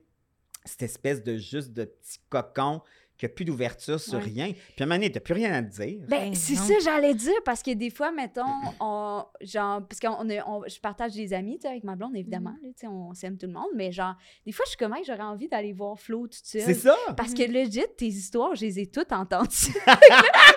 cette 0.63 0.83
espèce 0.83 1.23
de 1.23 1.37
juste 1.37 1.73
de 1.73 1.85
petit 1.85 2.19
cocon 2.29 2.81
qu'il 3.17 3.27
n'y 3.27 3.31
a 3.33 3.35
plus 3.35 3.45
d'ouverture 3.45 3.99
sur 3.99 4.15
Ouais. 4.19 4.23
rien. 4.23 4.51
Puis 4.53 4.63
à 4.79 4.83
un 4.83 4.85
moment 4.85 4.95
donné, 4.95 5.11
t'as 5.11 5.19
plus 5.19 5.33
rien 5.33 5.51
à 5.53 5.61
te 5.63 5.69
dire. 5.81 5.99
Ben, 6.07 6.29
Ben 6.29 6.35
c'est 6.35 6.55
ça, 6.55 6.73
j'allais 6.83 7.13
dire, 7.13 7.33
parce 7.43 7.61
que 7.63 7.71
des 7.71 7.89
fois, 7.89 8.11
mettons, 8.11 8.43
on, 8.79 9.23
genre, 9.41 9.81
parce 9.87 9.99
qu'on 9.99 10.29
est- 10.29 10.41
on- 10.45 10.63
je 10.67 10.79
partage 10.79 11.13
des 11.13 11.33
amis, 11.33 11.57
tu 11.59 11.67
avec 11.67 11.83
ma 11.83 11.95
blonde, 11.95 12.15
évidemment, 12.15 12.51
Mm-hmm. 12.61 12.67
là, 12.67 12.69
tu 12.73 12.79
sais, 12.81 12.87
on 12.87 13.13
s'aime 13.13 13.37
tout 13.37 13.47
le 13.47 13.53
monde, 13.53 13.69
mais 13.75 13.91
genre, 13.91 14.13
des 14.45 14.51
fois, 14.51 14.63
je 14.65 14.69
suis 14.69 14.77
comme, 14.77 14.93
Hey, 14.95 15.03
j'aurais 15.05 15.21
envie 15.23 15.47
d'aller 15.47 15.73
voir 15.73 15.99
Flo 15.99 16.27
toute 16.27 16.45
seule. 16.45 16.61
C'est 16.61 16.73
ça? 16.73 16.95
Parce 17.15 17.33
que 17.33 17.43
legit, 17.43 17.83
tes 17.97 18.05
histoires, 18.07 18.55
je 18.55 18.61
les 18.61 18.79
ai 18.79 18.85
toutes 18.87 19.11
entendues. 19.11 19.47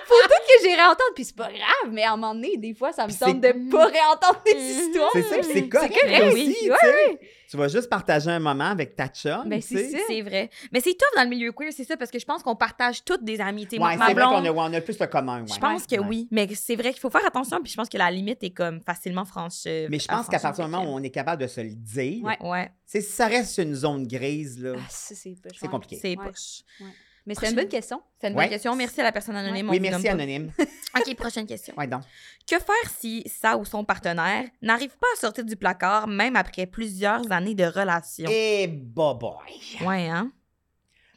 Faut 0.05 0.21
toutes 0.23 0.47
que 0.47 0.61
j'ai 0.63 0.75
réentendre, 0.75 1.13
puis 1.15 1.23
c'est 1.25 1.35
pas 1.35 1.49
grave, 1.51 1.91
mais 1.91 2.03
à 2.03 2.13
un 2.13 2.17
moment 2.17 2.33
donné, 2.35 2.57
des 2.57 2.73
fois, 2.73 2.91
ça 2.91 3.05
me 3.07 3.11
c'est- 3.11 3.33
de 3.33 3.69
pas 3.71 3.85
réentendre 3.87 4.41
tes 4.43 4.53
Mhm. 4.55 4.61
histoires. 4.61 5.09
C'est 5.13 5.21
ça, 5.23 5.35
c'est 5.43 5.69
correct, 5.69 5.97
correct, 6.01 6.33
aussi, 6.33 6.57
oui. 6.69 7.17
Tu 7.51 7.57
vas 7.57 7.67
juste 7.67 7.89
partager 7.89 8.31
un 8.31 8.39
moment 8.39 8.69
avec 8.69 8.95
ta 8.95 9.09
chum, 9.09 9.43
Ben, 9.49 9.61
c'est 9.61 9.75
sais. 9.77 9.89
ça. 9.91 9.97
C'est 10.07 10.21
vrai. 10.21 10.49
Mais 10.71 10.79
c'est 10.79 10.91
tough 10.93 11.15
dans 11.17 11.23
le 11.23 11.29
milieu 11.29 11.51
queer, 11.51 11.71
c'est 11.75 11.83
ça, 11.83 11.97
parce 11.97 12.09
que 12.09 12.17
je 12.17 12.25
pense 12.25 12.41
qu'on 12.43 12.55
partage 12.55 13.03
toutes 13.03 13.23
des 13.25 13.41
sais, 13.41 13.77
Ouais, 13.83 13.91
c'est 14.07 14.13
vrai 14.13 14.23
qu'on 14.23 14.45
a, 14.45 14.51
on 14.51 14.73
a 14.73 14.79
plus 14.81 14.97
le 14.97 15.07
commun. 15.07 15.41
ouais. 15.41 15.53
Je 15.53 15.59
pense 15.59 15.85
que 15.85 15.97
Ouais. 15.97 16.07
oui. 16.07 16.27
Mais 16.31 16.47
c'est 16.55 16.77
vrai 16.77 16.91
qu'il 16.91 17.01
faut 17.01 17.09
faire 17.09 17.25
attention, 17.25 17.61
puis 17.61 17.69
je 17.71 17.75
pense 17.77 17.89
que 17.89 17.97
la 17.97 18.09
limite 18.09 18.41
est 18.43 18.51
comme 18.51 18.79
facilement 18.81 19.25
franche. 19.25 19.63
euh, 19.67 19.87
Mais 19.91 19.99
je 19.99 20.07
pense 20.07 20.27
qu'à 20.27 20.39
partir 20.39 20.65
du 20.65 20.71
moment 20.71 20.83
où 20.89 20.95
on 20.95 21.03
est 21.03 21.09
capable 21.09 21.41
de 21.41 21.47
se 21.47 21.59
le 21.61 21.71
dire, 21.75 22.23
Ouais. 22.41 22.71
Si 22.85 23.01
ça 23.01 23.27
reste 23.27 23.57
une 23.57 23.75
zone 23.75 24.07
grise, 24.07 24.61
là. 24.63 24.73
Ah, 24.77 24.81
c'est 24.89 25.67
compliqué. 25.69 25.97
c'est 26.01 26.17
Ouais. 26.17 26.87
Mais 27.25 27.35
c'est 27.35 27.49
une 27.49 27.55
bonne 27.55 27.67
question. 27.67 28.01
C'est 28.19 28.27
une 28.27 28.33
Ouais. 28.35 28.43
bonne 28.45 28.49
question. 28.49 28.75
Merci 28.75 28.99
à 28.99 29.03
la 29.03 29.11
personne 29.11 29.35
anonyme. 29.35 29.67
on 29.69 29.71
oui, 29.71 29.79
merci. 29.79 30.07
Anonyme. 30.07 30.51
OK, 30.97 31.15
prochaine 31.15 31.45
question. 31.45 31.73
Ouais, 31.77 31.87
donc. 31.87 32.01
Que 32.47 32.57
faire 32.57 32.89
si 32.99 33.23
sa 33.27 33.57
ou 33.57 33.65
son 33.65 33.85
partenaire 33.85 34.49
n'arrive 34.61 34.97
pas 34.97 35.07
à 35.15 35.19
sortir 35.19 35.45
du 35.45 35.55
placard, 35.55 36.07
même 36.07 36.35
après 36.35 36.65
plusieurs 36.65 37.31
années 37.31 37.53
de 37.55 37.63
relation? 37.65 38.27
Et 38.31 38.67
bah 38.67 39.13
boy. 39.13 39.85
Ouais, 39.85 40.07
hein? 40.09 40.31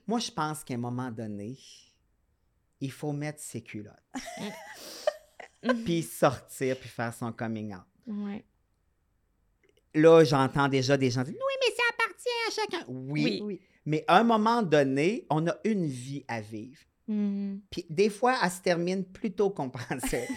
Moi, 0.06 0.18
je 0.18 0.31
pense 0.31 0.62
qu'à 0.62 0.74
un 0.74 0.78
moment 0.78 1.10
donné, 1.10 1.56
il 2.81 2.93
faut 2.93 3.12
mettre 3.12 3.40
ses 3.40 3.62
culottes. 3.62 3.94
puis 5.85 6.02
sortir, 6.02 6.78
puis 6.78 6.89
faire 6.90 7.14
son 7.14 7.32
coming 7.32 7.74
out. 7.74 7.82
Ouais. 8.06 8.44
Là, 9.94 10.22
j'entends 10.24 10.68
déjà 10.68 10.97
des 10.97 11.10
gens 11.10 11.22
dire 11.22 11.35
Oui, 11.35 11.55
mais 11.60 11.74
ça 11.74 11.82
appartient 11.94 12.28
à 12.48 12.51
chacun. 12.51 12.85
Oui, 12.89 13.40
Oui. 13.43 13.60
Mais 13.86 14.05
à 14.09 14.19
un 14.19 14.24
moment 14.24 14.62
donné, 14.62 15.27
on 15.31 15.47
a 15.47 15.55
une 15.65 15.86
vie 15.86 16.24
à 16.28 16.40
vivre. 16.40 16.81
Mhm. 17.09 17.61
Puis 17.70 17.85
des 17.90 18.09
fois, 18.11 18.36
elle 18.43 18.51
se 18.51 18.61
termine 18.62 19.05
plus 19.05 19.32
tôt 19.32 19.51
qu'on 19.51 19.70
pensait. 19.70 20.28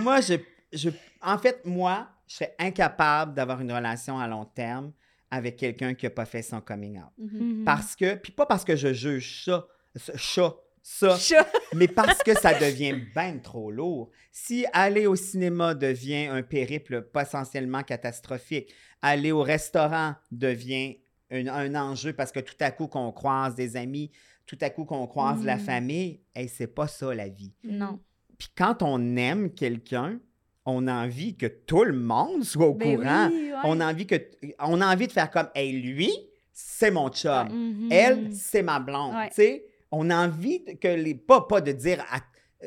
moi, 0.00 0.20
je, 0.20 0.34
je, 0.72 0.90
en 1.22 1.38
fait, 1.38 1.64
moi, 1.64 2.08
je 2.26 2.36
serais 2.36 2.54
incapable 2.58 3.34
d'avoir 3.34 3.60
une 3.60 3.72
relation 3.72 4.18
à 4.18 4.26
long 4.28 4.44
terme 4.44 4.92
avec 5.30 5.56
quelqu'un 5.56 5.94
qui 5.94 6.04
n'a 6.06 6.10
pas 6.10 6.26
fait 6.26 6.42
son 6.42 6.60
coming 6.60 6.98
out. 6.98 7.10
Mhm. 7.18 7.58
Mhm. 7.58 7.64
Parce 7.64 7.96
que, 7.96 8.14
puis 8.16 8.32
pas 8.32 8.46
parce 8.46 8.64
que 8.64 8.76
je 8.76 8.92
juge 8.92 9.44
ça, 9.44 9.66
ce 9.96 10.12
chat, 10.16 10.54
ça, 10.82 11.16
Chat. 11.18 11.46
mais 11.74 11.88
parce 11.88 12.22
que 12.22 12.34
ça 12.34 12.58
devient 12.58 12.94
bien 13.14 13.38
trop 13.38 13.70
lourd. 13.70 14.10
Si 14.30 14.66
aller 14.72 15.06
au 15.06 15.16
cinéma 15.16 15.74
devient 15.74 16.26
un 16.26 16.42
périple 16.42 17.02
potentiellement 17.02 17.82
catastrophique, 17.82 18.72
aller 19.00 19.32
au 19.32 19.42
restaurant 19.42 20.16
devient 20.32 20.98
un, 21.32 21.46
un 21.48 21.74
enjeu 21.74 22.12
parce 22.12 22.30
que 22.32 22.40
tout 22.40 22.54
à 22.60 22.70
coup 22.70 22.86
qu'on 22.86 23.10
croise 23.12 23.54
des 23.54 23.76
amis, 23.76 24.10
tout 24.46 24.58
à 24.60 24.70
coup 24.70 24.84
qu'on 24.84 25.06
croise 25.06 25.44
la 25.44 25.56
Mm. 25.56 25.60
famille, 25.60 26.20
hey, 26.34 26.48
c'est 26.48 26.66
pas 26.66 26.86
ça 26.88 27.14
la 27.14 27.28
vie. 27.28 27.52
Non. 27.64 27.98
Puis 28.38 28.48
quand 28.56 28.82
on 28.82 29.16
aime 29.16 29.50
quelqu'un, 29.52 30.18
on 30.66 30.86
a 30.86 30.94
envie 31.04 31.36
que 31.36 31.46
tout 31.46 31.84
le 31.84 31.92
monde 31.92 32.44
soit 32.44 32.66
au 32.68 32.74
Ben 32.74 32.96
courant. 32.96 33.28
oui, 33.30 33.50
ouais. 33.52 33.58
On 33.64 33.80
a 33.80 33.90
envie 33.90 34.06
que 34.06 34.16
on 34.60 34.80
a 34.80 34.92
envie 34.92 35.06
de 35.08 35.12
faire 35.12 35.30
comme 35.30 35.48
hey 35.54 35.72
lui, 35.80 36.10
c'est 36.52 36.90
mon 36.90 37.08
chum. 37.08 37.48
Mhm. 37.50 37.88
Elle, 37.90 38.32
c'est 38.34 38.62
ma 38.62 38.78
blonde. 38.78 39.14
Ouais. 39.14 39.28
Tu 39.28 39.34
sais, 39.36 39.64
on 39.90 40.10
a 40.10 40.24
envie 40.26 40.62
que 40.80 40.88
les 40.88 41.14
pas 41.14 41.40
pas 41.42 41.60
de 41.60 41.72
dire 41.72 42.04
à- 42.10 42.20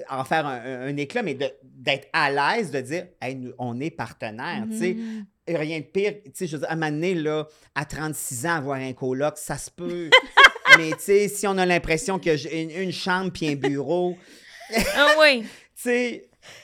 en 0.09 0.23
faire 0.23 0.45
un, 0.45 0.95
éclat, 0.97 1.23
mais 1.23 1.35
d'être 1.63 2.07
à 2.13 2.31
l'aise 2.31 2.71
de 2.71 2.81
dire 2.81 3.07
hey, 3.21 3.35
nous, 3.35 3.53
on 3.57 3.79
est 3.79 3.91
Mhm. 4.95 5.25
Et 5.47 5.57
rien 5.57 5.79
de 5.79 5.85
pire. 5.85 6.15
Je 6.39 6.45
veux 6.45 6.57
dire, 6.59 6.69
à 6.69 6.73
un 6.73 6.75
moment 6.75 6.91
donné, 6.91 7.13
là, 7.13 7.47
à 7.75 7.85
36 7.85 8.47
ans, 8.47 8.55
avoir 8.55 8.79
un 8.79 8.93
coloc, 8.93 9.37
ça 9.37 9.57
se 9.57 9.69
peut. 9.69 10.09
mais 10.77 10.91
si 11.29 11.45
on 11.47 11.57
a 11.57 11.65
l'impression 11.67 12.17
y 12.31 12.47
a 12.47 12.61
une, 12.61 12.71
une 12.71 12.91
chambre 12.91 13.31
puis 13.31 13.49
un 13.49 13.55
bureau, 13.55 14.17
Ah 14.95 15.13
oui. 15.19 15.45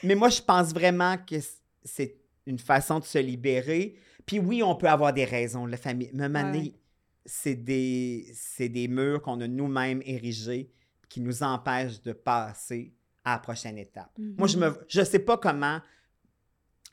mais 0.02 0.14
moi, 0.16 0.30
je 0.30 0.40
pense 0.42 0.72
vraiment 0.72 1.16
que 1.16 1.36
c'est 1.84 2.16
une 2.46 2.58
façon 2.58 2.98
de 2.98 3.04
se 3.04 3.18
libérer. 3.18 3.94
Puis 4.26 4.38
oui, 4.40 4.62
on 4.62 4.74
peut 4.74 4.88
avoir 4.88 5.12
des 5.12 5.24
raisons, 5.24 5.66
la 5.66 5.76
famille. 5.76 6.10
Donné, 6.12 6.58
Ouais. 6.58 6.72
c'est 7.24 7.54
des, 7.54 8.26
c'est 8.34 8.68
des 8.68 8.88
murs 8.88 9.22
qu'on 9.22 9.40
a 9.40 9.46
nous-mêmes 9.46 10.02
érigés 10.04 10.70
qui 11.08 11.20
nous 11.20 11.42
empêchent 11.42 12.02
de 12.02 12.12
passer 12.12 12.92
à 13.24 13.32
la 13.34 13.38
prochaine 13.38 13.78
étape. 13.78 14.10
Moi, 14.18 14.48
je 14.48 14.56
me, 14.58 14.74
je 14.88 15.02
sais 15.02 15.18
pas 15.20 15.38
comment 15.38 15.80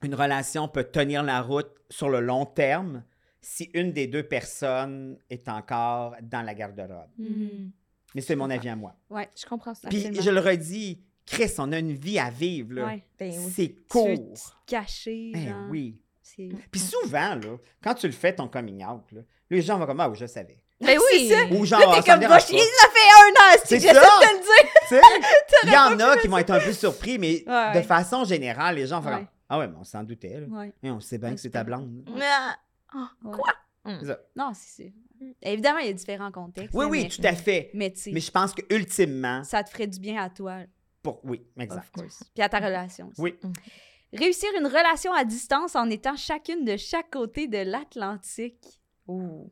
une 0.04 0.16
relation 0.16 0.68
peut 0.68 0.86
tenir 0.86 1.24
la 1.24 1.42
route 1.42 1.72
sur 1.90 2.10
le 2.10 2.22
long 2.22 2.46
terme 2.46 3.04
si 3.42 3.70
une 3.74 3.92
des 3.94 4.08
deux 4.08 4.24
personnes 4.24 5.18
est 5.30 5.48
encore 5.50 6.16
dans 6.22 6.42
la 6.42 6.54
garde-robe. 6.54 7.10
Mhm. 7.18 7.72
Mais 8.16 8.22
c'est 8.22 8.36
mon 8.36 8.50
avis 8.50 8.70
à 8.70 8.76
moi. 8.76 8.96
Ouais. 9.10 9.30
Je 9.36 9.46
comprends 9.46 9.74
ça. 9.74 9.88
Puis 9.88 10.00
Absolument. 10.00 10.22
je 10.22 10.30
le 10.32 10.40
redis, 10.40 11.04
Chris, 11.26 11.52
on 11.60 11.72
a 11.72 11.80
une 11.80 11.94
vie 11.94 12.18
à 12.20 12.30
vivre. 12.30 12.74
Là. 12.74 12.86
Ouais. 12.88 13.04
Ben 13.18 13.32
oui. 13.38 13.52
C'est 13.56 13.76
court. 13.88 14.56
Ben 14.70 14.86
genre. 15.36 15.70
oui. 15.70 16.02
C'est... 16.22 16.50
Puis 16.72 16.80
souvent, 16.80 17.36
là, 17.36 17.58
quand 17.82 17.96
tu 17.96 18.08
le 18.08 18.14
fais, 18.14 18.36
ton 18.36 18.48
coming 18.48 18.84
out, 18.86 19.12
là, 19.12 19.22
les 19.50 19.62
gens 19.62 19.78
vont 19.80 19.86
comme 19.86 20.00
Ah 20.00 20.10
oui, 20.10 20.18
je 20.18 20.26
savais. 20.26 20.62
Ben 20.82 20.98
oui. 21.14 21.28
C'est 21.30 21.36
ça. 21.36 21.54
Ou 21.54 21.66
genre, 21.66 21.80
Là, 21.82 21.86
Ah, 21.92 22.02
t'es 22.02 22.10
comme, 22.12 22.20
pas. 22.28 22.40
chier, 22.40 22.60
ça 22.60 22.88
fait 22.90 23.00
un 23.20 23.32
an, 23.32 23.62
C'est 23.66 23.80
j'essaie 23.80 23.94
ça. 23.94 24.02
de 24.02 24.26
te 24.26 24.34
le 24.34 24.40
dire. 24.40 25.02
Il 25.66 25.72
y 25.74 25.78
en 25.78 26.00
a 26.00 26.18
qui 26.18 26.28
vont 26.28 26.38
être 26.38 26.52
un 26.52 26.60
peu 26.60 26.74
surpris, 26.74 27.18
mais 27.20 27.44
Ouais, 27.48 27.72
de 27.74 27.78
ouais. 27.78 27.84
façon 27.84 28.24
générale, 28.24 28.76
les 28.76 28.88
gens 28.88 29.00
vont 29.00 29.14
Ouais. 29.16 29.28
Ah 29.50 29.58
ouais, 29.60 29.68
mais 29.68 29.76
on 29.80 29.84
s'en 29.84 30.04
doutait. 30.04 30.40
Là. 30.42 30.48
Ouais. 30.48 30.74
Et 30.84 30.92
on 30.92 31.00
sait 31.00 31.18
bien 31.18 31.30
Ouais, 31.30 31.36
que 31.36 31.42
c'est 31.42 31.50
ta 31.50 31.64
blonde. 31.64 32.04
Ah. 32.22 32.56
ouais. 33.24 33.32
Quoi? 33.36 33.54
C'est 33.86 34.06
ça. 34.06 34.20
Non, 34.36 34.52
c'est 34.54 34.84
sûr. 34.84 34.92
Évidemment, 35.42 35.80
il 35.80 35.88
y 35.88 35.90
a 35.90 35.94
différents 35.94 36.32
contextes. 36.32 36.74
Oui, 36.74 36.86
oui, 36.86 37.04
mais- 37.04 37.10
tout 37.10 37.22
à 37.28 37.34
fait. 37.34 37.72
Mais 37.74 37.92
tu 37.92 38.00
sais, 38.00 38.12
Mais 38.14 38.20
je 38.22 38.32
pense 38.32 38.54
que 38.54 38.62
ultimement, 38.74 39.44
ça 39.44 39.64
te 39.64 39.70
ferait 39.70 39.88
du 39.88 40.00
bien 40.00 40.22
à 40.24 40.30
toi, 40.30 40.60
pour... 41.04 41.20
oui, 41.26 41.42
exact. 41.60 41.80
of 41.80 41.92
course. 41.92 42.24
Puis 42.34 42.44
à 42.44 42.48
ta 42.50 42.60
relation 42.60 43.08
aussi. 43.08 43.20
Oui. 43.22 43.36
Réussir 44.14 44.50
une 44.60 44.66
relation 44.68 45.12
à 45.14 45.24
distance 45.26 45.76
en 45.76 45.90
étant 45.90 46.16
chacune 46.16 46.64
de 46.64 46.78
chaque 46.78 47.10
côté 47.12 47.48
de 47.48 47.58
l'Atlantique. 47.60 48.80
Ouh. 49.08 49.52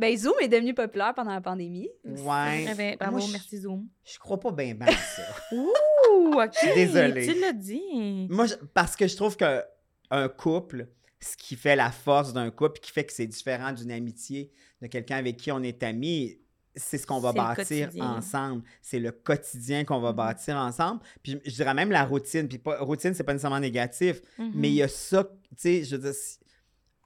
Ben, 0.00 0.16
Zoom 0.16 0.32
est 0.40 0.48
devenu 0.48 0.72
populaire 0.74 1.12
pendant 1.14 1.32
la 1.32 1.40
pandémie. 1.42 1.88
Ouais. 2.04 2.66
Eh 2.70 2.74
ben, 2.74 2.96
bravo, 2.98 3.18
Moi, 3.18 3.26
je- 3.26 3.32
merci 3.32 3.58
Zoom. 3.58 3.86
Je 4.04 4.18
crois 4.18 4.40
pas 4.40 4.50
bien 4.50 4.74
bien 4.74 4.86
à 4.88 4.92
ça. 4.92 5.22
Ouh, 5.52 6.32
ok. 6.40 6.54
suis 6.54 6.74
désolée. 6.74 7.26
Tu 7.26 7.38
l'as 7.38 7.52
dit. 7.52 8.26
Moi, 8.30 8.46
je- 8.46 8.54
parce 8.74 8.96
que 8.96 9.06
je 9.06 9.14
trouve 9.16 9.36
que 9.36 9.62
un 10.10 10.28
couple, 10.28 10.88
ce 11.20 11.36
qui 11.36 11.54
fait 11.54 11.76
la 11.76 11.90
force 11.90 12.32
d'un 12.32 12.50
couple, 12.50 12.80
qui 12.80 12.90
fait 12.92 13.04
que 13.04 13.12
c'est 13.12 13.26
différent 13.26 13.72
d'une 13.72 13.92
amitié, 13.92 14.50
de 14.80 14.86
quelqu'un 14.86 15.16
avec 15.18 15.36
qui 15.36 15.52
on 15.52 15.62
est 15.62 15.82
amis, 15.82 16.38
c'est 16.74 16.96
ce 16.98 17.06
qu'on 17.06 17.20
va 17.20 17.32
bâtir 17.32 17.90
ensemble. 18.00 18.62
C'est 18.80 19.00
le 19.00 19.10
quotidien 19.12 19.84
qu'on 19.84 20.00
va 20.00 20.10
Mhm. 20.12 20.16
bâtir 20.16 20.56
ensemble. 20.56 21.00
Puis 21.22 21.32
je, 21.44 21.50
je 21.50 21.56
dirais 21.56 21.74
même 21.74 21.90
la 21.90 22.04
routine. 22.04 22.48
Puis 22.48 22.58
pas, 22.58 22.78
routine, 22.78 23.12
c'est 23.12 23.24
pas 23.24 23.32
nécessairement 23.34 23.60
négatif, 23.60 24.22
Mhm. 24.38 24.52
mais 24.54 24.68
il 24.70 24.74
y 24.76 24.82
a 24.82 24.88
ça, 24.88 25.24
tu 25.24 25.30
sais, 25.58 25.84
je 25.84 25.96
veux 25.96 26.02
dire, 26.10 26.18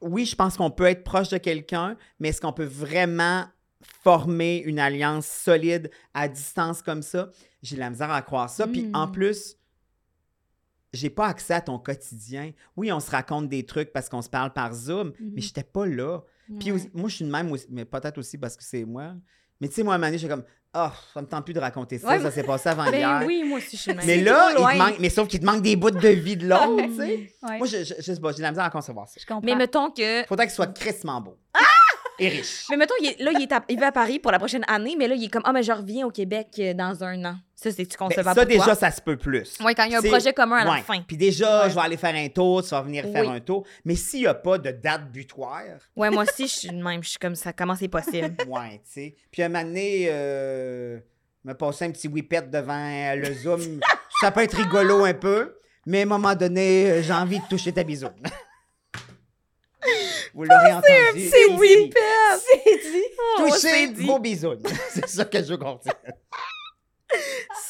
oui, 0.04 0.24
je 0.26 0.36
pense 0.36 0.56
qu'on 0.56 0.70
peut 0.70 0.84
être 0.86 1.02
proche 1.04 1.28
de 1.30 1.38
quelqu'un, 1.38 1.96
mais 2.20 2.28
est-ce 2.28 2.40
qu'on 2.40 2.52
peut 2.52 2.64
vraiment 2.64 3.44
former 4.02 4.58
une 4.58 4.78
alliance 4.78 5.26
solide 5.26 5.90
à 6.14 6.28
distance 6.28 6.82
comme 6.82 7.02
ça? 7.02 7.30
J'ai 7.62 7.76
de 7.76 7.80
la 7.80 7.90
misère 7.90 8.10
à 8.10 8.22
croire 8.22 8.48
ça. 8.50 8.66
Puis 8.66 8.90
en 8.94 9.06
Mm. 9.06 9.12
plus, 9.12 9.56
j'ai 10.92 11.10
pas 11.10 11.26
accès 11.26 11.54
à 11.54 11.60
ton 11.60 11.78
quotidien. 11.78 12.52
Oui, 12.76 12.92
on 12.92 13.00
se 13.00 13.10
raconte 13.10 13.48
des 13.48 13.66
trucs 13.66 13.92
parce 13.92 14.08
qu'on 14.08 14.22
se 14.22 14.28
parle 14.30 14.52
par 14.52 14.72
Zoom, 14.72 15.12
mais 15.20 15.40
j'étais 15.40 15.64
pas 15.64 15.86
là. 15.86 16.20
Puis 16.60 16.70
moi, 16.92 17.08
je 17.08 17.14
suis 17.16 17.24
de 17.24 17.30
même, 17.30 17.50
aussi- 17.50 17.66
mais 17.70 17.84
peut-être 17.84 18.18
aussi 18.18 18.38
parce 18.38 18.56
que 18.56 18.62
c'est 18.62 18.84
moi. 18.84 19.14
Mais 19.60 19.68
tu 19.68 19.74
sais, 19.74 19.82
moi, 19.82 19.94
à 19.94 19.96
un 19.96 19.98
moment 19.98 20.08
donné, 20.08 20.18
j'étais 20.18 20.32
comme, 20.34 20.44
oh, 20.74 20.88
ça 21.12 21.22
me 21.22 21.26
tente 21.26 21.44
plus 21.44 21.54
de 21.54 21.60
raconter 21.60 21.98
ça, 21.98 22.08
Ouais, 22.08 22.20
ça 22.20 22.30
s'est 22.30 22.42
passé 22.42 22.68
avant 22.68 22.84
Ben 22.90 22.94
hier. 22.96 23.22
oui, 23.26 23.44
moi 23.44 23.58
aussi, 23.58 23.76
je 23.76 23.82
suis 23.82 23.94
même. 23.94 24.04
Mais 24.06 24.20
là, 24.20 24.50
il 24.50 24.56
te 24.56 24.76
manque, 24.78 24.98
mais 24.98 25.10
sauf 25.10 25.28
qu'il 25.28 25.40
te 25.40 25.46
manque 25.46 25.62
des 25.62 25.76
bouts 25.76 25.90
de 25.90 26.08
vie 26.08 26.36
de 26.36 26.46
l'autre, 26.48 26.82
tu 26.86 26.96
sais. 26.96 27.32
Ouais. 27.42 27.58
Moi, 27.58 27.66
je, 27.66 27.78
je, 27.84 27.94
je 27.98 28.02
sais 28.02 28.20
pas, 28.20 28.30
j'ai 28.32 28.38
de 28.38 28.42
la 28.42 28.50
misère 28.50 28.64
à 28.64 28.70
concevoir 28.70 29.08
ça. 29.08 29.14
je 29.20 29.26
comprends. 29.26 29.42
Mais 29.44 29.54
mettons 29.54 29.90
que. 29.90 30.24
Faudrait 30.26 30.46
qu'il 30.46 30.54
soit 30.54 30.72
crissement 30.76 31.20
beau. 31.20 31.36
Et 32.20 32.28
riche. 32.28 32.66
Mais 32.70 32.76
mettons, 32.76 32.94
il 33.00 33.08
est- 33.08 33.20
là, 33.20 33.32
il, 33.34 33.42
est 33.42 33.52
à, 33.52 33.64
il 33.68 33.80
va 33.80 33.88
à 33.88 33.92
Paris 33.92 34.20
pour 34.20 34.30
la 34.30 34.38
prochaine 34.38 34.64
année, 34.68 34.94
mais 34.96 35.08
là, 35.08 35.16
il 35.16 35.24
est 35.24 35.28
comme, 35.28 35.42
ah, 35.44 35.52
mais 35.52 35.64
je 35.64 35.72
reviens 35.72 36.06
au 36.06 36.10
Québec 36.12 36.46
euh, 36.60 36.72
dans 36.72 37.02
un 37.02 37.24
an. 37.24 37.34
Ça, 37.64 37.70
c'est-tu 37.72 37.96
Ben, 37.98 38.06
concevable 38.06 38.34
ça, 38.34 38.42
pour 38.42 38.52
déjà, 38.52 38.64
toi? 38.64 38.74
ça 38.74 38.90
se 38.90 39.00
peut 39.00 39.16
plus. 39.16 39.58
Ouais, 39.64 39.74
quand 39.74 39.84
il 39.84 39.92
y 39.92 39.94
a 39.94 39.98
un 39.98 40.02
C'est- 40.02 40.08
projet 40.08 40.32
commun 40.32 40.58
à 40.58 40.70
Ouais. 40.70 40.76
la 40.78 40.82
fin. 40.82 41.00
Puis 41.00 41.16
déjà, 41.16 41.64
Ouais. 41.64 41.70
je 41.70 41.74
vais 41.74 41.80
aller 41.80 41.96
faire 41.96 42.14
un 42.14 42.28
tour, 42.28 42.62
tu 42.62 42.68
vas 42.70 42.82
venir 42.82 43.04
faire 43.04 43.26
Oui. 43.26 43.36
un 43.36 43.40
tour. 43.40 43.66
Mais 43.84 43.96
s'il 43.96 44.20
n'y 44.20 44.26
a 44.26 44.34
pas 44.34 44.58
de 44.58 44.70
date 44.70 45.10
butoir, 45.10 45.62
Ouais, 45.96 46.10
moi 46.10 46.24
aussi, 46.24 46.46
je 46.48 46.52
suis 46.52 46.68
de 46.68 46.82
même. 46.82 47.02
Je 47.02 47.08
suis 47.10 47.18
comme 47.18 47.34
ça. 47.34 47.52
Comment 47.52 47.74
c'est 47.74 47.88
possible? 47.88 48.36
ouais, 48.46 48.80
tu 48.84 48.92
sais. 48.92 49.16
Puis 49.30 49.42
un 49.42 49.48
moment 49.48 49.64
donné, 49.64 50.08
euh, 50.10 50.98
me 51.44 51.54
passer 51.54 51.86
un 51.86 51.90
petit 51.90 52.08
whippet 52.08 52.42
devant 52.42 53.14
le 53.16 53.32
Zoom, 53.34 53.80
ça 54.20 54.30
peut 54.30 54.42
être 54.42 54.56
rigolo 54.56 55.04
un 55.04 55.14
peu, 55.14 55.56
mais 55.86 56.00
à 56.00 56.02
un 56.02 56.06
moment 56.06 56.34
donné, 56.34 56.90
euh, 56.90 57.02
j'ai 57.02 57.12
envie 57.12 57.38
de 57.40 57.46
toucher 57.48 57.72
ta 57.72 57.82
bisoune. 57.82 58.12
Vous 60.34 60.44
l'aurez 60.44 60.72
entendu. 60.72 60.88
C'est 61.14 61.20
ici. 61.20 61.36
oui, 61.58 61.90
C'est 61.92 62.90
dit. 62.90 63.02
on 63.38 63.44
Touchez 63.46 63.58
s'est 63.60 63.88
dit. 63.88 64.06
vos 64.06 64.18
bisounes. 64.18 64.62
C'est 64.90 65.08
ça 65.08 65.24
que 65.26 65.38
je 65.38 65.44
veux 65.50 65.56
qu'on 65.58 65.76
dise. 65.76 65.92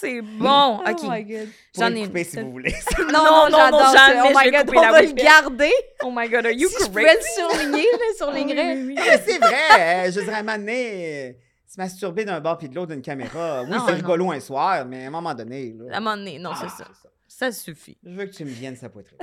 C'est 0.01 0.21
bon. 0.39 0.79
OK. 0.79 0.99
Oh 1.03 1.11
my 1.11 1.25
god. 1.25 1.47
Vous 1.75 1.81
J'en 1.81 1.87
pouvez 1.87 1.87
ai 1.87 1.91
le 1.91 1.99
une 1.99 2.07
couper 2.09 2.25
si 2.25 2.41
vous 2.41 2.51
voulez. 2.51 2.75
Non, 2.99 3.07
Non, 3.12 3.12
non, 3.12 3.25
non, 3.25 3.51
non, 3.51 3.51
j'adore 3.59 3.93
jamais 3.97 4.21
Oh 4.25 4.29
je 4.29 4.45
my 4.45 4.51
god, 4.51 4.71
on 4.77 4.81
la 4.81 4.93
va 4.93 5.03
le 5.03 5.12
garder. 5.12 5.73
Oh 6.03 6.12
my 6.15 6.29
God, 6.29 6.47
are 6.47 6.53
you 6.53 6.69
Si 6.69 6.77
je 6.81 6.87
pouvais 6.87 7.03
le 7.03 7.09
crazy? 7.09 7.29
surligner, 7.35 7.87
là, 7.93 7.99
surlignerais. 8.16 8.75
Oui, 8.75 8.81
oui, 8.81 8.87
oui. 8.89 8.95
Non, 8.95 9.03
mais 9.07 9.23
c'est 9.27 9.39
vrai. 9.39 9.55
euh, 9.79 10.12
je 10.12 10.21
dirais, 10.21 10.35
à 10.35 10.39
un 10.39 10.43
moment 10.43 10.59
donné, 10.59 11.29
euh, 11.29 11.33
se 11.66 11.81
masturber 11.81 12.25
d'un 12.25 12.41
bord 12.41 12.59
puis 12.59 12.69
de 12.69 12.75
l'autre 12.75 12.93
d'une 12.93 13.03
caméra. 13.03 13.62
Oui, 13.65 13.71
Non, 13.71 13.79
c'est 13.87 13.93
non. 13.93 13.97
rigolo 13.99 14.31
un 14.33 14.41
soir, 14.41 14.85
mais 14.87 15.05
à 15.05 15.09
un 15.09 15.11
moment 15.11 15.35
donné. 15.35 15.75
là, 15.79 15.95
À 15.95 15.97
un 15.97 16.01
moment 16.01 16.16
donné, 16.16 16.39
non, 16.39 16.53
c'est 16.55 16.66
ah, 16.66 16.75
ça. 16.79 17.09
Ça 17.27 17.53
suffit. 17.53 17.97
Je 18.05 18.11
veux 18.15 18.27
que 18.27 18.33
tu 18.35 18.45
me 18.45 18.51
viennes 18.51 18.77
sa 18.77 18.89
poitrine. 18.89 19.19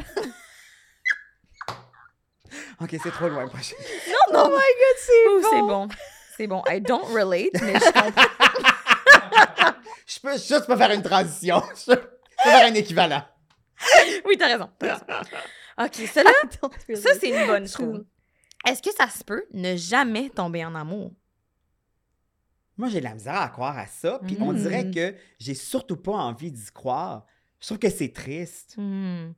ok, 2.81 2.95
c'est 3.01 3.11
trop 3.11 3.29
loin. 3.29 3.47
Prochain. 3.47 3.75
Oh 4.33 4.49
my 4.49 4.49
god, 4.49 4.97
c'est 4.97 5.25
bon. 5.25 5.49
c'est 5.49 5.61
bon. 5.61 5.87
C'est 6.37 6.47
bon. 6.47 6.63
I 6.69 6.81
don't 6.81 7.05
relate, 7.13 7.53
mais 7.61 7.75
je 7.75 7.85
comprends. 7.91 8.09
Je 10.05 10.19
peux 10.19 10.33
juste 10.33 10.67
pas 10.67 10.77
faire 10.77 10.91
une 10.91 11.01
transition. 11.01 11.61
Je 11.75 11.93
peux 11.95 12.01
faire 12.43 12.71
un 12.71 12.73
équivalent. 12.73 13.23
Oui, 14.25 14.37
t'as 14.37 14.47
raison. 14.47 14.69
t'as 14.77 14.95
raison. 14.95 15.05
OK, 15.79 15.95
cela, 15.95 16.31
ça, 16.95 17.09
c'est 17.19 17.29
une 17.29 17.47
bonne 17.47 17.67
chose. 17.67 18.05
Est-ce 18.67 18.81
que 18.81 18.93
ça 18.93 19.07
se 19.07 19.23
peut 19.23 19.45
ne 19.53 19.75
jamais 19.75 20.29
tomber 20.29 20.63
en 20.63 20.75
amour? 20.75 21.13
Moi, 22.77 22.89
j'ai 22.89 22.99
de 22.99 23.05
la 23.05 23.13
misère 23.13 23.39
à 23.39 23.49
croire 23.49 23.77
à 23.77 23.87
ça. 23.87 24.19
Puis 24.25 24.37
on 24.39 24.53
dirait 24.53 24.91
que 24.91 25.15
j'ai 25.39 25.53
surtout 25.53 25.97
pas 25.97 26.13
envie 26.13 26.51
d'y 26.51 26.71
croire. 26.71 27.25
Je 27.59 27.67
trouve 27.67 27.79
que 27.79 27.89
c'est 27.89 28.11
triste. 28.11 28.75
Hmm. 28.77 29.33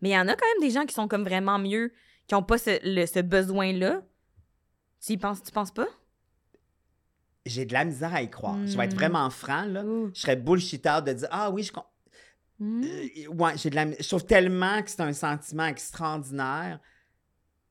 Mais 0.00 0.10
il 0.10 0.12
y 0.12 0.18
en 0.18 0.28
a 0.28 0.34
quand 0.34 0.46
même 0.46 0.68
des 0.68 0.74
gens 0.74 0.84
qui 0.84 0.94
sont 0.94 1.08
comme 1.08 1.22
vraiment 1.22 1.58
mieux, 1.58 1.92
qui 2.26 2.34
n'ont 2.34 2.42
pas 2.42 2.58
ce, 2.58 2.78
ce 2.82 3.20
besoin-là. 3.20 4.02
Tu 5.04 5.12
y 5.12 5.16
penses, 5.16 5.42
tu 5.42 5.52
penses 5.52 5.70
pas? 5.70 5.86
J'ai 7.46 7.64
de 7.64 7.72
la 7.72 7.84
misère 7.84 8.14
à 8.14 8.22
y 8.22 8.30
croire. 8.30 8.56
Je 8.66 8.76
vais 8.76 8.84
être 8.84 8.92
Mm. 8.92 8.98
vraiment 8.98 9.30
franc, 9.30 9.64
là. 9.64 9.82
Je 10.14 10.20
serais 10.20 10.36
bullshitter 10.36 10.98
de 11.04 11.12
dire 11.12 11.28
Ah 11.30 11.50
oui, 11.50 11.62
je. 11.64 11.72
Hmm. 12.58 12.82
Euh, 12.84 13.26
ouais, 13.28 13.52
j'ai 13.56 13.70
de 13.70 13.74
la. 13.74 13.90
Je 13.90 14.06
trouve 14.06 14.24
tellement 14.24 14.80
que 14.82 14.90
c'est 14.90 15.00
un 15.00 15.12
sentiment 15.12 15.66
extraordinaire. 15.66 16.78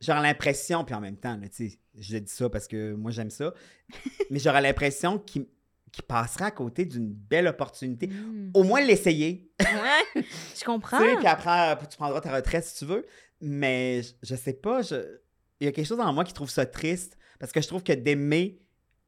J'aurais 0.02 0.22
l'impression, 0.24 0.84
puis 0.84 0.96
en 0.96 1.00
même 1.00 1.16
temps, 1.18 1.38
là, 1.38 1.48
tu 1.48 1.70
sais, 1.70 1.80
je 1.98 2.18
dis 2.18 2.32
ça 2.32 2.50
parce 2.50 2.68
que 2.68 2.94
moi 2.94 3.12
j'aime 3.12 3.30
ça, 3.30 3.54
mais 4.32 4.40
j'aurais 4.40 4.62
l'impression 4.62 5.20
qu'il 5.20 5.46
qu'il 5.92 6.06
passerait 6.06 6.46
à 6.46 6.52
côté 6.52 6.86
d'une 6.86 7.10
belle 7.14 7.48
opportunité. 7.48 8.08
Hmm. 8.08 8.50
Au 8.54 8.64
moins 8.64 8.80
l'essayer. 8.82 9.52
Ouais, 9.60 10.24
je 10.58 10.64
comprends. 10.64 10.98
Tu 11.00 11.04
sais, 11.06 11.16
puis 11.18 11.28
après, 11.28 11.78
tu 11.90 11.98
prendras 11.98 12.22
ta 12.22 12.34
retraite 12.34 12.64
si 12.64 12.78
tu 12.80 12.86
veux. 12.86 13.06
Mais 13.42 14.02
je, 14.02 14.14
je 14.24 14.36
sais 14.36 14.54
pas, 14.54 14.82
je- 14.84 15.20
il 15.60 15.66
y 15.66 15.68
a 15.68 15.72
quelque 15.74 15.86
chose 15.86 16.00
en 16.00 16.14
moi 16.14 16.24
qui 16.24 16.32
trouve 16.34 16.50
ça 16.50 16.66
triste 16.66 17.18
parce 17.40 17.52
que 17.52 17.60
je 17.62 17.68
trouve 17.68 17.84
que 17.84 17.92
d'aimer 17.92 18.62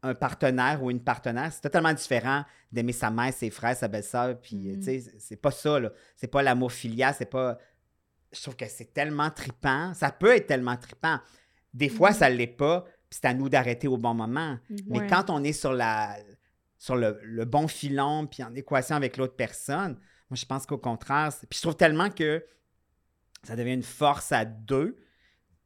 un 0.03 0.13
partenaire 0.13 0.83
ou 0.83 0.91
une 0.91 1.03
partenaire, 1.03 1.51
c'est 1.51 1.61
totalement 1.61 1.93
différent 1.93 2.43
d'aimer 2.71 2.91
sa 2.91 3.09
mère, 3.09 3.33
ses 3.33 3.49
frères, 3.49 3.75
sa 3.75 3.87
belle-sœur. 3.87 4.39
Puis, 4.41 4.69
euh, 4.69 4.75
Mm. 4.75 4.79
tu 4.79 4.83
sais, 5.01 5.13
c'est- 5.17 5.35
pas 5.37 5.51
ça, 5.51 5.79
là. 5.79 5.91
C'est 6.15 6.27
pas 6.27 6.43
l'amour 6.43 6.71
filial, 6.71 7.15
c'est 7.17 7.25
pas. 7.29 7.57
Je 8.31 8.41
trouve 8.41 8.55
que 8.55 8.67
c'est 8.67 8.93
tellement 8.93 9.29
tripant. 9.31 9.93
Ça 9.93 10.11
peut 10.11 10.35
être 10.35 10.47
tellement 10.47 10.75
tripant. 10.77 11.19
Des 11.73 11.89
fois, 11.89 12.11
Mm. 12.11 12.13
ça 12.13 12.29
l'est 12.29 12.47
pas, 12.47 12.81
puis 13.09 13.19
c'est 13.21 13.25
à 13.27 13.33
nous 13.33 13.47
d'arrêter 13.49 13.87
au 13.87 13.97
bon 13.97 14.13
moment. 14.13 14.57
Mais 14.87 14.99
Ouais. 14.99 15.07
quand 15.07 15.29
on 15.29 15.43
est 15.43 15.53
sur, 15.53 15.71
la, 15.73 16.17
sur 16.77 16.95
le, 16.95 17.19
le 17.23 17.45
bon 17.45 17.67
filon, 17.67 18.27
puis 18.27 18.43
en 18.43 18.53
équation 18.55 18.95
avec 18.95 19.17
l'autre 19.17 19.35
personne, 19.35 19.93
moi, 20.29 20.35
je 20.35 20.45
pense 20.45 20.65
qu'au 20.65 20.77
contraire, 20.77 21.29
puis 21.49 21.57
je 21.57 21.61
trouve 21.61 21.77
tellement 21.77 22.09
que 22.09 22.43
ça 23.43 23.55
devient 23.55 23.73
une 23.73 23.83
force 23.83 24.31
à 24.31 24.43
deux. 24.45 24.95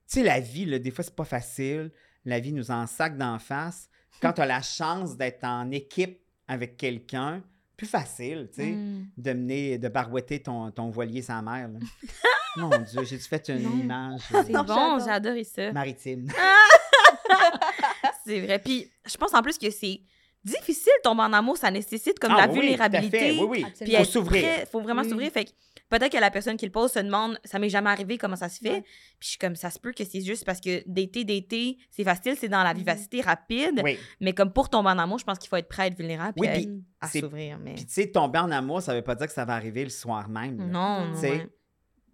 Tu 0.10 0.20
sais, 0.20 0.24
la 0.24 0.40
vie, 0.40 0.66
là, 0.66 0.80
des 0.80 0.92
fois, 0.92 1.04
c'est 1.04 1.16
pas 1.16 1.26
facile. 1.26 1.92
La 2.26 2.40
vie 2.40 2.52
nous 2.54 2.72
en 2.72 2.86
sac 2.88 3.18
d'en 3.18 3.40
face. 3.40 3.90
Quand 4.22 4.34
tu 4.34 4.42
as 4.42 4.46
la 4.46 4.62
chance 4.62 5.16
d'être 5.18 5.44
en 5.44 5.70
équipe 5.72 6.20
avec 6.48 6.78
quelqu'un, 6.78 7.42
plus 7.76 7.88
facile, 7.88 8.50
tu 8.54 8.62
sais, 8.62 8.72
Hmm. 8.72 9.06
de 9.18 9.34
mener, 9.34 9.78
de 9.78 9.88
barouetter 9.88 10.42
ton, 10.42 10.72
ton 10.72 10.90
voilier 10.90 11.22
sans 11.22 11.42
mer. 11.44 11.68
là. 11.68 11.80
Mon 12.58 12.70
Dieu, 12.80 13.04
j'ai 13.04 13.20
fait 13.20 13.50
une 13.50 13.62
Non. 13.64 13.78
image 13.78 14.22
C'est 14.30 14.36
euh, 14.36 14.42
bon, 14.42 14.66
j'adore. 14.68 15.00
j'ai 15.06 15.12
adoré 15.12 15.44
ça. 15.44 15.72
maritime? 15.72 16.28
C'est 18.26 18.42
vrai. 18.42 18.60
Puis, 18.60 18.90
je 19.06 19.16
pense 19.18 19.34
en 19.34 19.42
plus 19.42 19.58
que 19.58 19.70
c'est 19.70 20.02
difficile 20.44 20.92
de 20.98 21.02
tomber 21.04 21.22
en 21.24 21.34
amour. 21.34 21.58
Ça 21.58 21.72
nécessite 21.72 22.20
comme 22.20 22.32
Ah 22.36 22.48
la 22.48 22.52
oui, 22.52 22.76
tout 22.76 22.82
à 22.82 22.90
fait, 22.90 23.00
vulnérabilité. 23.02 23.40
Oui, 23.42 23.48
oui. 23.64 23.66
Puis 23.80 23.96
Faut 23.96 24.04
s'ouvrir. 24.06 24.68
faut 24.72 24.82
vraiment 24.82 25.02
Oui. 25.04 25.10
s'ouvrir. 25.10 25.32
Fait 25.32 25.46
que 25.46 25.52
peut-être 25.90 26.12
que 26.12 26.18
la 26.18 26.30
personne 26.32 26.58
qui 26.58 26.66
le 26.66 26.72
pose 26.72 26.92
se 26.92 27.00
demande, 27.00 27.40
ça 27.44 27.60
m'est 27.60 27.70
jamais 27.70 27.90
arrivé, 27.90 28.18
comment 28.18 28.36
ça 28.36 28.50
se 28.50 28.60
fait? 28.60 28.70
Ouais. 28.72 28.82
Puis 28.82 29.20
je 29.22 29.28
suis 29.30 29.38
comme, 29.38 29.56
ça 29.56 29.70
se 29.70 29.80
peut 29.80 29.94
que 29.94 30.04
c'est 30.04 30.22
juste 30.22 30.46
parce 30.46 30.60
que 30.60 30.84
d'été, 30.88 31.24
d'été, 31.24 31.78
c'est 31.92 32.04
facile, 32.04 32.36
c'est 32.38 32.50
dans 32.50 32.64
la 32.64 32.74
Mhm. 32.74 32.80
vivacité 32.80 33.22
rapide. 33.22 33.82
Oui. 33.84 33.98
Mais 34.20 34.34
comme 34.34 34.52
pour 34.52 34.70
tomber 34.70 34.90
en 34.90 34.98
amour, 35.00 35.20
je 35.20 35.26
pense 35.26 35.38
qu'il 35.40 35.50
faut 35.50 35.56
être 35.56 35.68
prêt 35.70 35.84
à 35.84 35.88
être 35.88 35.98
vulnérable 35.98 36.34
Oui, 36.38 36.48
puis 36.54 36.66
puis 36.68 36.84
à, 37.02 37.08
s'ouvrir. 37.08 37.58
Mais 37.60 37.76
Puis, 37.76 37.86
tu 37.86 37.94
sais, 37.94 38.08
tomber 38.12 38.40
en 38.40 38.52
amour, 38.52 38.82
ça 38.82 38.94
veut 38.94 39.02
pas 39.04 39.16
dire 39.16 39.28
que 39.28 39.34
ça 39.34 39.46
va 39.46 39.54
arriver 39.54 39.84
le 39.84 39.90
soir 39.90 40.30
même. 40.30 40.58
là. 40.58 40.66
non, 40.66 41.06
non. 41.08 41.14
Tu 41.14 41.20
sais, 41.22 41.32
ouais. 41.32 41.50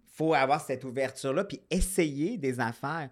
faut 0.06 0.34
avoir 0.34 0.60
cette 0.60 0.84
ouverture-là, 0.84 1.44
puis 1.44 1.60
essayer 1.70 2.38
des 2.38 2.60
affaires. 2.60 3.10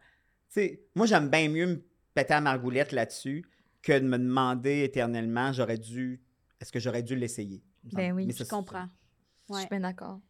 Tu 0.49 0.61
sais, 0.61 0.83
moi, 0.95 1.07
j'aime 1.07 1.29
bien 1.29 1.49
mieux 1.49 1.67
me 1.67 1.83
péter 2.15 2.35
à 2.35 2.41
margoulette 2.41 2.93
là-dessus 2.93 3.45
que 3.83 3.93
de 3.99 4.07
me 4.07 4.19
demander 4.19 4.85
éternellement, 4.85 5.53
j'aurais 5.53 5.79
dû, 5.79 6.23
est-ce 6.61 6.71
que 6.71 6.79
j'aurais 6.79 7.03
dû 7.03 7.17
l'essayer? 7.17 7.65
Ben 7.93 8.13
oui, 8.13 8.27
Mais 8.27 8.33
Je 8.33 8.45
comprends. 8.45 8.87
Je 9.49 9.55
Ouais. 9.55 9.61
suis 9.61 9.69
bien 9.71 9.81
d'accord. 9.81 10.21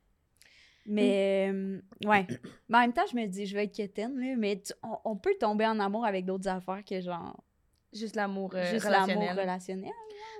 Mais, 0.86 1.48
euh, 1.52 1.80
ouais. 2.06 2.26
Mais 2.68 2.78
en 2.78 2.80
même 2.80 2.92
temps, 2.92 3.04
je 3.10 3.16
me 3.16 3.26
dis, 3.26 3.46
je 3.46 3.54
vais 3.54 3.64
être 3.64 3.74
quétaine, 3.74 4.18
là, 4.18 4.34
mais 4.36 4.60
tu- 4.60 4.72
on, 4.82 5.12
on 5.12 5.16
peut 5.16 5.34
tomber 5.38 5.66
en 5.66 5.78
amour 5.78 6.04
avec 6.04 6.24
d'autres 6.24 6.48
affaires 6.48 6.82
que 6.88 7.00
genre 7.00 7.36
Juste 7.92 8.16
l'amour 8.16 8.52
euh, 8.54 8.64
juste 8.70 8.88
l'amour 8.88 9.22
relationnel. 9.36 9.90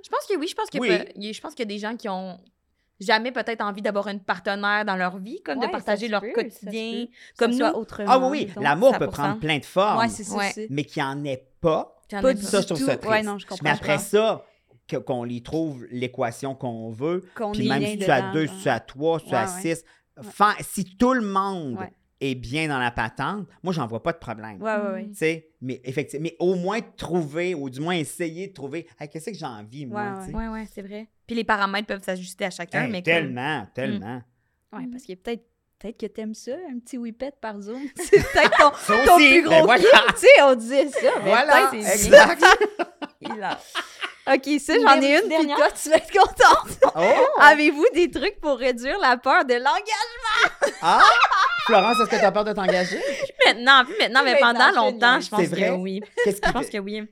Je 0.02 0.08
pense 0.08 0.26
que 0.26 0.36
oui, 0.38 0.48
je 0.48 0.54
pense 0.54 0.70
que 0.70 0.78
Oui. 0.78 0.88
peut- 0.88 1.04
y 1.16 1.28
a- 1.28 1.32
je 1.32 1.40
pense 1.40 1.54
qu'il 1.54 1.60
y 1.66 1.68
a 1.70 1.74
des 1.74 1.78
gens 1.78 1.96
qui 1.96 2.08
ont 2.08 2.40
jamais 2.98 3.30
peut-être 3.30 3.60
envie 3.62 3.82
d'avoir 3.82 4.08
une 4.08 4.20
partenaire 4.20 4.84
dans 4.86 4.96
leur 4.96 5.18
vie, 5.18 5.40
comme 5.42 5.58
Ouais, 5.58 5.66
de 5.66 5.70
partager 5.72 6.08
leur 6.08 6.22
peut, 6.22 6.32
quotidien. 6.32 7.06
Comme 7.36 7.50
nous. 7.52 7.64
autrement. 7.66 8.08
Ah 8.10 8.18
oui, 8.30 8.48
oui, 8.56 8.62
l'amour 8.62 8.96
peut 8.98 9.04
100%. 9.06 9.10
prendre 9.10 9.38
plein 9.40 9.58
de 9.58 9.64
formes, 9.64 9.98
Ouais, 9.98 10.08
c'est 10.08 10.24
ça. 10.24 10.36
Ouais. 10.36 10.66
mais 10.70 10.84
qu'il 10.84 11.02
n'y 11.02 11.08
en 11.08 11.24
ait 11.24 11.46
pas. 11.60 12.00
Ai 12.10 12.16
Pas 12.16 12.22
pas. 12.22 12.34
du 12.34 12.42
Ça, 12.42 12.60
je 12.62 12.66
trouve 12.66 12.78
ça 12.78 12.96
triste. 12.96 13.24
Non, 13.24 13.38
je 13.38 13.46
comprends. 13.46 13.64
Mais 13.64 13.70
après 13.70 13.98
ça, 13.98 14.44
qu'on 15.06 15.26
y 15.26 15.42
trouve 15.42 15.86
l'équation 15.90 16.54
qu'on 16.54 16.90
veut, 16.90 17.24
qu'on 17.34 17.52
puis 17.52 17.68
même 17.68 17.84
si 17.84 17.98
tu 17.98 18.10
as 18.10 18.32
deux, 18.32 18.46
si 18.46 18.62
tu 18.62 18.68
as 18.68 18.80
trois, 18.80 19.18
si 19.20 19.26
tu 19.26 19.34
as 19.34 19.46
six, 19.46 19.84
fa- 20.20 20.56
si 20.60 20.96
tout 20.96 21.12
le 21.14 21.22
monde 21.22 21.78
Ouais. 21.78 21.92
est 22.20 22.34
bien 22.34 22.68
dans 22.68 22.78
la 22.78 22.90
patente, 22.90 23.46
moi, 23.62 23.72
j'en 23.72 23.86
vois 23.86 24.02
pas 24.02 24.12
de 24.12 24.18
problème. 24.18 24.60
Ouais, 24.62 24.76
ouais, 24.76 24.92
ouais. 24.92 25.08
Tu 25.08 25.14
sais, 25.16 25.48
mais 25.60 25.80
effectivement, 25.84 26.24
mais 26.24 26.36
au 26.38 26.54
moins 26.54 26.80
trouver, 26.96 27.54
ou 27.54 27.70
du 27.70 27.80
moins 27.80 27.94
essayer 27.94 28.48
de 28.48 28.52
trouver, 28.52 28.86
Hey, 29.00 29.08
qu'est-ce 29.08 29.30
que 29.30 29.36
j'ai 29.36 29.46
envie, 29.46 29.86
moi, 29.86 30.02
Ouais, 30.02 30.24
tu 30.26 30.30
sais? 30.30 30.36
Ouais, 30.36 30.48
ouais, 30.48 30.66
c'est 30.72 30.82
vrai. 30.82 31.08
Puis 31.26 31.36
les 31.36 31.44
paramètres 31.44 31.86
peuvent 31.86 32.02
s'ajuster 32.04 32.44
à 32.44 32.50
chacun, 32.50 32.84
Hey, 32.84 32.90
mais 32.90 32.98
comme- 33.02 33.12
tellement, 33.12 33.66
tellement. 33.74 34.22
Ouais, 34.72 34.86
parce 34.90 35.04
que 35.04 35.14
peut-être 35.14 35.44
peut-être 35.78 35.98
que 35.98 36.06
t'aimes 36.06 36.34
ça, 36.34 36.52
un 36.70 36.78
petit 36.78 36.96
whippet 36.96 37.32
par 37.40 37.60
Zoom. 37.60 37.82
C'est 37.96 38.10
peut-être 38.22 38.56
ton, 38.56 38.70
ton 39.04 39.16
aussi, 39.16 39.28
plus 39.40 39.42
ben 39.42 39.56
gros 39.56 39.64
voilà. 39.64 39.82
kiff. 39.82 40.14
Tu 40.14 40.20
sais, 40.20 40.42
on 40.44 40.54
disait 40.54 40.88
ça. 40.88 41.10
Voilà, 41.24 41.70
exact. 41.74 42.44
Il 43.20 43.42
a- 43.42 43.58
OK, 44.26 44.48
ça, 44.60 44.74
j'en 44.80 45.00
ai 45.02 45.14
une, 45.14 45.20
puis 45.20 45.28
Dernière. 45.30 45.56
toi, 45.56 45.68
tu 45.72 45.88
vas 45.90 45.96
être 45.96 46.12
contente. 46.12 46.78
Oh! 46.94 47.40
Avez-vous 47.40 47.86
des 47.94 48.10
trucs 48.10 48.38
pour 48.40 48.58
réduire 48.58 48.98
la 48.98 49.16
peur 49.16 49.44
de 49.44 49.54
l'engagement? 49.54 50.72
Ah! 50.82 51.02
Florence, 51.66 51.98
est-ce 52.00 52.10
que 52.10 52.16
tu 52.16 52.24
as 52.24 52.30
peur 52.32 52.44
de 52.44 52.52
t'engager? 52.52 53.00
Maintenant, 53.46 53.84
puis 53.84 53.94
maintenant, 53.98 54.22
mais 54.24 54.36
pendant 54.38 54.70
longtemps, 54.72 55.20
je 55.20 55.28
pense 55.30 55.46
vrai? 55.48 55.68
que 55.68 55.72
oui. 55.72 56.00
Qu'est-ce 56.24 56.40
qui, 56.40 56.48
Je 56.48 56.52
pense 56.52 56.66
te, 56.66 56.72
que 56.72 56.78
oui. 56.78 57.02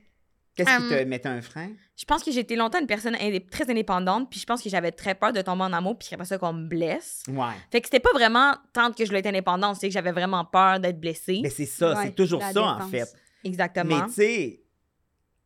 qu'est-ce 0.55 0.69
qui 0.69 0.89
te 0.89 1.01
Hum. 1.01 1.07
mettait 1.09 1.29
un 1.29 1.41
frein? 1.41 1.69
Je 1.97 2.05
pense 2.05 2.23
que 2.23 2.31
j'ai 2.31 2.41
été 2.41 2.55
longtemps 2.55 2.79
une 2.79 2.87
personne 2.87 3.15
indé- 3.15 3.47
très 3.49 3.69
indépendante, 3.69 4.29
puis 4.29 4.39
je 4.39 4.45
pense 4.45 4.61
que 4.61 4.69
j'avais 4.69 4.91
très 4.91 5.15
peur 5.15 5.33
de 5.33 5.41
tomber 5.41 5.63
en 5.63 5.73
amour, 5.73 5.97
puis 5.97 6.09
après 6.13 6.25
ça 6.25 6.37
qu'on 6.37 6.53
me 6.53 6.67
blesse. 6.67 7.23
Ouais. 7.27 7.45
Fait 7.71 7.81
que 7.81 7.87
c'était 7.87 7.99
pas 7.99 8.11
vraiment 8.13 8.53
tant 8.73 8.91
que 8.91 9.03
je 9.03 9.09
voulais 9.09 9.19
être 9.19 9.27
indépendante, 9.27 9.77
c'est 9.79 9.87
que 9.87 9.93
j'avais 9.93 10.11
vraiment 10.11 10.45
peur 10.45 10.79
d'être 10.79 10.99
blessée. 10.99 11.39
Mais 11.43 11.49
c'est 11.49 11.65
ça, 11.65 11.93
Ouais, 11.93 12.03
c'est 12.05 12.15
toujours 12.15 12.43
ça, 12.43 12.61
en 12.61 12.87
fait. 12.87 13.07
Exactement. 13.43 13.97
Mais 13.97 14.05
tu 14.05 14.13
sais, 14.13 14.60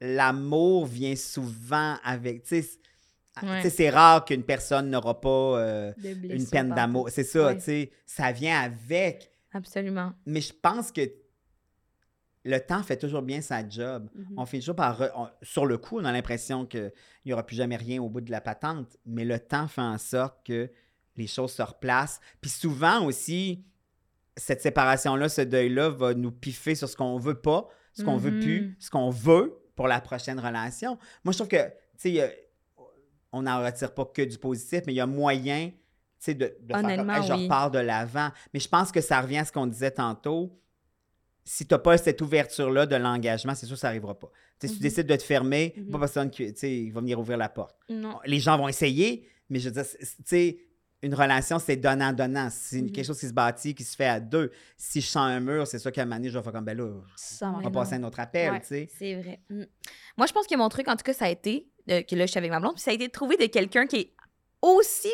l'amour 0.01 0.85
vient 0.85 1.15
souvent 1.15 1.95
avec. 2.03 2.43
Tu 2.43 2.49
sais, 2.49 2.61
c- 2.61 2.77
Ouais. 3.43 3.69
c'est 3.69 3.89
rare 3.89 4.23
qu'une 4.23 4.43
personne 4.43 4.89
n'aura 4.89 5.19
pas 5.19 5.59
euh, 5.59 5.93
une 6.03 6.47
peine 6.47 6.69
d'amour. 6.73 7.09
C'est 7.09 7.25
ça, 7.25 7.47
Ouais. 7.47 7.55
tu 7.57 7.63
sais. 7.63 7.91
Ça 8.05 8.31
vient 8.31 8.59
avec. 8.61 9.29
Absolument. 9.51 10.13
Mais 10.25 10.39
je 10.41 10.53
pense 10.53 10.91
que 10.91 11.01
le 12.43 12.59
temps 12.59 12.83
fait 12.83 12.97
toujours 12.97 13.21
bien 13.23 13.41
sa 13.41 13.67
job. 13.67 14.07
Mhm. 14.15 14.25
On 14.37 14.45
fait 14.45 14.59
toujours 14.59 14.75
par. 14.75 15.01
re- 15.01 15.11
on- 15.15 15.27
sur 15.41 15.65
le 15.65 15.77
coup, 15.77 15.99
on 15.99 16.05
a 16.05 16.11
l'impression 16.11 16.65
qu'il 16.65 16.91
n'y 17.25 17.33
aura 17.33 17.45
plus 17.45 17.55
jamais 17.55 17.75
rien 17.75 18.01
au 18.01 18.07
bout 18.09 18.21
de 18.21 18.31
la 18.31 18.39
patente, 18.41 18.95
mais 19.05 19.25
le 19.25 19.39
temps 19.39 19.67
fait 19.67 19.81
en 19.81 19.97
sorte 19.97 20.45
que 20.45 20.69
les 21.17 21.27
choses 21.27 21.51
se 21.53 21.61
replacent. 21.61 22.19
Puis 22.41 22.51
souvent 22.51 23.03
aussi, 23.05 23.65
cette 24.37 24.61
séparation-là, 24.61 25.27
ce 25.29 25.41
deuil-là 25.41 25.89
va 25.89 26.13
nous 26.13 26.31
piffer 26.31 26.75
sur 26.75 26.87
ce 26.87 26.95
qu'on 26.95 27.17
veut 27.17 27.41
pas, 27.41 27.67
ce 27.93 28.03
qu'on 28.03 28.17
veut 28.17 28.31
Mhm. 28.31 28.39
plus, 28.41 28.75
ce 28.79 28.89
qu'on 28.89 29.09
veut 29.09 29.57
pour 29.75 29.87
la 29.87 29.99
prochaine 30.01 30.39
relation. 30.39 30.97
Moi, 31.23 31.31
je 31.31 31.37
trouve 31.37 31.47
que, 31.49 31.67
tu 31.97 32.15
sais, 32.15 32.49
on 33.31 33.41
n'en 33.43 33.63
retire 33.63 33.93
pas 33.93 34.05
que 34.05 34.21
du 34.21 34.37
positif, 34.37 34.81
mais 34.87 34.93
il 34.93 34.97
y 34.97 35.01
a 35.01 35.05
moyen, 35.05 35.69
tu 35.69 35.75
sais, 36.19 36.33
de, 36.33 36.55
de 36.61 36.73
faire 36.73 36.81
comme, 36.97 37.09
Hey, 37.09 37.23
je 37.23 37.33
oui. 37.33 37.43
repars 37.43 37.71
de 37.71 37.79
l'avant. 37.79 38.29
Mais 38.53 38.59
je 38.59 38.69
pense 38.69 38.91
que 38.91 39.01
ça 39.01 39.19
revient 39.21 39.39
à 39.39 39.45
ce 39.45 39.51
qu'on 39.51 39.67
disait 39.67 39.91
tantôt 39.91 40.57
si 41.43 41.67
tu 41.67 41.73
n'as 41.73 41.79
pas 41.79 41.97
cette 41.97 42.21
ouverture-là 42.21 42.85
de 42.87 42.95
l'engagement, 42.95 43.53
c'est 43.53 43.65
sûr 43.67 43.75
que 43.75 43.79
ça 43.81 43.89
n'arrivera 43.89 44.17
pas. 44.17 44.31
Tu 44.59 44.67
sais, 44.67 44.67
Si 44.67 44.73
tu 44.75 44.79
Mhm. 44.79 44.83
décides 44.89 45.07
de 45.07 45.15
te 45.15 45.21
fermer, 45.23 45.73
Mhm. 45.77 45.91
pas 45.91 45.99
personne 45.99 46.29
qui 46.31 46.89
va 46.89 46.99
venir 47.01 47.19
ouvrir 47.19 47.37
la 47.37 47.49
porte. 47.49 47.75
Non. 47.89 48.19
Les 48.25 48.39
gens 48.39 48.57
vont 48.57 48.67
essayer, 48.67 49.27
mais 49.49 49.59
je 49.59 49.69
veux 49.69 49.75
dire, 49.75 49.85
tu 49.99 50.05
sais, 50.25 50.57
une 51.05 51.13
relation, 51.13 51.59
c'est 51.59 51.75
donnant-donnant. 51.75 52.49
C'est 52.51 52.81
Mhm. 52.81 52.91
quelque 52.91 53.05
chose 53.05 53.19
qui 53.19 53.27
se 53.27 53.33
bâtit, 53.33 53.75
qui 53.75 53.83
se 53.83 53.95
fait 53.95 54.07
à 54.07 54.19
deux. 54.19 54.51
Si 54.75 55.01
je 55.01 55.07
sens 55.07 55.27
un 55.27 55.39
mur, 55.39 55.67
c'est 55.67 55.79
sûr 55.79 55.91
qu'à 55.91 56.01
un 56.01 56.05
moment 56.05 56.15
donné, 56.17 56.29
je 56.29 56.37
vais 56.37 56.43
faire 56.43 56.51
comme, 56.51 56.65
ben 56.65 56.75
là, 56.77 56.89
Ça 57.15 57.53
on 57.55 57.61
va 57.61 57.69
passer 57.69 57.93
un 57.95 58.03
autre 58.03 58.19
appel, 58.19 58.51
Ouais. 58.51 58.59
tu 58.61 58.67
sais. 58.67 58.89
C'est 58.97 59.15
vrai. 59.21 59.39
Mm. 59.49 59.63
Moi, 60.17 60.27
je 60.27 60.33
pense 60.33 60.47
que 60.47 60.55
mon 60.55 60.67
truc, 60.69 60.87
en 60.87 60.95
tout 60.95 61.03
cas, 61.03 61.13
ça 61.13 61.25
a 61.25 61.29
été, 61.29 61.67
euh, 61.91 62.01
que 62.01 62.15
là, 62.15 62.25
je 62.25 62.31
suis 62.31 62.37
avec 62.39 62.49
ma 62.51 62.59
blonde, 62.59 62.73
puis 62.73 62.81
ça 62.81 62.91
a 62.91 62.93
été 62.95 63.07
de 63.07 63.11
trouver 63.11 63.37
de 63.37 63.45
quelqu'un 63.45 63.85
qui 63.85 63.95
est 63.97 64.11
aussi 64.61 65.11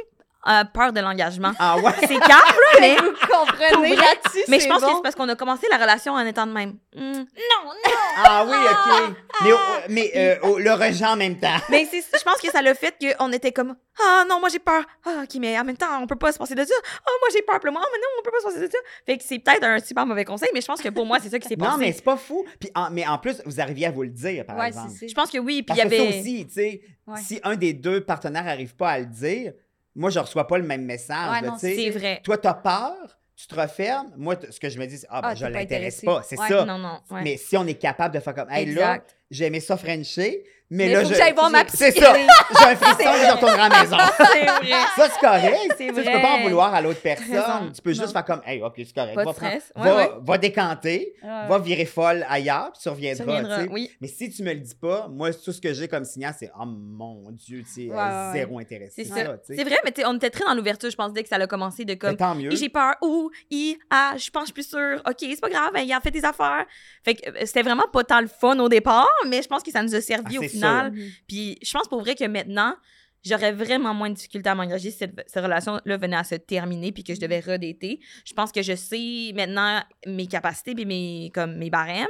euh, 0.47 0.63
peur 0.73 0.91
de 0.93 0.99
l'engagement. 1.01 1.51
Ah 1.59 1.77
ouais? 1.77 1.91
C'est 2.01 2.07
calme, 2.07 2.29
là, 2.29 2.79
mais, 2.79 2.95
Vous 2.95 3.11
comprenez? 3.29 3.95
là-dessus, 3.95 4.43
mais 4.47 4.59
je 4.59 4.67
pense 4.67 4.81
que 4.81 4.87
c'est 4.95 5.01
parce 5.03 5.15
qu'on 5.15 5.29
a 5.29 5.35
commencé 5.35 5.67
la 5.69 5.77
relation 5.77 6.13
en 6.13 6.25
étant 6.25 6.47
de 6.47 6.51
même. 6.51 6.77
Mm. 6.95 7.01
Non, 7.13 7.23
non! 7.65 7.73
Ah 8.17 8.45
oui, 8.47 8.55
OK. 8.55 9.15
Mais, 9.43 9.51
au- 9.53 9.57
mais 9.89 10.11
euh, 10.15 10.39
au- 10.43 10.59
le 10.59 10.71
rejet 10.73 11.05
en 11.05 11.15
même 11.15 11.39
temps. 11.39 11.57
Mais 11.69 11.87
je 11.91 12.23
pense 12.23 12.37
que 12.41 12.49
ça 12.51 12.61
l'a 12.61 12.73
fait 12.73 12.95
qu'on 12.99 13.31
était 13.31 13.51
comme 13.51 13.75
Ah 13.99 14.23
non, 14.29 14.39
moi 14.39 14.49
j'ai 14.49 14.59
peur. 14.59 14.83
Ah, 15.05 15.21
ok, 15.23 15.35
mais 15.39 15.57
en 15.59 15.63
même 15.63 15.77
temps, 15.77 16.01
on 16.01 16.07
peut 16.07 16.15
pas 16.17 16.31
se 16.31 16.37
passer 16.37 16.55
de 16.55 16.63
ça. 16.63 16.73
Ah, 16.83 17.09
moi 17.19 17.29
j'ai 17.33 17.41
peur. 17.43 17.59
Puis 17.59 17.71
moi, 17.71 17.81
ah, 17.83 17.87
mais 17.91 17.99
non, 17.99 18.07
on 18.19 18.23
peut 18.23 18.31
pas 18.31 18.39
se 18.39 18.45
passer 18.55 18.67
de 18.67 18.71
ça. 18.71 18.77
Fait 19.05 19.17
que 19.17 19.23
c'est 19.23 19.39
peut-être 19.39 19.63
un 19.63 19.79
super 19.79 20.05
mauvais 20.05 20.25
conseil, 20.25 20.49
mais 20.53 20.61
je 20.61 20.67
pense 20.67 20.81
que 20.81 20.89
pour 20.89 21.05
moi, 21.05 21.19
c'est 21.21 21.29
ça 21.29 21.39
qui 21.39 21.47
s'est 21.47 21.55
passé. 21.57 21.71
Non, 21.71 21.77
mais 21.77 21.91
c'est 21.91 22.03
pas 22.03 22.17
fou. 22.17 22.45
Puis 22.59 22.69
en- 22.75 22.89
mais 22.89 23.05
en 23.07 23.17
plus, 23.17 23.41
vous 23.45 23.59
arriviez 23.61 23.87
à 23.87 23.91
vous 23.91 24.03
le 24.03 24.09
dire, 24.09 24.45
par 24.45 24.57
Ouais, 24.57 24.67
exemple. 24.67 24.91
Je 25.07 25.13
pense 25.13 25.29
que 25.29 25.37
oui. 25.37 25.63
Puis 25.63 25.75
il 25.75 25.77
y 25.77 25.81
ça 25.81 25.85
avait. 25.85 26.07
aussi, 26.19 26.45
tu 26.47 26.53
sais, 26.53 26.81
Ouais. 27.07 27.19
si 27.21 27.39
un 27.43 27.55
des 27.55 27.73
deux 27.73 28.01
partenaires 28.01 28.43
n'arrive 28.43 28.75
pas 28.75 28.89
à 28.89 28.99
le 28.99 29.05
dire, 29.05 29.53
moi, 29.95 30.09
je 30.09 30.19
reçois 30.19 30.47
pas 30.47 30.57
le 30.57 30.63
même 30.65 30.85
message. 30.85 31.41
Ouais, 31.41 31.47
non. 31.47 31.57
C'est 31.57 31.89
vrai. 31.89 32.21
Toi, 32.23 32.37
tu 32.37 32.47
as 32.47 32.53
peur, 32.53 32.95
tu 33.35 33.47
te 33.47 33.55
refermes. 33.59 34.11
Moi, 34.17 34.35
ce 34.49 34.59
que 34.59 34.69
je 34.69 34.79
me 34.79 34.85
dis, 34.85 34.97
c'est, 34.97 35.07
ah, 35.09 35.21
ben, 35.21 35.29
Ah, 35.29 35.35
je 35.35 35.45
l'intéresse 35.45 36.01
pas. 36.01 36.21
C'est 36.23 36.39
Ouais. 36.39 36.47
ça. 36.47 36.65
Non, 36.65 36.77
non. 36.77 36.99
ouais. 37.09 37.21
Mais 37.23 37.37
si 37.37 37.57
on 37.57 37.65
est 37.67 37.75
capable 37.75 38.13
de 38.15 38.19
faire 38.19 38.33
comme, 38.35 38.49
hey, 38.49 38.69
Exact. 38.69 39.15
Aimé 39.39 39.59
ça 39.59 39.77
Frencher, 39.77 40.43
mais, 40.73 40.87
Mais 40.87 40.93
là, 40.93 41.01
faut 41.01 41.07
je. 41.07 41.11
que 41.11 41.17
j'aille 41.17 41.33
voir 41.33 41.49
ma 41.49 41.67
C'est 41.67 41.91
psy. 41.91 41.99
ça. 41.99 42.13
J'ai 42.15 42.65
un 42.65 42.75
frisson 42.77 43.11
et 43.11 43.25
je 43.27 43.31
retournerai 43.33 43.59
à 43.59 43.67
la 43.69 43.81
maison. 43.81 43.97
C'est 44.17 44.45
vrai. 44.45 44.81
Ça, 44.95 45.09
c'est 45.09 45.19
correct. 45.19 45.57
C'est 45.77 45.77
Tu 45.77 45.77
sais, 45.77 45.87
Tu 45.87 45.93
peux 45.95 46.01
vrai. 46.03 46.21
pas 46.21 46.29
en 46.29 46.41
vouloir 46.43 46.73
à 46.73 46.81
l'autre 46.81 47.01
personne. 47.01 47.73
Tu 47.75 47.81
peux 47.81 47.91
juste 47.91 48.13
faire 48.13 48.23
comme, 48.23 48.41
hey, 48.45 48.61
OK, 48.63 48.75
c'est 48.77 48.93
correct. 48.95 49.15
Pas 49.15 49.25
va, 49.25 49.33
prendre- 49.33 49.47
stress. 49.47 49.73
Ouais, 49.75 49.83
va, 49.83 49.95
ouais. 49.97 50.11
va 50.21 50.37
décanter, 50.37 51.13
Ouais, 51.21 51.47
va 51.49 51.59
virer 51.59 51.83
folle 51.83 52.25
ailleurs, 52.29 52.71
puis 52.71 52.79
tu 52.83 52.87
reviendras. 52.87 53.63
tu 53.65 53.69
oui. 53.69 53.91
Mais 53.99 54.07
si 54.07 54.29
tu 54.29 54.43
me 54.43 54.53
le 54.53 54.61
dis 54.61 54.75
pas, 54.75 55.09
moi, 55.09 55.33
tout 55.33 55.51
ce 55.51 55.59
que 55.59 55.73
j'ai 55.73 55.89
comme 55.89 56.05
signal, 56.05 56.33
c'est 56.39 56.49
Oh 56.57 56.63
mon 56.65 57.31
Dieu, 57.31 57.63
tu 57.63 57.89
sais, 57.89 57.89
zéro 58.31 58.59
intéressé. 58.59 59.03
C'est 59.03 59.13
C'est. 59.13 59.55
C'est 59.57 59.63
vrai, 59.65 59.77
mais 59.83 59.93
on 60.05 60.15
était 60.15 60.29
très 60.29 60.45
dans 60.45 60.53
l'ouverture, 60.53 60.89
je 60.89 60.95
pense, 60.95 61.11
dès 61.11 61.23
que 61.23 61.27
ça 61.27 61.35
a 61.35 61.47
commencé 61.47 61.83
de 61.83 61.91
Mais 61.91 61.97
comme. 61.97 62.15
tant 62.15 62.33
mieux. 62.33 62.51
J'ai 62.51 62.69
peur. 62.69 62.95
Ou, 63.01 63.29
i, 63.49 63.77
ah, 63.89 64.13
je 64.17 64.29
pense, 64.29 64.43
je 64.43 64.45
suis 64.45 64.53
plus 64.53 64.69
sûre. 64.69 65.01
OK, 65.05 65.17
c'est 65.19 65.41
pas 65.41 65.49
grave, 65.49 65.71
ben, 65.73 65.81
il 65.81 65.91
a 65.91 65.99
fait 65.99 66.11
des 66.11 66.23
affaires. 66.23 66.65
Fait 67.03 67.15
que 67.15 67.29
euh, 67.29 67.33
c'était 67.45 67.63
vraiment 67.63 67.87
pas 67.91 68.05
tant 68.05 68.21
le 68.21 68.27
fun 68.27 68.57
au 68.59 68.69
départ, 68.69 69.09
mais 69.27 69.41
je 69.41 69.47
pense 69.47 69.63
que 69.63 69.71
ça 69.71 69.83
nous 69.83 69.95
a 69.95 70.01
servi 70.01 70.37
Ah, 70.37 70.39
au 70.39 70.43
final. 70.47 70.91
Mhm. 70.91 71.09
Puis 71.27 71.57
je 71.63 71.71
pense 71.71 71.87
pour 71.87 72.01
vrai 72.01 72.15
que 72.15 72.25
maintenant, 72.25 72.75
j'aurais 73.23 73.51
vraiment 73.51 73.93
moins 73.93 74.09
de 74.09 74.15
difficulté 74.15 74.49
à 74.49 74.55
m'engager 74.55 74.89
si 74.89 74.97
cette, 74.97 75.13
cette 75.27 75.43
relation-là 75.43 75.97
venait 75.97 76.15
à 76.17 76.23
se 76.23 76.33
terminer 76.35 76.91
puis 76.91 77.03
que 77.03 77.13
je 77.13 77.19
devais 77.19 77.39
redater. 77.39 77.99
Je 78.25 78.33
pense 78.33 78.51
que 78.51 78.63
je 78.63 78.75
sais 78.75 79.31
maintenant 79.35 79.79
mes 80.07 80.25
capacités 80.25 80.73
puis 80.73 80.85
mes, 80.87 81.29
comme, 81.33 81.55
mes 81.57 81.69
barèmes, 81.69 82.07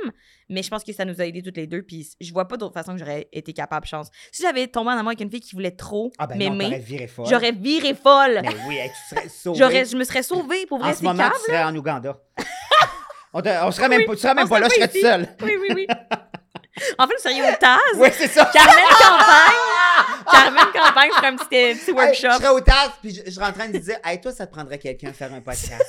mais 0.47 0.63
je 0.63 0.69
pense 0.69 0.85
que 0.85 0.93
ça 0.93 1.03
nous 1.03 1.19
a 1.19 1.25
aidés 1.25 1.41
toutes 1.41 1.57
les 1.57 1.67
deux 1.67 1.81
puis 1.81 2.07
je 2.21 2.31
vois 2.31 2.47
pas 2.47 2.55
d'autre 2.55 2.73
façon 2.73 2.93
que 2.93 2.99
j'aurais 2.99 3.27
été 3.33 3.51
capable, 3.51 3.85
chance. 3.85 4.07
Si 4.31 4.41
j'avais 4.41 4.67
tombé 4.67 4.91
en 4.91 4.93
amour 4.93 5.09
avec 5.09 5.19
une 5.19 5.29
fille 5.29 5.41
qui 5.41 5.53
voulait 5.53 5.71
trop 5.75 6.13
Ah 6.17 6.27
ben 6.27 6.37
m'aimer, 6.37 6.79
viré 6.79 7.07
folle. 7.07 7.25
j'aurais 7.29 7.51
viré 7.51 7.93
folle. 7.93 8.39
Mais 8.43 8.55
oui, 8.69 8.77
tu 9.09 9.15
serais 9.15 9.27
sauvée. 9.27 9.59
J'aurais, 9.59 9.83
je 9.85 9.97
me 9.97 10.05
serais 10.05 10.23
sauvée 10.23 10.65
pour 10.65 10.79
vrai, 10.79 10.91
En 10.91 10.93
ce 10.95 11.03
moment, 11.03 11.23
cave. 11.23 11.33
tu 11.45 11.51
serais 11.51 11.63
en 11.65 11.75
Ouganda. 11.75 12.17
on, 13.33 13.41
te- 13.41 13.65
on 13.65 13.71
serait 13.71 13.89
même, 13.89 14.05
pas- 14.05 14.15
tu 14.15 14.21
serais 14.21 14.33
même 14.33 14.45
on 14.45 14.49
pas 14.49 14.59
là, 14.61 14.67
je 14.69 14.75
serais 14.75 14.87
toute 14.87 15.01
seule. 15.01 15.27
Oui, 15.43 15.51
oui, 15.59 15.67
oui. 15.75 15.87
en 16.97 17.07
fait, 17.07 17.13
vous 17.15 17.21
seriez 17.21 17.41
au 17.43 17.55
Taz? 17.59 17.79
Oui, 17.95 18.09
c'est 18.17 18.27
ça. 18.27 18.45
Carmen 18.53 18.73
Campagne. 18.99 20.31
Carmen 20.31 20.65
Campagne 20.73 21.11
ferait 21.15 21.27
un 21.27 21.35
petit, 21.35 21.47
petit 21.47 21.89
Hey, 21.89 21.93
workshop. 21.95 22.27
je 22.31 22.37
serais 22.37 22.47
au 22.49 22.59
TAS, 22.61 22.91
puis 23.01 23.13
je, 23.15 23.21
je 23.25 23.31
serais 23.31 23.47
en 23.47 23.51
train 23.53 23.67
de 23.67 23.77
dire 23.77 23.97
Hey, 24.03 24.21
toi, 24.21 24.31
ça 24.31 24.47
te 24.47 24.53
prendrait 24.53 24.77
quelqu'un 24.79 25.09
à 25.09 25.13
faire 25.13 25.33
un 25.33 25.41
podcast. 25.41 25.83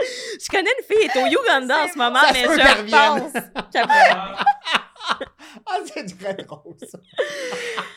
Je 0.00 0.48
connais 0.48 0.70
une 0.78 0.84
fille, 0.96 1.10
elle 1.14 1.20
est 1.20 1.36
au 1.38 1.42
Uganda 1.42 1.84
en 1.84 1.88
ce 1.88 1.98
moment, 1.98 2.20
Ça 2.20 2.32
mais 2.32 2.42
je 2.44 2.90
pense. 2.90 3.42
Ah, 5.66 5.78
c'est 5.84 6.16
très 6.18 6.34
drôle, 6.34 6.76
ça. 6.88 6.98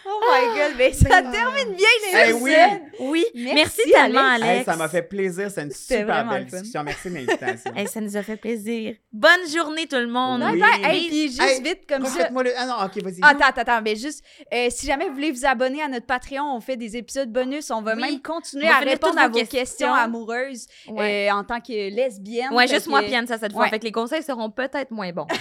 Oh 0.05 0.19
my 0.31 0.57
god, 0.57 0.73
mais 0.77 0.91
ça 0.93 1.21
termine 1.21 1.75
bien 1.75 1.87
Eh 2.11 2.27
l'épisode. 2.27 2.41
oui. 2.41 2.53
Oui, 2.99 3.25
merci, 3.35 3.55
Merci, 3.55 3.91
tellement, 3.91 4.19
Alex. 4.21 4.43
Alex. 4.43 4.59
Hey, 4.59 4.65
ça 4.65 4.75
m'a 4.75 4.87
fait 4.87 5.01
plaisir. 5.03 5.51
C'est 5.51 5.61
une 5.63 5.71
super 5.71 6.27
belle 6.27 6.45
discussion. 6.45 6.83
Merci 6.83 7.09
de 7.09 7.15
l'invitation. 7.15 7.71
Hey, 7.75 7.87
ça 7.87 8.01
nous 8.01 8.17
a 8.17 8.23
fait 8.23 8.37
plaisir. 8.37 8.95
Bonne 9.11 9.47
journée, 9.53 9.85
tout 9.87 9.97
le 9.97 10.07
monde. 10.07 10.43
Oui. 10.51 10.59
Bye. 10.59 10.83
Hey, 10.83 11.07
puis 11.09 11.27
juste 11.27 11.41
Hey, 11.41 11.61
vite 11.61 11.81
comme 11.87 12.05
ça. 12.05 12.29
Le. 12.29 12.51
Ah 12.57 12.65
non, 12.65 12.73
ok, 12.85 13.03
vas-y. 13.03 13.19
Attends, 13.21 13.45
attends, 13.45 13.61
attends, 13.61 13.81
mais 13.83 13.95
juste, 13.95 14.23
euh, 14.53 14.67
si 14.71 14.87
jamais 14.87 15.07
vous 15.09 15.13
voulez 15.13 15.31
vous 15.31 15.45
abonner 15.45 15.81
à 15.83 15.87
notre 15.87 16.05
Patreon, 16.07 16.55
on 16.55 16.59
fait 16.61 16.77
des 16.77 16.97
épisodes 16.97 17.31
bonus. 17.31 17.69
On 17.71 17.81
va 17.81 17.93
Oui. 17.95 18.01
même 18.01 18.21
continuer 18.21 18.67
va 18.67 18.77
à 18.77 18.79
répondre 18.79 19.19
à 19.19 19.27
vos 19.27 19.37
questions, 19.37 19.59
questions. 19.59 19.93
amoureuses 19.93 20.65
Ouais. 20.89 21.29
euh, 21.29 21.35
en 21.35 21.43
tant 21.43 21.59
que 21.61 21.71
lesbienne. 21.93 22.51
Ouais, 22.53 22.67
juste 22.67 22.87
moi, 22.87 23.01
Piane, 23.03 23.27
ça, 23.27 23.37
cette 23.37 23.51
fois. 23.53 23.63
Ouais. 23.63 23.69
Fait 23.69 23.79
que 23.79 23.85
les 23.85 23.91
conseils 23.91 24.23
seront 24.23 24.49
peut-être 24.49 24.89
moins 24.91 25.11
bons. 25.11 25.27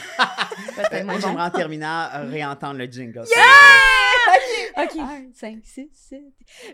Peut-être 0.76 1.04
moins 1.04 1.18
moi, 1.18 1.48
bons. 1.50 1.50
Terminant 1.62 2.08
euh, 2.14 2.28
réentendre 2.28 2.78
le 2.78 2.86
jingle. 2.86 3.20
OK. 3.20 4.96
1, 4.98 5.32
5, 5.32 5.58
6, 5.62 5.88
7. 5.92 6.20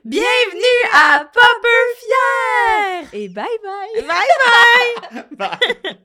Bienvenue 0.04 0.82
à 0.94 1.30
Popper 1.30 1.84
Fier! 2.00 3.20
Et 3.20 3.28
bye 3.28 3.44
bye. 3.62 4.02
Bye 4.06 4.26
bye! 4.46 5.24
Bye. 5.36 5.98